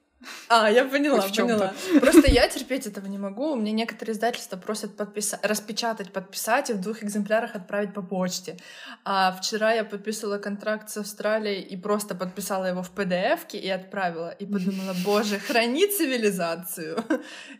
А, 0.48 0.70
я 0.70 0.84
поняла, 0.84 1.22
поняла. 1.22 1.72
Просто 2.00 2.30
я 2.30 2.48
терпеть 2.48 2.86
этого 2.86 3.06
не 3.06 3.18
могу. 3.18 3.52
У 3.52 3.56
меня 3.56 3.72
некоторые 3.72 4.14
издательства 4.14 4.56
просят 4.56 4.96
подписать, 4.96 5.40
распечатать, 5.44 6.12
подписать 6.12 6.70
и 6.70 6.72
в 6.74 6.80
двух 6.80 7.02
экземплярах 7.02 7.54
отправить 7.56 7.92
по 7.94 8.02
почте. 8.02 8.56
А 9.04 9.32
вчера 9.32 9.72
я 9.72 9.84
подписывала 9.84 10.38
контракт 10.38 10.90
с 10.90 10.96
Австралией 10.98 11.60
и 11.62 11.76
просто 11.76 12.14
подписала 12.14 12.66
его 12.66 12.82
в 12.82 12.92
pdf 12.94 13.52
и 13.52 13.68
отправила. 13.68 14.30
И 14.30 14.46
подумала, 14.46 14.94
боже, 15.04 15.38
храни 15.38 15.86
цивилизацию. 15.86 17.02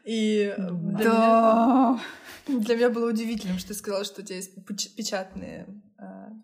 И 0.05 0.55
для, 0.57 0.71
меня, 0.71 0.99
Да. 1.05 2.01
для 2.47 2.77
меня 2.77 2.91
было 2.91 3.09
удивительным, 3.11 3.59
что 3.59 3.69
ты 3.69 3.75
сказала, 3.75 4.05
что 4.05 4.21
у 4.23 4.25
тебя 4.25 4.37
есть 4.37 4.53
печ- 4.67 4.95
печатные 4.97 5.67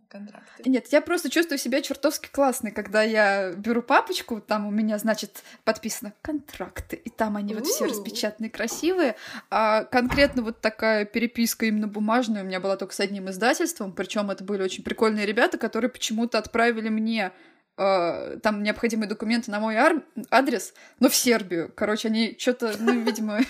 контракты. 0.08 0.68
Нет, 0.68 0.86
я 0.90 1.00
просто 1.00 1.30
чувствую 1.30 1.58
себя 1.58 1.82
чертовски 1.82 2.28
классной, 2.30 2.70
когда 2.70 3.02
я 3.02 3.52
беру 3.52 3.82
папочку, 3.82 4.40
там 4.40 4.66
у 4.66 4.70
меня, 4.70 4.98
значит, 4.98 5.42
подписано 5.64 6.12
контракты, 6.22 6.96
и 6.96 7.10
там 7.10 7.36
они 7.36 7.54
вот 7.54 7.66
все 7.66 7.86
распечатанные, 7.86 8.50
красивые, 8.50 9.16
а 9.50 9.84
конкретно 9.84 10.42
вот 10.42 10.60
такая 10.60 11.04
переписка 11.04 11.66
именно 11.66 11.88
бумажная 11.88 12.42
у 12.42 12.46
меня 12.46 12.60
была 12.60 12.76
только 12.76 12.94
с 12.94 13.00
одним 13.00 13.28
издательством, 13.30 13.92
причем 13.92 14.30
это 14.30 14.44
были 14.44 14.62
очень 14.62 14.82
прикольные 14.84 15.26
ребята, 15.26 15.58
которые 15.58 15.90
почему-то 15.90 16.38
отправили 16.38 16.88
мне 16.88 17.32
э, 17.78 18.38
там 18.42 18.62
необходимые 18.62 19.08
документы 19.08 19.50
на 19.50 19.60
мой 19.60 19.76
ар- 19.76 20.02
адрес, 20.30 20.74
но 21.00 21.08
в 21.08 21.14
Сербию. 21.14 21.72
Короче, 21.74 22.08
они 22.08 22.36
что-то, 22.38 22.74
ну, 22.78 23.00
видимо... 23.00 23.40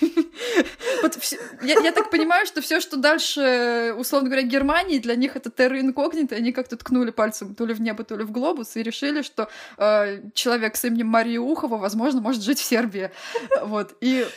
Я, 1.61 1.91
так 1.91 2.09
понимаю, 2.09 2.45
что 2.45 2.61
все, 2.61 2.79
что 2.79 2.97
дальше, 2.97 3.93
условно 3.97 4.29
говоря, 4.29 4.45
Германии, 4.45 4.99
для 4.99 5.15
них 5.15 5.35
это 5.35 5.49
терра 5.49 5.79
инкогнито, 5.79 6.35
они 6.35 6.51
как-то 6.51 6.77
ткнули 6.77 7.11
пальцем 7.11 7.55
то 7.55 7.65
ли 7.65 7.73
в 7.73 7.81
небо, 7.81 8.03
то 8.03 8.15
ли 8.15 8.23
в 8.23 8.31
глобус, 8.31 8.75
и 8.75 8.83
решили, 8.83 9.21
что 9.21 9.49
э, 9.77 10.21
человек 10.33 10.75
с 10.75 10.85
именем 10.85 11.07
Мария 11.07 11.39
Ухова, 11.39 11.77
возможно, 11.77 12.21
может 12.21 12.43
жить 12.43 12.59
в 12.59 12.63
Сербии. 12.63 13.11
Вот, 13.61 13.95
и 14.01 14.27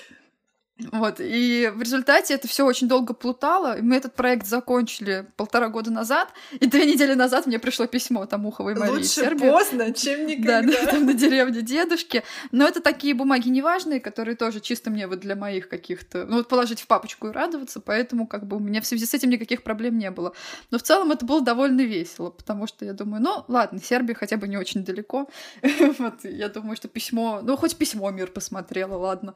вот, 0.78 1.16
и 1.20 1.70
в 1.74 1.82
результате 1.82 2.34
это 2.34 2.48
все 2.48 2.64
очень 2.64 2.88
долго 2.88 3.12
плутало. 3.12 3.76
и 3.78 3.82
Мы 3.82 3.96
этот 3.96 4.14
проект 4.14 4.46
закончили 4.46 5.26
полтора 5.36 5.68
года 5.68 5.90
назад, 5.90 6.28
и 6.58 6.66
две 6.66 6.86
недели 6.86 7.12
назад 7.14 7.46
мне 7.46 7.58
пришло 7.58 7.86
письмо 7.86 8.24
там 8.26 8.46
Уховой 8.46 8.74
Марии 8.74 8.92
Лучше 8.92 9.06
Сербии. 9.06 9.50
поздно, 9.50 9.92
чем 9.92 10.20
Да, 10.20 10.24
никогда. 10.24 10.62
да, 10.62 10.86
там 10.90 11.04
на 11.06 11.14
деревне 11.14 11.60
дедушки. 11.60 12.24
Но 12.52 12.66
это 12.66 12.80
такие 12.80 13.14
бумаги 13.14 13.48
неважные, 13.48 14.00
которые 14.00 14.34
тоже 14.34 14.60
чисто 14.60 14.90
мне 14.90 15.06
вот 15.06 15.20
для 15.20 15.36
моих 15.36 15.68
каких-то... 15.68 16.24
Ну 16.24 16.36
вот 16.38 16.48
положить 16.48 16.80
в 16.80 16.86
папочку 16.86 17.28
и 17.28 17.32
радоваться, 17.32 17.80
поэтому 17.80 18.26
как 18.26 18.46
бы 18.46 18.56
у 18.56 18.60
меня 18.60 18.80
в 18.80 18.86
связи 18.86 19.04
с 19.04 19.12
этим 19.14 19.28
никаких 19.28 19.62
проблем 19.62 19.98
не 19.98 20.10
было. 20.10 20.32
Но 20.70 20.78
в 20.78 20.82
целом 20.82 21.12
это 21.12 21.26
было 21.26 21.42
довольно 21.42 21.82
весело, 21.82 22.30
потому 22.30 22.66
что 22.66 22.84
я 22.86 22.94
думаю, 22.94 23.22
ну 23.22 23.44
ладно, 23.46 23.78
Сербия 23.78 24.14
хотя 24.14 24.36
бы 24.38 24.48
не 24.48 24.56
очень 24.56 24.84
далеко. 24.84 25.28
Вот, 25.98 26.24
я 26.24 26.48
думаю, 26.48 26.76
что 26.76 26.88
письмо... 26.88 27.40
Ну 27.42 27.56
хоть 27.56 27.76
письмо 27.76 28.10
мир 28.10 28.28
посмотрела, 28.30 28.96
ладно. 28.96 29.34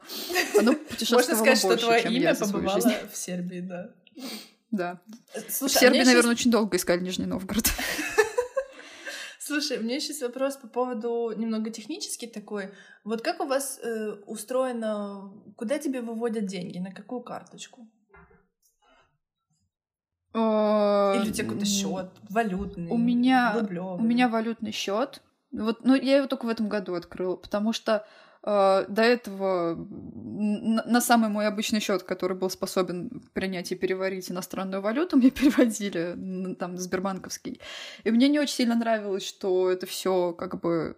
Оно 0.57 0.73
путешествовало 0.89 1.26
Можно 1.33 1.55
сказать, 1.55 1.57
что 1.57 1.67
больше, 1.67 1.85
твое 1.85 2.01
чем 2.03 2.13
имя 2.13 2.35
побывало 2.35 2.79
в 3.11 3.15
Сербии, 3.15 3.59
да. 3.61 3.89
Да. 4.71 5.01
Слушай, 5.49 5.73
в 5.73 5.77
а 5.77 5.79
Сербии, 5.79 5.97
мне 5.97 6.05
наверное, 6.05 6.31
щас- 6.33 6.39
очень 6.41 6.51
долго 6.51 6.77
искали 6.77 6.99
Нижний 7.01 7.25
Новгород. 7.25 7.65
Слушай, 9.39 9.77
у 9.77 9.83
меня 9.83 9.99
сейчас 10.01 10.21
вопрос 10.21 10.57
по 10.57 10.67
поводу 10.67 11.33
немного 11.37 11.69
технический 11.69 12.27
такой. 12.27 12.73
Вот 13.05 13.21
как 13.21 13.39
у 13.39 13.45
вас 13.45 13.79
э, 13.81 14.11
устроено, 14.25 15.31
куда 15.55 15.79
тебе 15.79 16.01
выводят 16.01 16.45
деньги, 16.45 16.79
на 16.79 16.91
какую 16.91 17.21
карточку? 17.21 17.87
Или 20.33 21.29
у 21.29 21.31
тебя 21.31 21.45
какой-то 21.45 21.65
счет 21.65 22.11
валютный? 22.29 22.89
У 22.89 22.97
меня- 22.97 23.53
рублёвый? 23.57 24.03
У 24.03 24.07
меня 24.07 24.27
валютный 24.27 24.71
счет. 24.71 25.21
Вот, 25.51 25.85
ну, 25.85 25.95
я 25.95 26.17
его 26.17 26.27
только 26.27 26.45
в 26.45 26.49
этом 26.49 26.67
году 26.67 26.93
открыла, 26.95 27.37
потому 27.37 27.71
что 27.71 28.05
до 28.47 29.01
этого 29.01 29.75
на 29.75 31.01
самый 31.01 31.29
мой 31.29 31.47
обычный 31.47 31.81
счет, 31.81 32.03
который 32.03 32.37
был 32.37 32.49
способен 32.49 33.21
принять 33.33 33.73
и 33.73 33.75
переварить 33.75 34.31
иностранную 34.31 34.81
валюту, 34.81 35.17
мне 35.17 35.31
переводили 35.31 36.55
там 36.55 36.77
Сбербанковский. 36.77 37.59
И 38.05 38.11
мне 38.11 38.29
не 38.29 38.39
очень 38.39 38.55
сильно 38.55 38.75
нравилось, 38.75 39.27
что 39.27 39.69
это 39.69 39.85
все 39.85 40.31
как 40.31 40.61
бы 40.61 40.95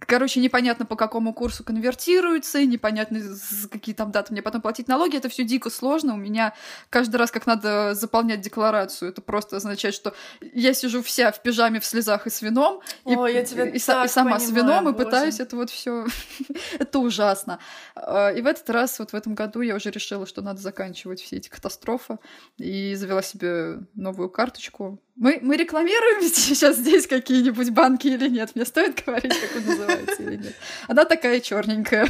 Короче, 0.00 0.40
непонятно 0.40 0.84
по 0.84 0.96
какому 0.96 1.32
курсу 1.32 1.64
конвертируется, 1.64 2.64
непонятно 2.64 3.20
с 3.20 3.66
какие 3.68 3.94
там 3.94 4.10
даты 4.10 4.32
мне 4.32 4.42
потом 4.42 4.60
платить 4.60 4.88
налоги. 4.88 5.16
Это 5.16 5.28
все 5.28 5.44
дико 5.44 5.70
сложно. 5.70 6.14
У 6.14 6.16
меня 6.16 6.54
каждый 6.90 7.16
раз, 7.16 7.30
как 7.30 7.46
надо 7.46 7.94
заполнять 7.94 8.40
декларацию, 8.40 9.10
это 9.10 9.20
просто 9.20 9.56
означает, 9.56 9.94
что 9.94 10.14
я 10.40 10.74
сижу 10.74 11.02
вся 11.02 11.32
в 11.32 11.42
пижаме, 11.42 11.80
в 11.80 11.84
слезах 11.84 12.26
и 12.26 12.30
с 12.30 12.42
вином, 12.42 12.80
и, 13.06 13.14
Ой, 13.14 13.34
я 13.34 13.44
тебя 13.44 13.66
и, 13.66 13.76
и 13.76 13.78
сама 13.78 14.08
с 14.08 14.14
понимаю, 14.14 14.52
вином, 14.54 14.88
и 14.88 14.92
боже. 14.92 15.04
пытаюсь 15.04 15.40
это 15.40 15.56
вот 15.56 15.70
все. 15.70 16.06
это 16.78 16.98
ужасно. 16.98 17.58
А, 17.94 18.30
И 18.30 18.42
в 18.42 18.46
этот 18.46 18.68
раз, 18.70 18.98
вот 18.98 19.10
в 19.12 19.14
этом 19.14 19.34
году, 19.34 19.60
я 19.60 19.74
уже 19.76 19.90
решила, 19.90 20.26
что 20.26 20.42
надо 20.42 20.60
заканчивать 20.60 21.20
все 21.20 21.36
эти 21.36 21.48
катастрофы, 21.48 22.18
и 22.58 22.94
завела 22.94 23.22
себе 23.22 23.78
новую 23.94 24.28
карточку. 24.30 25.00
Мы, 25.14 25.38
мы 25.42 25.56
рекламируем 25.56 26.22
сейчас 26.34 26.76
здесь 26.76 27.06
какие-нибудь 27.06 27.70
банки 27.70 28.06
или 28.08 28.28
нет? 28.28 28.52
Мне 28.54 28.64
стоит 28.64 29.01
говорить, 29.04 29.38
как 29.40 29.56
он 29.56 29.66
называется 29.66 30.22
или 30.22 30.36
нет? 30.36 30.54
Она 30.88 31.04
такая 31.04 31.40
черненькая. 31.40 32.08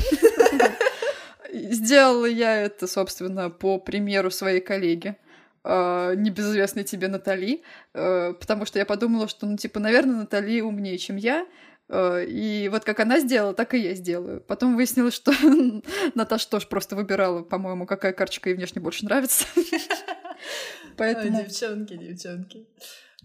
Сделала 1.53 2.27
я 2.27 2.57
это, 2.63 2.87
собственно, 2.87 3.51
по 3.51 3.79
примеру 3.79 4.31
своей 4.31 4.61
коллеги, 4.61 5.17
э, 5.65 6.15
небезызвестной 6.17 6.85
тебе 6.85 7.09
Натали, 7.09 7.63
э, 7.93 8.33
потому 8.33 8.65
что 8.65 8.79
я 8.79 8.87
подумала, 8.87 9.29
что, 9.29 9.47
ну, 9.47 9.57
типа, 9.57 9.79
наверное, 9.79 10.17
Натали 10.17 10.63
умнее, 10.63 10.97
чем 10.97 11.17
я, 11.17 11.47
э, 11.89 12.25
и 12.27 12.69
вот 12.71 12.85
как 12.85 13.01
она 13.01 13.21
сделала, 13.21 13.53
так 13.53 13.75
и 13.75 13.79
я 13.79 13.95
сделаю. 13.95 14.41
Потом 14.41 14.77
выяснилось, 14.77 15.15
что 15.15 15.33
Наташа 16.15 16.49
тоже 16.49 16.67
просто 16.69 16.97
выбирала, 16.97 17.43
по-моему, 17.43 17.87
какая 17.87 18.13
карточка 18.15 18.49
ей 18.49 18.57
внешне 18.57 18.81
больше 18.81 19.05
нравится. 19.05 19.45
Ой, 19.55 20.95
Поэтому, 20.97 21.43
девчонки, 21.43 21.97
девчонки. 21.97 22.67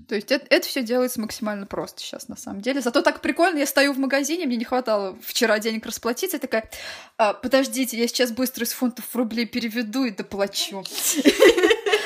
То 0.08 0.16
есть 0.16 0.32
это, 0.32 0.68
все 0.68 0.84
делается 0.84 1.20
максимально 1.20 1.66
просто 1.66 2.02
сейчас, 2.02 2.28
на 2.28 2.38
самом 2.38 2.62
деле. 2.62 2.82
Зато 2.82 3.02
так 3.02 3.22
прикольно, 3.22 3.58
я 3.58 3.66
стою 3.66 3.94
в 3.94 4.00
магазине, 4.00 4.46
мне 4.46 4.58
не 4.58 4.66
хватало 4.66 5.18
вчера 5.22 5.60
денег 5.60 5.86
расплатиться, 5.86 6.38
я 6.38 6.40
такая, 6.40 6.70
«А, 7.18 7.34
подождите, 7.34 7.98
я 7.98 8.08
сейчас 8.08 8.32
быстро 8.32 8.64
из 8.64 8.74
фунтов 8.74 9.06
в 9.06 9.16
рубли 9.16 9.46
переведу 9.46 10.06
и 10.06 10.12
доплачу. 10.12 10.84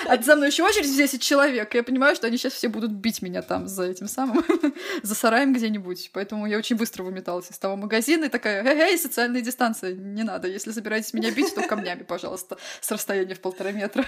А 0.07 0.21
за 0.21 0.35
мной 0.35 0.49
еще 0.49 0.63
очередь 0.63 0.87
в 0.87 0.95
10 0.97 1.21
человек. 1.21 1.73
Я 1.73 1.83
понимаю, 1.83 2.15
что 2.15 2.27
они 2.27 2.37
сейчас 2.37 2.53
все 2.53 2.67
будут 2.67 2.91
бить 2.91 3.21
меня 3.21 3.41
там 3.41 3.67
за 3.67 3.83
этим 3.83 4.07
самым, 4.07 4.43
за 5.03 5.15
сараем 5.15 5.53
где-нибудь. 5.53 6.09
Поэтому 6.11 6.47
я 6.47 6.57
очень 6.57 6.75
быстро 6.75 7.03
выметалась 7.03 7.49
из 7.49 7.57
того 7.57 7.75
магазина 7.77 8.25
и 8.25 8.29
такая, 8.29 8.63
эй, 8.65 8.97
социальная 8.97 9.41
дистанция, 9.41 9.93
не 9.93 10.23
надо. 10.23 10.47
Если 10.47 10.71
собираетесь 10.71 11.13
меня 11.13 11.31
бить, 11.31 11.53
то 11.53 11.61
камнями, 11.61 12.03
пожалуйста, 12.03 12.57
с 12.81 12.91
расстояния 12.91 13.35
в 13.35 13.39
полтора 13.39 13.71
метра. 13.71 14.05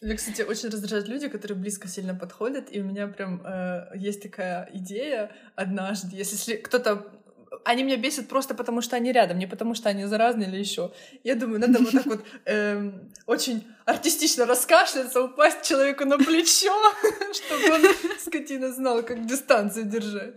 Меня, 0.00 0.16
кстати, 0.16 0.42
очень 0.42 0.70
раздражают 0.70 1.08
люди, 1.08 1.28
которые 1.28 1.58
близко 1.58 1.86
сильно 1.86 2.14
подходят, 2.14 2.68
и 2.70 2.80
у 2.80 2.84
меня 2.84 3.06
прям 3.06 3.42
э, 3.44 3.90
есть 3.94 4.22
такая 4.22 4.68
идея 4.72 5.30
однажды, 5.56 6.16
если 6.16 6.36
сли- 6.36 6.56
кто-то 6.56 7.06
они 7.64 7.82
меня 7.82 7.96
бесят 7.96 8.28
просто 8.28 8.54
потому, 8.54 8.80
что 8.80 8.96
они 8.96 9.12
рядом, 9.12 9.38
не 9.38 9.46
потому, 9.46 9.74
что 9.74 9.88
они 9.88 10.04
заразные 10.06 10.48
или 10.48 10.56
еще. 10.56 10.92
Я 11.24 11.34
думаю, 11.34 11.60
надо 11.60 11.80
вот 11.80 11.90
так 11.90 12.06
вот 12.06 12.24
эм, 12.46 13.12
очень 13.26 13.66
артистично 13.84 14.46
раскашляться, 14.46 15.22
упасть 15.22 15.62
человеку 15.62 16.04
на 16.04 16.16
плечо, 16.16 16.72
чтобы 17.34 17.74
он, 17.74 17.82
скотина, 18.24 18.72
знал, 18.72 19.02
как 19.02 19.26
дистанцию 19.26 19.86
держать. 19.86 20.34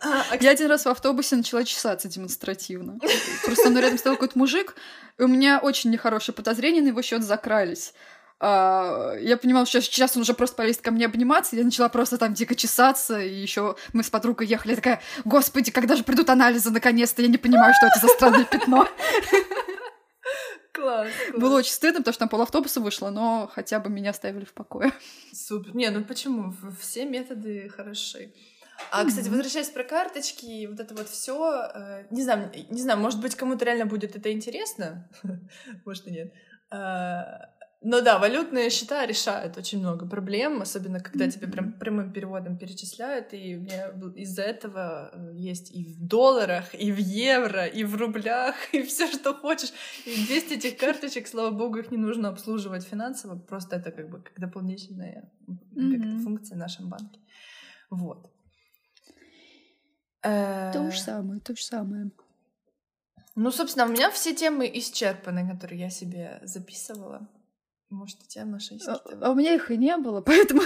А, 0.00 0.24
а... 0.30 0.36
Я 0.40 0.50
один 0.50 0.68
раз 0.68 0.84
в 0.84 0.88
автобусе 0.88 1.36
начала 1.36 1.64
чесаться 1.64 2.08
демонстративно. 2.08 2.98
Просто 3.44 3.70
ну, 3.70 3.80
рядом 3.80 3.98
стоял 3.98 4.16
какой-то 4.16 4.38
мужик, 4.38 4.74
и 5.18 5.22
у 5.22 5.28
меня 5.28 5.58
очень 5.58 5.90
нехорошие 5.90 6.34
подозрения 6.34 6.82
на 6.82 6.88
его 6.88 7.02
счет 7.02 7.22
закрались. 7.22 7.94
А, 8.40 9.14
я 9.20 9.36
понимала, 9.36 9.66
что 9.66 9.80
сейчас 9.82 10.14
он 10.16 10.22
уже 10.22 10.32
просто 10.32 10.56
полезет 10.56 10.82
ко 10.82 10.90
мне 10.90 11.06
обниматься, 11.06 11.56
я 11.56 11.64
начала 11.64 11.88
просто 11.88 12.18
там 12.18 12.34
дико 12.34 12.54
чесаться, 12.54 13.20
и 13.20 13.34
еще 13.34 13.76
мы 13.92 14.04
с 14.04 14.10
подругой 14.10 14.46
ехали, 14.46 14.72
я 14.72 14.76
такая, 14.76 15.00
господи, 15.24 15.72
когда 15.72 15.96
же 15.96 16.04
придут 16.04 16.30
анализы 16.30 16.70
наконец-то, 16.70 17.22
я 17.22 17.28
не 17.28 17.38
понимаю, 17.38 17.74
что 17.74 17.86
это 17.86 17.98
за 17.98 18.08
странное 18.08 18.44
пятно. 18.44 18.88
Класс, 20.72 21.10
класс. 21.30 21.40
Было 21.40 21.58
очень 21.58 21.72
стыдно, 21.72 22.00
потому 22.00 22.12
что 22.12 22.20
там 22.20 22.28
пол 22.28 22.42
автобуса 22.42 22.80
вышло, 22.80 23.10
но 23.10 23.50
хотя 23.52 23.80
бы 23.80 23.90
меня 23.90 24.10
оставили 24.10 24.44
в 24.44 24.52
покое. 24.52 24.92
Супер. 25.32 25.74
Не, 25.74 25.90
ну 25.90 26.04
почему? 26.04 26.54
Все 26.80 27.04
методы 27.04 27.68
хороши. 27.68 28.32
А, 28.92 29.04
кстати, 29.04 29.28
возвращаясь 29.28 29.70
про 29.70 29.82
карточки, 29.82 30.66
вот 30.66 30.78
это 30.78 30.94
вот 30.94 31.08
все, 31.08 31.68
э, 31.74 32.04
не 32.10 32.22
знаю, 32.22 32.52
не 32.70 32.80
знаю, 32.80 33.00
может 33.00 33.20
быть, 33.20 33.34
кому-то 33.34 33.64
реально 33.64 33.86
будет 33.86 34.14
это 34.14 34.30
интересно, 34.30 35.08
может 35.84 36.06
и 36.06 36.12
нет. 36.12 36.32
Э, 36.70 37.48
но 37.80 38.00
да, 38.00 38.18
валютные 38.18 38.70
счета 38.70 39.06
решают 39.06 39.56
очень 39.56 39.78
много 39.78 40.04
проблем, 40.04 40.62
особенно 40.62 40.98
когда 40.98 41.26
mm-hmm. 41.26 41.30
тебе 41.30 41.46
прям 41.46 41.72
прямым 41.72 42.12
переводом 42.12 42.58
перечисляют, 42.58 43.32
и 43.32 43.56
у 43.56 43.60
меня 43.60 43.92
из-за 44.16 44.42
этого 44.42 45.10
э, 45.12 45.30
есть 45.34 45.70
и 45.70 45.84
в 45.84 46.04
долларах, 46.04 46.74
и 46.74 46.90
в 46.90 46.98
евро, 46.98 47.66
и 47.66 47.84
в 47.84 47.94
рублях, 47.94 48.56
и 48.72 48.82
все, 48.82 49.06
что 49.06 49.32
хочешь. 49.32 49.72
И 50.06 50.26
200 50.26 50.54
этих 50.54 50.76
карточек, 50.76 51.28
слава 51.28 51.50
богу, 51.50 51.78
их 51.78 51.92
не 51.92 51.98
нужно 51.98 52.30
обслуживать 52.30 52.82
финансово, 52.82 53.38
просто 53.38 53.76
это 53.76 53.92
как 53.92 54.10
бы 54.10 54.22
как 54.22 54.40
дополнительная 54.40 55.30
mm-hmm. 55.46 56.18
функция 56.24 56.56
в 56.56 56.58
нашем 56.58 56.88
банке. 56.88 57.20
Вот. 57.90 58.28
То 60.20 60.90
же 60.90 61.00
самое, 61.00 61.40
то 61.40 61.54
же 61.54 61.62
самое. 61.62 62.10
Ну, 63.36 63.52
собственно, 63.52 63.86
у 63.86 63.88
меня 63.88 64.10
все 64.10 64.34
темы 64.34 64.68
исчерпаны, 64.74 65.48
которые 65.48 65.78
я 65.78 65.90
себе 65.90 66.40
записывала. 66.42 67.28
Может, 67.90 68.22
у 68.22 68.26
тебя, 68.26 68.44
Маша, 68.44 68.74
есть 68.74 68.86
а, 68.86 69.00
а 69.22 69.30
у 69.30 69.34
меня 69.34 69.54
их 69.54 69.70
и 69.70 69.76
не 69.76 69.96
было, 69.96 70.20
поэтому... 70.26 70.62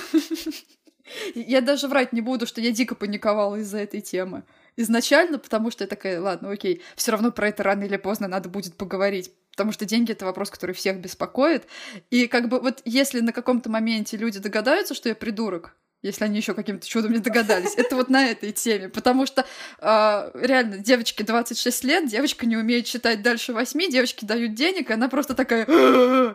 Я 1.34 1.60
даже 1.60 1.88
врать 1.88 2.12
не 2.12 2.20
буду, 2.20 2.46
что 2.46 2.60
я 2.60 2.70
дико 2.70 2.94
паниковала 2.94 3.56
из-за 3.56 3.78
этой 3.78 4.00
темы. 4.00 4.44
Изначально, 4.76 5.38
потому 5.38 5.70
что 5.70 5.84
я 5.84 5.88
такая, 5.88 6.20
ладно, 6.20 6.50
окей, 6.50 6.80
все 6.96 7.10
равно 7.10 7.32
про 7.32 7.48
это 7.48 7.62
рано 7.62 7.84
или 7.84 7.96
поздно 7.96 8.28
надо 8.28 8.48
будет 8.48 8.76
поговорить, 8.76 9.32
потому 9.50 9.72
что 9.72 9.84
деньги— 9.84 10.12
это 10.12 10.24
вопрос, 10.24 10.50
который 10.50 10.74
всех 10.74 10.98
беспокоит. 11.00 11.66
И 12.10 12.26
как 12.26 12.48
бы 12.48 12.60
вот 12.60 12.80
если 12.84 13.20
на 13.20 13.32
каком-то 13.32 13.68
моменте 13.68 14.16
люди 14.16 14.38
догадаются, 14.38 14.94
что 14.94 15.08
я 15.08 15.14
придурок, 15.14 15.76
если 16.02 16.24
они 16.24 16.36
еще 16.36 16.54
каким-то 16.54 16.86
чудом 16.86 17.12
не 17.12 17.18
догадались. 17.18 17.74
Это 17.76 17.96
вот 17.96 18.10
на 18.10 18.26
этой 18.26 18.52
теме, 18.52 18.88
потому 18.88 19.26
что 19.26 19.46
э, 19.78 20.30
реально 20.34 20.78
девочке 20.78 21.24
26 21.24 21.84
лет, 21.84 22.08
девочка 22.08 22.46
не 22.46 22.56
умеет 22.56 22.86
читать 22.86 23.22
дальше 23.22 23.52
8, 23.52 23.90
девочки 23.90 24.24
дают 24.24 24.54
денег, 24.54 24.90
и 24.90 24.92
она 24.92 25.08
просто 25.08 25.34
такая 25.34 25.66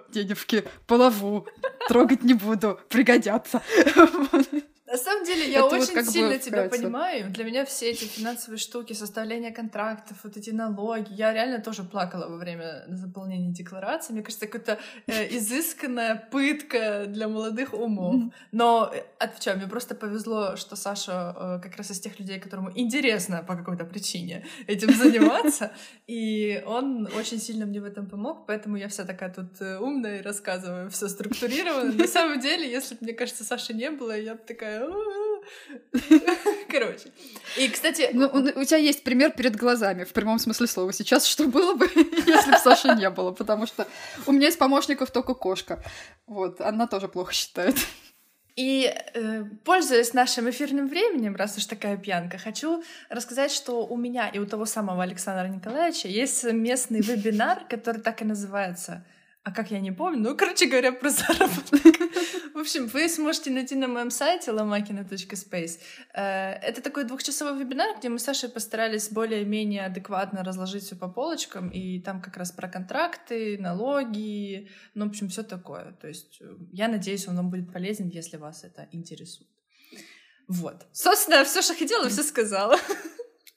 денежки, 0.10 0.64
полову, 0.88 1.48
трогать 1.88 2.24
не 2.24 2.34
буду, 2.34 2.80
пригодятся. 2.90 3.62
На 4.88 4.98
самом 4.98 5.26
деле, 5.26 5.52
я 5.52 5.60
это 5.60 5.76
очень 5.76 5.96
вот 5.96 6.06
сильно 6.06 6.38
тебя 6.40 6.70
понимаю. 6.70 7.30
Для 7.30 7.44
меня 7.44 7.66
все 7.66 7.92
эти 7.92 8.06
финансовые 8.06 8.58
штуки, 8.58 8.94
составление 8.94 9.52
контрактов, 9.52 10.18
вот 10.24 10.38
эти 10.38 10.52
налоги, 10.52 11.12
я 11.12 11.34
реально 11.34 11.60
тоже 11.60 11.84
плакала 11.84 12.30
во 12.30 12.38
время 12.38 12.86
заполнения 12.88 13.52
декларации. 13.52 14.14
Мне 14.14 14.24
кажется, 14.24 14.48
какая-то 14.48 14.80
э, 15.08 15.28
изысканная 15.38 16.16
пытка 16.32 17.06
для 17.08 17.28
молодых 17.28 17.74
умов. 17.74 18.32
Но 18.54 18.90
э, 18.94 19.04
от 19.20 19.36
в 19.36 19.42
чем? 19.42 19.58
Мне 19.58 19.68
просто 19.68 19.94
повезло, 19.94 20.56
что 20.56 20.78
Саша 20.78 21.36
э, 21.36 21.60
как 21.62 21.76
раз 21.76 21.92
из 21.92 22.00
тех 22.00 22.18
людей, 22.18 22.40
которому 22.40 22.72
интересно 22.74 23.44
по 23.46 23.56
какой-то 23.56 23.84
причине 23.84 24.46
этим 24.68 24.94
заниматься. 24.94 25.74
И 26.08 26.64
он 26.66 27.10
очень 27.18 27.40
сильно 27.40 27.66
мне 27.66 27.82
в 27.82 27.86
этом 27.86 28.08
помог, 28.08 28.46
поэтому 28.46 28.78
я 28.78 28.88
вся 28.88 29.04
такая 29.04 29.34
тут 29.34 29.60
э, 29.60 29.80
умная 29.80 30.20
и 30.20 30.22
рассказываю 30.22 30.90
все 30.90 31.10
структурированно. 31.10 31.92
На 31.92 32.08
самом 32.08 32.40
деле, 32.40 32.72
если 32.72 32.96
бы, 32.96 33.02
мне 33.02 33.14
кажется, 33.14 33.44
Саши 33.44 33.74
не 33.74 33.92
было, 33.92 34.18
я 34.18 34.36
бы 34.36 34.42
такая 34.48 34.77
Короче. 36.70 37.12
И, 37.58 37.70
кстати... 37.70 38.10
Ну, 38.14 38.28
у 38.28 38.64
тебя 38.64 38.78
есть 38.78 39.04
пример 39.04 39.32
перед 39.32 39.56
глазами, 39.56 40.04
в 40.04 40.14
прямом 40.14 40.40
смысле 40.40 40.68
слова. 40.68 40.94
Сейчас 40.94 41.26
что 41.26 41.48
было 41.48 41.76
бы, 41.76 41.90
если 41.96 42.52
бы 42.52 42.58
Саши 42.58 42.90
не 42.96 43.10
было? 43.10 43.32
Потому 43.32 43.68
что 43.68 43.88
у 44.26 44.32
меня 44.32 44.50
из 44.50 44.58
помощников 44.58 45.12
только 45.12 45.34
кошка. 45.34 45.84
Вот, 46.26 46.62
она 46.62 46.88
тоже 46.88 47.08
плохо 47.08 47.34
считает. 47.34 47.76
И, 48.56 48.92
э, 49.14 49.44
пользуясь 49.64 50.14
нашим 50.14 50.50
эфирным 50.50 50.88
временем, 50.88 51.36
раз 51.36 51.58
уж 51.58 51.66
такая 51.66 51.96
пьянка, 51.96 52.40
хочу 52.40 52.84
рассказать, 53.10 53.52
что 53.52 53.86
у 53.86 53.98
меня 53.98 54.30
и 54.30 54.40
у 54.40 54.48
того 54.48 54.66
самого 54.66 55.04
Александра 55.04 55.48
Николаевича 55.48 56.08
есть 56.08 56.44
местный 56.44 57.02
вебинар, 57.02 57.66
который 57.70 58.02
так 58.02 58.22
и 58.22 58.26
называется— 58.26 59.06
а 59.48 59.52
как 59.52 59.72
я 59.72 59.80
не 59.80 59.94
помню, 59.94 60.20
ну, 60.20 60.36
короче 60.36 60.66
говоря, 60.66 60.92
про 60.92 61.10
заработок. 61.10 61.82
В 62.54 62.58
общем, 62.58 62.88
вы 62.88 63.08
сможете 63.08 63.50
найти 63.50 63.76
на 63.76 63.88
моем 63.88 64.12
сайте 64.12 64.52
lomakina.space. 64.52 65.80
Э, 66.14 66.52
это 66.56 66.82
такой 66.82 67.06
двухчасовой 67.06 67.58
вебинар, 67.58 67.98
где 67.98 68.10
мы 68.10 68.20
с 68.20 68.24
Сашей 68.24 68.50
постарались 68.50 69.10
более-менее 69.10 69.86
адекватно 69.86 70.44
разложить 70.44 70.84
все 70.84 70.98
по 70.98 71.08
полочкам, 71.08 71.70
и 71.70 72.02
там 72.02 72.22
как 72.22 72.36
раз 72.36 72.52
про 72.52 72.68
контракты, 72.68 73.58
налоги, 73.58 74.68
ну, 74.96 75.06
в 75.06 75.10
общем, 75.12 75.30
все 75.30 75.44
такое. 75.44 75.94
То 75.94 76.10
есть 76.10 76.42
э, 76.42 76.56
я 76.74 76.90
надеюсь, 76.90 77.26
он 77.30 77.38
вам 77.38 77.50
будет 77.50 77.72
полезен, 77.72 78.10
если 78.10 78.36
вас 78.36 78.66
это 78.66 78.90
интересует. 78.92 79.50
Вот. 80.50 80.88
Собственно, 80.92 81.46
все, 81.46 81.62
что 81.62 81.74
хотела, 81.74 82.10
все 82.10 82.24
сказала. 82.24 82.76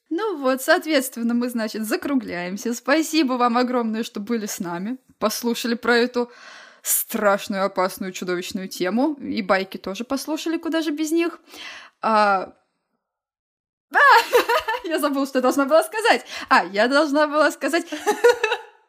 Ну 0.09 0.39
вот, 0.39 0.61
соответственно, 0.61 1.35
мы, 1.35 1.49
значит, 1.49 1.85
закругляемся. 1.85 2.75
Спасибо 2.75 3.35
вам 3.35 3.57
огромное, 3.57 4.03
что 4.03 4.21
были 4.21 4.47
с 4.47 4.59
нами, 4.59 4.99
послушали 5.21 5.75
про 5.75 5.97
эту 5.97 6.33
страшную, 6.83 7.65
опасную, 7.65 8.13
чудовищную 8.13 8.69
тему. 8.69 9.15
И 9.21 9.43
байки 9.43 9.77
тоже 9.77 10.03
послушали, 10.03 10.57
куда 10.57 10.83
же 10.83 10.91
без 10.91 11.13
них. 11.13 11.39
А... 12.03 12.55
А! 13.93 13.99
я 14.85 14.99
забыла, 14.99 15.27
что 15.27 15.39
я 15.39 15.43
должна 15.43 15.67
была 15.67 15.85
сказать. 15.85 16.25
А, 16.49 16.65
я 16.65 16.89
должна 16.89 17.29
была 17.29 17.53
сказать... 17.53 17.87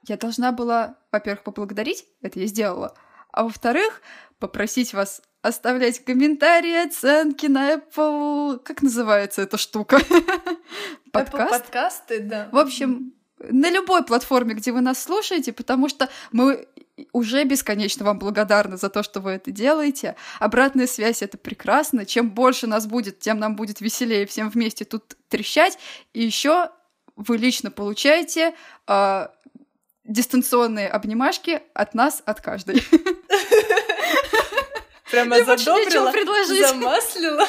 Я 0.07 0.17
должна 0.17 0.51
была, 0.51 0.97
во-первых, 1.11 1.43
поблагодарить, 1.43 2.05
это 2.23 2.39
я 2.39 2.47
сделала, 2.47 2.97
а 3.31 3.43
во-вторых, 3.43 4.01
попросить 4.39 4.95
вас 4.95 5.21
оставлять 5.43 6.03
комментарии, 6.03 6.87
оценки 6.87 7.45
на 7.45 7.75
Apple... 7.75 8.57
Как 8.63 8.81
называется 8.81 9.43
эта 9.43 9.57
штука? 9.57 9.99
Подкаст? 11.11 11.51
подкасты, 11.51 12.19
да. 12.19 12.49
В 12.51 12.57
общем, 12.57 13.13
на 13.49 13.69
любой 13.69 14.03
платформе, 14.03 14.53
где 14.53 14.71
вы 14.71 14.81
нас 14.81 15.01
слушаете, 15.01 15.53
потому 15.53 15.89
что 15.89 16.09
мы 16.31 16.67
уже 17.13 17.43
бесконечно 17.43 18.05
вам 18.05 18.19
благодарны 18.19 18.77
за 18.77 18.89
то, 18.89 19.03
что 19.03 19.19
вы 19.21 19.31
это 19.31 19.51
делаете. 19.51 20.15
Обратная 20.39 20.87
связь— 20.87 21.21
это 21.23 21.37
прекрасно. 21.37 22.05
Чем 22.05 22.29
больше 22.29 22.67
нас 22.67 22.85
будет, 22.85 23.19
тем 23.19 23.39
нам 23.39 23.55
будет 23.55 23.81
веселее 23.81 24.25
всем 24.25 24.49
вместе 24.49 24.85
тут 24.85 25.15
трещать. 25.29 25.77
И 26.13 26.23
еще 26.23 26.69
вы 27.15 27.37
лично 27.37 27.71
получаете 27.71 28.53
э, 28.87 29.27
дистанционные 30.03 30.87
обнимашки 30.89 31.61
от 31.73 31.93
нас, 31.93 32.21
от 32.25 32.41
каждой. 32.41 32.83
Прямо 35.11 35.43
задобрила, 35.43 36.13
замаслила. 36.67 37.45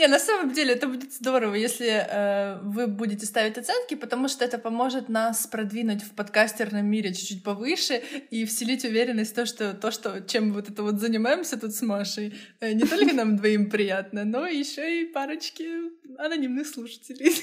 Не, 0.00 0.06
на 0.06 0.18
самом 0.18 0.50
деле 0.52 0.72
это 0.72 0.86
будет 0.86 1.12
здорово, 1.12 1.54
если 1.56 1.88
э, 1.88 2.58
вы 2.62 2.86
будете 2.86 3.26
ставить 3.26 3.58
оценки, 3.58 3.94
потому 3.94 4.28
что 4.28 4.46
это 4.46 4.56
поможет 4.56 5.10
нас 5.10 5.46
продвинуть 5.46 6.02
в 6.02 6.12
подкастерном 6.12 6.86
мире 6.86 7.12
чуть-чуть 7.12 7.44
повыше 7.44 8.02
и 8.30 8.46
вселить 8.46 8.86
уверенность 8.86 9.32
в 9.32 9.34
то, 9.34 9.44
что 9.44 9.74
то, 9.74 9.90
что 9.90 10.22
чем 10.22 10.48
мы 10.48 10.54
вот 10.54 10.70
это 10.70 10.82
вот 10.82 11.00
занимаемся 11.00 11.58
тут 11.58 11.74
с 11.74 11.82
Машей, 11.82 12.34
э, 12.60 12.72
не 12.72 12.84
только 12.84 13.14
нам 13.14 13.36
двоим 13.36 13.68
приятно, 13.68 14.24
но 14.24 14.46
еще 14.46 15.02
и 15.02 15.04
парочке 15.04 15.90
анонимных 16.16 16.66
слушателей. 16.66 17.34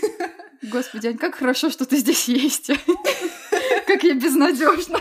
Господи, 0.63 1.09
Ань, 1.09 1.17
как 1.19 1.35
хорошо, 1.35 1.69
что 1.69 1.85
ты 1.85 1.97
здесь 1.97 2.27
есть. 2.27 2.71
Как 3.85 4.03
я 4.03 4.15
безнадежна. 4.15 4.99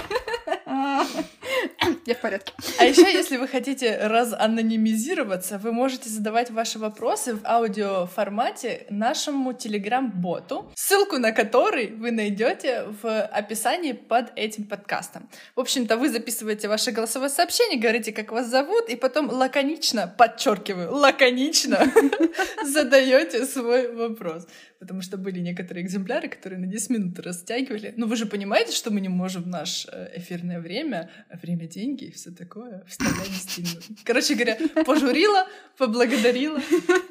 Я 2.06 2.14
в 2.14 2.20
порядке. 2.20 2.52
А 2.78 2.84
еще, 2.84 3.02
если 3.02 3.36
вы 3.36 3.48
хотите 3.48 3.98
разанонимизироваться, 3.98 5.58
вы 5.58 5.72
можете 5.72 6.08
задавать 6.08 6.50
ваши 6.50 6.78
вопросы 6.78 7.34
в 7.34 7.44
аудиоформате 7.44 8.86
нашему 8.90 9.52
телеграм-боту, 9.52 10.70
ссылку 10.74 11.18
на 11.18 11.32
который 11.32 11.88
вы 11.88 12.10
найдете 12.10 12.84
в 13.02 13.22
описании 13.26 13.92
под 13.92 14.32
этим 14.36 14.64
подкастом. 14.64 15.28
В 15.54 15.60
общем-то, 15.60 15.96
вы 15.96 16.08
записываете 16.08 16.68
ваше 16.68 16.92
голосовое 16.92 17.30
сообщение, 17.30 17.78
говорите, 17.78 18.12
как 18.12 18.32
вас 18.32 18.48
зовут, 18.48 18.88
и 18.88 18.96
потом 18.96 19.30
лаконично, 19.30 20.12
подчеркиваю, 20.18 20.94
лаконично 20.94 21.92
задаете 22.64 23.46
свой 23.46 23.92
вопрос. 23.92 24.46
Потому 24.78 25.00
что 25.00 25.16
были 25.16 25.40
некоторые 25.40 25.84
экземпляры, 25.84 26.28
которые 26.28 26.58
на 26.58 26.66
10 26.66 26.90
минут 26.90 27.18
растягивали. 27.18 27.94
Ну, 27.96 28.06
вы 28.06 28.16
же 28.16 28.26
понимаете, 28.26 28.72
что 28.72 28.90
мы 28.90 29.00
не 29.00 29.08
можем 29.08 29.44
в 29.44 29.46
наше 29.46 29.88
э, 29.90 30.18
эфирное 30.18 30.60
время, 30.60 31.10
время 31.32 31.66
деньги 31.76 32.04
и 32.04 32.10
все 32.10 32.30
такое, 32.30 32.82
вставлять 32.88 33.34
стильно. 33.34 33.80
Короче 34.04 34.34
говоря, 34.34 34.56
пожурила, 34.84 35.46
поблагодарила. 35.76 36.58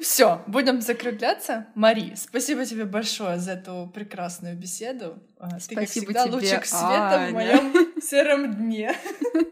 Все, 0.00 0.42
будем 0.48 0.80
закругляться. 0.80 1.68
Мари, 1.76 2.14
спасибо 2.16 2.66
тебе 2.66 2.84
большое 2.84 3.38
за 3.38 3.52
эту 3.52 3.90
прекрасную 3.94 4.56
беседу. 4.56 5.22
А, 5.38 5.60
ты, 5.60 5.76
как 5.76 5.88
всегда, 5.88 6.24
тебе, 6.24 6.34
лучик 6.34 6.64
света 6.64 7.14
Аня. 7.14 7.30
в 7.30 7.32
моем 7.34 8.02
сером 8.02 8.54
дне. 8.54 8.94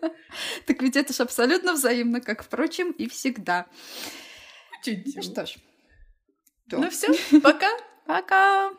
Так 0.67 0.83
ведь 0.83 0.97
это 0.97 1.13
же 1.13 1.23
абсолютно 1.23 1.75
взаимно, 1.75 2.21
как, 2.21 2.43
впрочем, 2.43 2.91
и 2.91 3.09
всегда. 3.09 3.67
Чуть-чуть. 4.83 5.15
Ну 5.15 5.23
что 5.23 5.47
ж. 5.47 5.55
Ну 6.73 6.91
все, 6.91 7.15
пока. 7.41 7.69
Пока! 8.05 8.73